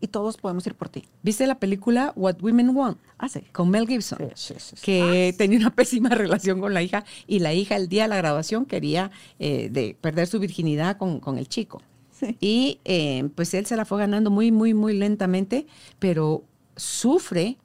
y 0.00 0.08
todos 0.08 0.36
podemos 0.36 0.66
ir 0.66 0.74
por 0.74 0.88
ti. 0.88 1.04
¿Viste 1.22 1.46
la 1.46 1.58
película 1.58 2.12
What 2.16 2.36
Women 2.40 2.70
Want? 2.70 2.98
Ah, 3.18 3.28
sí. 3.28 3.40
Con 3.52 3.70
Mel 3.70 3.86
Gibson. 3.86 4.18
Sí, 4.34 4.54
sí. 4.58 4.76
Que 4.82 5.34
tenía 5.36 5.58
una 5.58 5.74
pésima 5.74 6.08
relación 6.14 6.60
con 6.60 6.72
la 6.72 6.82
hija 6.82 7.04
y 7.26 7.40
la 7.40 7.52
hija 7.52 7.76
el 7.76 7.88
día 7.88 8.04
de 8.04 8.08
la 8.08 8.16
graduación 8.16 8.64
quería 8.64 9.10
eh, 9.38 9.68
de 9.70 9.96
perder 10.00 10.26
su 10.26 10.38
virginidad 10.38 10.96
con, 10.96 11.20
con 11.20 11.38
el 11.38 11.48
chico. 11.48 11.82
Sí. 12.12 12.36
Y 12.40 12.80
eh, 12.84 13.28
pues 13.34 13.52
él 13.54 13.66
se 13.66 13.76
la 13.76 13.84
fue 13.84 13.98
ganando 13.98 14.30
muy, 14.30 14.52
muy, 14.52 14.74
muy 14.74 14.96
lentamente, 14.96 15.66
pero 15.98 16.44
sufre 16.76 17.56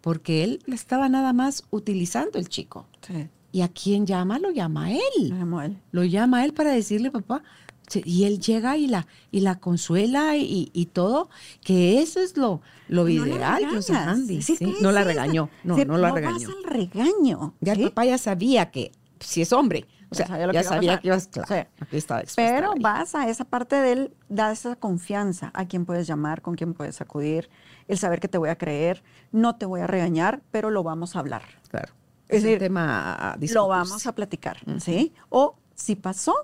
porque 0.00 0.44
él 0.44 0.62
estaba 0.66 1.08
nada 1.08 1.32
más 1.32 1.64
utilizando 1.70 2.38
el 2.38 2.48
chico. 2.48 2.86
Sí. 3.06 3.28
¿Y 3.50 3.62
a 3.62 3.68
quién 3.68 4.06
llama? 4.06 4.38
Lo 4.38 4.50
llama 4.50 4.86
a 4.86 4.92
él. 4.92 5.32
Me 5.32 5.40
amo 5.40 5.58
a 5.58 5.66
él. 5.66 5.78
Lo 5.90 6.04
llama 6.04 6.38
a 6.38 6.44
él 6.44 6.52
para 6.52 6.70
decirle, 6.70 7.10
papá. 7.10 7.42
Sí, 7.88 8.02
Y 8.04 8.24
él 8.24 8.38
llega 8.38 8.76
y 8.76 8.86
la, 8.86 9.06
y 9.30 9.40
la 9.40 9.58
consuela 9.58 10.36
y, 10.36 10.70
y 10.72 10.86
todo, 10.86 11.30
que 11.62 12.00
eso 12.02 12.20
es 12.20 12.36
lo, 12.36 12.60
lo 12.88 13.04
No 13.04 13.24
la 13.24 13.28
ideal. 13.36 13.66
José 13.70 13.94
Andy, 13.94 14.42
sí. 14.42 14.56
¿qué 14.58 14.74
No 14.80 14.92
la 14.92 15.04
regañó, 15.04 15.50
no, 15.64 15.74
decir, 15.74 15.88
no 15.88 15.96
la 15.98 16.08
vas 16.08 16.14
regañó. 16.16 16.48
al 16.50 16.64
regaño. 16.64 17.54
Ya 17.60 17.72
el 17.72 17.78
¿sí? 17.78 17.84
papá 17.84 18.04
ya 18.04 18.18
sabía 18.18 18.70
que, 18.70 18.92
si 19.20 19.40
es 19.42 19.52
hombre, 19.52 19.86
o 20.10 20.14
sea, 20.14 20.26
Ya 20.26 20.32
sabía 20.32 20.46
ya 20.46 20.52
que 20.52 20.58
iba 20.58 20.60
a 20.60 20.64
sabía 20.74 20.98
que 21.00 21.06
ibas, 21.08 21.28
claro, 21.28 21.48
Sí. 21.48 21.54
aquí 21.80 22.32
Pero 22.36 22.72
vas 22.80 23.14
a 23.14 23.28
esa 23.28 23.44
parte 23.44 23.76
de 23.76 23.92
él, 23.92 24.14
da 24.28 24.52
esa 24.52 24.76
confianza 24.76 25.50
a 25.54 25.66
quién 25.66 25.84
puedes 25.84 26.06
llamar, 26.06 26.40
con 26.42 26.54
quién 26.54 26.74
puedes 26.74 27.00
acudir, 27.00 27.50
el 27.88 27.98
saber 27.98 28.20
que 28.20 28.28
te 28.28 28.38
voy 28.38 28.48
a 28.48 28.56
creer, 28.56 29.02
no 29.32 29.56
te 29.56 29.66
voy 29.66 29.80
a 29.80 29.86
regañar, 29.86 30.40
pero 30.50 30.70
lo 30.70 30.82
vamos 30.82 31.16
a 31.16 31.18
hablar. 31.20 31.42
Claro. 31.70 31.92
Es 32.28 32.38
Es, 32.38 32.42
un 32.42 32.46
decir, 32.48 32.58
tema 32.58 33.32
a 33.32 33.36
Lo 33.52 33.68
vamos 33.68 34.06
a 34.06 34.14
platicar, 34.14 34.58
¿sí? 34.78 35.14
O 35.30 35.56
si 35.74 35.94
pasó, 35.96 36.34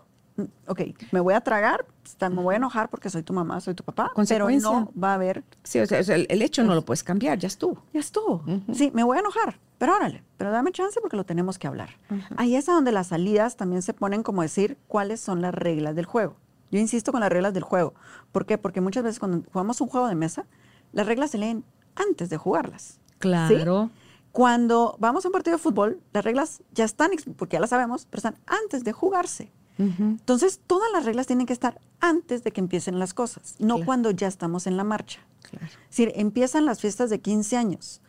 ok, 0.67 0.81
me 1.13 1.21
voy 1.21 1.35
a 1.35 1.41
tragar, 1.41 1.87
me 2.21 2.29
voy 2.43 2.55
a 2.55 2.57
enojar 2.57 2.89
porque 2.89 3.09
soy 3.11 3.23
tu 3.23 3.33
mamá, 3.33 3.61
soy 3.61 3.75
tu 3.75 3.85
papá, 3.85 4.11
pero 4.29 4.49
no 4.51 4.91
va 5.01 5.13
a 5.13 5.15
haber, 5.15 5.45
Sí, 5.63 5.79
o 5.81 5.87
sea, 5.87 6.01
el, 6.01 6.27
el 6.29 6.43
hecho 6.43 6.65
no 6.65 6.75
lo 6.75 6.83
puedes 6.85 7.05
cambiar, 7.05 7.39
ya 7.39 7.47
estuvo. 7.49 7.83
ya 7.93 8.01
estuvo. 8.01 8.43
Sí, 8.73 8.91
me 8.95 9.05
voy 9.05 9.17
a 9.17 9.21
enojar, 9.21 9.61
pero 9.79 9.95
órale, 9.95 10.25
pero 10.37 10.51
dame 10.51 10.73
chance 10.73 11.01
porque 11.01 11.17
lo 11.17 11.25
tenemos 11.25 11.59
que 11.59 11.67
hablar. 11.67 11.91
Ahí 12.37 12.57
es 12.57 12.69
a 12.69 12.73
donde 12.73 12.91
las 12.93 13.09
salidas 13.09 13.57
también 13.57 13.83
se 13.83 13.95
ponen 13.95 14.23
como 14.23 14.43
decir 14.43 14.77
cuáles 14.89 15.21
son 15.21 15.41
las 15.41 15.55
reglas 15.55 15.95
del 15.95 16.07
juego. 16.07 16.37
Yo 16.71 16.81
insisto 16.81 17.13
con 17.13 17.21
las 17.21 17.31
reglas 17.31 17.55
del 17.55 17.63
juego. 17.63 17.95
¿Por 18.33 18.47
qué? 18.47 18.59
Porque 18.59 18.81
muchas 18.81 19.05
veces 19.05 19.21
cuando 19.21 19.49
jugamos 19.53 19.81
un 19.81 19.89
juego 19.89 20.09
de 20.09 20.17
mesa, 20.17 20.47
las 20.93 21.07
reglas 21.07 21.31
se 21.31 21.39
leen 21.39 21.65
antes 21.95 22.29
de 22.31 22.37
jugarlas. 22.37 22.99
Claro. 23.19 23.91
Cuando 24.33 24.97
vamos 24.99 25.25
a 25.25 25.29
un 25.29 25.33
partido 25.33 25.57
de 25.57 25.63
fútbol, 25.63 26.01
las 26.13 26.25
reglas 26.25 26.61
ya 26.73 26.85
están, 26.85 27.11
porque 27.37 27.55
ya 27.55 27.61
las 27.61 27.71
sabemos, 27.71 28.07
pero 28.11 28.19
están 28.19 28.37
antes 28.47 28.83
de 28.83 28.93
jugarse. 28.93 29.53
Entonces, 29.79 30.61
todas 30.67 30.91
las 30.93 31.05
reglas 31.05 31.27
tienen 31.27 31.47
que 31.47 31.53
estar 31.53 31.81
antes 32.01 32.45
de 32.45 32.53
que 32.53 32.61
empiecen 32.61 32.99
las 32.99 33.13
cosas, 33.15 33.57
no 33.59 33.75
Claro. 33.77 33.87
cuando 33.87 34.11
ya 34.13 34.29
estamos 34.29 34.67
en 34.67 34.77
la 34.77 34.85
marcha. 34.85 35.21
Claro. 35.51 35.67
Es 35.67 35.89
decir, 35.89 36.13
empiezan 36.15 36.65
las 36.65 36.81
fiestas 36.81 37.11
de 37.11 37.21
15 37.21 37.57
años. 37.57 38.01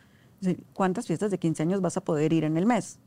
¿Cuántas 0.74 1.06
fiestas 1.06 1.30
de 1.30 1.38
15 1.38 1.62
años 1.62 1.80
vas 1.80 1.96
a 1.96 2.02
poder 2.02 2.32
ir 2.32 2.44
en 2.44 2.56
el 2.56 2.66
mes? 2.66 2.98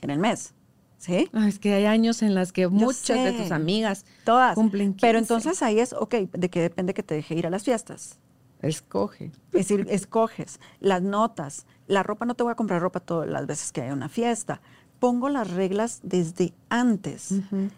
En 0.00 0.10
el 0.10 0.18
mes, 0.18 0.54
¿sí? 0.98 1.28
Ah, 1.32 1.46
es 1.48 1.58
que 1.58 1.72
hay 1.74 1.84
años 1.84 2.22
en 2.22 2.34
las 2.34 2.52
que 2.52 2.66
muchas 2.68 3.22
de 3.22 3.32
tus 3.32 3.50
amigas 3.52 4.04
Todas. 4.24 4.54
cumplen 4.54 4.92
15. 4.94 5.06
Pero 5.06 5.18
entonces 5.18 5.62
ahí 5.62 5.78
es, 5.78 5.92
ok, 5.92 6.14
¿de 6.32 6.50
qué 6.50 6.60
depende 6.60 6.94
que 6.94 7.02
te 7.02 7.14
deje 7.14 7.34
ir 7.34 7.46
a 7.46 7.50
las 7.50 7.62
fiestas? 7.64 8.18
Escoge. 8.62 9.26
Es 9.52 9.68
decir, 9.68 9.86
escoges 9.90 10.58
las 10.80 11.02
notas, 11.02 11.66
la 11.86 12.02
ropa, 12.02 12.24
no 12.24 12.34
te 12.34 12.42
voy 12.42 12.52
a 12.52 12.56
comprar 12.56 12.80
ropa 12.80 13.00
todas 13.00 13.28
las 13.28 13.46
veces 13.46 13.70
que 13.72 13.82
hay 13.82 13.90
una 13.90 14.08
fiesta. 14.08 14.60
Pongo 14.98 15.28
las 15.28 15.50
reglas 15.50 16.00
desde 16.02 16.54
antes. 16.70 17.34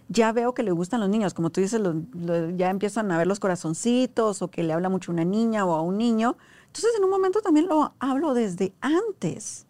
Ya 0.09 0.33
veo 0.33 0.55
que 0.55 0.63
le 0.63 0.71
gustan 0.71 1.01
los 1.01 1.09
niños, 1.09 1.35
como 1.35 1.51
tú 1.51 1.61
dices, 1.61 1.81
lo- 1.81 1.95
lo- 2.15 2.51
ya 2.51 2.71
empiezan 2.71 3.11
a 3.11 3.19
ver 3.19 3.27
los 3.27 3.41
corazoncitos 3.41 4.41
o 4.43 4.49
que 4.49 4.63
le 4.63 4.73
habla 4.73 4.89
mucho 4.89 5.11
a 5.11 5.15
una 5.15 5.25
niña 5.25 5.65
o 5.67 5.75
a 5.75 5.83
un 5.83 5.99
niño. 5.99 6.37
Entonces, 6.67 6.91
en 6.97 7.05
un 7.05 7.11
momento 7.11 7.41
también 7.41 7.67
lo 7.67 7.93
hablo 7.99 8.35
desde 8.35 8.73
antes, 8.81 9.67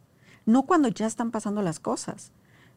no 0.47 0.63
cuando 0.65 0.89
ya 0.89 1.07
están 1.07 1.31
pasando 1.31 1.63
las 1.63 1.81
cosas. 1.81 2.33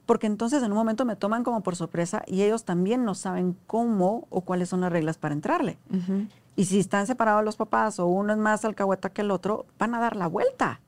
Porque 0.05 0.25
entonces 0.27 0.63
en 0.63 0.71
un 0.71 0.77
momento 0.77 1.05
me 1.05 1.15
toman 1.15 1.43
como 1.43 1.61
por 1.61 1.75
sorpresa 1.75 2.23
y 2.25 2.41
ellos 2.41 2.63
también 2.65 3.05
no 3.05 3.13
saben 3.13 3.55
cómo 3.67 4.25
o 4.29 4.41
cuáles 4.41 4.69
son 4.69 4.81
las 4.81 4.91
reglas 4.91 5.17
para 5.17 5.33
entrarle. 5.35 5.77
Ujú. 5.93 6.27
Y 6.55 6.65
si 6.65 6.79
están 6.79 7.07
separados 7.07 7.43
los 7.45 7.55
papás 7.55 7.99
o 7.99 8.07
uno 8.07 8.33
es 8.33 8.39
más 8.39 8.65
alcahueta 8.65 9.09
que 9.09 9.21
el 9.21 9.31
otro, 9.31 9.65
van 9.77 9.93
a 9.95 9.99
dar 9.99 10.15
la 10.15 10.27
vuelta. 10.27 10.81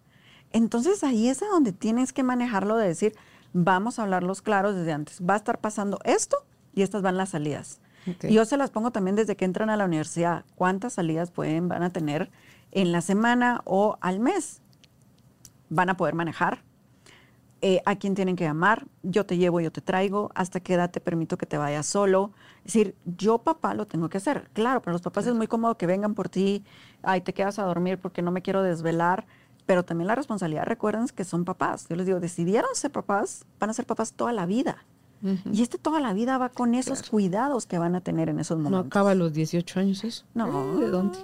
Entonces 0.51 1.03
ahí 1.03 1.29
es 1.29 1.41
a 1.41 1.47
donde 1.47 1.71
tienes 1.71 2.11
que 2.11 2.23
manejarlo 2.23 2.75
de 2.75 2.87
decir, 2.87 3.15
vamos 3.53 3.99
a 3.99 4.03
hablarlos 4.03 4.41
claros 4.41 4.75
desde 4.75 4.91
antes. 4.91 5.21
Va 5.21 5.35
a 5.35 5.37
estar 5.37 5.61
pasando 5.61 5.99
esto 6.03 6.37
y 6.73 6.81
estas 6.81 7.01
van 7.01 7.17
las 7.17 7.29
salidas. 7.29 7.79
Y 8.23 8.33
yo 8.33 8.43
se 8.43 8.57
las 8.57 8.69
pongo 8.69 8.91
también 8.91 9.15
desde 9.15 9.37
que 9.37 9.45
entran 9.45 9.69
a 9.69 9.77
la 9.77 9.85
universidad. 9.85 10.43
¿Cuántas 10.55 10.93
salidas 10.93 11.31
pueden, 11.31 11.69
van 11.69 11.83
a 11.83 11.89
tener 11.89 12.31
en 12.71 12.91
la 12.91 12.99
semana 13.01 13.61
o 13.63 13.97
al 14.01 14.19
mes? 14.19 14.61
Van 15.69 15.89
a 15.89 15.95
poder 15.95 16.13
manejar. 16.13 16.63
Eh, 17.65 17.81
a 17.85 17.95
quién 17.95 18.13
tienen 18.13 18.35
que 18.35 18.43
llamar, 18.43 18.87
yo 19.03 19.25
te 19.25 19.37
llevo, 19.37 19.61
yo 19.61 19.71
te 19.71 19.79
traigo, 19.79 20.31
hasta 20.35 20.59
qué 20.59 20.73
edad 20.73 20.91
te 20.91 20.99
permito 20.99 21.37
que 21.37 21.45
te 21.45 21.57
vayas 21.57 21.85
solo. 21.85 22.33
Es 22.57 22.73
decir, 22.73 22.97
yo 23.05 23.37
papá 23.37 23.73
lo 23.73 23.87
tengo 23.87 24.09
que 24.09 24.17
hacer. 24.17 24.49
Claro, 24.51 24.81
para 24.81 24.91
los 24.91 25.01
papás 25.01 25.27
es 25.27 25.33
muy 25.33 25.47
cómodo 25.47 25.77
que 25.77 25.87
vengan 25.87 26.13
por 26.13 26.27
ti, 26.27 26.65
ay, 27.03 27.21
te 27.21 27.33
quedas 27.33 27.59
a 27.59 27.63
dormir 27.63 27.99
porque 27.99 28.21
no 28.21 28.31
me 28.31 28.41
quiero 28.41 28.63
desvelar, 28.63 29.25
pero 29.65 29.83
también 29.83 30.07
la 30.07 30.15
responsabilidad, 30.15 30.65
recuerden 30.65 31.07
que 31.07 31.23
son 31.23 31.45
papás. 31.45 31.87
Yo 31.89 31.95
les 31.95 32.05
digo, 32.05 32.19
decidieron 32.19 32.69
ser 32.73 32.91
papás, 32.91 33.45
van 33.59 33.69
a 33.69 33.73
ser 33.73 33.85
papás 33.85 34.13
toda 34.13 34.33
la 34.33 34.45
vida. 34.45 34.85
Y 35.53 35.61
este 35.61 35.77
toda 35.77 36.01
la 36.01 36.11
vida 36.11 36.37
va 36.37 36.49
con 36.49 36.75
esos 36.75 37.09
cuidados 37.09 37.65
que 37.65 37.77
van 37.77 37.95
a 37.95 38.01
tener 38.01 38.27
en 38.27 38.39
esos 38.39 38.57
No 38.57 38.65
momentos. 38.65 38.87
acaba 38.87 39.11
a 39.11 39.15
los 39.15 39.31
18 39.31 39.79
años 39.79 40.03
eso. 40.03 40.25
No. 40.33 40.77
Eh, 40.77 40.81
¿De 40.81 40.87
dónde? 40.89 41.17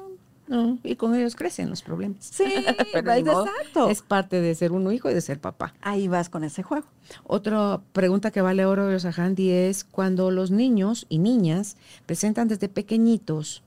No, 0.47 0.79
y 0.83 0.95
con 0.95 1.13
ellos 1.15 1.35
crecen 1.35 1.69
los 1.69 1.81
problemas. 1.81 2.23
Sí, 2.23 2.45
Pero 2.93 3.11
es 3.11 3.19
exacto. 3.27 3.89
Es 3.89 4.01
parte 4.01 4.39
de 4.39 4.55
ser 4.55 4.71
uno 4.71 4.93
hijo 4.93 5.11
y 5.11 5.13
de 5.13 5.19
ser 5.19 5.41
papá. 5.41 5.73
Ahí 5.81 6.07
vas 6.07 6.29
con 6.29 6.45
ese 6.45 6.63
juego. 6.63 6.87
Otra 7.25 7.81
pregunta 7.91 8.31
que 8.31 8.41
vale 8.41 8.65
oro, 8.65 8.87
Handy, 9.17 9.51
es 9.51 9.83
cuando 9.83 10.31
los 10.31 10.49
niños 10.49 11.05
y 11.09 11.19
niñas 11.19 11.75
presentan 12.05 12.47
desde 12.47 12.69
pequeñitos 12.69 13.63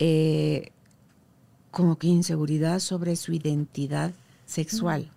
eh, 0.00 0.72
como 1.70 1.96
que 1.98 2.06
inseguridad 2.08 2.78
sobre 2.80 3.16
su 3.16 3.32
identidad 3.32 4.12
sexual, 4.46 5.08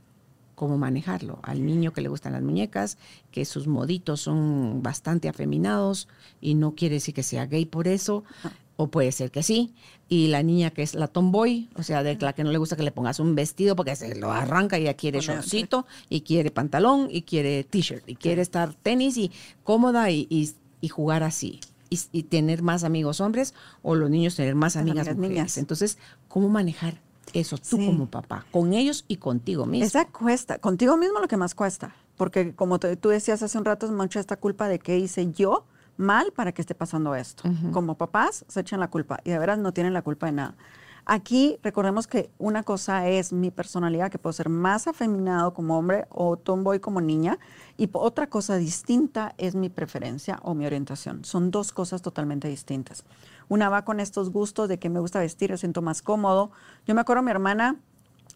cómo 0.56 0.78
manejarlo. 0.78 1.40
Al 1.42 1.66
niño 1.66 1.94
que 1.94 2.02
le 2.02 2.10
gustan 2.10 2.34
las 2.34 2.42
muñecas, 2.44 2.98
que 3.32 3.44
sus 3.46 3.68
moditos 3.68 4.22
son 4.22 4.84
bastante 4.84 5.28
afeminados 5.30 6.08
y 6.42 6.54
no 6.54 6.76
quiere 6.76 6.96
decir 6.96 7.14
que 7.14 7.24
sea 7.24 7.48
gay 7.48 7.66
por 7.66 7.88
eso, 7.88 8.24
o 8.76 8.88
puede 8.88 9.12
ser 9.12 9.32
que 9.32 9.42
sí. 9.44 9.74
Y 10.10 10.28
la 10.28 10.44
niña 10.44 10.70
que 10.70 10.84
es 10.84 10.94
la 10.94 11.08
tomboy, 11.08 11.70
o 11.76 11.82
sea, 11.84 12.04
de 12.04 12.16
la 12.18 12.34
que 12.34 12.44
no 12.44 12.52
le 12.52 12.58
gusta 12.60 12.76
que 12.76 12.84
le 12.84 12.92
pongas 12.92 13.20
un 13.20 13.34
vestido 13.34 13.76
porque 13.76 13.96
se 13.96 14.14
lo 14.16 14.32
arranca 14.32 14.78
y 14.78 14.84
ya 14.84 14.94
quiere 14.94 15.20
shortcito 15.38 15.86
y 16.10 16.22
quiere 16.22 16.52
pantalón 16.52 17.08
y 17.10 17.24
quiere 17.24 17.64
t-shirt 17.64 18.08
y 18.08 18.16
quiere 18.16 18.42
estar 18.44 18.74
tenis 18.76 19.18
y 19.18 19.32
cómoda 19.64 20.12
y, 20.12 20.28
y- 20.30 20.52
y 20.82 20.90
jugar 20.90 21.24
así. 21.24 21.62
Y, 21.94 22.00
y 22.20 22.24
tener 22.24 22.62
más 22.62 22.84
amigos 22.84 23.22
hombres 23.22 23.54
o 23.82 23.96
los 23.96 24.10
niños 24.10 24.36
tener 24.36 24.56
más 24.56 24.76
amigas 24.76 25.08
amigas 25.08 25.16
mujeres. 25.18 25.38
niñas. 25.38 25.58
Entonces, 25.58 25.98
¿cómo 26.28 26.50
manejar 26.50 27.00
eso 27.34 27.58
tú 27.58 27.78
Sí. 27.78 27.86
como 27.86 28.08
papá? 28.08 28.46
Con 28.52 28.74
ellos 28.74 29.06
y 29.08 29.18
contigo 29.18 29.66
mismo. 29.66 29.86
Esa 29.86 30.06
cuesta, 30.06 30.58
contigo 30.60 30.98
mismo 30.98 31.20
lo 31.20 31.28
que 31.28 31.38
más 31.38 31.56
cuesta, 31.56 31.96
porque 32.18 32.54
como 32.56 32.80
te- 32.80 32.96
tú 32.96 33.10
decías 33.10 33.42
hace 33.44 33.58
un 33.58 33.66
rato, 33.66 33.86
es 33.86 33.92
mucho 33.92 34.20
esta 34.20 34.36
culpa 34.38 34.68
de 34.68 34.80
qué 34.80 34.98
hice 34.98 35.32
yo 35.32 35.66
mal 35.98 36.32
para 36.36 36.52
que 36.54 36.62
esté 36.62 36.74
pasando 36.76 37.14
esto. 37.16 37.44
Como 37.72 37.96
papás 37.98 38.46
se 38.48 38.60
echan 38.62 38.80
la 38.80 38.90
culpa 38.90 39.20
y 39.24 39.30
de 39.30 39.38
veras 39.40 39.60
no 39.60 39.74
tienen 39.74 39.94
la 39.94 40.02
culpa 40.02 40.26
de 40.26 40.32
nada. 40.32 40.56
Aquí 41.06 41.60
recordemos 41.62 42.08
que 42.08 42.30
una 42.38 42.64
cosa 42.64 43.08
es 43.10 43.34
mi 43.34 43.52
personalidad, 43.52 44.10
que 44.10 44.18
puedo 44.18 44.32
ser 44.32 44.48
más 44.48 44.88
afeminado 44.88 45.54
como 45.54 45.78
hombre 45.78 46.06
o 46.10 46.38
tomboy 46.38 46.80
como 46.80 47.02
niña, 47.02 47.40
y 47.78 47.90
otra 47.92 48.28
cosa 48.28 48.56
distinta 48.56 49.36
es 49.38 49.54
mi 49.54 49.70
preferencia 49.70 50.40
o 50.44 50.54
mi 50.54 50.66
orientación. 50.66 51.26
Son 51.26 51.52
dos 51.52 51.74
cosas 51.74 52.02
totalmente 52.02 52.48
distintas. 52.48 53.04
Una 53.50 53.68
va 53.68 53.84
con 53.84 54.00
estos 54.00 54.30
gustos 54.30 54.70
de 54.70 54.80
que 54.80 54.90
me 54.90 55.02
gusta 55.02 55.20
vestir, 55.20 55.50
yo 55.50 55.58
siento 55.58 55.82
más 55.82 56.02
cómodo. 56.02 56.52
Yo 56.88 56.96
me 56.96 57.02
acuerdo 57.02 57.22
mi 57.22 57.32
hermana, 57.32 57.76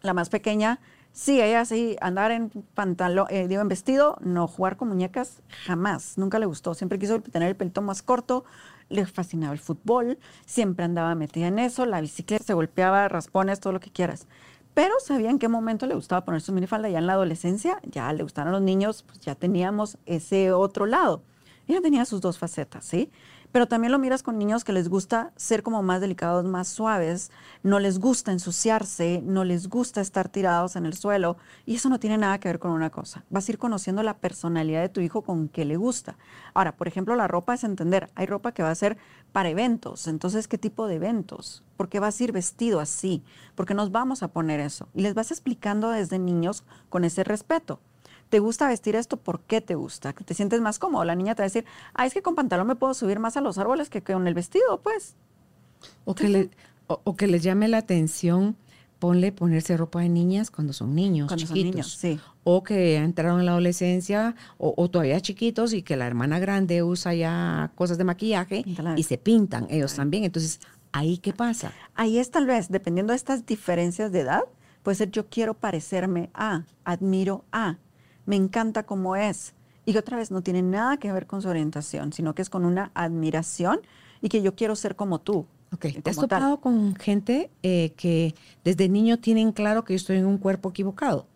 la 0.02 0.12
más 0.12 0.28
pequeña, 0.28 0.78
sí, 1.12 1.40
ella 1.40 1.64
sí, 1.64 1.96
andar 2.00 2.30
en 2.30 2.50
pantalón, 2.74 3.26
eh, 3.30 3.48
digo, 3.48 3.62
en 3.62 3.68
vestido, 3.68 4.16
no 4.20 4.46
jugar 4.46 4.76
con 4.76 4.88
muñecas, 4.88 5.42
jamás, 5.64 6.18
nunca 6.18 6.38
le 6.38 6.46
gustó. 6.46 6.74
Siempre 6.74 6.98
quiso 6.98 7.20
tener 7.20 7.48
el 7.48 7.56
pelito 7.56 7.82
más 7.82 8.02
corto, 8.02 8.44
le 8.88 9.06
fascinaba 9.06 9.52
el 9.52 9.58
fútbol, 9.58 10.18
siempre 10.46 10.84
andaba 10.84 11.14
metida 11.14 11.48
en 11.48 11.58
eso, 11.58 11.86
la 11.86 12.00
bicicleta, 12.00 12.44
se 12.44 12.54
golpeaba, 12.54 13.08
raspones, 13.08 13.60
todo 13.60 13.72
lo 13.72 13.80
que 13.80 13.90
quieras. 13.90 14.26
Pero 14.74 14.94
sabía 15.00 15.30
en 15.30 15.38
qué 15.38 15.48
momento 15.48 15.86
le 15.86 15.94
gustaba 15.94 16.24
poner 16.24 16.40
su 16.40 16.52
minifalda, 16.52 16.88
ya 16.88 16.98
en 16.98 17.06
la 17.06 17.14
adolescencia, 17.14 17.80
ya 17.84 18.12
le 18.12 18.22
gustaron 18.22 18.52
los 18.52 18.62
niños, 18.62 19.02
pues 19.02 19.20
ya 19.20 19.34
teníamos 19.34 19.98
ese 20.06 20.52
otro 20.52 20.86
lado. 20.86 21.22
Ella 21.66 21.80
tenía 21.80 22.04
sus 22.04 22.20
dos 22.20 22.38
facetas, 22.38 22.84
¿sí? 22.84 23.10
Pero 23.52 23.66
también 23.66 23.92
lo 23.92 23.98
miras 23.98 24.22
con 24.22 24.38
niños 24.38 24.62
que 24.62 24.72
les 24.72 24.88
gusta 24.88 25.32
ser 25.36 25.62
como 25.62 25.82
más 25.82 26.00
delicados, 26.00 26.44
más 26.44 26.68
suaves, 26.68 27.30
no 27.62 27.78
les 27.78 27.98
gusta 27.98 28.30
ensuciarse, 28.30 29.22
no 29.24 29.44
les 29.44 29.68
gusta 29.68 30.00
estar 30.00 30.28
tirados 30.28 30.76
en 30.76 30.84
el 30.84 30.94
suelo 30.94 31.38
y 31.64 31.76
eso 31.76 31.88
no 31.88 31.98
tiene 31.98 32.18
nada 32.18 32.38
que 32.38 32.48
ver 32.48 32.58
con 32.58 32.72
una 32.72 32.90
cosa. 32.90 33.24
Vas 33.30 33.48
a 33.48 33.52
ir 33.52 33.58
conociendo 33.58 34.02
la 34.02 34.18
personalidad 34.18 34.82
de 34.82 34.90
tu 34.90 35.00
hijo 35.00 35.22
con 35.22 35.48
qué 35.48 35.64
le 35.64 35.76
gusta. 35.76 36.16
Ahora, 36.52 36.76
por 36.76 36.88
ejemplo, 36.88 37.16
la 37.16 37.28
ropa 37.28 37.54
es 37.54 37.64
entender, 37.64 38.10
hay 38.14 38.26
ropa 38.26 38.52
que 38.52 38.62
va 38.62 38.70
a 38.70 38.74
ser 38.74 38.98
para 39.32 39.48
eventos, 39.48 40.06
entonces, 40.06 40.48
¿qué 40.48 40.58
tipo 40.58 40.86
de 40.86 40.96
eventos? 40.96 41.62
¿Por 41.76 41.88
qué 41.88 42.00
vas 42.00 42.20
a 42.20 42.24
ir 42.24 42.32
vestido 42.32 42.80
así? 42.80 43.22
¿Por 43.54 43.66
qué 43.66 43.74
nos 43.74 43.92
vamos 43.92 44.22
a 44.22 44.28
poner 44.28 44.60
eso? 44.60 44.88
Y 44.94 45.02
les 45.02 45.14
vas 45.14 45.30
explicando 45.30 45.90
desde 45.90 46.18
niños 46.18 46.64
con 46.88 47.04
ese 47.04 47.24
respeto. 47.24 47.80
¿Te 48.28 48.40
gusta 48.40 48.68
vestir 48.68 48.94
esto? 48.94 49.16
¿Por 49.16 49.40
qué 49.40 49.60
te 49.60 49.74
gusta? 49.74 50.12
¿Te 50.12 50.34
sientes 50.34 50.60
más 50.60 50.78
cómodo? 50.78 51.04
La 51.04 51.14
niña 51.14 51.34
te 51.34 51.42
va 51.42 51.44
a 51.44 51.48
decir, 51.48 51.64
ah, 51.94 52.06
es 52.06 52.12
que 52.12 52.22
con 52.22 52.34
pantalón 52.34 52.66
me 52.66 52.76
puedo 52.76 52.94
subir 52.94 53.18
más 53.20 53.36
a 53.36 53.40
los 53.40 53.58
árboles 53.58 53.88
que 53.88 54.02
con 54.02 54.26
el 54.26 54.34
vestido, 54.34 54.80
pues. 54.82 55.14
O 56.04 56.14
que, 56.14 56.28
le, 56.28 56.50
o, 56.86 57.16
que 57.16 57.26
les 57.26 57.42
llame 57.42 57.68
la 57.68 57.78
atención, 57.78 58.56
ponle 58.98 59.32
ponerse 59.32 59.76
ropa 59.76 60.00
de 60.00 60.08
niñas 60.08 60.50
cuando 60.50 60.72
son 60.72 60.94
niños 60.94 61.28
cuando 61.28 61.46
chiquitos. 61.46 61.62
Son 61.62 61.70
niños, 61.70 61.92
sí. 61.92 62.20
O 62.44 62.62
que 62.62 62.96
entraron 62.96 63.40
en 63.40 63.46
la 63.46 63.52
adolescencia 63.52 64.34
o, 64.58 64.90
todavía 64.90 65.20
chiquitos 65.20 65.72
y 65.72 65.82
que 65.82 65.96
la 65.96 66.06
hermana 66.06 66.38
grande 66.38 66.82
usa 66.82 67.14
ya 67.14 67.72
cosas 67.76 67.96
de 67.96 68.04
maquillaje 68.04 68.64
y 68.96 69.02
se 69.04 69.16
pintan 69.16 69.66
ellos 69.70 69.94
también. 69.94 70.24
Entonces, 70.24 70.60
¿ahí 70.92 71.18
qué 71.18 71.32
pasa? 71.32 71.72
Ahí 71.94 72.18
es 72.18 72.30
tal 72.30 72.46
vez, 72.46 72.68
dependiendo 72.68 73.12
de 73.12 73.16
estas 73.16 73.46
diferencias 73.46 74.12
de 74.12 74.20
edad, 74.20 74.42
puede 74.82 74.96
ser 74.96 75.10
yo 75.10 75.28
quiero 75.28 75.54
parecerme 75.54 76.30
a, 76.34 76.64
admiro 76.84 77.44
a, 77.52 77.76
me 78.28 78.36
encanta 78.36 78.82
cómo 78.84 79.16
es. 79.16 79.54
Y 79.86 79.96
otra 79.96 80.18
vez 80.18 80.30
no 80.30 80.42
tiene 80.42 80.60
nada 80.60 80.98
que 80.98 81.10
ver 81.10 81.26
con 81.26 81.40
su 81.40 81.48
orientación, 81.48 82.12
sino 82.12 82.34
que 82.34 82.42
es 82.42 82.50
con 82.50 82.66
una 82.66 82.90
admiración 82.92 83.80
y 84.20 84.28
que 84.28 84.42
yo 84.42 84.54
quiero 84.54 84.76
ser 84.76 84.96
como 84.96 85.18
tú. 85.18 85.46
Ok, 85.72 85.86
¿te 86.02 86.10
has 86.10 86.16
topado 86.16 86.60
con 86.60 86.94
gente 86.94 87.50
eh, 87.62 87.94
que 87.96 88.34
desde 88.64 88.90
niño 88.90 89.18
tienen 89.18 89.52
claro 89.52 89.84
que 89.84 89.94
yo 89.94 89.96
estoy 89.96 90.18
en 90.18 90.26
un 90.26 90.36
cuerpo 90.36 90.68
equivocado? 90.68 91.26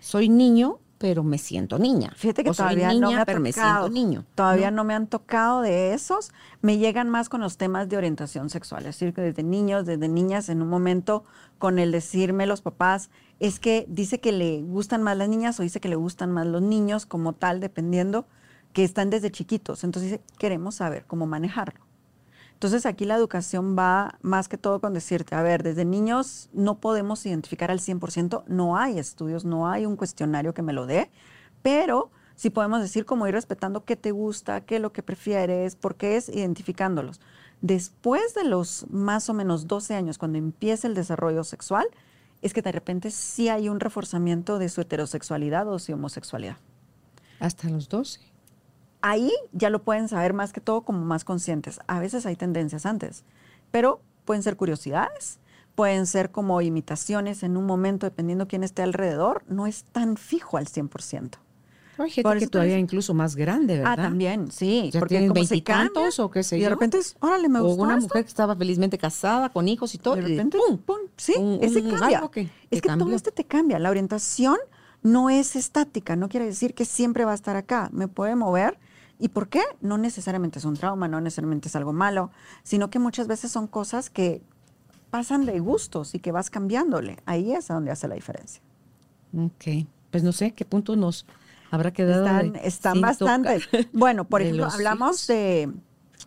Soy 0.00 0.28
niño, 0.28 0.78
pero 1.02 1.24
me 1.24 1.36
siento 1.36 1.80
niña. 1.80 2.12
Fíjate 2.14 2.44
que 2.44 2.52
todavía 2.52 2.94
no 2.94 3.10
me, 3.10 3.16
ha 3.16 3.26
tocado, 3.26 3.88
niño. 3.88 4.24
Todavía 4.36 4.70
¿no? 4.70 4.84
me 4.84 4.94
han 4.94 5.08
tocado 5.08 5.60
de 5.60 5.94
esos. 5.94 6.30
Me 6.60 6.78
llegan 6.78 7.10
más 7.10 7.28
con 7.28 7.40
los 7.40 7.56
temas 7.56 7.88
de 7.88 7.96
orientación 7.96 8.50
sexual. 8.50 8.82
Es 8.82 8.94
decir, 8.94 9.12
que 9.12 9.20
desde 9.20 9.42
niños, 9.42 9.84
desde 9.84 10.06
niñas, 10.06 10.48
en 10.48 10.62
un 10.62 10.68
momento, 10.68 11.24
con 11.58 11.80
el 11.80 11.90
decirme 11.90 12.46
los 12.46 12.60
papás, 12.62 13.10
es 13.40 13.58
que 13.58 13.84
dice 13.88 14.20
que 14.20 14.30
le 14.30 14.62
gustan 14.62 15.02
más 15.02 15.16
las 15.16 15.28
niñas 15.28 15.58
o 15.58 15.64
dice 15.64 15.80
que 15.80 15.88
le 15.88 15.96
gustan 15.96 16.30
más 16.30 16.46
los 16.46 16.62
niños 16.62 17.04
como 17.04 17.32
tal, 17.32 17.58
dependiendo, 17.58 18.26
que 18.72 18.84
están 18.84 19.10
desde 19.10 19.32
chiquitos. 19.32 19.82
Entonces 19.82 20.20
queremos 20.38 20.76
saber 20.76 21.04
cómo 21.08 21.26
manejarlo. 21.26 21.80
Entonces 22.62 22.86
aquí 22.86 23.06
la 23.06 23.16
educación 23.16 23.76
va 23.76 24.20
más 24.22 24.48
que 24.48 24.56
todo 24.56 24.80
con 24.80 24.94
decirte, 24.94 25.34
a 25.34 25.42
ver, 25.42 25.64
desde 25.64 25.84
niños 25.84 26.48
no 26.52 26.78
podemos 26.78 27.26
identificar 27.26 27.72
al 27.72 27.80
100%, 27.80 28.44
no 28.46 28.76
hay 28.76 29.00
estudios, 29.00 29.44
no 29.44 29.68
hay 29.68 29.84
un 29.84 29.96
cuestionario 29.96 30.54
que 30.54 30.62
me 30.62 30.72
lo 30.72 30.86
dé, 30.86 31.10
pero 31.62 32.12
sí 32.36 32.50
podemos 32.50 32.80
decir 32.80 33.04
cómo 33.04 33.26
ir 33.26 33.34
respetando 33.34 33.84
qué 33.84 33.96
te 33.96 34.12
gusta, 34.12 34.60
qué 34.60 34.78
lo 34.78 34.92
que 34.92 35.02
prefieres, 35.02 35.74
por 35.74 35.96
qué 35.96 36.14
es 36.14 36.28
identificándolos. 36.28 37.20
Después 37.62 38.32
de 38.34 38.44
los 38.44 38.86
más 38.90 39.28
o 39.28 39.34
menos 39.34 39.66
12 39.66 39.96
años, 39.96 40.16
cuando 40.16 40.38
empieza 40.38 40.86
el 40.86 40.94
desarrollo 40.94 41.42
sexual, 41.42 41.88
es 42.42 42.52
que 42.52 42.62
de 42.62 42.70
repente 42.70 43.10
sí 43.10 43.48
hay 43.48 43.68
un 43.68 43.80
reforzamiento 43.80 44.60
de 44.60 44.68
su 44.68 44.82
heterosexualidad 44.82 45.66
o 45.66 45.80
su 45.80 45.94
homosexualidad. 45.94 46.58
Hasta 47.40 47.68
los 47.68 47.88
12 47.88 48.31
ahí 49.02 49.32
ya 49.52 49.68
lo 49.68 49.82
pueden 49.82 50.08
saber 50.08 50.32
más 50.32 50.52
que 50.52 50.60
todo 50.60 50.82
como 50.82 51.04
más 51.04 51.24
conscientes. 51.24 51.80
A 51.86 52.00
veces 52.00 52.24
hay 52.24 52.36
tendencias 52.36 52.86
antes, 52.86 53.24
pero 53.70 54.00
pueden 54.24 54.42
ser 54.42 54.56
curiosidades, 54.56 55.38
pueden 55.74 56.06
ser 56.06 56.30
como 56.30 56.60
imitaciones 56.62 57.42
en 57.42 57.56
un 57.56 57.66
momento, 57.66 58.06
dependiendo 58.06 58.48
quién 58.48 58.62
esté 58.62 58.82
alrededor, 58.82 59.44
no 59.48 59.66
es 59.66 59.84
tan 59.84 60.16
fijo 60.16 60.56
al 60.56 60.66
100%. 60.66 61.38
Hay 61.98 62.10
gente 62.10 62.38
que 62.38 62.46
todavía 62.46 62.78
incluso 62.78 63.12
más 63.12 63.36
grande, 63.36 63.76
¿verdad? 63.76 63.92
Ah, 63.92 64.02
también, 64.02 64.50
sí. 64.50 64.90
Ya 64.90 65.00
porque 65.00 65.16
tienen 65.16 65.32
veintitantos 65.32 66.18
o 66.20 66.30
qué 66.30 66.42
sé 66.42 66.56
yo. 66.56 66.60
Y 66.60 66.64
de 66.64 66.70
repente 66.70 66.98
es, 66.98 67.16
órale, 67.20 67.48
me 67.48 67.60
gusta 67.60 67.82
O 67.82 67.84
una 67.84 67.96
mujer 67.98 68.24
que 68.24 68.28
estaba 68.28 68.56
felizmente 68.56 68.96
casada, 68.96 69.50
con 69.50 69.68
hijos 69.68 69.94
y 69.94 69.98
todo. 69.98 70.16
De 70.16 70.22
repente, 70.22 70.56
pum, 70.56 70.78
pum, 70.78 70.96
sí, 71.16 71.34
ese 71.60 71.82
cambia. 71.82 72.22
es 72.70 72.80
que 72.80 72.88
todo 72.88 73.14
este 73.14 73.30
te 73.30 73.44
cambia. 73.44 73.78
La 73.78 73.90
orientación 73.90 74.56
no 75.02 75.28
es 75.28 75.54
estática, 75.54 76.16
no 76.16 76.28
quiere 76.28 76.46
decir 76.46 76.74
que 76.74 76.84
siempre 76.84 77.24
va 77.24 77.32
a 77.32 77.34
estar 77.34 77.56
acá. 77.56 77.90
Me 77.92 78.08
puede 78.08 78.36
mover 78.36 78.78
¿Y 79.22 79.28
por 79.28 79.48
qué? 79.48 79.62
No 79.80 79.98
necesariamente 79.98 80.58
es 80.58 80.64
un 80.64 80.74
trauma, 80.74 81.06
no 81.06 81.20
necesariamente 81.20 81.68
es 81.68 81.76
algo 81.76 81.92
malo, 81.92 82.32
sino 82.64 82.90
que 82.90 82.98
muchas 82.98 83.28
veces 83.28 83.52
son 83.52 83.68
cosas 83.68 84.10
que 84.10 84.42
pasan 85.10 85.46
de 85.46 85.60
gustos 85.60 86.16
y 86.16 86.18
que 86.18 86.32
vas 86.32 86.50
cambiándole. 86.50 87.18
Ahí 87.24 87.52
es 87.52 87.68
donde 87.68 87.92
hace 87.92 88.08
la 88.08 88.16
diferencia. 88.16 88.60
Ok, 89.38 89.86
pues 90.10 90.24
no 90.24 90.32
sé 90.32 90.50
qué 90.54 90.64
punto 90.64 90.96
nos 90.96 91.24
habrá 91.70 91.92
quedado. 91.92 92.26
Están, 92.26 92.56
están 92.56 93.00
bastante. 93.00 93.60
Bueno, 93.92 94.24
por 94.24 94.42
ejemplo, 94.42 94.66
hablamos 94.66 95.24
de, 95.28 95.72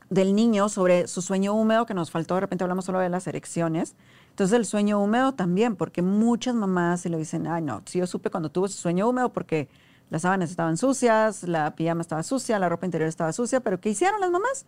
del 0.09 0.33
niño 0.33 0.69
sobre 0.69 1.09
su 1.09 1.21
sueño 1.21 1.53
húmedo, 1.53 1.85
que 1.85 1.93
nos 1.93 2.11
faltó, 2.11 2.35
de 2.35 2.41
repente 2.41 2.63
hablamos 2.63 2.85
solo 2.85 2.99
de 2.99 3.09
las 3.09 3.27
erecciones. 3.27 3.95
Entonces 4.29 4.57
el 4.57 4.65
sueño 4.65 5.01
húmedo 5.03 5.33
también, 5.33 5.75
porque 5.75 6.01
muchas 6.01 6.55
mamás 6.55 7.01
se 7.01 7.09
lo 7.09 7.17
dicen, 7.17 7.45
ay 7.45 7.61
no, 7.61 7.81
si 7.87 7.99
yo 7.99 8.07
supe 8.07 8.31
cuando 8.31 8.49
tuve 8.51 8.67
ese 8.67 8.77
sueño 8.77 9.09
húmedo 9.09 9.33
porque 9.33 9.67
las 10.09 10.21
sábanas 10.21 10.51
estaban 10.51 10.77
sucias, 10.77 11.43
la 11.43 11.75
pijama 11.75 12.01
estaba 12.01 12.23
sucia, 12.23 12.59
la 12.59 12.69
ropa 12.69 12.85
interior 12.85 13.09
estaba 13.09 13.33
sucia, 13.33 13.59
pero 13.59 13.79
¿qué 13.79 13.89
hicieron 13.89 14.21
las 14.21 14.31
mamás? 14.31 14.65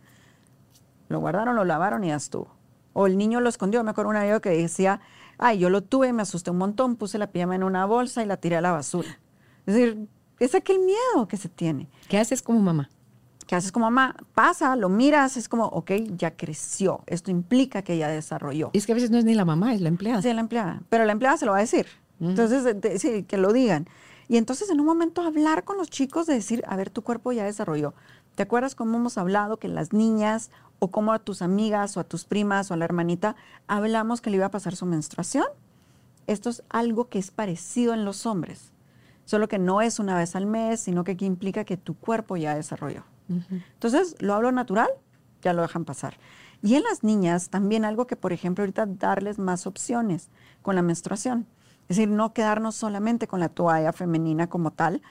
Lo 1.08 1.20
guardaron, 1.20 1.56
lo 1.56 1.64
lavaron 1.64 2.04
y 2.04 2.08
ya 2.08 2.16
estuvo. 2.16 2.48
O 2.92 3.06
el 3.06 3.16
niño 3.16 3.40
lo 3.40 3.48
escondió. 3.48 3.82
Me 3.84 3.90
acuerdo 3.90 4.10
una 4.10 4.24
vez 4.24 4.40
que 4.40 4.50
decía, 4.50 5.00
ay, 5.38 5.58
yo 5.58 5.70
lo 5.70 5.82
tuve, 5.82 6.12
me 6.12 6.22
asusté 6.22 6.50
un 6.50 6.58
montón, 6.58 6.96
puse 6.96 7.18
la 7.18 7.28
pijama 7.28 7.54
en 7.54 7.62
una 7.62 7.86
bolsa 7.86 8.22
y 8.22 8.26
la 8.26 8.36
tiré 8.36 8.56
a 8.56 8.60
la 8.60 8.72
basura. 8.72 9.18
Es 9.66 9.74
decir, 9.74 10.08
es 10.38 10.54
aquel 10.54 10.80
miedo 10.80 11.28
que 11.28 11.36
se 11.36 11.48
tiene. 11.48 11.88
¿Qué 12.08 12.18
haces 12.18 12.42
como 12.42 12.58
mamá? 12.60 12.90
¿Qué 13.46 13.54
haces 13.54 13.72
como 13.72 13.86
mamá? 13.86 14.14
Pasa, 14.34 14.76
lo 14.76 14.90
miras, 14.90 15.36
es 15.36 15.48
como, 15.48 15.64
ok, 15.66 15.92
ya 16.16 16.36
creció. 16.36 17.02
Esto 17.06 17.30
implica 17.30 17.82
que 17.82 17.96
ya 17.96 18.08
desarrolló. 18.08 18.70
Y 18.74 18.78
es 18.78 18.86
que 18.86 18.92
a 18.92 18.94
veces 18.94 19.10
no 19.10 19.16
es 19.16 19.24
ni 19.24 19.34
la 19.34 19.46
mamá, 19.46 19.72
es 19.72 19.80
la 19.80 19.88
empleada. 19.88 20.20
Sí, 20.20 20.32
la 20.32 20.40
empleada. 20.40 20.82
Pero 20.90 21.04
la 21.04 21.12
empleada 21.12 21.38
se 21.38 21.46
lo 21.46 21.52
va 21.52 21.58
a 21.58 21.62
decir. 21.62 21.86
Entonces, 22.20 23.00
sí, 23.00 23.22
que 23.22 23.38
lo 23.38 23.52
digan. 23.52 23.88
Y 24.28 24.36
entonces 24.36 24.70
en 24.70 24.80
un 24.80 24.86
momento 24.86 25.22
hablar 25.22 25.64
con 25.64 25.78
los 25.78 25.88
chicos 25.88 26.26
de 26.26 26.34
decir, 26.34 26.62
a 26.66 26.76
ver, 26.76 26.90
tu 26.90 27.02
cuerpo 27.02 27.32
ya 27.32 27.44
desarrolló. 27.44 27.94
¿Te 28.34 28.42
acuerdas 28.42 28.74
cómo 28.74 28.98
hemos 28.98 29.18
hablado 29.18 29.56
que 29.56 29.68
las 29.68 29.92
niñas 29.92 30.50
o 30.78 30.90
como 30.90 31.12
a 31.12 31.18
tus 31.18 31.42
amigas 31.42 31.96
o 31.96 32.00
a 32.00 32.04
tus 32.04 32.24
primas 32.24 32.70
o 32.70 32.74
a 32.74 32.76
la 32.76 32.84
hermanita 32.84 33.34
hablamos 33.66 34.20
que 34.20 34.30
le 34.30 34.36
iba 34.36 34.46
a 34.46 34.50
pasar 34.50 34.76
su 34.76 34.86
menstruación? 34.86 35.46
Esto 36.26 36.50
es 36.50 36.62
algo 36.68 37.08
que 37.08 37.18
es 37.18 37.30
parecido 37.30 37.94
en 37.94 38.04
los 38.04 38.26
hombres, 38.26 38.70
solo 39.24 39.48
que 39.48 39.58
no 39.58 39.80
es 39.80 39.98
una 39.98 40.16
vez 40.16 40.36
al 40.36 40.46
mes, 40.46 40.78
sino 40.80 41.02
que 41.02 41.12
aquí 41.12 41.24
implica 41.24 41.64
que 41.64 41.78
tu 41.78 41.94
cuerpo 41.94 42.36
ya 42.36 42.54
desarrolló. 42.54 43.04
Entonces, 43.28 44.14
lo 44.20 44.34
hablo 44.34 44.52
natural, 44.52 44.88
ya 45.42 45.52
lo 45.52 45.62
dejan 45.62 45.84
pasar. 45.84 46.18
Y 46.62 46.74
en 46.74 46.82
las 46.82 47.02
niñas 47.02 47.50
también 47.50 47.84
algo 47.84 48.06
que, 48.06 48.16
por 48.16 48.32
ejemplo, 48.32 48.62
ahorita 48.62 48.86
darles 48.86 49.38
más 49.38 49.66
opciones 49.66 50.28
con 50.62 50.76
la 50.76 50.82
menstruación. 50.82 51.46
Es 51.88 51.96
decir, 51.96 52.08
no 52.08 52.32
quedarnos 52.32 52.74
solamente 52.74 53.26
con 53.26 53.40
la 53.40 53.48
toalla 53.48 53.92
femenina 53.92 54.48
como 54.48 54.72
tal, 54.72 55.02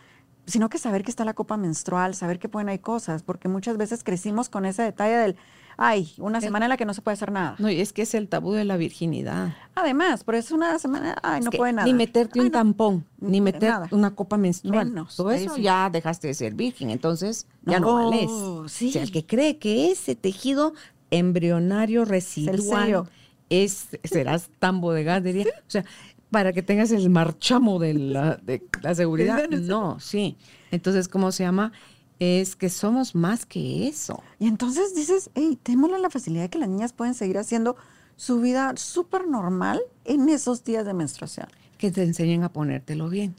sino 0.48 0.70
que 0.70 0.78
saber 0.78 1.04
que 1.04 1.12
está 1.12 1.26
la 1.26 1.34
copa 1.34 1.58
menstrual, 1.58 2.16
saber 2.16 2.40
que 2.40 2.50
pueden 2.50 2.70
hay 2.70 2.80
cosas, 2.80 3.22
porque 3.22 3.50
muchas 3.50 3.78
veces 3.78 4.04
crecimos 4.04 4.48
con 4.48 4.66
ese 4.66 4.82
detalle 4.82 5.18
del, 5.18 5.36
ay, 5.76 6.14
una 6.20 6.40
semana 6.40 6.66
en 6.66 6.70
la 6.70 6.78
que 6.78 6.86
no 6.86 6.94
se 6.94 7.02
puede 7.02 7.14
hacer 7.14 7.32
nada. 7.32 7.56
No, 7.60 7.70
y 7.70 7.82
es 7.82 7.92
que 7.92 8.04
es 8.04 8.14
el 8.14 8.30
tabú 8.30 8.54
de 8.54 8.64
la 8.64 8.78
virginidad. 8.78 9.56
Además, 9.76 10.24
por 10.24 10.36
eso 10.36 10.56
una 10.56 10.80
semana, 10.80 11.18
ay, 11.22 11.42
no 11.42 11.52
puede 11.52 11.74
nada. 11.74 11.86
Ni 11.86 11.94
meterte 11.94 12.40
un 12.40 12.50
tampón, 12.50 13.06
ni 13.20 13.42
meter 13.42 13.74
una 13.92 14.16
copa 14.16 14.38
menstrual. 14.38 14.94
Todo 15.16 15.32
eso 15.32 15.58
ya 15.58 15.90
dejaste 15.90 16.28
de 16.28 16.34
ser 16.34 16.54
virgen, 16.54 16.92
entonces 16.92 17.46
ya 17.64 17.80
no, 17.80 17.94
vales. 17.94 18.30
O 18.30 18.70
sea, 18.70 19.04
el 19.04 19.12
que 19.12 19.26
cree 19.26 19.58
que 19.58 19.92
ese 19.92 20.16
tejido 20.16 20.74
embrionario 21.12 22.06
residual 22.06 23.10
es, 23.50 23.90
serás 24.04 24.50
tan 24.60 24.80
bodegas, 24.80 25.24
diría. 25.24 25.46
O 25.46 25.70
sea, 25.70 25.84
para 26.32 26.54
que 26.54 26.62
tengas 26.62 26.92
el 26.92 27.10
marchamo 27.10 27.80
de 27.80 27.94
la, 27.94 28.36
de 28.38 28.64
la 28.82 28.94
seguridad. 28.96 29.48
No, 29.50 30.00
sí. 30.00 30.38
Entonces, 30.72 31.08
¿cómo 31.08 31.32
se 31.32 31.44
llama? 31.44 31.72
Es 32.20 32.56
que 32.56 32.70
somos 32.70 33.16
más 33.16 33.46
que 33.46 33.88
eso. 33.88 34.22
Y 34.40 34.48
entonces 34.48 34.96
dices, 34.96 35.30
hey, 35.36 35.58
tenemos 35.62 36.00
la 36.00 36.10
facilidad 36.10 36.44
de 36.44 36.50
que 36.50 36.60
las 36.60 36.70
niñas 36.70 36.94
pueden 36.94 37.14
seguir 37.14 37.38
haciendo 37.38 37.76
su 38.16 38.42
vida 38.42 38.74
súper 38.76 39.28
normal 39.28 39.80
en 40.04 40.28
esos 40.30 40.64
días 40.64 40.86
de 40.86 40.94
menstruación. 40.94 41.48
Que 41.78 41.92
te 41.92 42.04
enseñen 42.04 42.44
a 42.44 42.52
ponértelo 42.52 43.08
bien. 43.10 43.36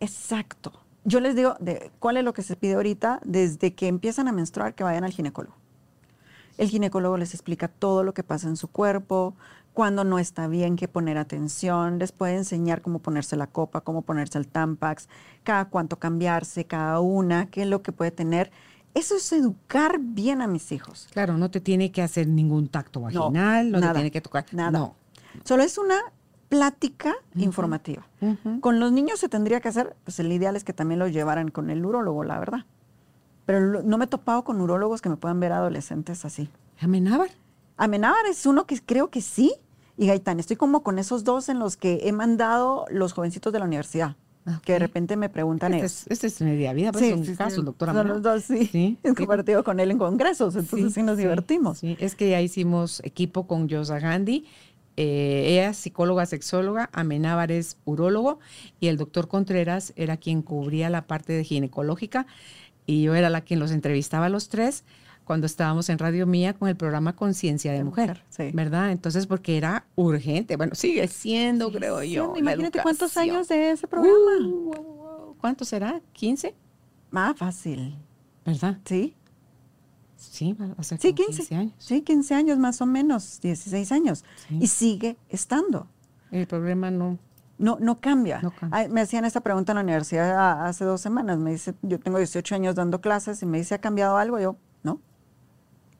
Exacto. 0.00 0.72
Yo 1.04 1.20
les 1.20 1.36
digo, 1.36 1.56
de, 1.60 1.90
¿cuál 1.98 2.16
es 2.16 2.24
lo 2.24 2.32
que 2.32 2.42
se 2.42 2.56
pide 2.56 2.74
ahorita? 2.74 3.20
Desde 3.24 3.74
que 3.74 3.88
empiezan 3.88 4.28
a 4.28 4.32
menstruar, 4.32 4.74
que 4.74 4.84
vayan 4.84 5.04
al 5.04 5.12
ginecólogo. 5.12 5.56
El 6.58 6.68
ginecólogo 6.68 7.16
les 7.16 7.34
explica 7.34 7.68
todo 7.68 8.04
lo 8.04 8.14
que 8.14 8.22
pasa 8.22 8.48
en 8.48 8.56
su 8.56 8.68
cuerpo, 8.68 9.34
cuando 9.72 10.04
no 10.04 10.18
está 10.18 10.48
bien, 10.48 10.76
que 10.76 10.86
poner 10.88 11.16
atención, 11.18 11.98
les 11.98 12.12
puede 12.12 12.36
enseñar 12.36 12.82
cómo 12.82 12.98
ponerse 12.98 13.36
la 13.36 13.46
copa, 13.46 13.80
cómo 13.80 14.02
ponerse 14.02 14.36
el 14.38 14.46
Tampax, 14.46 15.08
cada 15.44 15.64
cuánto 15.66 15.98
cambiarse, 15.98 16.66
cada 16.66 17.00
una, 17.00 17.46
qué 17.46 17.62
es 17.62 17.68
lo 17.68 17.82
que 17.82 17.92
puede 17.92 18.10
tener 18.10 18.50
Eso 18.94 19.16
es 19.16 19.32
educar 19.32 19.98
bien 19.98 20.42
a 20.42 20.46
mis 20.46 20.70
hijos. 20.72 21.08
Claro, 21.12 21.38
no 21.38 21.50
te 21.50 21.60
tiene 21.60 21.90
que 21.90 22.02
hacer 22.02 22.28
ningún 22.28 22.68
tacto 22.68 23.00
vaginal, 23.00 23.70
no, 23.72 23.80
nada, 23.80 23.92
te 23.94 23.98
tiene 24.00 24.10
que 24.10 24.20
tocar. 24.20 24.44
nada. 24.52 24.70
No. 24.70 24.94
Solo 25.44 25.62
es 25.62 25.78
una 25.78 25.96
plática 26.50 27.14
informativa. 27.34 28.06
Con 28.60 28.78
los 28.80 28.92
niños 28.92 29.18
se 29.18 29.30
tendría 29.30 29.60
que 29.60 29.68
hacer, 29.68 29.96
pues 30.04 30.20
el 30.20 30.30
ideal 30.30 30.54
es 30.56 30.64
que 30.64 30.74
también 30.74 30.98
los 30.98 31.10
llevaran 31.10 31.48
con 31.50 31.70
el 31.70 31.82
urólogo, 31.86 32.22
la 32.24 32.38
verdad. 32.38 32.66
Pero 33.46 33.60
lo- 33.60 33.82
no 33.82 33.96
me 33.96 34.04
he 34.04 34.08
topado 34.08 34.44
con 34.44 34.60
urólogos 34.60 35.00
que 35.00 35.08
me 35.08 35.16
puedan 35.16 35.40
ver 35.40 35.52
adolescentes 35.52 36.26
así. 36.26 36.50
Amenábar. 36.78 37.30
Amenábar 37.82 38.26
es 38.30 38.46
uno 38.46 38.64
que 38.64 38.78
creo 38.80 39.10
que 39.10 39.20
sí. 39.20 39.52
Y 39.98 40.06
Gaitán, 40.06 40.38
estoy 40.38 40.56
como 40.56 40.84
con 40.84 41.00
esos 41.00 41.24
dos 41.24 41.48
en 41.48 41.58
los 41.58 41.76
que 41.76 42.00
he 42.04 42.12
mandado 42.12 42.86
los 42.90 43.12
jovencitos 43.12 43.52
de 43.52 43.58
la 43.58 43.64
universidad. 43.64 44.14
Que 44.64 44.74
de 44.74 44.78
repente 44.78 45.16
me 45.16 45.28
preguntan 45.28 45.74
Este 45.74 45.86
es, 45.86 46.06
este 46.08 46.26
es 46.28 46.40
media 46.42 46.72
vida, 46.72 46.92
pues, 46.92 47.04
es 47.04 47.28
un 47.28 47.36
caso, 47.36 47.60
el 47.60 47.66
doctor 47.66 47.92
Son 47.92 48.06
los 48.08 48.22
dos, 48.22 48.42
sí. 48.44 48.66
Sí, 48.66 48.98
Es 49.02 49.10
sí. 49.10 49.16
compartido 49.16 49.62
con 49.64 49.80
él 49.80 49.90
en 49.90 49.98
congresos, 49.98 50.54
entonces 50.56 50.94
sí, 50.94 51.02
nos 51.02 51.16
divertimos. 51.16 51.78
Sí, 51.78 51.96
es 52.00 52.14
que 52.16 52.30
ya 52.30 52.40
hicimos 52.40 53.00
equipo 53.04 53.46
con 53.48 53.68
Yosa 53.68 53.98
Gandhi. 54.00 54.44
eh, 54.96 55.44
ella 55.48 55.70
es 55.70 55.76
psicóloga, 55.76 56.26
sexóloga, 56.26 56.88
Amenábar 56.92 57.50
es 57.52 57.78
urólogo 57.84 58.38
y 58.80 58.88
el 58.88 58.96
doctor 58.96 59.26
Contreras 59.28 59.92
era 59.96 60.16
quien 60.16 60.42
cubría 60.42 60.88
la 60.90 61.06
parte 61.06 61.32
de 61.32 61.44
ginecológica 61.44 62.26
y 62.86 63.02
yo 63.02 63.14
era 63.14 63.30
la 63.30 63.42
quien 63.42 63.58
los 63.60 63.70
entrevistaba 63.70 64.26
a 64.26 64.28
los 64.28 64.48
tres 64.48 64.84
cuando 65.24 65.46
estábamos 65.46 65.88
en 65.88 65.98
Radio 65.98 66.26
Mía 66.26 66.52
con 66.54 66.68
el 66.68 66.76
programa 66.76 67.14
Conciencia 67.14 67.70
de, 67.72 67.78
De 67.78 67.84
Mujer, 67.84 68.08
Mujer, 68.08 68.24
sí. 68.28 68.50
¿verdad? 68.54 68.90
Entonces, 68.90 69.26
porque 69.26 69.56
era 69.56 69.86
urgente, 69.94 70.56
bueno, 70.56 70.74
sigue 70.74 71.06
siendo, 71.08 71.70
creo 71.72 72.02
yo. 72.02 72.32
la 72.34 72.38
Imagínate 72.40 72.80
cuántos 72.82 73.16
años 73.16 73.48
de 73.48 73.70
ese 73.70 73.86
programa. 73.86 74.16
Uh, 74.16 74.48
wow, 74.64 74.74
wow. 74.82 75.36
¿Cuánto 75.40 75.64
será? 75.64 76.00
¿15? 76.18 76.54
Más 77.10 77.36
fácil, 77.36 77.96
¿Verdad? 78.44 78.78
¿sí? 78.84 79.14
Sí, 80.16 80.54
Sí, 80.54 80.54
como 80.54 80.74
15. 80.76 81.14
15 81.14 81.54
años. 81.56 81.74
Sí, 81.78 82.02
15 82.02 82.34
años 82.34 82.58
más 82.58 82.80
o 82.80 82.86
menos, 82.86 83.40
16 83.40 83.90
años. 83.92 84.24
Sí. 84.48 84.58
Y 84.60 84.66
sigue 84.68 85.16
estando. 85.28 85.88
El 86.30 86.46
problema 86.46 86.90
no. 86.90 87.18
No, 87.58 87.76
no 87.80 88.00
cambia. 88.00 88.40
No 88.40 88.50
cambia. 88.52 88.78
Ay, 88.78 88.88
me 88.88 89.00
hacían 89.00 89.24
esta 89.24 89.40
pregunta 89.40 89.72
en 89.72 89.76
la 89.76 89.82
universidad 89.82 90.30
a- 90.38 90.66
hace 90.66 90.84
dos 90.84 91.00
semanas. 91.00 91.38
Me 91.38 91.50
dice, 91.50 91.74
yo 91.82 91.98
tengo 92.00 92.18
18 92.18 92.54
años 92.54 92.74
dando 92.76 93.00
clases 93.00 93.42
y 93.42 93.46
me 93.46 93.58
dice, 93.58 93.74
¿ha 93.74 93.80
cambiado 93.80 94.16
algo? 94.16 94.38
Yo. 94.40 94.56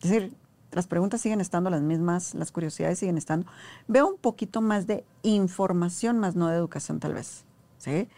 Es 0.03 0.11
decir, 0.11 0.35
las 0.73 0.87
preguntas 0.87 1.21
siguen 1.21 1.41
estando 1.41 1.71
las 1.71 1.83
mismas, 1.83 2.35
las 2.35 2.53
curiosidades 2.53 2.99
siguen 2.99 3.19
estando. 3.19 3.47
Veo 3.89 4.09
un 4.09 4.17
poquito 4.17 4.61
más 4.61 4.87
de 4.87 5.05
información, 5.23 6.19
más 6.19 6.35
no 6.35 6.49
de 6.49 6.57
educación 6.57 6.99
tal 6.99 7.15
vez. 7.15 7.45
¿sí? 7.79 8.09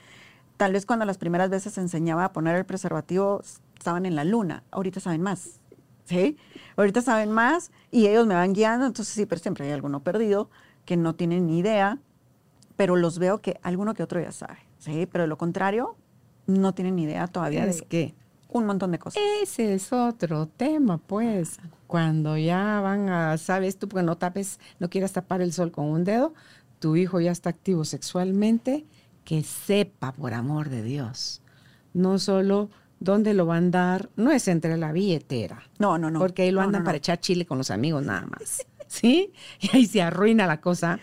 Tal 0.56 0.72
vez 0.72 0.86
cuando 0.86 1.04
las 1.04 1.18
primeras 1.18 1.50
veces 1.50 1.76
enseñaba 1.78 2.24
a 2.24 2.32
poner 2.32 2.56
el 2.56 2.64
preservativo 2.64 3.42
estaban 3.76 4.06
en 4.06 4.16
la 4.16 4.24
luna. 4.24 4.62
Ahorita 4.70 5.00
saben 5.00 5.22
más. 5.22 5.60
¿sí? 6.04 6.36
Ahorita 6.76 7.02
saben 7.02 7.32
más 7.32 7.70
y 7.90 8.06
ellos 8.06 8.26
me 8.26 8.34
van 8.34 8.52
guiando. 8.52 8.86
Entonces 8.86 9.14
sí, 9.14 9.26
pero 9.26 9.40
siempre 9.40 9.66
hay 9.66 9.72
alguno 9.72 10.02
perdido 10.02 10.48
que 10.84 10.96
no 10.96 11.14
tienen 11.14 11.46
ni 11.46 11.58
idea 11.58 11.98
pero 12.76 12.96
los 12.96 13.18
veo 13.18 13.40
que 13.40 13.58
alguno 13.62 13.94
que 13.94 14.02
otro 14.02 14.20
ya 14.20 14.32
sabe, 14.32 14.58
¿sí? 14.78 15.06
Pero 15.10 15.22
de 15.22 15.28
lo 15.28 15.38
contrario, 15.38 15.96
no 16.46 16.74
tienen 16.74 16.96
ni 16.96 17.04
idea 17.04 17.26
todavía 17.26 17.64
Es 17.64 17.80
de 17.80 17.86
que 17.86 18.14
un 18.58 18.66
montón 18.66 18.92
de 18.92 18.98
cosas. 18.98 19.22
ese 19.42 19.74
es 19.74 19.92
otro 19.92 20.46
tema, 20.46 20.98
pues. 20.98 21.58
Cuando 21.86 22.36
ya 22.36 22.80
van 22.80 23.08
a, 23.08 23.36
sabes 23.38 23.78
tú, 23.78 23.88
porque 23.88 24.04
no 24.04 24.16
tapes, 24.16 24.58
no 24.78 24.88
quieras 24.90 25.12
tapar 25.12 25.42
el 25.42 25.52
sol 25.52 25.70
con 25.70 25.86
un 25.86 26.04
dedo, 26.04 26.34
tu 26.78 26.96
hijo 26.96 27.20
ya 27.20 27.30
está 27.30 27.50
activo 27.50 27.84
sexualmente, 27.84 28.84
que 29.24 29.42
sepa, 29.42 30.12
por 30.12 30.34
amor 30.34 30.68
de 30.70 30.82
Dios, 30.82 31.40
no 31.92 32.18
solo 32.18 32.68
dónde 33.00 33.34
lo 33.34 33.46
van 33.46 33.68
a 33.68 33.70
dar, 33.70 34.10
no 34.16 34.30
es 34.32 34.48
entre 34.48 34.76
la 34.76 34.92
billetera. 34.92 35.62
No, 35.78 35.98
no, 35.98 36.10
no. 36.10 36.18
Porque 36.18 36.42
ahí 36.42 36.50
lo 36.50 36.60
No, 36.60 36.66
andan 36.66 36.80
no, 36.80 36.84
no. 36.84 36.86
para 36.86 36.98
echar 36.98 37.20
chile 37.20 37.46
con 37.46 37.58
los 37.58 37.70
amigos 37.70 38.04
nada 38.04 38.26
más. 38.26 38.66
¿Sí? 38.88 39.32
Y 39.60 39.76
ahí 39.76 39.86
se 39.86 40.02
arruina 40.02 40.46
la 40.46 40.60
cosa. 40.60 40.98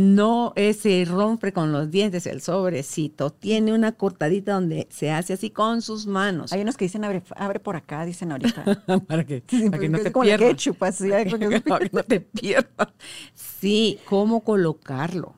No 0.00 0.54
ese 0.56 1.04
rompe 1.06 1.52
con 1.52 1.72
los 1.72 1.90
dientes 1.90 2.26
el 2.26 2.40
sobrecito. 2.40 3.30
Tiene 3.30 3.74
una 3.74 3.92
cortadita 3.92 4.54
donde 4.54 4.86
se 4.90 5.10
hace 5.10 5.34
así 5.34 5.50
con 5.50 5.82
sus 5.82 6.06
manos. 6.06 6.52
Hay 6.54 6.62
unos 6.62 6.78
que 6.78 6.86
dicen 6.86 7.04
abre, 7.04 7.22
abre 7.36 7.60
por 7.60 7.76
acá, 7.76 8.06
dicen 8.06 8.32
ahorita. 8.32 8.64
para 9.06 9.24
que, 9.24 9.42
Sí, 9.46 9.68
para 9.68 9.78
que 9.78 9.88
no 9.90 9.98
te 9.98 10.10
pierdas. 10.10 10.48
ketchup, 10.48 10.82
así, 10.84 11.12
ay, 11.12 11.28
porque- 11.28 11.60
Para 11.60 11.86
que 11.86 11.96
no 11.96 12.02
te 12.02 12.20
pierdas. 12.20 12.88
Sí, 13.34 13.98
cómo 14.06 14.42
colocarlo. 14.42 15.34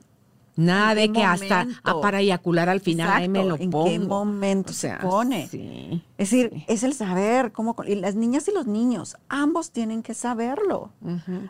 Nada 0.64 0.94
de 0.94 1.04
¿En 1.04 1.12
qué 1.12 1.20
que 1.20 1.24
hasta 1.24 1.66
ah, 1.84 2.00
para 2.00 2.20
eyacular 2.20 2.68
al 2.68 2.80
final 2.80 3.10
ahí 3.10 3.28
me 3.28 3.40
lo 3.44 3.54
Exacto, 3.56 3.62
¿en 3.64 3.70
pongo. 3.70 3.84
qué 3.86 3.98
momento 3.98 4.70
O 4.70 4.74
se 4.74 4.92
pone? 5.00 5.48
Sí. 5.48 6.04
Es 6.18 6.30
decir, 6.30 6.64
es 6.68 6.82
el 6.82 6.94
saber 6.94 7.52
cómo. 7.52 7.74
Y 7.86 7.94
las 7.96 8.14
niñas 8.14 8.46
y 8.48 8.52
los 8.52 8.66
niños, 8.66 9.16
ambos 9.28 9.70
tienen 9.72 10.02
que 10.02 10.14
saberlo. 10.14 10.92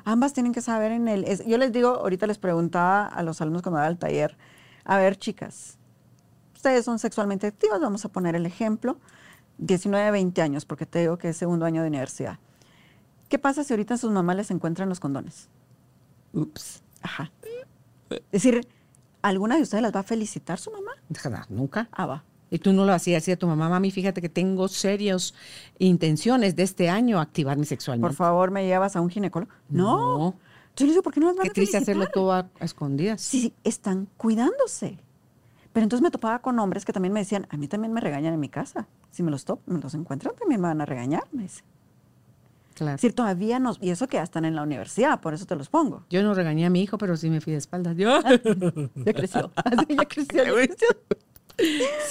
Ambas 0.05 0.33
tienen 0.33 0.53
que 0.53 0.61
saber 0.63 0.93
en 0.93 1.09
el. 1.09 1.25
es- 1.25 1.45
yo 1.47 1.59
les 1.59 1.73
digo, 1.73 1.89
ahorita 1.89 2.27
les 2.27 2.39
preguntaba 2.39 3.07
a 3.07 3.23
los 3.23 3.41
alumnos 3.41 3.63
cuando 3.63 3.79
daba 3.79 3.89
el 3.91 3.99
taller, 3.99 4.37
a 4.85 4.97
ver, 4.97 5.17
chicas, 5.17 5.79
ustedes 6.55 6.85
son 6.85 6.99
sexualmente 6.99 7.47
activas, 7.47 7.81
vamos 7.81 8.05
a 8.05 8.09
poner 8.09 8.35
el 8.37 8.47
ejemplo, 8.47 8.97
19, 9.59 10.11
20 10.11 10.43
años, 10.43 10.65
porque 10.65 10.87
te 10.87 11.01
digo 11.01 11.19
que 11.19 11.29
es 11.31 11.37
segundo 11.37 11.67
año 11.67 11.83
de 11.83 11.89
universidad. 11.89 12.39
¿Qué 13.29 13.39
pasa 13.39 13.65
si 13.65 13.73
ahorita 13.73 13.97
sus 13.97 14.11
mamás 14.11 14.37
les 14.37 14.51
encuentran 14.51 14.89
los 14.89 15.01
condones? 15.01 15.49
Ups. 16.33 16.83
Ajá. 17.01 17.31
Es 18.11 18.21
decir, 18.43 18.67
¿alguna 19.23 19.57
de 19.57 19.63
ustedes 19.63 19.83
las 19.83 19.95
va 19.95 20.01
a 20.01 20.05
felicitar 20.05 20.59
su 20.59 20.71
mamá? 20.71 20.93
Nunca. 21.49 21.89
Ah, 21.93 22.07
va. 22.07 22.25
Y 22.51 22.59
tú 22.59 22.73
no 22.75 22.85
lo 22.85 22.93
hacías 22.93 23.23
así 23.23 23.33
a 23.33 23.39
tu 23.39 23.47
mamá, 23.47 23.71
mami, 23.71 23.91
fíjate 23.91 24.21
que 24.21 24.29
tengo 24.29 24.69
serias 24.69 25.33
intenciones 25.79 26.55
de 26.55 26.65
este 26.65 26.91
año 26.91 27.19
activarme 27.19 27.65
sexualmente. 27.65 28.07
Por 28.09 28.15
favor, 28.15 28.51
¿me 28.51 28.67
llevas 28.67 28.95
a 28.95 29.01
un 29.01 29.09
ginecólogo? 29.09 29.51
No. 29.71 30.19
No. 30.19 30.35
Yo 30.77 30.87
les 30.87 30.95
digo, 30.95 31.03
¿por 31.03 31.13
qué 31.15 31.21
no 31.21 31.27
las 31.29 31.37
van 31.37 31.45
Qué 31.45 31.51
a 31.51 31.53
triste 31.55 31.77
hacerlo 31.79 32.03
felicitar? 32.03 32.13
todo 32.15 32.33
a, 32.33 32.49
a 32.61 32.65
escondidas. 32.65 33.21
Sí, 33.23 33.55
están 33.65 34.07
cuidándose. 34.17 34.99
Pero 35.73 35.85
entonces 35.85 36.03
me 36.03 36.11
topaba 36.11 36.41
con 36.41 36.59
hombres 36.59 36.85
que 36.85 36.93
también 36.93 37.15
me 37.15 37.21
decían, 37.21 37.47
a 37.49 37.57
mí 37.57 37.69
también 37.69 37.93
me 37.95 38.01
regañan 38.03 38.35
en 38.35 38.41
mi 38.41 38.51
casa. 38.51 38.87
Si 39.11 39.23
me 39.23 39.31
los 39.31 39.45
top, 39.47 39.61
me 39.67 39.81
los 39.81 39.95
encuentran, 39.95 40.35
también 40.39 40.61
me 40.61 40.69
van 40.69 40.81
a 40.83 40.85
regañar. 40.87 41.25
Me 41.33 41.45
dice. 41.45 41.63
Claro. 42.75 42.95
Es 42.97 43.03
decir, 43.03 43.15
todavía 43.15 43.59
no, 43.59 43.75
y 43.81 43.91
eso 43.91 44.09
que 44.09 44.17
ya 44.17 44.23
están 44.23 44.45
en 44.45 44.55
la 44.57 44.63
universidad, 44.63 45.21
por 45.21 45.35
eso 45.35 45.47
te 45.47 45.57
los 45.57 45.69
pongo. 45.69 46.05
Yo 46.11 46.23
no 46.23 46.35
regañé 46.35 46.67
a 46.67 46.71
mi 46.71 46.83
hijo, 46.83 46.99
pero 46.99 47.17
sí 47.17 47.29
me 47.31 47.41
fui 47.41 47.53
de 47.53 47.59
espaldas. 47.59 47.97
Yo. 47.97 48.21
Ya 48.95 49.13
creció. 49.13 49.51
Así, 49.57 49.87
ya 49.97 50.05
creció, 50.07 50.45
ya 50.45 50.53
creció. 50.53 50.89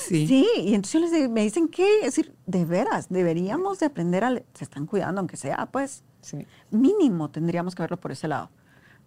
Sí. 0.08 0.28
Sí, 0.28 0.48
y 0.58 0.76
entonces 0.76 1.02
les 1.02 1.12
digo, 1.12 1.30
me 1.32 1.42
dicen 1.42 1.68
que, 1.68 2.00
es 2.00 2.16
decir, 2.16 2.36
de 2.46 2.64
veras, 2.66 3.10
deberíamos 3.10 3.80
de 3.80 3.88
aprender 3.88 4.24
a, 4.24 4.30
se 4.54 4.64
están 4.64 4.86
cuidando, 4.86 5.20
aunque 5.20 5.36
sea, 5.38 5.68
pues, 5.72 6.04
Sí. 6.22 6.46
mínimo 6.70 7.32
tendríamos 7.32 7.74
que 7.74 7.82
verlo 7.82 7.98
por 7.98 8.12
ese 8.12 8.28
lado. 8.28 8.50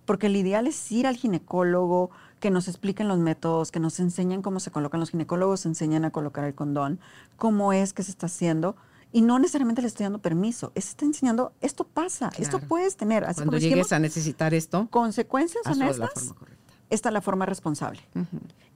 Porque 0.05 0.26
el 0.26 0.36
ideal 0.36 0.66
es 0.66 0.90
ir 0.93 1.06
al 1.06 1.16
ginecólogo, 1.16 2.10
que 2.40 2.51
nos 2.51 2.68
expliquen 2.68 3.09
los 3.09 3.18
métodos, 3.18 3.70
que 3.70 3.81
nos 3.81 4.01
enseñen 4.01 4.43
cómo 4.43 4.60
se 4.60 4.70
colocan 4.70 5.01
los 5.01 5.10
ginecólogos, 5.10 5.64
enseñan 5.64 6.05
a 6.05 6.10
colocar 6.10 6.44
el 6.44 6.55
condón, 6.55 6.98
cómo 7.36 7.72
es 7.72 7.93
que 7.94 8.02
se 8.02 8.10
está 8.10 8.26
haciendo. 8.26 8.76
Y 9.15 9.23
no 9.23 9.39
necesariamente 9.39 9.81
le 9.81 9.86
estoy 9.86 10.03
dando 10.03 10.19
permiso, 10.19 10.73
es 10.74 10.89
está 10.89 11.05
enseñando, 11.05 11.53
esto 11.61 11.85
pasa, 11.85 12.32
esto 12.36 12.59
puedes 12.59 12.97
tener. 12.97 13.23
Así 13.23 13.36
Cuando 13.36 13.53
como 13.53 13.59
llegues 13.59 13.70
dijimos, 13.70 13.93
a 13.93 14.01
necesitar 14.01 14.55
esto, 14.55 14.89
consecuencias 14.91 15.65
honestas, 15.69 16.35
esta 16.91 17.09
es 17.11 17.12
la 17.12 17.20
forma 17.20 17.47
responsable. 17.47 18.01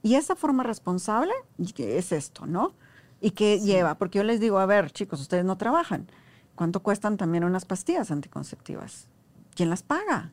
Y 0.01 0.15
esa 0.15 0.37
forma 0.37 0.63
responsable 0.63 1.33
es 1.59 2.13
esto, 2.13 2.47
¿no? 2.47 2.73
Y 3.21 3.33
que 3.33 3.59
lleva, 3.59 3.99
porque 3.99 4.19
yo 4.19 4.23
les 4.23 4.39
digo, 4.39 4.61
a 4.61 4.67
ver, 4.67 4.93
chicos, 4.93 5.21
ustedes 5.21 5.45
no 5.45 5.59
trabajan. 5.59 6.09
¿Cuánto 6.55 6.85
cuestan 6.85 7.17
también 7.17 7.43
unas 7.43 7.65
pastillas 7.65 8.13
anticonceptivas? 8.13 9.09
¿Quién 9.57 9.71
las 9.71 9.83
paga? 9.83 10.31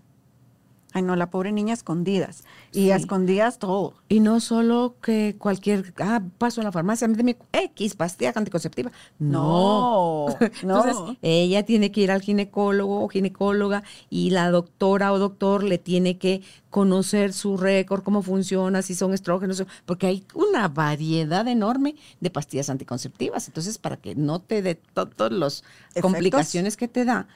Ay, 0.95 1.01
no, 1.01 1.17
la 1.17 1.29
pobre 1.29 1.51
niña 1.51 1.73
escondidas. 1.73 2.45
Y 2.71 2.91
a 2.91 2.95
escondidas 2.95 3.59
todo. 3.59 3.95
Y 4.07 4.21
no 4.21 4.39
solo 4.39 4.95
que 5.01 5.35
cualquier, 5.37 5.93
ah, 5.99 6.21
paso 6.37 6.61
a 6.61 6.63
la 6.63 6.71
farmacia, 6.71 7.05
méteme 7.09 7.35
X 7.51 7.95
pastilla 7.95 8.31
anticonceptiva. 8.33 8.93
No. 9.19 10.27
No, 10.29 10.37
no. 10.63 10.85
Entonces, 10.85 11.17
ella 11.21 11.65
tiene 11.65 11.91
que 11.91 11.99
ir 11.99 12.11
al 12.11 12.21
ginecólogo 12.21 13.03
o 13.03 13.09
ginecóloga 13.09 13.83
y 14.09 14.29
la 14.29 14.49
doctora 14.51 15.11
o 15.11 15.19
doctor 15.19 15.63
le 15.63 15.79
tiene 15.79 16.17
que 16.17 16.43
conocer 16.69 17.33
su 17.33 17.57
récord, 17.57 18.01
cómo 18.01 18.21
funciona, 18.21 18.81
si 18.81 18.95
son 18.95 19.13
estrógenos, 19.13 19.65
porque 19.85 20.07
hay 20.07 20.23
una 20.33 20.69
variedad 20.69 21.45
enorme 21.49 21.95
de 22.21 22.29
pastillas 22.29 22.69
anticonceptivas. 22.69 23.49
Entonces, 23.49 23.77
para 23.79 23.97
que 23.97 24.15
no 24.15 24.39
te 24.39 24.61
dé 24.61 24.75
todas 24.75 25.33
las 25.33 25.63
complicaciones 26.01 26.77
que 26.77 26.87
te 26.87 27.03
da, 27.03 27.27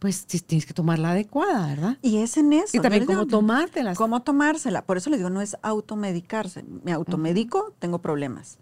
pues 0.00 0.26
tienes 0.26 0.66
que 0.66 0.72
tomar 0.74 0.98
la 0.98 1.10
adecuada, 1.12 1.68
¿verdad? 1.68 1.98
Y 2.02 2.16
es 2.18 2.36
en 2.38 2.52
eso. 2.54 2.76
Y 2.76 2.80
también 2.80 3.04
cómo 3.04 3.26
tomártelas. 3.26 3.96
Cómo 3.96 4.22
tomársela. 4.22 4.82
Por 4.82 4.96
eso 4.96 5.10
les 5.10 5.20
digo, 5.20 5.30
no 5.30 5.42
es 5.42 5.56
automedicarse. 5.62 6.64
Me 6.84 6.92
automedico, 6.92 7.74
tengo 7.78 8.00
problemas. 8.00 8.58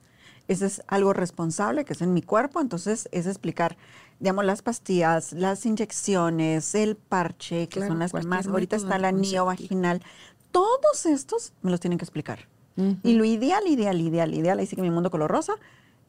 Eso 0.48 0.66
es 0.66 0.82
algo 0.88 1.12
responsable 1.12 1.84
que 1.84 1.92
es 1.92 2.02
en 2.02 2.12
mi 2.12 2.22
cuerpo, 2.22 2.60
entonces 2.60 3.08
es 3.12 3.26
explicar, 3.26 3.76
digamos, 4.18 4.44
las 4.46 4.62
pastillas, 4.62 5.32
las 5.32 5.64
inyecciones, 5.64 6.74
el 6.74 6.96
parche, 6.96 7.68
que 7.68 7.78
Claro, 7.78 7.88
son 7.92 7.98
las 8.00 8.12
que 8.12 8.22
más, 8.22 8.46
ahorita 8.48 8.76
está 8.76 8.98
la 8.98 9.08
anticonceptivo. 9.08 9.44
vaginal. 9.44 10.02
Todos 10.50 11.06
estos 11.06 11.52
me 11.62 11.70
los 11.70 11.78
tienen 11.80 11.98
que 11.98 12.04
explicar. 12.04 12.48
Ujú. 12.76 12.96
Y 13.04 13.12
lo 13.12 13.24
ideal, 13.24 13.64
ideal, 13.68 14.00
ideal, 14.00 14.34
ideal, 14.34 14.58
ahí 14.58 14.66
sí 14.66 14.74
que 14.74 14.82
mi 14.82 14.90
mundo 14.90 15.10
color 15.10 15.30
rosa, 15.30 15.52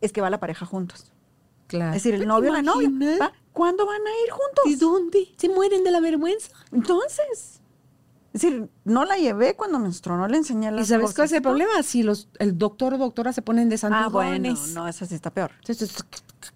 es 0.02 0.12
que 0.12 0.22
va 0.22 0.30
la 0.30 0.40
pareja 0.40 0.66
juntos. 0.66 1.12
Claro. 1.70 1.96
Es 1.96 2.04
decir, 2.04 2.16
el 2.16 2.22
¿Te 2.22 2.26
novio 2.26 2.50
y 2.50 2.54
la 2.54 2.62
novia. 2.64 2.90
¿va? 3.22 3.32
¿Cuándo 3.54 3.86
van 3.86 4.02
a 4.02 4.10
ir 4.26 4.32
juntos? 4.32 4.64
¿De 4.66 4.76
dónde? 4.76 5.28
¿Se 5.38 5.48
mueren 5.50 5.84
de 5.84 5.92
la 5.92 6.00
vergüenza? 6.00 6.50
Entonces, 6.72 7.62
es 8.34 8.42
decir, 8.42 8.70
no 8.86 9.06
la 9.06 9.18
llevé 9.18 9.56
cuando 9.56 9.78
menstruó, 9.80 10.18
no 10.18 10.28
le 10.28 10.38
enseñé 10.38 10.72
las 10.72 10.86
¿Y 10.86 10.90
sabes 10.90 11.14
cuál 11.14 11.26
es 11.26 11.32
el 11.32 11.38
cosas. 11.40 11.42
problema? 11.42 11.84
Si 11.84 12.02
los, 12.04 12.28
el 12.40 12.58
doctor 12.58 12.96
o 12.96 12.98
doctora 12.98 13.34
se 13.34 13.44
ponen 13.44 13.70
de 13.70 13.80
Ah, 13.84 14.10
bueno, 14.12 14.56
no, 14.74 14.88
eso 14.88 15.06
sí 15.06 15.14
está 15.16 15.30
peor. 15.32 15.52
Entonces, 15.60 15.96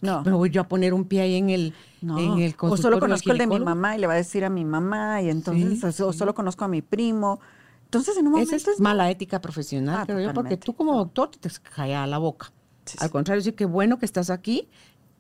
No. 0.02 0.23
me 0.23 0.31
voy 0.31 0.49
yo 0.49 0.61
a 0.61 0.68
poner 0.68 0.94
un 0.95 1.06
pie 1.06 1.22
ahí 1.22 1.35
en 1.35 1.49
el, 1.52 1.73
No, 2.02 2.18
en 2.18 2.40
el 2.40 2.56
o 2.60 2.76
solo 2.76 2.99
conozco 2.99 3.31
el 3.31 3.38
de 3.38 3.48
mi 3.48 3.60
mamá 3.60 3.95
y 3.95 3.99
le 3.99 4.07
va 4.07 4.14
a 4.14 4.18
decir 4.18 4.44
a 4.45 4.49
mi 4.49 4.65
mamá 4.65 5.22
y 5.22 5.30
entonces, 5.30 5.95
Sí, 5.95 6.03
o 6.03 6.07
o 6.07 6.14
solo 6.14 6.34
conozco 6.34 6.65
a 6.65 6.68
mi 6.68 6.81
primo. 6.81 7.40
Entonces, 7.85 8.18
en 8.18 8.26
un 8.26 8.31
momento 8.34 8.56
Esa 8.56 8.72
es 8.72 8.80
mala 8.80 9.11
ética 9.11 9.40
profesional, 9.40 9.98
Ah, 10.02 10.06
creo 10.07 10.19
yo, 10.19 10.34
porque 10.34 10.57
tú 10.57 10.73
como 10.73 10.95
doctor 10.98 11.30
te 11.30 11.48
callas 11.76 12.10
la 12.10 12.18
boca. 12.18 12.52
Sí, 12.85 12.98
Al 12.99 13.10
contrario, 13.11 13.41
sí 13.41 13.53
que 13.53 13.65
bueno 13.65 13.98
que 13.98 14.06
estás 14.06 14.30
aquí, 14.30 14.68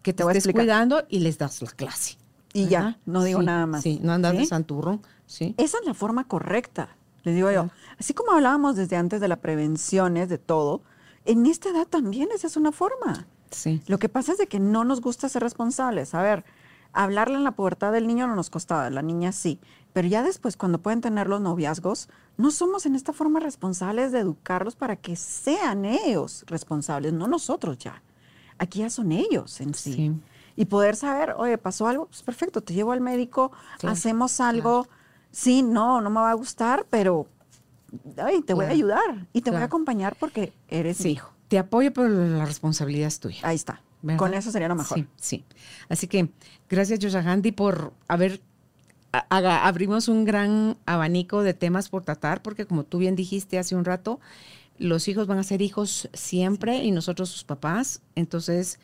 que 0.03 0.13
te, 0.13 0.23
voy 0.23 0.35
a 0.35 0.37
estés 0.37 0.53
cuidando 0.53 1.03
y 1.09 1.19
les 1.19 1.37
das 1.37 1.61
la 1.61 1.71
clase. 1.71 2.17
Y 2.53 2.67
ya, 2.67 2.99
no 3.05 3.23
digo 3.23 3.39
Sí, 3.39 3.45
nada 3.45 3.65
más. 3.65 3.81
Sí, 3.81 3.99
no 4.03 4.13
andas 4.13 4.33
de 4.33 4.39
¿Sí? 4.39 4.45
santurrón. 4.45 5.01
Sí. 5.25 5.55
Esa 5.57 5.79
es 5.79 5.85
la 5.85 5.95
forma 5.95 6.27
correcta, 6.27 6.95
les 7.23 7.33
digo 7.33 7.49
yo. 7.49 7.69
Así 7.97 8.13
como 8.13 8.33
hablábamos 8.33 8.75
desde 8.75 8.95
antes 8.95 9.19
de 9.21 9.27
la 9.27 9.37
prevenciones, 9.37 10.29
de 10.29 10.37
todo, 10.37 10.83
en 11.25 11.47
esta 11.47 11.69
edad 11.69 11.87
también 11.87 12.29
esa 12.35 12.45
es 12.45 12.57
una 12.57 12.71
forma. 12.71 13.25
Sí. 13.49 13.81
Lo 13.87 13.97
que 13.97 14.09
pasa 14.09 14.33
es 14.33 14.37
de 14.37 14.47
que 14.47 14.59
no 14.59 14.83
nos 14.83 15.01
gusta 15.01 15.29
ser 15.29 15.41
responsables. 15.41 16.13
A 16.13 16.21
ver, 16.21 16.43
hablarle 16.91 17.35
en 17.35 17.43
la 17.43 17.55
pubertad 17.55 17.91
del 17.91 18.07
niño 18.07 18.27
no 18.27 18.35
nos 18.35 18.49
costaba, 18.49 18.89
la 18.89 19.01
niña 19.01 19.31
sí. 19.31 19.59
Pero 19.93 20.07
ya 20.07 20.23
después, 20.23 20.57
cuando 20.57 20.81
pueden 20.81 21.01
tener 21.01 21.27
los 21.27 21.41
noviazgos, 21.41 22.09
no 22.37 22.51
somos 22.51 22.85
en 22.85 22.95
esta 22.95 23.13
forma 23.13 23.39
responsables 23.39 24.11
de 24.11 24.19
educarlos 24.19 24.75
para 24.75 24.95
que 24.95 25.15
sean 25.15 25.85
ellos 25.85 26.43
responsables, 26.47 27.13
no 27.13 27.27
nosotros 27.27 27.77
ya. 27.77 28.01
Aquí 28.63 28.79
ya 28.79 28.89
son 28.89 29.11
ellos 29.11 29.59
en 29.61 29.73
sí. 29.73 29.93
Sí. 29.93 30.11
Y 30.55 30.65
poder 30.65 30.95
saber, 30.95 31.33
oye, 31.37 31.57
pasó 31.57 31.87
algo, 31.87 32.05
pues 32.05 32.21
perfecto, 32.23 32.61
te 32.61 32.73
llevo 32.73 32.91
al 32.91 33.01
médico, 33.01 33.51
hacemos 33.83 34.39
algo. 34.39 34.87
Sí, 35.31 35.63
no, 35.63 35.99
no 35.99 36.09
me 36.09 36.19
va 36.21 36.29
a 36.31 36.35
gustar, 36.35 36.85
pero 36.89 37.27
ay, 38.17 38.41
te 38.41 38.53
voy 38.53 38.65
a 38.65 38.69
ayudar 38.69 39.27
y 39.33 39.41
te 39.41 39.49
voy 39.51 39.61
a 39.61 39.65
acompañar 39.65 40.15
porque 40.19 40.53
eres 40.69 40.99
mi 40.99 41.03
Sí. 41.03 41.09
hijo. 41.11 41.31
Te 41.47 41.57
apoyo, 41.59 41.91
pero 41.91 42.07
la 42.09 42.45
responsabilidad 42.45 43.07
es 43.07 43.19
tuya. 43.19 43.39
Ahí 43.43 43.55
está. 43.55 43.81
¿verdad? 44.01 44.19
Con 44.19 44.33
eso 44.33 44.51
sería 44.51 44.67
lo 44.67 44.75
mejor. 44.75 44.97
Sí, 44.99 45.07
sí. 45.17 45.45
Así 45.89 46.07
que 46.07 46.29
gracias, 46.69 46.99
Yoshagandi, 46.99 47.51
por 47.51 47.93
haber. 48.07 48.41
haga- 49.29 49.65
abrimos 49.67 50.07
un 50.07 50.25
gran 50.25 50.75
abanico 50.87 51.43
de 51.43 51.53
temas 51.53 51.87
por 51.89 52.03
tratar, 52.03 52.41
porque 52.41 52.65
como 52.65 52.83
tú 52.83 52.97
bien 52.97 53.15
dijiste 53.15 53.59
hace 53.59 53.75
un 53.75 53.85
rato, 53.85 54.19
los 54.77 55.07
hijos 55.07 55.27
van 55.27 55.39
a 55.39 55.43
ser 55.43 55.61
hijos 55.61 56.09
siempre 56.13 56.83
y 56.83 56.91
nosotros 56.91 57.29
sus 57.29 57.43
papás. 57.43 58.01
Entonces, 58.15 58.79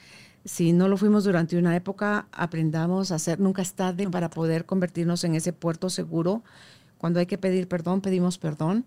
si 0.45 0.71
no 0.73 0.87
lo 0.87 0.97
fuimos 0.97 1.23
durante 1.23 1.57
una 1.57 1.75
época, 1.75 2.27
aprendamos 2.31 3.11
a 3.11 3.15
hacer, 3.15 3.39
nunca 3.39 3.61
es 3.61 3.73
tarde 3.73 4.09
para 4.09 4.29
poder 4.29 4.65
convertirnos 4.65 5.23
en 5.23 5.35
ese 5.35 5.53
puerto 5.53 5.89
seguro. 5.89 6.43
Cuando 6.97 7.19
hay 7.19 7.25
que 7.25 7.37
pedir 7.37 7.67
perdón, 7.67 8.01
pedimos 8.01 8.37
perdón 8.37 8.85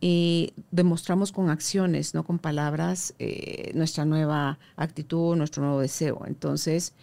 y 0.00 0.54
demostramos 0.70 1.32
con 1.32 1.50
acciones, 1.50 2.14
no 2.14 2.24
con 2.24 2.38
palabras, 2.38 3.14
eh, 3.18 3.72
nuestra 3.74 4.04
nueva 4.04 4.58
actitud, 4.76 5.36
nuestro 5.36 5.62
nuevo 5.62 5.80
deseo. 5.80 6.22
Entonces, 6.26 6.94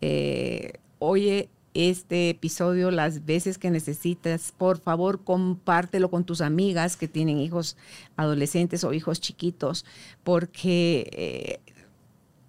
eh, 0.00 0.74
oye 0.98 1.50
este 1.76 2.30
episodio 2.30 2.90
las 2.90 3.24
veces 3.26 3.58
que 3.58 3.70
necesitas, 3.70 4.52
por 4.56 4.78
favor, 4.78 5.22
compártelo 5.22 6.10
con 6.10 6.24
tus 6.24 6.40
amigas 6.40 6.96
que 6.96 7.08
tienen 7.08 7.38
hijos 7.38 7.76
adolescentes 8.16 8.82
o 8.84 8.92
hijos 8.92 9.20
chiquitos, 9.20 9.84
porque 10.24 11.08
eh, 11.12 11.72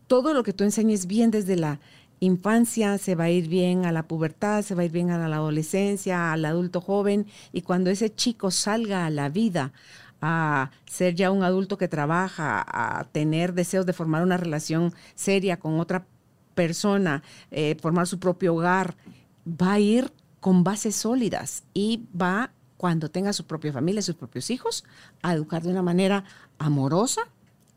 todo 0.07 0.33
lo 0.33 0.43
que 0.43 0.53
tú 0.53 0.63
enseñes 0.63 1.07
bien 1.07 1.31
desde 1.31 1.57
la 1.57 1.79
infancia 2.19 2.97
se 2.97 3.15
va 3.15 3.25
a 3.25 3.29
ir 3.29 3.47
bien 3.47 3.85
a 3.85 3.91
la 3.91 4.03
pubertad, 4.03 4.63
se 4.63 4.73
va 4.75 4.81
a 4.81 4.85
ir 4.85 4.91
bien 4.91 5.11
a 5.11 5.27
la 5.27 5.35
adolescencia, 5.35 6.31
al 6.31 6.45
adulto 6.45 6.81
joven, 6.81 7.27
y 7.51 7.61
cuando 7.61 7.89
ese 7.89 8.13
chico 8.13 8.49
salga 8.51 9.05
a 9.05 9.09
la 9.09 9.29
vida 9.29 9.73
a 10.21 10.71
ser 10.85 11.13
ya 11.13 11.29
un 11.29 11.43
adulto 11.43 11.77
que 11.77 11.87
trabaja, 11.87 12.65
a 12.67 13.03
tener 13.05 13.53
deseos 13.53 13.85
de 13.85 13.93
formar 13.93 14.23
una 14.23 14.37
relación 14.37 14.93
seria 15.15 15.59
con 15.59 15.79
otra 15.79 16.05
persona, 16.55 17.21
eh, 17.51 17.77
formar 17.79 18.07
su 18.07 18.17
propio 18.17 18.55
hogar, 18.55 18.95
va 19.47 19.73
a 19.73 19.79
ir 19.79 20.11
con 20.39 20.63
bases 20.63 20.95
sólidas 20.95 21.63
y 21.73 22.03
va, 22.19 22.51
cuando 22.77 23.09
tenga 23.09 23.33
su 23.33 23.45
propia 23.45 23.73
familia, 23.73 24.01
sus 24.01 24.15
propios 24.15 24.49
hijos, 24.51 24.83
a 25.23 25.33
educar 25.33 25.63
de 25.63 25.69
una 25.69 25.81
manera 25.81 26.23
amorosa 26.59 27.21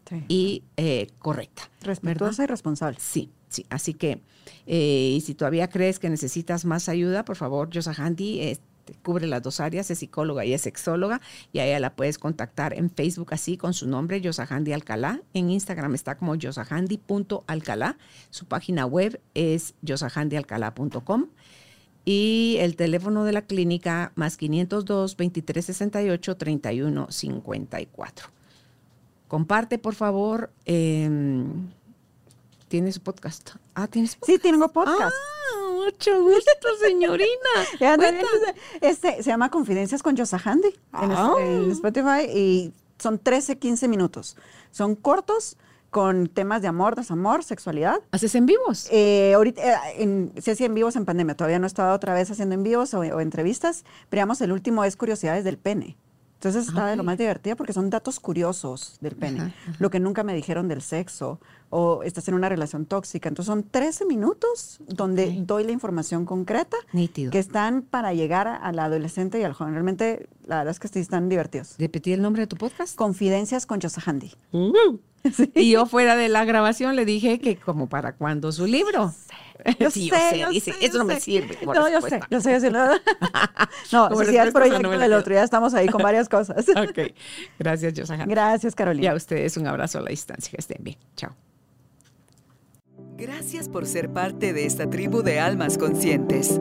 Sí. 0.09 0.25
y 0.29 0.63
eh, 0.77 1.07
correcta. 1.21 1.71
Respetuosa 1.83 2.43
y 2.43 2.47
responsable. 2.49 2.99
Sí, 3.01 3.31
sí. 3.49 3.65
Así 3.71 3.95
que, 3.95 4.21
eh, 4.67 5.15
y 5.17 5.21
si 5.21 5.35
todavía 5.35 5.69
crees 5.71 6.01
que 6.01 6.11
necesitas 6.11 6.65
más 6.65 6.89
ayuda, 6.89 7.25
por 7.25 7.37
favor, 7.37 7.71
Yosa 7.71 7.95
Handy 7.97 8.41
este, 8.41 8.65
cubre 9.05 9.29
las 9.29 9.41
dos 9.41 9.61
áreas, 9.61 9.89
es 9.91 10.01
psicóloga 10.01 10.45
y 10.45 10.53
es 10.53 10.63
sexóloga, 10.63 11.21
y 11.53 11.61
a 11.61 11.67
ella 11.67 11.79
la 11.79 11.95
puedes 11.95 12.19
contactar 12.19 12.75
en 12.77 12.91
Facebook 12.91 13.33
así 13.33 13.57
con 13.57 13.73
su 13.73 13.87
nombre, 13.87 14.21
Yosa 14.21 14.49
Handy 14.51 14.73
Alcalá. 14.73 15.23
En 15.33 15.49
Instagram 15.49 15.95
está 15.95 16.17
como 16.17 16.35
yosahandy.alcalá. 16.35 17.97
Su 18.31 18.47
página 18.47 18.87
web 18.87 19.21
es 19.35 19.75
yosahandyalcalá.com. 19.83 21.27
Y 22.05 22.57
el 22.61 22.77
teléfono 22.77 23.25
de 23.25 23.33
la 23.33 23.43
clínica 23.43 24.13
más 24.15 24.37
502 24.37 25.17
2368 25.17 26.37
3154. 26.37 28.29
Comparte, 29.29 29.79
por 29.79 29.95
favor. 29.95 30.51
eh, 30.67 31.09
¿Tienes 32.69 32.99
podcast? 33.01 33.51
Ah, 33.75 33.87
¿tienes 33.89 34.15
podcast? 34.15 34.33
Sí, 34.33 34.39
tengo 34.39 34.69
podcast. 34.69 35.01
Ah, 35.13 35.71
mucho 35.73 36.23
gusto, 36.23 36.51
señorina. 36.81 37.27
Este 38.81 39.23
se 39.23 39.31
llama 39.31 39.51
Confidencias 39.51 40.03
con 40.03 40.15
Yosahandi 40.17 40.69
en, 40.69 41.11
Ah. 41.13 41.35
en 41.41 41.71
Spotify 41.73 42.27
y 42.33 42.73
son 42.99 43.19
13, 43.19 43.59
15 43.59 43.89
minutos. 43.89 44.37
Son 44.71 44.95
cortos 44.95 45.57
con 45.91 46.29
temas 46.29 46.63
de 46.63 46.69
amor, 46.69 46.95
desamor, 46.97 47.45
sexualidad. 47.45 48.01
¿Haces 48.13 48.35
en 48.35 48.47
vivos? 48.47 48.89
Eh, 48.91 49.33
ahorita, 49.35 49.63
eh, 49.63 49.75
en, 49.99 50.33
se 50.41 50.53
hacía 50.53 50.67
en 50.67 50.75
vivos 50.75 50.97
en 50.97 51.05
pandemia, 51.05 51.35
todavía 51.35 51.59
no 51.59 51.67
he 51.67 51.69
estado 51.69 51.95
otra 51.95 52.15
vez 52.15 52.31
haciendo 52.31 52.55
en 52.55 52.63
vivos 52.63 52.95
o, 52.95 53.01
o 53.01 53.21
entrevistas, 53.21 53.85
pero 54.09 54.21
digamos, 54.21 54.41
el 54.41 54.53
último 54.53 54.85
es 54.85 54.97
Curiosidades 54.97 55.45
del 55.45 55.59
Pene. 55.59 55.97
Entonces 56.41 56.69
está 56.69 56.87
de 56.87 56.97
lo 56.97 57.05
más 57.05 57.19
divertido 57.19 57.55
porque 57.55 57.75
son 57.75 57.91
datos 57.91 58.19
curiosos 58.19 58.97
del 59.03 59.15
pene, 59.15 59.41
Ajá, 59.41 59.53
lo 59.79 59.91
que 59.91 60.01
nunca 60.01 60.25
me 60.25 60.33
dijeron 60.33 60.69
del 60.69 60.81
sexo 60.81 61.39
o 61.69 62.03
estás 62.03 62.29
en 62.29 62.35
una 62.35 62.49
relación 62.49 62.87
tóxica. 62.87 63.29
Entonces 63.29 63.47
son 63.53 63.63
13 63.63 64.07
minutos 64.07 64.81
donde 64.89 65.37
doy 65.45 65.65
la 65.65 65.73
información 65.73 66.25
concreta 66.25 66.79
Nítido. 66.95 67.31
que 67.31 67.39
están 67.39 67.83
para 67.83 68.15
llegar 68.15 68.49
al 68.49 68.79
adolescente 68.79 69.39
y 69.39 69.43
al 69.43 69.53
joven. 69.53 69.75
Realmente, 69.75 70.31
la 70.47 70.57
verdad 70.57 70.71
es 70.71 70.81
que 70.81 70.89
sí 70.89 71.01
están 71.01 71.29
divertidos. 71.29 71.75
¿Repetí 71.79 72.15
el 72.15 72.23
nombre 72.23 72.41
de 72.41 72.47
tu 72.47 72.57
podcast? 72.57 72.97
Confidencias 72.97 73.67
con 73.67 73.79
Yosahandi. 73.79 74.33
Y 75.55 75.73
yo 75.73 75.85
fuera 75.85 76.17
de 76.17 76.31
la 76.31 76.47
grabación 76.47 76.97
le 76.97 77.05
dije 77.05 77.39
que 77.39 77.57
como 77.57 77.91
para 77.91 78.15
cuando 78.15 78.51
su 78.53 78.65
libro. 78.65 79.13
Yo 79.79 79.91
Sí, 79.91 80.09
sé, 80.11 80.39
yo 80.39 80.49
dice, 80.51 80.73
sé, 80.73 80.79
eso 80.85 80.93
yo 80.95 80.99
no 81.01 81.05
me 81.05 81.21
sirve. 81.21 81.57
como 81.57 81.75
No, 81.75 81.89
yo 81.89 82.01
sé, 82.01 82.11
respuesta". 82.11 82.27
yo 82.31 82.41
sé, 82.41 82.53
yo 82.53 82.61
sé. 82.61 82.71
No, 82.71 82.89
no 84.11 84.25
sí, 84.25 84.37
es 84.37 84.53
proyecto 84.53 84.83
no 84.83 84.99
del 84.99 85.13
otro. 85.13 85.35
Ya 85.35 85.43
estamos 85.45 85.75
ahí 85.75 85.89
con 85.89 86.03
varias 86.03 86.29
cosas. 86.29 86.65
Ok. 86.77 87.13
Gracias, 87.59 87.93
Josahan. 87.97 88.29
Gracias, 88.29 88.73
Y 88.73 88.77
Carolina. 88.77 89.13
a 89.13 89.15
ustedes 89.15 89.57
un 89.57 89.67
abrazo 89.67 89.99
a 89.99 90.03
la 90.03 90.11
distancia. 90.11 90.51
Que 90.51 90.57
estén 90.61 90.83
bien. 90.83 90.97
Chao. 91.17 91.35
Gracias 93.17 93.69
por 93.69 93.87
ser 93.87 94.11
parte 94.11 94.53
de 94.53 94.65
esta 94.67 94.89
tribu 94.89 95.23
de 95.23 95.41
almas 95.41 95.77
conscientes. 95.77 96.61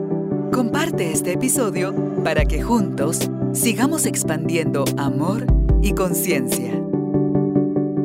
Comparte 0.52 1.10
este 1.12 1.32
episodio 1.32 1.94
para 2.22 2.44
que 2.44 2.62
juntos 2.62 3.30
sigamos 3.52 4.04
expandiendo 4.04 4.84
amor 4.98 5.46
y 5.82 5.94
conciencia. 5.94 6.72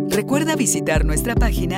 Recuerda 0.09 0.55
visitar 0.55 1.03
nuestra 1.03 1.35
página 1.35 1.77